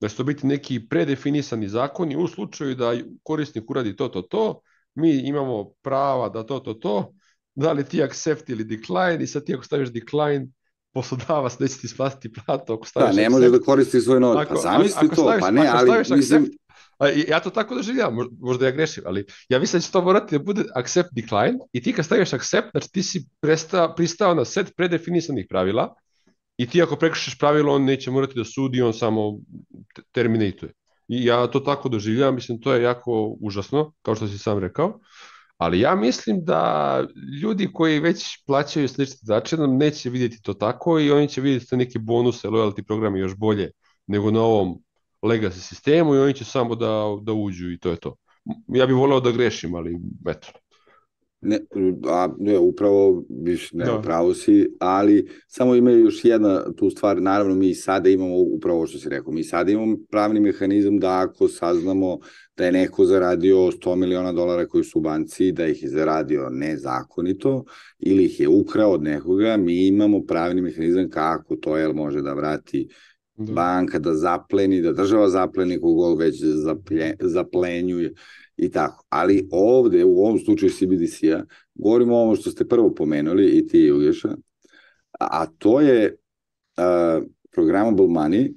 Da 0.00 0.08
će 0.08 0.16
to 0.16 0.24
biti 0.24 0.46
neki 0.46 0.88
predefinisani 0.88 1.68
zakoni 1.68 2.16
u 2.16 2.28
slučaju 2.28 2.74
da 2.74 2.94
korisnik 3.22 3.70
uradi 3.70 3.96
to, 3.96 4.08
to, 4.08 4.22
to, 4.22 4.60
mi 4.94 5.28
imamo 5.28 5.70
prava 5.82 6.28
da 6.28 6.42
to, 6.46 6.58
to, 6.58 6.74
to, 6.74 7.12
da 7.54 7.72
li 7.72 7.84
ti 7.84 8.02
accept 8.02 8.48
ili 8.48 8.64
decline 8.64 9.18
i 9.20 9.26
sad 9.26 9.44
ti 9.44 9.54
ako 9.54 9.64
staviš 9.64 9.92
decline, 9.92 10.46
poslodavac 10.92 11.58
neće 11.58 11.74
ti 11.74 11.86
isplatiti 11.86 12.32
platu 12.32 12.72
ako 12.72 12.82
da, 12.82 12.88
staviš 12.88 13.16
Da, 13.16 13.22
ne 13.22 13.30
može 13.30 13.50
da 13.50 13.60
koristi 13.60 14.00
svoj 14.00 14.20
novac. 14.20 14.48
Pa 14.48 14.54
zamisli 14.54 15.08
to, 15.08 15.14
staviš, 15.14 15.40
pa 15.40 15.50
ne, 15.50 15.68
ali 15.72 15.90
mislim... 16.16 16.50
Accept, 16.98 17.28
ja 17.28 17.40
to 17.40 17.50
tako 17.50 17.74
doživljavam, 17.74 18.28
možda 18.40 18.66
ja 18.66 18.70
grešim, 18.70 19.02
ali 19.06 19.26
ja 19.48 19.58
mislim 19.58 19.80
da 19.80 19.82
će 19.82 19.92
to 19.92 20.02
morati 20.02 20.38
da 20.38 20.44
bude 20.44 20.64
accept 20.74 21.08
decline 21.12 21.58
i 21.72 21.82
ti 21.82 21.92
kad 21.92 22.04
staviš 22.04 22.32
accept, 22.32 22.68
znači 22.70 22.92
ti 22.92 23.02
si 23.02 23.28
presta, 23.40 23.94
pristao 23.96 24.34
na 24.34 24.44
set 24.44 24.76
predefinisanih 24.76 25.46
pravila 25.48 25.94
i 26.56 26.66
ti 26.66 26.82
ako 26.82 26.96
prekrišeš 26.96 27.38
pravilo, 27.38 27.74
on 27.74 27.84
neće 27.84 28.10
morati 28.10 28.34
da 28.34 28.44
sudi, 28.44 28.82
on 28.82 28.94
samo 28.94 29.38
terminatuje. 30.12 30.72
I 31.08 31.24
ja 31.24 31.46
to 31.46 31.60
tako 31.60 31.88
doživljavam, 31.88 32.34
mislim 32.34 32.60
to 32.60 32.74
je 32.74 32.82
jako 32.82 33.36
užasno, 33.40 33.92
kao 34.02 34.14
što 34.14 34.28
si 34.28 34.38
sam 34.38 34.58
rekao, 34.58 35.00
ali 35.56 35.80
ja 35.80 35.94
mislim 35.94 36.44
da 36.44 37.04
ljudi 37.42 37.68
koji 37.72 38.00
već 38.00 38.44
plaćaju 38.46 38.88
slični 38.88 39.18
začinom 39.22 39.76
neće 39.76 40.10
vidjeti 40.10 40.42
to 40.42 40.54
tako 40.54 40.98
i 40.98 41.10
oni 41.10 41.28
će 41.28 41.40
vidjeti 41.40 41.76
neke 41.76 41.98
bonuse, 41.98 42.48
loyalty 42.48 42.82
programe 42.86 43.20
još 43.20 43.36
bolje 43.36 43.70
nego 44.06 44.30
na 44.30 44.40
ovom 44.40 44.82
legacy 45.22 45.60
sistemu 45.60 46.14
i 46.14 46.18
oni 46.18 46.34
će 46.34 46.44
samo 46.44 46.74
da, 46.74 47.18
da 47.22 47.32
uđu 47.32 47.70
i 47.70 47.78
to 47.78 47.90
je 47.90 47.96
to. 47.96 48.16
Ja 48.68 48.86
bih 48.86 48.96
voleo 48.96 49.20
da 49.20 49.30
grešim, 49.30 49.74
ali 49.74 49.98
eto. 50.26 50.48
Ne, 51.44 51.58
a, 52.08 52.28
ne, 52.38 52.58
upravo, 52.58 53.24
viš, 53.42 53.72
ne, 53.72 53.84
da. 53.84 53.98
upravo 53.98 54.34
si, 54.34 54.76
ali 54.80 55.28
samo 55.46 55.74
ima 55.74 55.90
još 55.90 56.24
jedna 56.24 56.72
tu 56.76 56.90
stvar, 56.90 57.22
naravno 57.22 57.54
mi 57.54 57.74
sada 57.74 58.08
imamo, 58.08 58.36
upravo 58.36 58.86
što 58.86 58.98
si 58.98 59.08
rekao, 59.08 59.32
mi 59.32 59.44
sada 59.44 59.72
imamo 59.72 59.96
pravni 60.10 60.40
mehanizam 60.40 60.98
da 60.98 61.20
ako 61.20 61.48
saznamo 61.48 62.18
da 62.56 62.64
je 62.64 62.72
neko 62.72 63.04
zaradio 63.04 63.56
100 63.56 63.96
miliona 63.96 64.32
dolara 64.32 64.66
koji 64.66 64.84
su 64.84 64.98
u 64.98 65.02
banci, 65.02 65.52
da 65.52 65.66
ih 65.66 65.82
je 65.82 65.88
zaradio 65.88 66.50
nezakonito 66.50 67.64
ili 67.98 68.24
ih 68.24 68.40
je 68.40 68.48
ukrao 68.48 68.90
od 68.90 69.02
nekoga, 69.02 69.56
mi 69.56 69.86
imamo 69.86 70.22
pravni 70.26 70.62
mehanizam 70.62 71.10
kako 71.10 71.56
to 71.56 71.76
jel 71.76 71.92
može 71.92 72.22
da 72.22 72.34
vrati 72.34 72.88
da. 73.36 73.52
banka 73.52 73.98
da 73.98 74.14
zapleni, 74.14 74.82
da 74.82 74.92
država 74.92 75.28
zapleni 75.28 75.80
kogol 75.80 76.16
već 76.16 76.42
zaplje, 76.44 77.16
zaplenjuje 77.20 78.14
i 78.56 78.70
tako. 78.70 79.04
Ali 79.08 79.48
ovde, 79.50 80.04
u 80.04 80.18
ovom 80.18 80.38
slučaju 80.38 80.72
CBDC-a, 80.72 81.44
govorimo 81.74 82.16
o 82.16 82.20
ovo 82.20 82.36
što 82.36 82.50
ste 82.50 82.68
prvo 82.68 82.94
pomenuli 82.94 83.46
i 83.46 83.66
ti, 83.66 83.92
Ugeša, 83.92 84.36
a 85.20 85.46
to 85.46 85.80
je 85.80 86.16
uh, 86.76 87.24
programmable 87.54 88.06
money, 88.06 88.54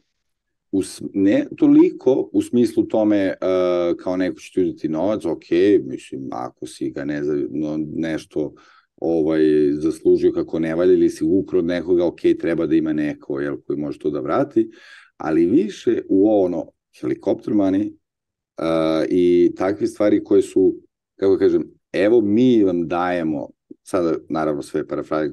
us, 0.71 1.01
ne 1.13 1.45
toliko 1.57 2.29
u 2.33 2.41
smislu 2.41 2.83
tome 2.83 3.33
uh, 3.41 3.97
kao 3.97 4.17
neko 4.17 4.39
će 4.39 4.51
ti 4.53 4.61
uzeti 4.61 4.89
novac, 4.89 5.25
ok, 5.25 5.45
mislim, 5.83 6.29
ako 6.31 6.67
si 6.67 6.89
ga 6.91 7.05
ne, 7.05 7.21
no, 7.49 7.79
nešto 7.95 8.53
ovaj, 8.97 9.41
zaslužio 9.71 10.31
kako 10.31 10.59
ne 10.59 10.75
valja 10.75 10.93
ili 10.93 11.09
si 11.09 11.23
ukro 11.23 11.59
od 11.59 11.65
nekoga, 11.65 12.05
ok, 12.05 12.19
treba 12.39 12.65
da 12.65 12.75
ima 12.75 12.93
neko 12.93 13.39
jel, 13.39 13.57
koji 13.67 13.79
može 13.79 13.99
to 13.99 14.09
da 14.09 14.19
vrati, 14.19 14.69
ali 15.17 15.45
više 15.45 16.01
u 16.09 16.43
ono 16.43 16.65
helikopter 17.01 17.53
money 17.53 17.91
uh, 17.91 19.05
i 19.09 19.51
takve 19.57 19.87
stvari 19.87 20.23
koje 20.23 20.41
su, 20.41 20.75
kako 21.15 21.37
kažem, 21.37 21.63
evo 21.93 22.21
mi 22.21 22.63
vam 22.63 22.87
dajemo, 22.87 23.49
sada 23.83 24.15
naravno 24.29 24.61
sve 24.61 24.87
parafraze 24.87 25.31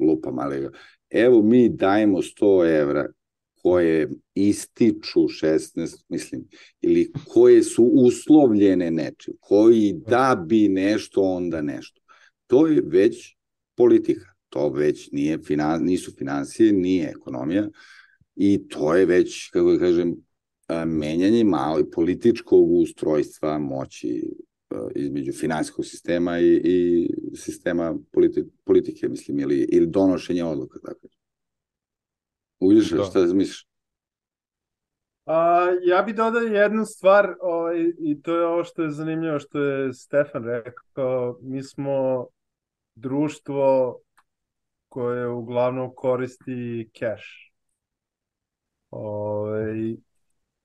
lupam, 0.00 0.38
ali 0.38 0.68
evo 1.10 1.42
mi 1.42 1.68
dajemo 1.68 2.18
100 2.18 2.80
evra 2.80 3.06
koje 3.62 4.10
ističu 4.34 5.20
16, 5.20 6.04
mislim, 6.08 6.44
ili 6.80 7.12
koje 7.28 7.62
su 7.62 7.84
uslovljene 7.84 8.90
nečim, 8.90 9.34
koji 9.40 9.92
da 10.06 10.44
bi 10.48 10.68
nešto, 10.68 11.22
onda 11.22 11.62
nešto. 11.62 12.00
To 12.46 12.66
je 12.66 12.82
već 12.86 13.36
politika, 13.76 14.26
to 14.48 14.68
već 14.68 15.10
nije 15.12 15.38
finan, 15.38 15.84
nisu 15.84 16.12
financije, 16.18 16.72
nije 16.72 17.08
ekonomija 17.08 17.68
i 18.34 18.68
to 18.68 18.94
je 18.94 19.06
već, 19.06 19.50
kako 19.50 19.72
da 19.72 19.78
kažem, 19.78 20.14
menjanje 20.86 21.44
malo 21.44 21.84
političkog 21.94 22.70
ustrojstva 22.70 23.58
moći 23.58 24.36
između 24.94 25.32
finansijskog 25.32 25.84
sistema 25.84 26.38
i, 26.38 26.60
i 26.64 27.08
sistema 27.36 27.94
politi, 28.12 28.44
politike, 28.64 29.08
mislim, 29.08 29.38
ili, 29.38 29.68
ili 29.72 29.86
donošenja 29.86 30.46
odluka, 30.46 30.78
tako 30.78 31.08
Uvidiš, 32.60 32.90
da. 32.90 33.04
šta 33.04 33.20
misliš? 33.20 33.68
A, 35.24 35.66
ja 35.82 36.02
bih 36.02 36.14
dodao 36.14 36.42
jednu 36.42 36.84
stvar 36.84 37.34
ovaj, 37.40 37.92
i 37.98 38.22
to 38.22 38.36
je 38.36 38.46
ovo 38.46 38.64
što 38.64 38.82
je 38.82 38.90
zanimljivo 38.90 39.38
što 39.38 39.60
je 39.60 39.92
Stefan 39.92 40.44
rekao. 40.44 41.38
Mi 41.42 41.62
smo 41.62 42.26
društvo 42.96 43.98
koje 44.88 45.28
uglavnom 45.28 45.92
koristi 45.94 46.90
cash. 46.98 47.24
Ovaj, 48.90 49.96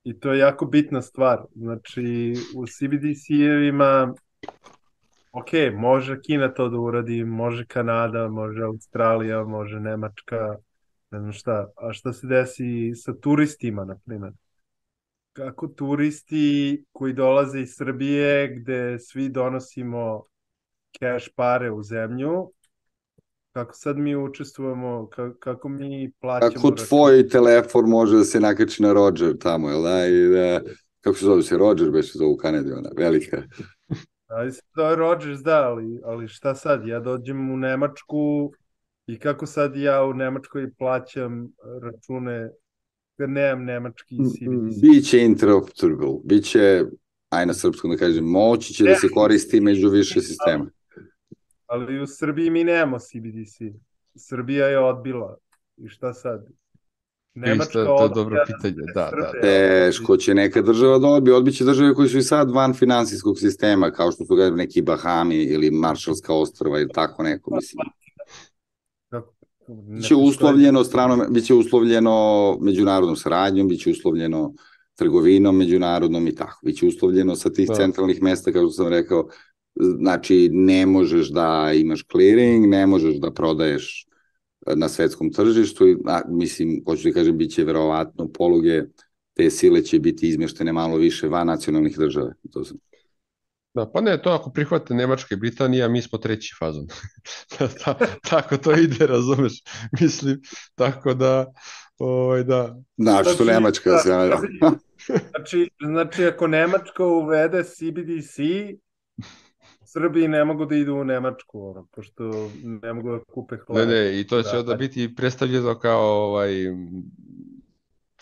I 0.03 0.20
to 0.20 0.34
je 0.34 0.40
jako 0.40 0.66
bitna 0.66 1.02
stvar. 1.02 1.41
Znači, 1.56 2.34
u 2.56 2.66
CBDC-evima 2.66 4.14
ok, 5.32 5.49
može 5.74 6.22
Kina 6.22 6.53
to 6.53 6.70
da 6.70 6.78
uradi, 6.78 7.24
može 7.24 7.66
Kanada, 7.66 8.28
može 8.28 8.64
Australija, 8.64 9.44
može 9.44 9.80
Nemačka, 9.80 10.56
ne 11.12 11.20
znam 11.20 11.32
šta. 11.32 11.68
A 11.76 11.94
šta 11.94 12.14
se 12.14 12.28
desi 12.28 12.95
sa 12.95 13.14
turistima, 13.14 13.86
na 13.86 13.98
primjer? 14.06 14.34
Kako 15.34 15.68
turisti 15.68 16.84
koji 16.91 17.14
dolaze 17.14 17.62
iz 17.62 17.76
Srbije, 17.76 18.56
gde 18.56 18.99
svi 18.99 19.30
donosimo 19.30 20.24
cash 20.99 21.30
pare 21.35 21.72
u 21.72 21.84
zemlju, 21.84 22.51
kako 23.53 23.73
sad 23.73 23.97
mi 23.97 24.15
učestvujemo, 24.15 25.09
kako 25.39 25.69
mi 25.69 26.11
plaćamo... 26.19 26.51
Kako 26.51 26.72
tvoj 26.72 27.27
telefon 27.27 27.89
može 27.89 28.18
da 28.18 28.23
se 28.23 28.39
nakači 28.39 28.84
na 28.84 28.93
Roger 28.93 29.38
tamo, 29.38 29.69
jel 29.69 29.81
da? 29.81 30.07
I 30.07 30.30
da 30.30 30.61
kako 31.01 31.18
se 31.18 31.26
zove 31.26 31.43
se 31.43 31.57
Roger, 31.57 31.91
beše 31.91 32.11
zove 32.18 32.31
u 32.31 32.38
Kanadi, 32.38 32.72
ona 32.72 32.89
velika. 32.97 33.43
Ali 34.27 34.51
se 34.51 34.61
zove 34.76 34.95
Rogers, 34.95 35.39
da, 35.39 35.68
ali, 35.69 36.01
ali 36.05 36.27
šta 36.27 36.55
sad? 36.55 36.88
Ja 36.88 36.99
dođem 36.99 37.51
u 37.51 37.57
Nemačku 37.57 38.51
i 39.07 39.19
kako 39.19 39.45
sad 39.45 39.76
ja 39.76 40.03
u 40.03 40.13
Nemačkoj 40.13 40.72
plaćam 40.77 41.47
račune 41.81 42.49
kad 43.18 43.30
nemam 43.30 43.65
nemački 43.65 44.15
CBDC? 44.15 44.81
Biće 44.81 45.19
interoperable, 45.19 46.15
biće, 46.23 46.84
aj 47.30 47.45
na 47.45 47.53
srpskom 47.53 47.91
da 47.91 47.97
kažem, 47.97 48.26
moći 48.26 48.73
će 48.73 48.84
ne, 48.84 48.89
da 48.89 48.95
se 48.95 49.09
koristi 49.09 49.61
među 49.61 49.89
više 49.89 50.22
sistema. 50.22 50.69
Ali 51.72 52.02
u 52.02 52.07
Srbiji 52.07 52.49
mi 52.49 52.64
nemamo 52.64 52.99
CBDC. 52.99 53.57
Srbija 54.15 54.68
je 54.68 54.80
odbila. 54.80 55.38
I 55.77 55.88
šta 55.89 56.14
sad? 56.14 56.48
Nemačka 57.34 57.64
Isto, 57.64 57.85
to 57.98 58.03
je 58.03 58.10
dobro 58.15 58.43
pitanje, 58.48 58.85
da, 58.95 59.11
da. 59.11 59.41
Teško 59.41 60.18
će 60.18 60.34
neka 60.34 60.61
država 60.61 60.98
da 60.99 61.07
odbije, 61.07 61.35
odbiće 61.35 61.64
države 61.64 61.93
koji 61.93 62.10
su 62.10 62.18
i 62.18 62.23
sad 62.23 62.52
van 62.52 62.73
finansijskog 62.73 63.39
sistema, 63.39 63.91
kao 63.91 64.11
što 64.11 64.26
su 64.26 64.35
ga 64.35 64.49
neki 64.49 64.81
Bahami 64.81 65.35
ili 65.35 65.72
Maršalska 65.72 66.34
ostrava 66.34 66.80
ili 66.80 66.89
tako 66.93 67.23
neko, 67.23 67.56
mislim. 67.56 67.88
Biće 69.95 70.15
uslovljeno 70.15 70.84
strano, 70.84 71.26
biće 71.30 71.53
uslovljeno 71.53 72.57
međunarodnom 72.61 73.15
saradnjom, 73.15 73.68
biće 73.68 73.91
uslovljeno 73.91 74.53
trgovinom 74.95 75.57
međunarodnom 75.57 76.27
i 76.27 76.35
tako. 76.35 76.60
Biće 76.65 76.88
uslovljeno 76.88 77.35
sa 77.35 77.49
tih 77.49 77.68
da. 77.68 77.76
centralnih 77.76 78.22
mesta, 78.22 78.52
kao 78.52 78.61
što 78.61 78.72
sam 78.72 78.88
rekao, 78.88 79.27
znači 79.82 80.49
ne 80.52 80.86
možeš 80.86 81.30
da 81.30 81.72
imaš 81.76 82.03
clearing, 82.12 82.68
ne 82.68 82.88
možeš 82.88 83.16
da 83.16 83.34
prodaješ 83.34 84.08
na 84.76 84.90
svetskom 84.90 85.32
tržištu, 85.34 85.86
a, 86.06 86.22
mislim, 86.30 86.84
hoću 86.86 87.08
da 87.10 87.14
kažem, 87.14 87.38
bit 87.38 87.52
će 87.52 87.64
verovatno 87.64 88.28
poluge, 88.32 88.84
te 89.34 89.49
sile 89.49 89.84
će 89.84 89.99
biti 89.99 90.30
izmeštene 90.30 90.74
malo 90.74 90.98
više 90.98 91.28
van 91.28 91.48
nacionalnih 91.48 91.98
država. 91.98 92.34
To 92.52 92.66
sam. 92.66 92.78
Da, 93.74 93.91
pa 93.94 94.02
ne, 94.02 94.22
to 94.22 94.30
ako 94.30 94.52
prihvate 94.52 94.94
Nemačka 94.94 95.36
i 95.36 95.38
Britanija, 95.38 95.88
mi 95.88 96.02
smo 96.02 96.18
treći 96.18 96.56
fazon. 96.60 96.88
Ta, 97.84 97.98
tako 98.30 98.58
to 98.58 98.72
ide, 98.72 99.08
razumeš? 99.08 99.64
Mislim, 100.02 100.41
tako 100.76 101.14
da, 101.14 101.52
ovaj, 101.98 102.44
da. 102.44 102.78
Znaš 102.98 103.22
što 103.22 103.44
znači, 103.44 103.52
Nemačka 103.52 103.91
da, 103.91 103.98
se 103.98 104.10
znači, 105.30 105.70
znači, 105.80 106.26
ako 106.26 106.48
Nemačka 106.48 107.06
uvede 107.06 107.64
CBDC, 107.64 108.38
Srbiji 109.93 110.27
ne 110.27 110.45
mogu 110.45 110.65
da 110.65 110.76
idu 110.76 110.95
u 110.95 111.03
Nemačku, 111.03 111.69
ono, 111.69 111.88
pošto 111.91 112.23
ne 112.63 112.93
mogu 112.93 113.11
da 113.11 113.19
kupe 113.34 113.57
hleb. 113.57 113.88
Ne, 113.88 113.95
ne, 113.95 114.19
i 114.19 114.27
to 114.27 114.43
će 114.43 114.49
da, 114.53 114.59
onda 114.59 114.76
biti 114.76 115.15
predstavljeno 115.15 115.80
kao 115.80 116.01
ovaj, 116.01 116.51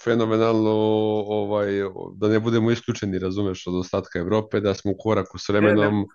fenomenalno 0.04 0.72
ovaj, 1.28 1.72
da 2.16 2.28
ne 2.28 2.40
budemo 2.40 2.72
isključeni, 2.72 3.20
razumeš, 3.20 3.68
od 3.68 3.76
ostatka 3.76 4.20
Evrope, 4.20 4.60
da 4.60 4.74
smo 4.74 4.92
u 4.92 4.96
koraku 5.00 5.38
s 5.38 5.50
vremenom 5.50 5.94
ne, 5.96 6.06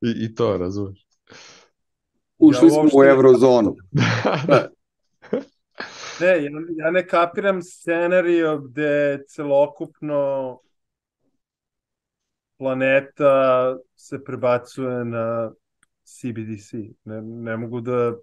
ne. 0.00 0.10
I, 0.10 0.24
i 0.24 0.34
to, 0.34 0.56
razumeš. 0.58 1.06
Ušli 2.38 2.66
ja 2.66 2.70
smo 2.70 3.00
u 3.00 3.04
eurozonu. 3.04 3.76
da. 4.48 4.68
ne, 6.20 6.26
ja, 6.44 6.50
ja 6.76 6.90
ne 6.90 7.06
kapiram 7.06 7.62
scenariju 7.62 8.58
gde 8.58 9.24
celokupno 9.28 10.58
planeta 12.64 13.76
se 13.96 14.24
prebacuje 14.24 15.04
na 15.04 15.52
CBDC. 16.04 16.72
Ne, 17.04 17.22
ne 17.22 17.56
mogu 17.56 17.80
da 17.80 18.14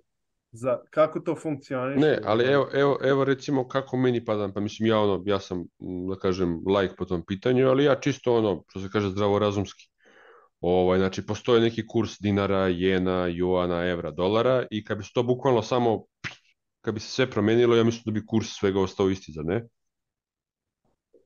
za, 0.51 0.79
kako 0.89 1.19
to 1.19 1.35
funkcioniše? 1.35 1.99
Ne, 1.99 2.19
ali 2.25 2.45
evo, 2.45 2.69
evo, 2.73 2.97
evo 3.03 3.25
recimo 3.25 3.67
kako 3.67 3.97
meni 3.97 4.25
padam, 4.25 4.53
pa 4.53 4.59
mislim 4.59 4.89
ja 4.89 4.99
ono, 4.99 5.23
ja 5.25 5.39
sam, 5.39 5.65
da 6.09 6.15
kažem, 6.15 6.57
like 6.77 6.95
po 6.97 7.05
tom 7.05 7.25
pitanju, 7.25 7.67
ali 7.69 7.83
ja 7.83 7.99
čisto 7.99 8.35
ono, 8.35 8.63
što 8.67 8.79
se 8.79 8.89
kaže 8.91 9.09
zdravorazumski. 9.09 9.87
Ovaj, 10.59 10.99
znači, 10.99 11.25
postoje 11.25 11.61
neki 11.61 11.87
kurs 11.87 12.17
dinara, 12.19 12.67
jena, 12.67 13.27
juana, 13.27 13.85
evra, 13.85 14.11
dolara 14.11 14.65
i 14.71 14.83
kad 14.85 14.97
bi 14.97 15.03
se 15.03 15.11
to 15.13 15.23
bukvalno 15.23 15.61
samo, 15.61 16.03
kad 16.81 16.93
bi 16.93 16.99
se 16.99 17.11
sve 17.11 17.29
promenilo, 17.29 17.75
ja 17.75 17.83
mislim 17.83 18.03
da 18.05 18.11
bi 18.11 18.25
kurs 18.25 18.47
svega 18.59 18.81
ostao 18.81 19.09
isti, 19.09 19.31
za 19.31 19.41
ne? 19.43 19.67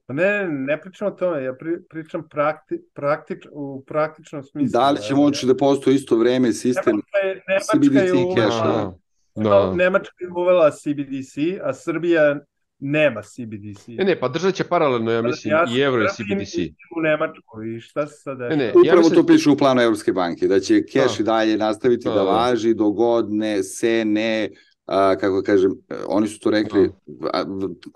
Pa 0.07 0.13
ne, 0.13 0.47
ne 0.49 0.81
pričam 0.81 1.07
o 1.07 1.11
tome, 1.11 1.43
ja 1.43 1.53
pri, 1.53 1.77
pričam 1.89 2.27
prakti, 2.29 2.81
praktič, 2.93 3.45
u 3.51 3.83
praktičnom 3.87 4.43
smislu. 4.43 4.79
Da 4.79 4.91
li 4.91 5.01
će 5.01 5.15
moći 5.15 5.45
da 5.45 5.57
postoji 5.57 5.95
isto 5.95 6.17
vreme 6.17 6.53
sistem 6.53 6.95
Nemačka 6.95 7.17
je, 7.17 7.41
Nemačka 7.47 8.17
je 8.17 8.25
uvela, 8.25 8.93
da. 9.35 9.73
Nemačka 9.75 10.15
je 10.19 10.29
uvela 10.35 10.71
CBDC, 10.71 11.37
a 11.63 11.73
Srbija 11.73 12.39
nema 12.79 13.21
CBDC. 13.21 13.87
Ne, 13.87 14.03
ne, 14.05 14.19
pa 14.19 14.27
držat 14.27 14.55
će 14.55 14.63
paralelno, 14.63 15.11
ja 15.11 15.21
mislim, 15.21 15.51
ja 15.51 15.65
i 15.77 15.81
evro 15.81 16.03
i 16.03 16.07
CBDC. 16.07 16.55
u 16.97 17.01
Nemačku 17.01 17.63
i 17.63 17.81
šta 17.81 18.07
se 18.07 18.21
sad 18.21 18.37
Ne, 18.39 18.55
ne, 18.55 18.69
Upravo 18.69 18.85
ja 18.85 18.95
mislim... 18.95 19.15
to 19.15 19.25
piše 19.27 19.49
u 19.49 19.57
planu 19.57 19.81
Evropske 19.81 20.13
banke, 20.13 20.47
da 20.47 20.59
će 20.59 20.83
cash 20.93 21.17
da. 21.17 21.21
i 21.21 21.25
dalje 21.25 21.57
nastaviti 21.57 22.07
da, 22.07 22.09
da, 22.09 22.15
da 22.15 22.23
važi 22.23 22.73
dogod 22.73 23.33
ne, 23.33 23.63
se 23.63 24.05
ne 24.05 24.49
a, 24.85 25.15
kako 25.15 25.41
kažem, 25.41 25.71
oni 26.07 26.27
su 26.27 26.39
to 26.39 26.49
rekli 26.49 26.91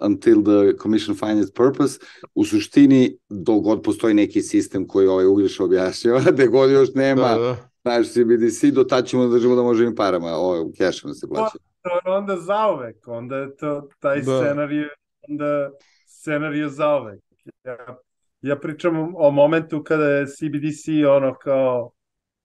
until 0.02 0.44
the 0.44 0.78
commission 0.82 1.18
finds 1.18 1.44
its 1.44 1.54
purpose, 1.56 2.00
u 2.36 2.46
suštini 2.46 3.18
dok 3.30 3.64
god 3.64 3.84
postoji 3.84 4.14
neki 4.14 4.42
sistem 4.42 4.88
koji 4.88 5.08
ovaj 5.08 5.26
Ugljiš 5.26 5.60
objašnjava, 5.60 6.20
da 6.38 6.46
god 6.46 6.72
još 6.72 6.90
nema 6.94 7.28
da, 7.28 7.38
da. 7.38 7.70
naš 7.84 8.08
CBDC, 8.08 8.64
do 8.74 8.84
tad 8.84 9.06
ćemo 9.06 9.24
da 9.24 9.30
držimo 9.30 9.56
da 9.56 9.64
možemo 9.64 9.90
im 9.90 9.96
parama, 9.96 10.28
ovo 10.28 10.72
cashom 10.78 11.10
da 11.12 11.16
se 11.16 11.28
plaća. 11.28 11.58
To, 11.82 12.12
onda 12.12 12.38
zaovek, 12.38 13.08
onda 13.08 13.36
je 13.36 13.56
to 13.56 13.90
taj 14.00 14.22
da. 14.22 14.40
scenarij, 14.40 14.88
onda 15.30 15.70
scenarij 16.08 16.70
zaovek. 16.70 17.22
Ja, 17.64 18.00
Ja 18.42 18.56
pričam 18.56 19.16
o 19.16 19.32
momentu 19.32 19.84
kada 19.84 20.06
je 20.06 20.26
CBDC 20.26 20.86
ono 21.10 21.34
kao 21.34 21.92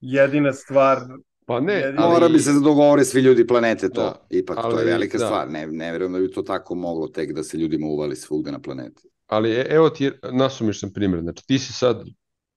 jedina 0.00 0.52
stvar 0.52 0.98
Pa 1.46 1.60
ne, 1.60 1.94
ali... 1.96 2.12
Mora 2.12 2.28
bi 2.28 2.38
se 2.38 2.52
da 2.52 2.60
dogovore 2.60 3.04
svi 3.04 3.20
ljudi 3.20 3.46
planete 3.46 3.88
to. 3.88 4.00
Da, 4.02 4.26
Ipak 4.30 4.56
to 4.56 4.68
je 4.70 4.74
ali- 4.74 4.84
velika 4.84 5.18
da. 5.18 5.26
stvar. 5.26 5.50
Ne, 5.50 5.66
ne 5.66 5.92
verujem 5.92 6.12
da 6.12 6.18
bi 6.18 6.30
to 6.30 6.42
tako 6.42 6.74
moglo 6.74 7.08
tek 7.08 7.32
da 7.32 7.42
se 7.42 7.56
ljudima 7.58 7.86
uvali 7.86 8.16
svugde 8.16 8.52
na 8.52 8.58
planeti. 8.60 9.08
Ali 9.26 9.50
e- 9.50 9.66
evo 9.70 9.90
ti 9.90 10.10
nasumišan 10.32 10.92
primjer. 10.92 11.20
Znači 11.22 11.46
ti 11.46 11.58
si 11.58 11.72
sad 11.72 12.04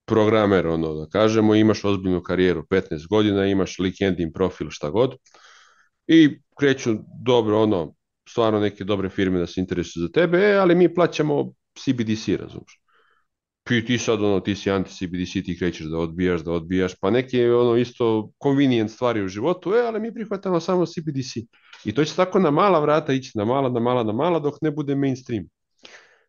programer, 0.06 0.68
ono 0.68 0.94
da 0.94 1.06
kažemo, 1.10 1.56
imaš 1.56 1.86
ozbiljnu 1.86 2.22
karijeru, 2.22 2.64
15 2.64 3.08
godina, 3.10 3.46
imaš 3.46 3.80
LinkedIn 3.80 4.34
profil, 4.34 4.68
šta 4.70 4.90
god. 4.90 5.16
I 6.08 6.40
kreću 6.60 6.96
dobro, 7.26 7.62
ono, 7.62 7.94
stvarno 8.30 8.60
neke 8.60 8.84
dobre 8.84 9.10
firme 9.10 9.40
da 9.40 9.48
se 9.48 9.62
interesuju 9.62 10.02
za 10.02 10.12
tebe, 10.12 10.38
e, 10.38 10.56
ali 10.56 10.76
mi 10.76 10.94
plaćamo 10.94 11.54
CBDC, 11.80 12.28
razumiješ? 12.28 12.82
Ti, 13.68 13.85
ti 13.85 13.98
sad, 13.98 14.22
ono, 14.23 14.39
ti 14.39 14.56
si 14.56 14.72
anti-CBDC, 14.72 15.45
ti 15.45 15.57
krećeš 15.60 15.85
da 15.85 15.98
odbijaš, 15.98 16.41
da 16.41 16.52
odbijaš, 16.52 16.95
pa 16.95 17.10
neke, 17.10 17.52
ono, 17.52 17.77
isto 17.77 18.31
convenient 18.44 18.91
stvari 18.91 19.23
u 19.23 19.27
životu, 19.27 19.73
e, 19.73 19.80
ali 19.80 19.99
mi 19.99 20.14
prihvatamo 20.14 20.60
samo 20.60 20.85
CBDC. 20.85 21.35
I 21.85 21.95
to 21.95 22.06
će 22.06 22.15
tako 22.15 22.39
na 22.39 22.52
mala 22.52 22.80
vrata 22.80 23.14
ići, 23.14 23.31
na 23.35 23.45
mala, 23.45 23.69
na 23.69 23.80
mala, 23.80 24.03
na 24.03 24.14
mala, 24.14 24.39
dok 24.39 24.61
ne 24.61 24.72
bude 24.72 24.95
mainstream. 24.95 25.44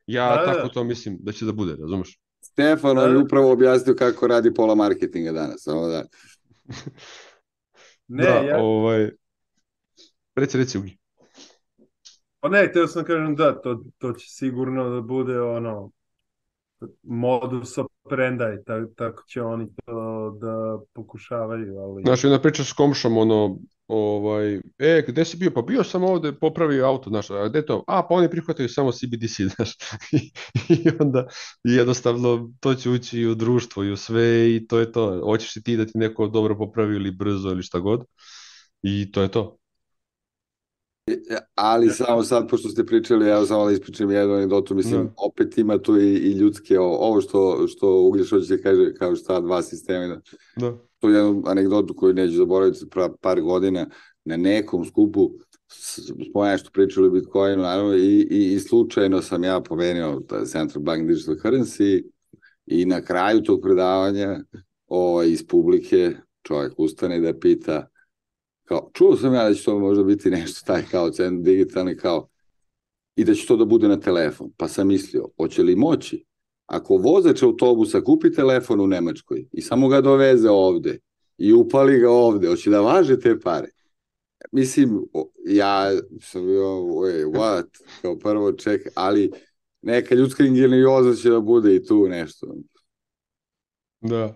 Ja 0.07 0.37
Da, 0.37 0.37
da. 0.37 0.53
tako 0.53 0.69
to 0.69 0.85
mislim 0.85 1.19
da 1.21 1.33
će 1.33 1.45
da 1.45 1.53
bude, 1.53 1.77
razumeš? 1.81 2.21
Stefano 2.41 3.01
Da. 3.01 3.09
je 3.09 3.19
upravo 3.19 3.53
objasnio 3.53 3.95
kako 3.95 4.27
radi 4.27 4.55
pola 4.55 4.75
marketinga 4.75 5.33
danas. 5.33 5.63
Samo 5.63 5.87
da. 5.87 6.05
Ne, 8.09 8.25
da, 8.25 8.31
ja, 8.31 8.59
ovaj... 8.59 9.11
Reci, 10.35 10.59
reci, 10.59 10.79
Ugi. 10.79 10.99
pa 12.41 12.49
ne, 12.49 12.69
htio 12.71 12.87
sam 12.87 13.03
da 13.03 13.07
kažem 13.07 13.37
da, 13.37 13.61
to, 13.61 13.85
to 13.99 14.13
će 14.13 14.27
sigurno 14.29 14.91
da 14.91 15.01
bude 15.01 15.41
ono 15.41 15.91
modus 17.03 17.79
operandi, 17.79 18.45
ta, 18.67 18.87
tako 18.97 19.23
će 19.29 19.43
oni 19.43 19.69
to 19.85 20.31
da 20.41 20.79
pokušavaju, 20.93 21.79
ali... 21.79 22.03
Znaš, 22.03 22.25
i 22.25 22.27
onda 22.27 22.41
pričaš 22.41 22.71
s 22.71 22.73
komšom, 22.73 23.17
ono, 23.17 23.59
ovaj, 23.89 24.61
e, 24.79 25.05
gde 25.09 25.25
si 25.25 25.37
bio? 25.37 25.51
Pa 25.51 25.63
bio 25.63 25.85
sam 25.85 26.05
ovde, 26.05 26.33
popravio 26.33 26.87
auto, 26.87 27.11
znaš, 27.11 27.31
a 27.31 27.49
gde 27.49 27.67
to? 27.67 27.85
A, 27.87 28.03
pa 28.09 28.15
oni 28.15 28.31
prihvataju 28.31 28.69
samo 28.69 28.93
CBDC, 28.93 29.37
znaš. 29.57 29.73
I, 30.13 30.33
i 30.69 30.91
onda 31.01 31.27
jednostavno 31.65 32.53
to 32.61 32.75
će 32.75 32.91
ući 32.91 33.27
u 33.27 33.35
društvo 33.35 33.85
i 33.85 33.93
u 33.93 33.97
sve 33.97 34.57
i 34.57 34.67
to 34.67 34.79
je 34.79 34.93
to. 34.93 35.21
Hoćeš 35.25 35.63
ti 35.65 35.77
da 35.77 35.87
ti 35.87 35.99
neko 35.99 36.27
dobro 36.27 36.59
popravi 36.59 36.97
ili 36.97 37.11
brzo 37.11 37.49
ili 37.49 37.63
šta 37.63 37.79
god. 37.79 38.05
I 38.83 39.13
to 39.13 39.23
je 39.23 39.29
to. 39.29 39.57
Ali 41.55 41.91
samo 41.91 42.23
sad, 42.23 42.49
pošto 42.49 42.69
ste 42.69 42.87
pričali, 42.87 43.29
evo 43.29 43.47
samo 43.47 43.67
da 43.67 43.73
ispričam 43.73 44.11
jednu 44.11 44.35
anegdotu, 44.35 44.75
mislim, 44.75 45.03
Da. 45.05 45.13
opet 45.17 45.59
ima 45.59 45.79
tu 45.79 45.97
i, 46.01 46.15
i 46.15 46.33
ljudske, 46.33 46.79
o- 46.81 46.97
ovo 46.97 47.21
što, 47.21 47.67
što 47.69 48.01
Uglješ 48.01 48.31
hoće 48.31 48.57
da 48.57 48.63
kaže, 48.63 48.95
kao 48.95 49.17
šta 49.17 49.41
dva 49.41 49.63
sistema, 49.63 50.07
da, 50.07 50.21
Da. 50.57 50.77
tu 50.99 51.09
jednu 51.11 51.43
anegdotu 51.47 51.95
koju 51.95 52.15
neću 52.15 52.35
zaboraviti 52.35 52.89
pra, 52.91 53.09
par 53.21 53.41
godina 53.41 53.87
na 54.25 54.37
nekom 54.37 54.85
skupu 54.85 55.31
smo 56.33 56.45
nešto 56.45 56.71
pričali 56.73 57.07
o 57.07 57.11
Bitcoinu 57.11 57.63
naravno 57.63 57.95
i, 57.97 58.29
i, 58.31 58.53
i 58.53 58.61
slučajno 58.61 59.23
sam 59.23 59.45
ja 59.45 59.61
pomenuo 59.61 60.21
Central 60.47 60.83
Bank 60.83 61.09
Digital 61.09 61.35
Currency 61.35 62.03
i 62.67 62.85
na 62.85 63.01
kraju 63.01 63.43
tog 63.43 63.61
predavanja 63.63 64.41
ovaj, 64.87 65.31
iz 65.31 65.47
publike 65.47 66.17
čovjek 66.43 66.73
ustane 66.77 67.21
da 67.21 67.39
pita 67.39 67.89
kao, 68.69 68.91
čuo 68.95 69.17
sam 69.17 69.35
ja 69.35 69.49
da 69.49 69.55
će 69.55 69.65
to 69.65 69.79
možda 69.79 70.05
biti 70.05 70.31
nešto 70.31 70.67
taj 70.67 70.83
kao 70.91 71.11
cent 71.11 71.45
digitalni 71.45 71.97
kao 71.97 72.29
i 73.17 73.25
da 73.25 73.35
će 73.35 73.47
to 73.47 73.57
da 73.57 73.65
bude 73.65 73.89
na 73.89 74.01
telefon. 74.01 74.51
Pa 74.57 74.69
sam 74.69 74.89
mislio, 74.89 75.29
hoće 75.37 75.63
li 75.63 75.77
moći 75.77 76.25
ako 76.67 76.97
vozač 76.97 77.43
autobusa 77.43 78.01
kupi 78.01 78.33
telefon 78.33 78.81
u 78.81 78.87
Nemačkoj 78.87 79.47
i 79.53 79.63
samo 79.63 79.89
ga 79.89 80.01
doveze 80.01 80.51
ovde 80.51 80.99
i 81.39 81.53
upali 81.53 81.99
ga 81.99 82.11
ovde, 82.11 82.49
hoće 82.49 82.71
da 82.71 82.81
važe 82.81 83.21
te 83.21 83.41
pare? 83.41 83.69
Mislim, 84.53 85.01
ja 85.47 85.91
sam 86.21 86.47
bio, 86.47 86.65
wait, 86.65 87.25
what? 87.25 87.67
Kao 88.03 88.19
prvo 88.19 88.53
ček, 88.53 88.89
ali 88.95 89.31
neka 89.83 90.15
ljudska 90.15 90.45
ingenioza 90.45 91.23
će 91.23 91.31
da 91.31 91.41
bude 91.41 91.75
i 91.75 91.85
tu 91.85 92.09
nešto. 92.09 92.55
Da. 94.01 94.35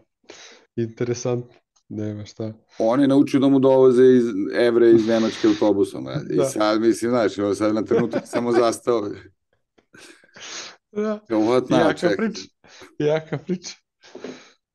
Interesantno. 0.77 1.62
Nema 1.95 2.25
šta. 2.25 2.53
On 2.79 3.01
je 3.01 3.09
naučio 3.09 3.41
da 3.41 3.49
mu 3.49 3.59
dovoze 3.59 4.05
iz 4.05 4.25
evre 4.55 4.91
iz 4.91 5.07
Nemačke 5.07 5.49
autobusom. 5.49 6.05
brate. 6.07 6.27
I 6.35 6.37
Da. 6.37 6.45
sad, 6.45 6.81
mislim, 6.81 7.11
znaš, 7.11 7.39
on 7.39 7.57
sad 7.57 7.75
na 7.75 7.83
trenutak 7.83 8.23
samo 8.35 8.53
zastao. 8.53 9.09
Da. 10.93 11.21
What 11.29 11.69
now, 11.69 11.79
Jaka 11.79 11.95
čekaj. 11.95 12.17
priča. 12.17 12.43
Jaka 12.99 13.39
priča. 13.39 13.75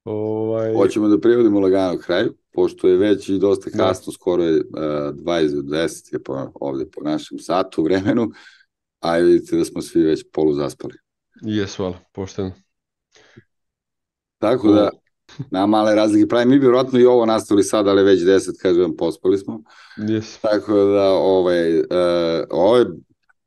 Ovaj... 0.04 0.74
Hoćemo 0.74 1.08
da 1.08 1.20
privodimo 1.20 1.60
lagano 1.60 1.98
kraju, 1.98 2.34
pošto 2.54 2.88
je 2.88 2.98
već 2.98 3.30
i 3.30 3.40
dosta 3.40 3.70
Da. 3.70 3.78
kasno, 3.78 4.14
skoro 4.14 4.44
je 4.44 4.60
uh, 4.60 4.66
20 5.16 5.62
do 5.62 5.78
10 5.78 6.14
je 6.14 6.24
po, 6.24 6.52
ovde 6.56 6.86
po 6.90 7.02
našem 7.02 7.40
satu 7.40 7.84
vremenu, 7.84 8.32
a 9.00 9.18
vidite 9.18 9.58
da 9.58 9.66
smo 9.66 9.82
svi 9.82 10.02
već 10.02 10.26
polu 10.32 10.54
zaspali. 10.54 10.94
Jesu, 11.42 11.84
ali 11.84 11.96
pošteno. 12.14 12.52
Tako 14.38 14.72
da, 14.72 14.90
na 15.52 15.66
male 15.66 15.96
razlike 15.96 16.28
pravi, 16.28 16.46
mi 16.46 16.60
bi 16.60 16.60
vjerojatno 16.60 17.00
i 17.00 17.06
ovo 17.06 17.26
nastavili 17.26 17.64
sad, 17.64 17.88
ali 17.88 18.04
već 18.04 18.22
10, 18.22 18.62
kažem 18.62 18.96
pospali 18.98 19.38
smo. 19.38 19.62
Jesu. 19.98 20.40
Tako 20.42 20.74
da, 20.74 21.10
ovaj, 21.12 21.80
uh, 21.80 21.86
ovo 22.50 22.78
je, 22.78 22.86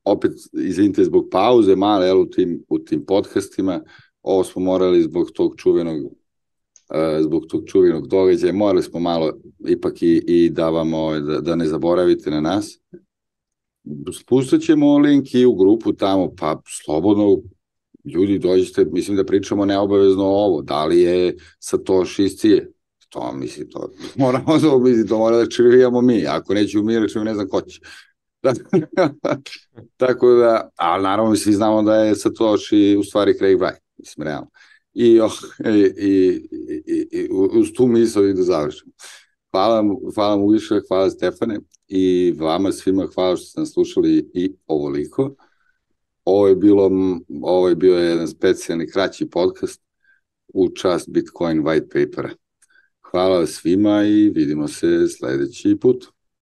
opet, 0.05 0.32
izvinite, 0.52 1.05
zbog 1.05 1.28
pauze 1.31 1.77
male, 1.77 2.07
jel, 2.07 2.20
u 2.20 2.27
tim, 2.27 2.65
u 2.69 2.78
tim 2.78 3.05
podcastima, 3.07 3.81
ovo 4.23 4.44
smo 4.44 4.62
morali 4.62 5.02
zbog 5.02 5.31
tog 5.31 5.55
čuvenog 5.57 6.05
uh, 6.05 7.23
zbog 7.23 7.47
tog 7.47 7.62
čuvenog 7.66 8.09
događaja, 8.09 8.52
morali 8.52 8.82
smo 8.82 9.01
malo 9.01 9.32
ipak 9.69 10.02
i, 10.02 10.24
i 10.27 10.51
da 10.51 10.70
vam, 10.70 10.94
ovaj, 10.94 11.20
da, 11.20 11.40
da 11.40 11.57
ne 11.57 11.66
zaboravite 11.66 12.31
na 12.31 12.40
nas. 12.40 12.78
Spustat 14.20 14.61
ćemo 14.61 14.98
link 14.98 15.35
i 15.35 15.47
u 15.47 15.55
grupu 15.55 15.93
tamo, 15.93 16.32
pa 16.39 16.61
slobodno 16.85 17.39
ljudi 18.05 18.39
dođite, 18.39 18.85
mislim 18.85 19.17
da 19.17 19.25
pričamo 19.25 19.65
neobavezno 19.65 20.25
ovo, 20.25 20.63
da 20.63 20.85
li 20.85 21.01
je 21.01 21.37
Satoshi 21.59 22.25
iz 22.25 22.37
Cije, 22.37 22.73
to 23.09 23.33
mislim, 23.33 23.71
to 23.71 23.91
moramo 24.17 24.59
da, 24.59 24.79
mislim, 24.79 25.09
to 25.09 25.19
mora 25.19 25.37
da 25.37 25.49
čivijamo 25.49 26.01
mi, 26.01 26.27
ako 26.27 26.55
neću 26.55 26.83
mi, 26.83 26.99
rečemo 26.99 27.25
ne 27.25 27.35
znam 27.35 27.49
ko 27.49 27.61
će. 27.61 27.81
Tako 29.97 30.31
da, 30.31 30.71
ali 30.77 31.03
naravno 31.03 31.37
svi 31.37 31.53
znamo 31.53 31.83
da 31.83 31.95
je 31.95 32.15
Satoshi 32.15 32.97
u 32.97 33.03
stvari 33.03 33.39
Craig 33.39 33.59
Wright, 33.59 33.81
mislim, 33.99 34.27
realno. 34.27 34.51
I, 34.93 35.21
oh, 35.21 35.33
i, 35.67 35.93
i, 35.97 36.43
i, 36.87 37.09
i 37.13 37.29
uz 37.31 37.69
tu 37.77 37.87
misao 37.87 38.25
i 38.25 38.35
da 38.35 38.43
završimo. 38.43 38.93
Hvala, 39.51 39.85
hvala 40.15 40.37
mu 40.37 40.49
više, 40.49 40.81
hvala 40.89 41.11
Stefane 41.11 41.61
i 41.89 42.35
vama 42.39 42.73
svima 42.73 43.07
hvala 43.15 43.37
što 43.37 43.47
ste 43.47 43.61
nas 43.61 43.73
slušali 43.73 44.31
i 44.35 44.53
ovoliko. 44.67 45.35
Ovo 46.31 46.48
je 46.48 46.57
bilo, 46.57 46.90
ovo 47.43 47.69
je 47.69 47.77
bio 47.77 47.94
jedan 47.94 48.28
specijalni 48.28 48.86
kraći 48.90 49.31
podcast 49.31 49.82
u 50.55 50.69
čast 50.69 51.09
Bitcoin 51.11 51.62
white 51.62 51.86
papera. 51.86 52.31
Hvala 53.11 53.47
svima 53.47 54.05
i 54.05 54.31
vidimo 54.31 54.69
se 54.69 55.09
sledeći 55.09 55.77
put. 55.81 56.20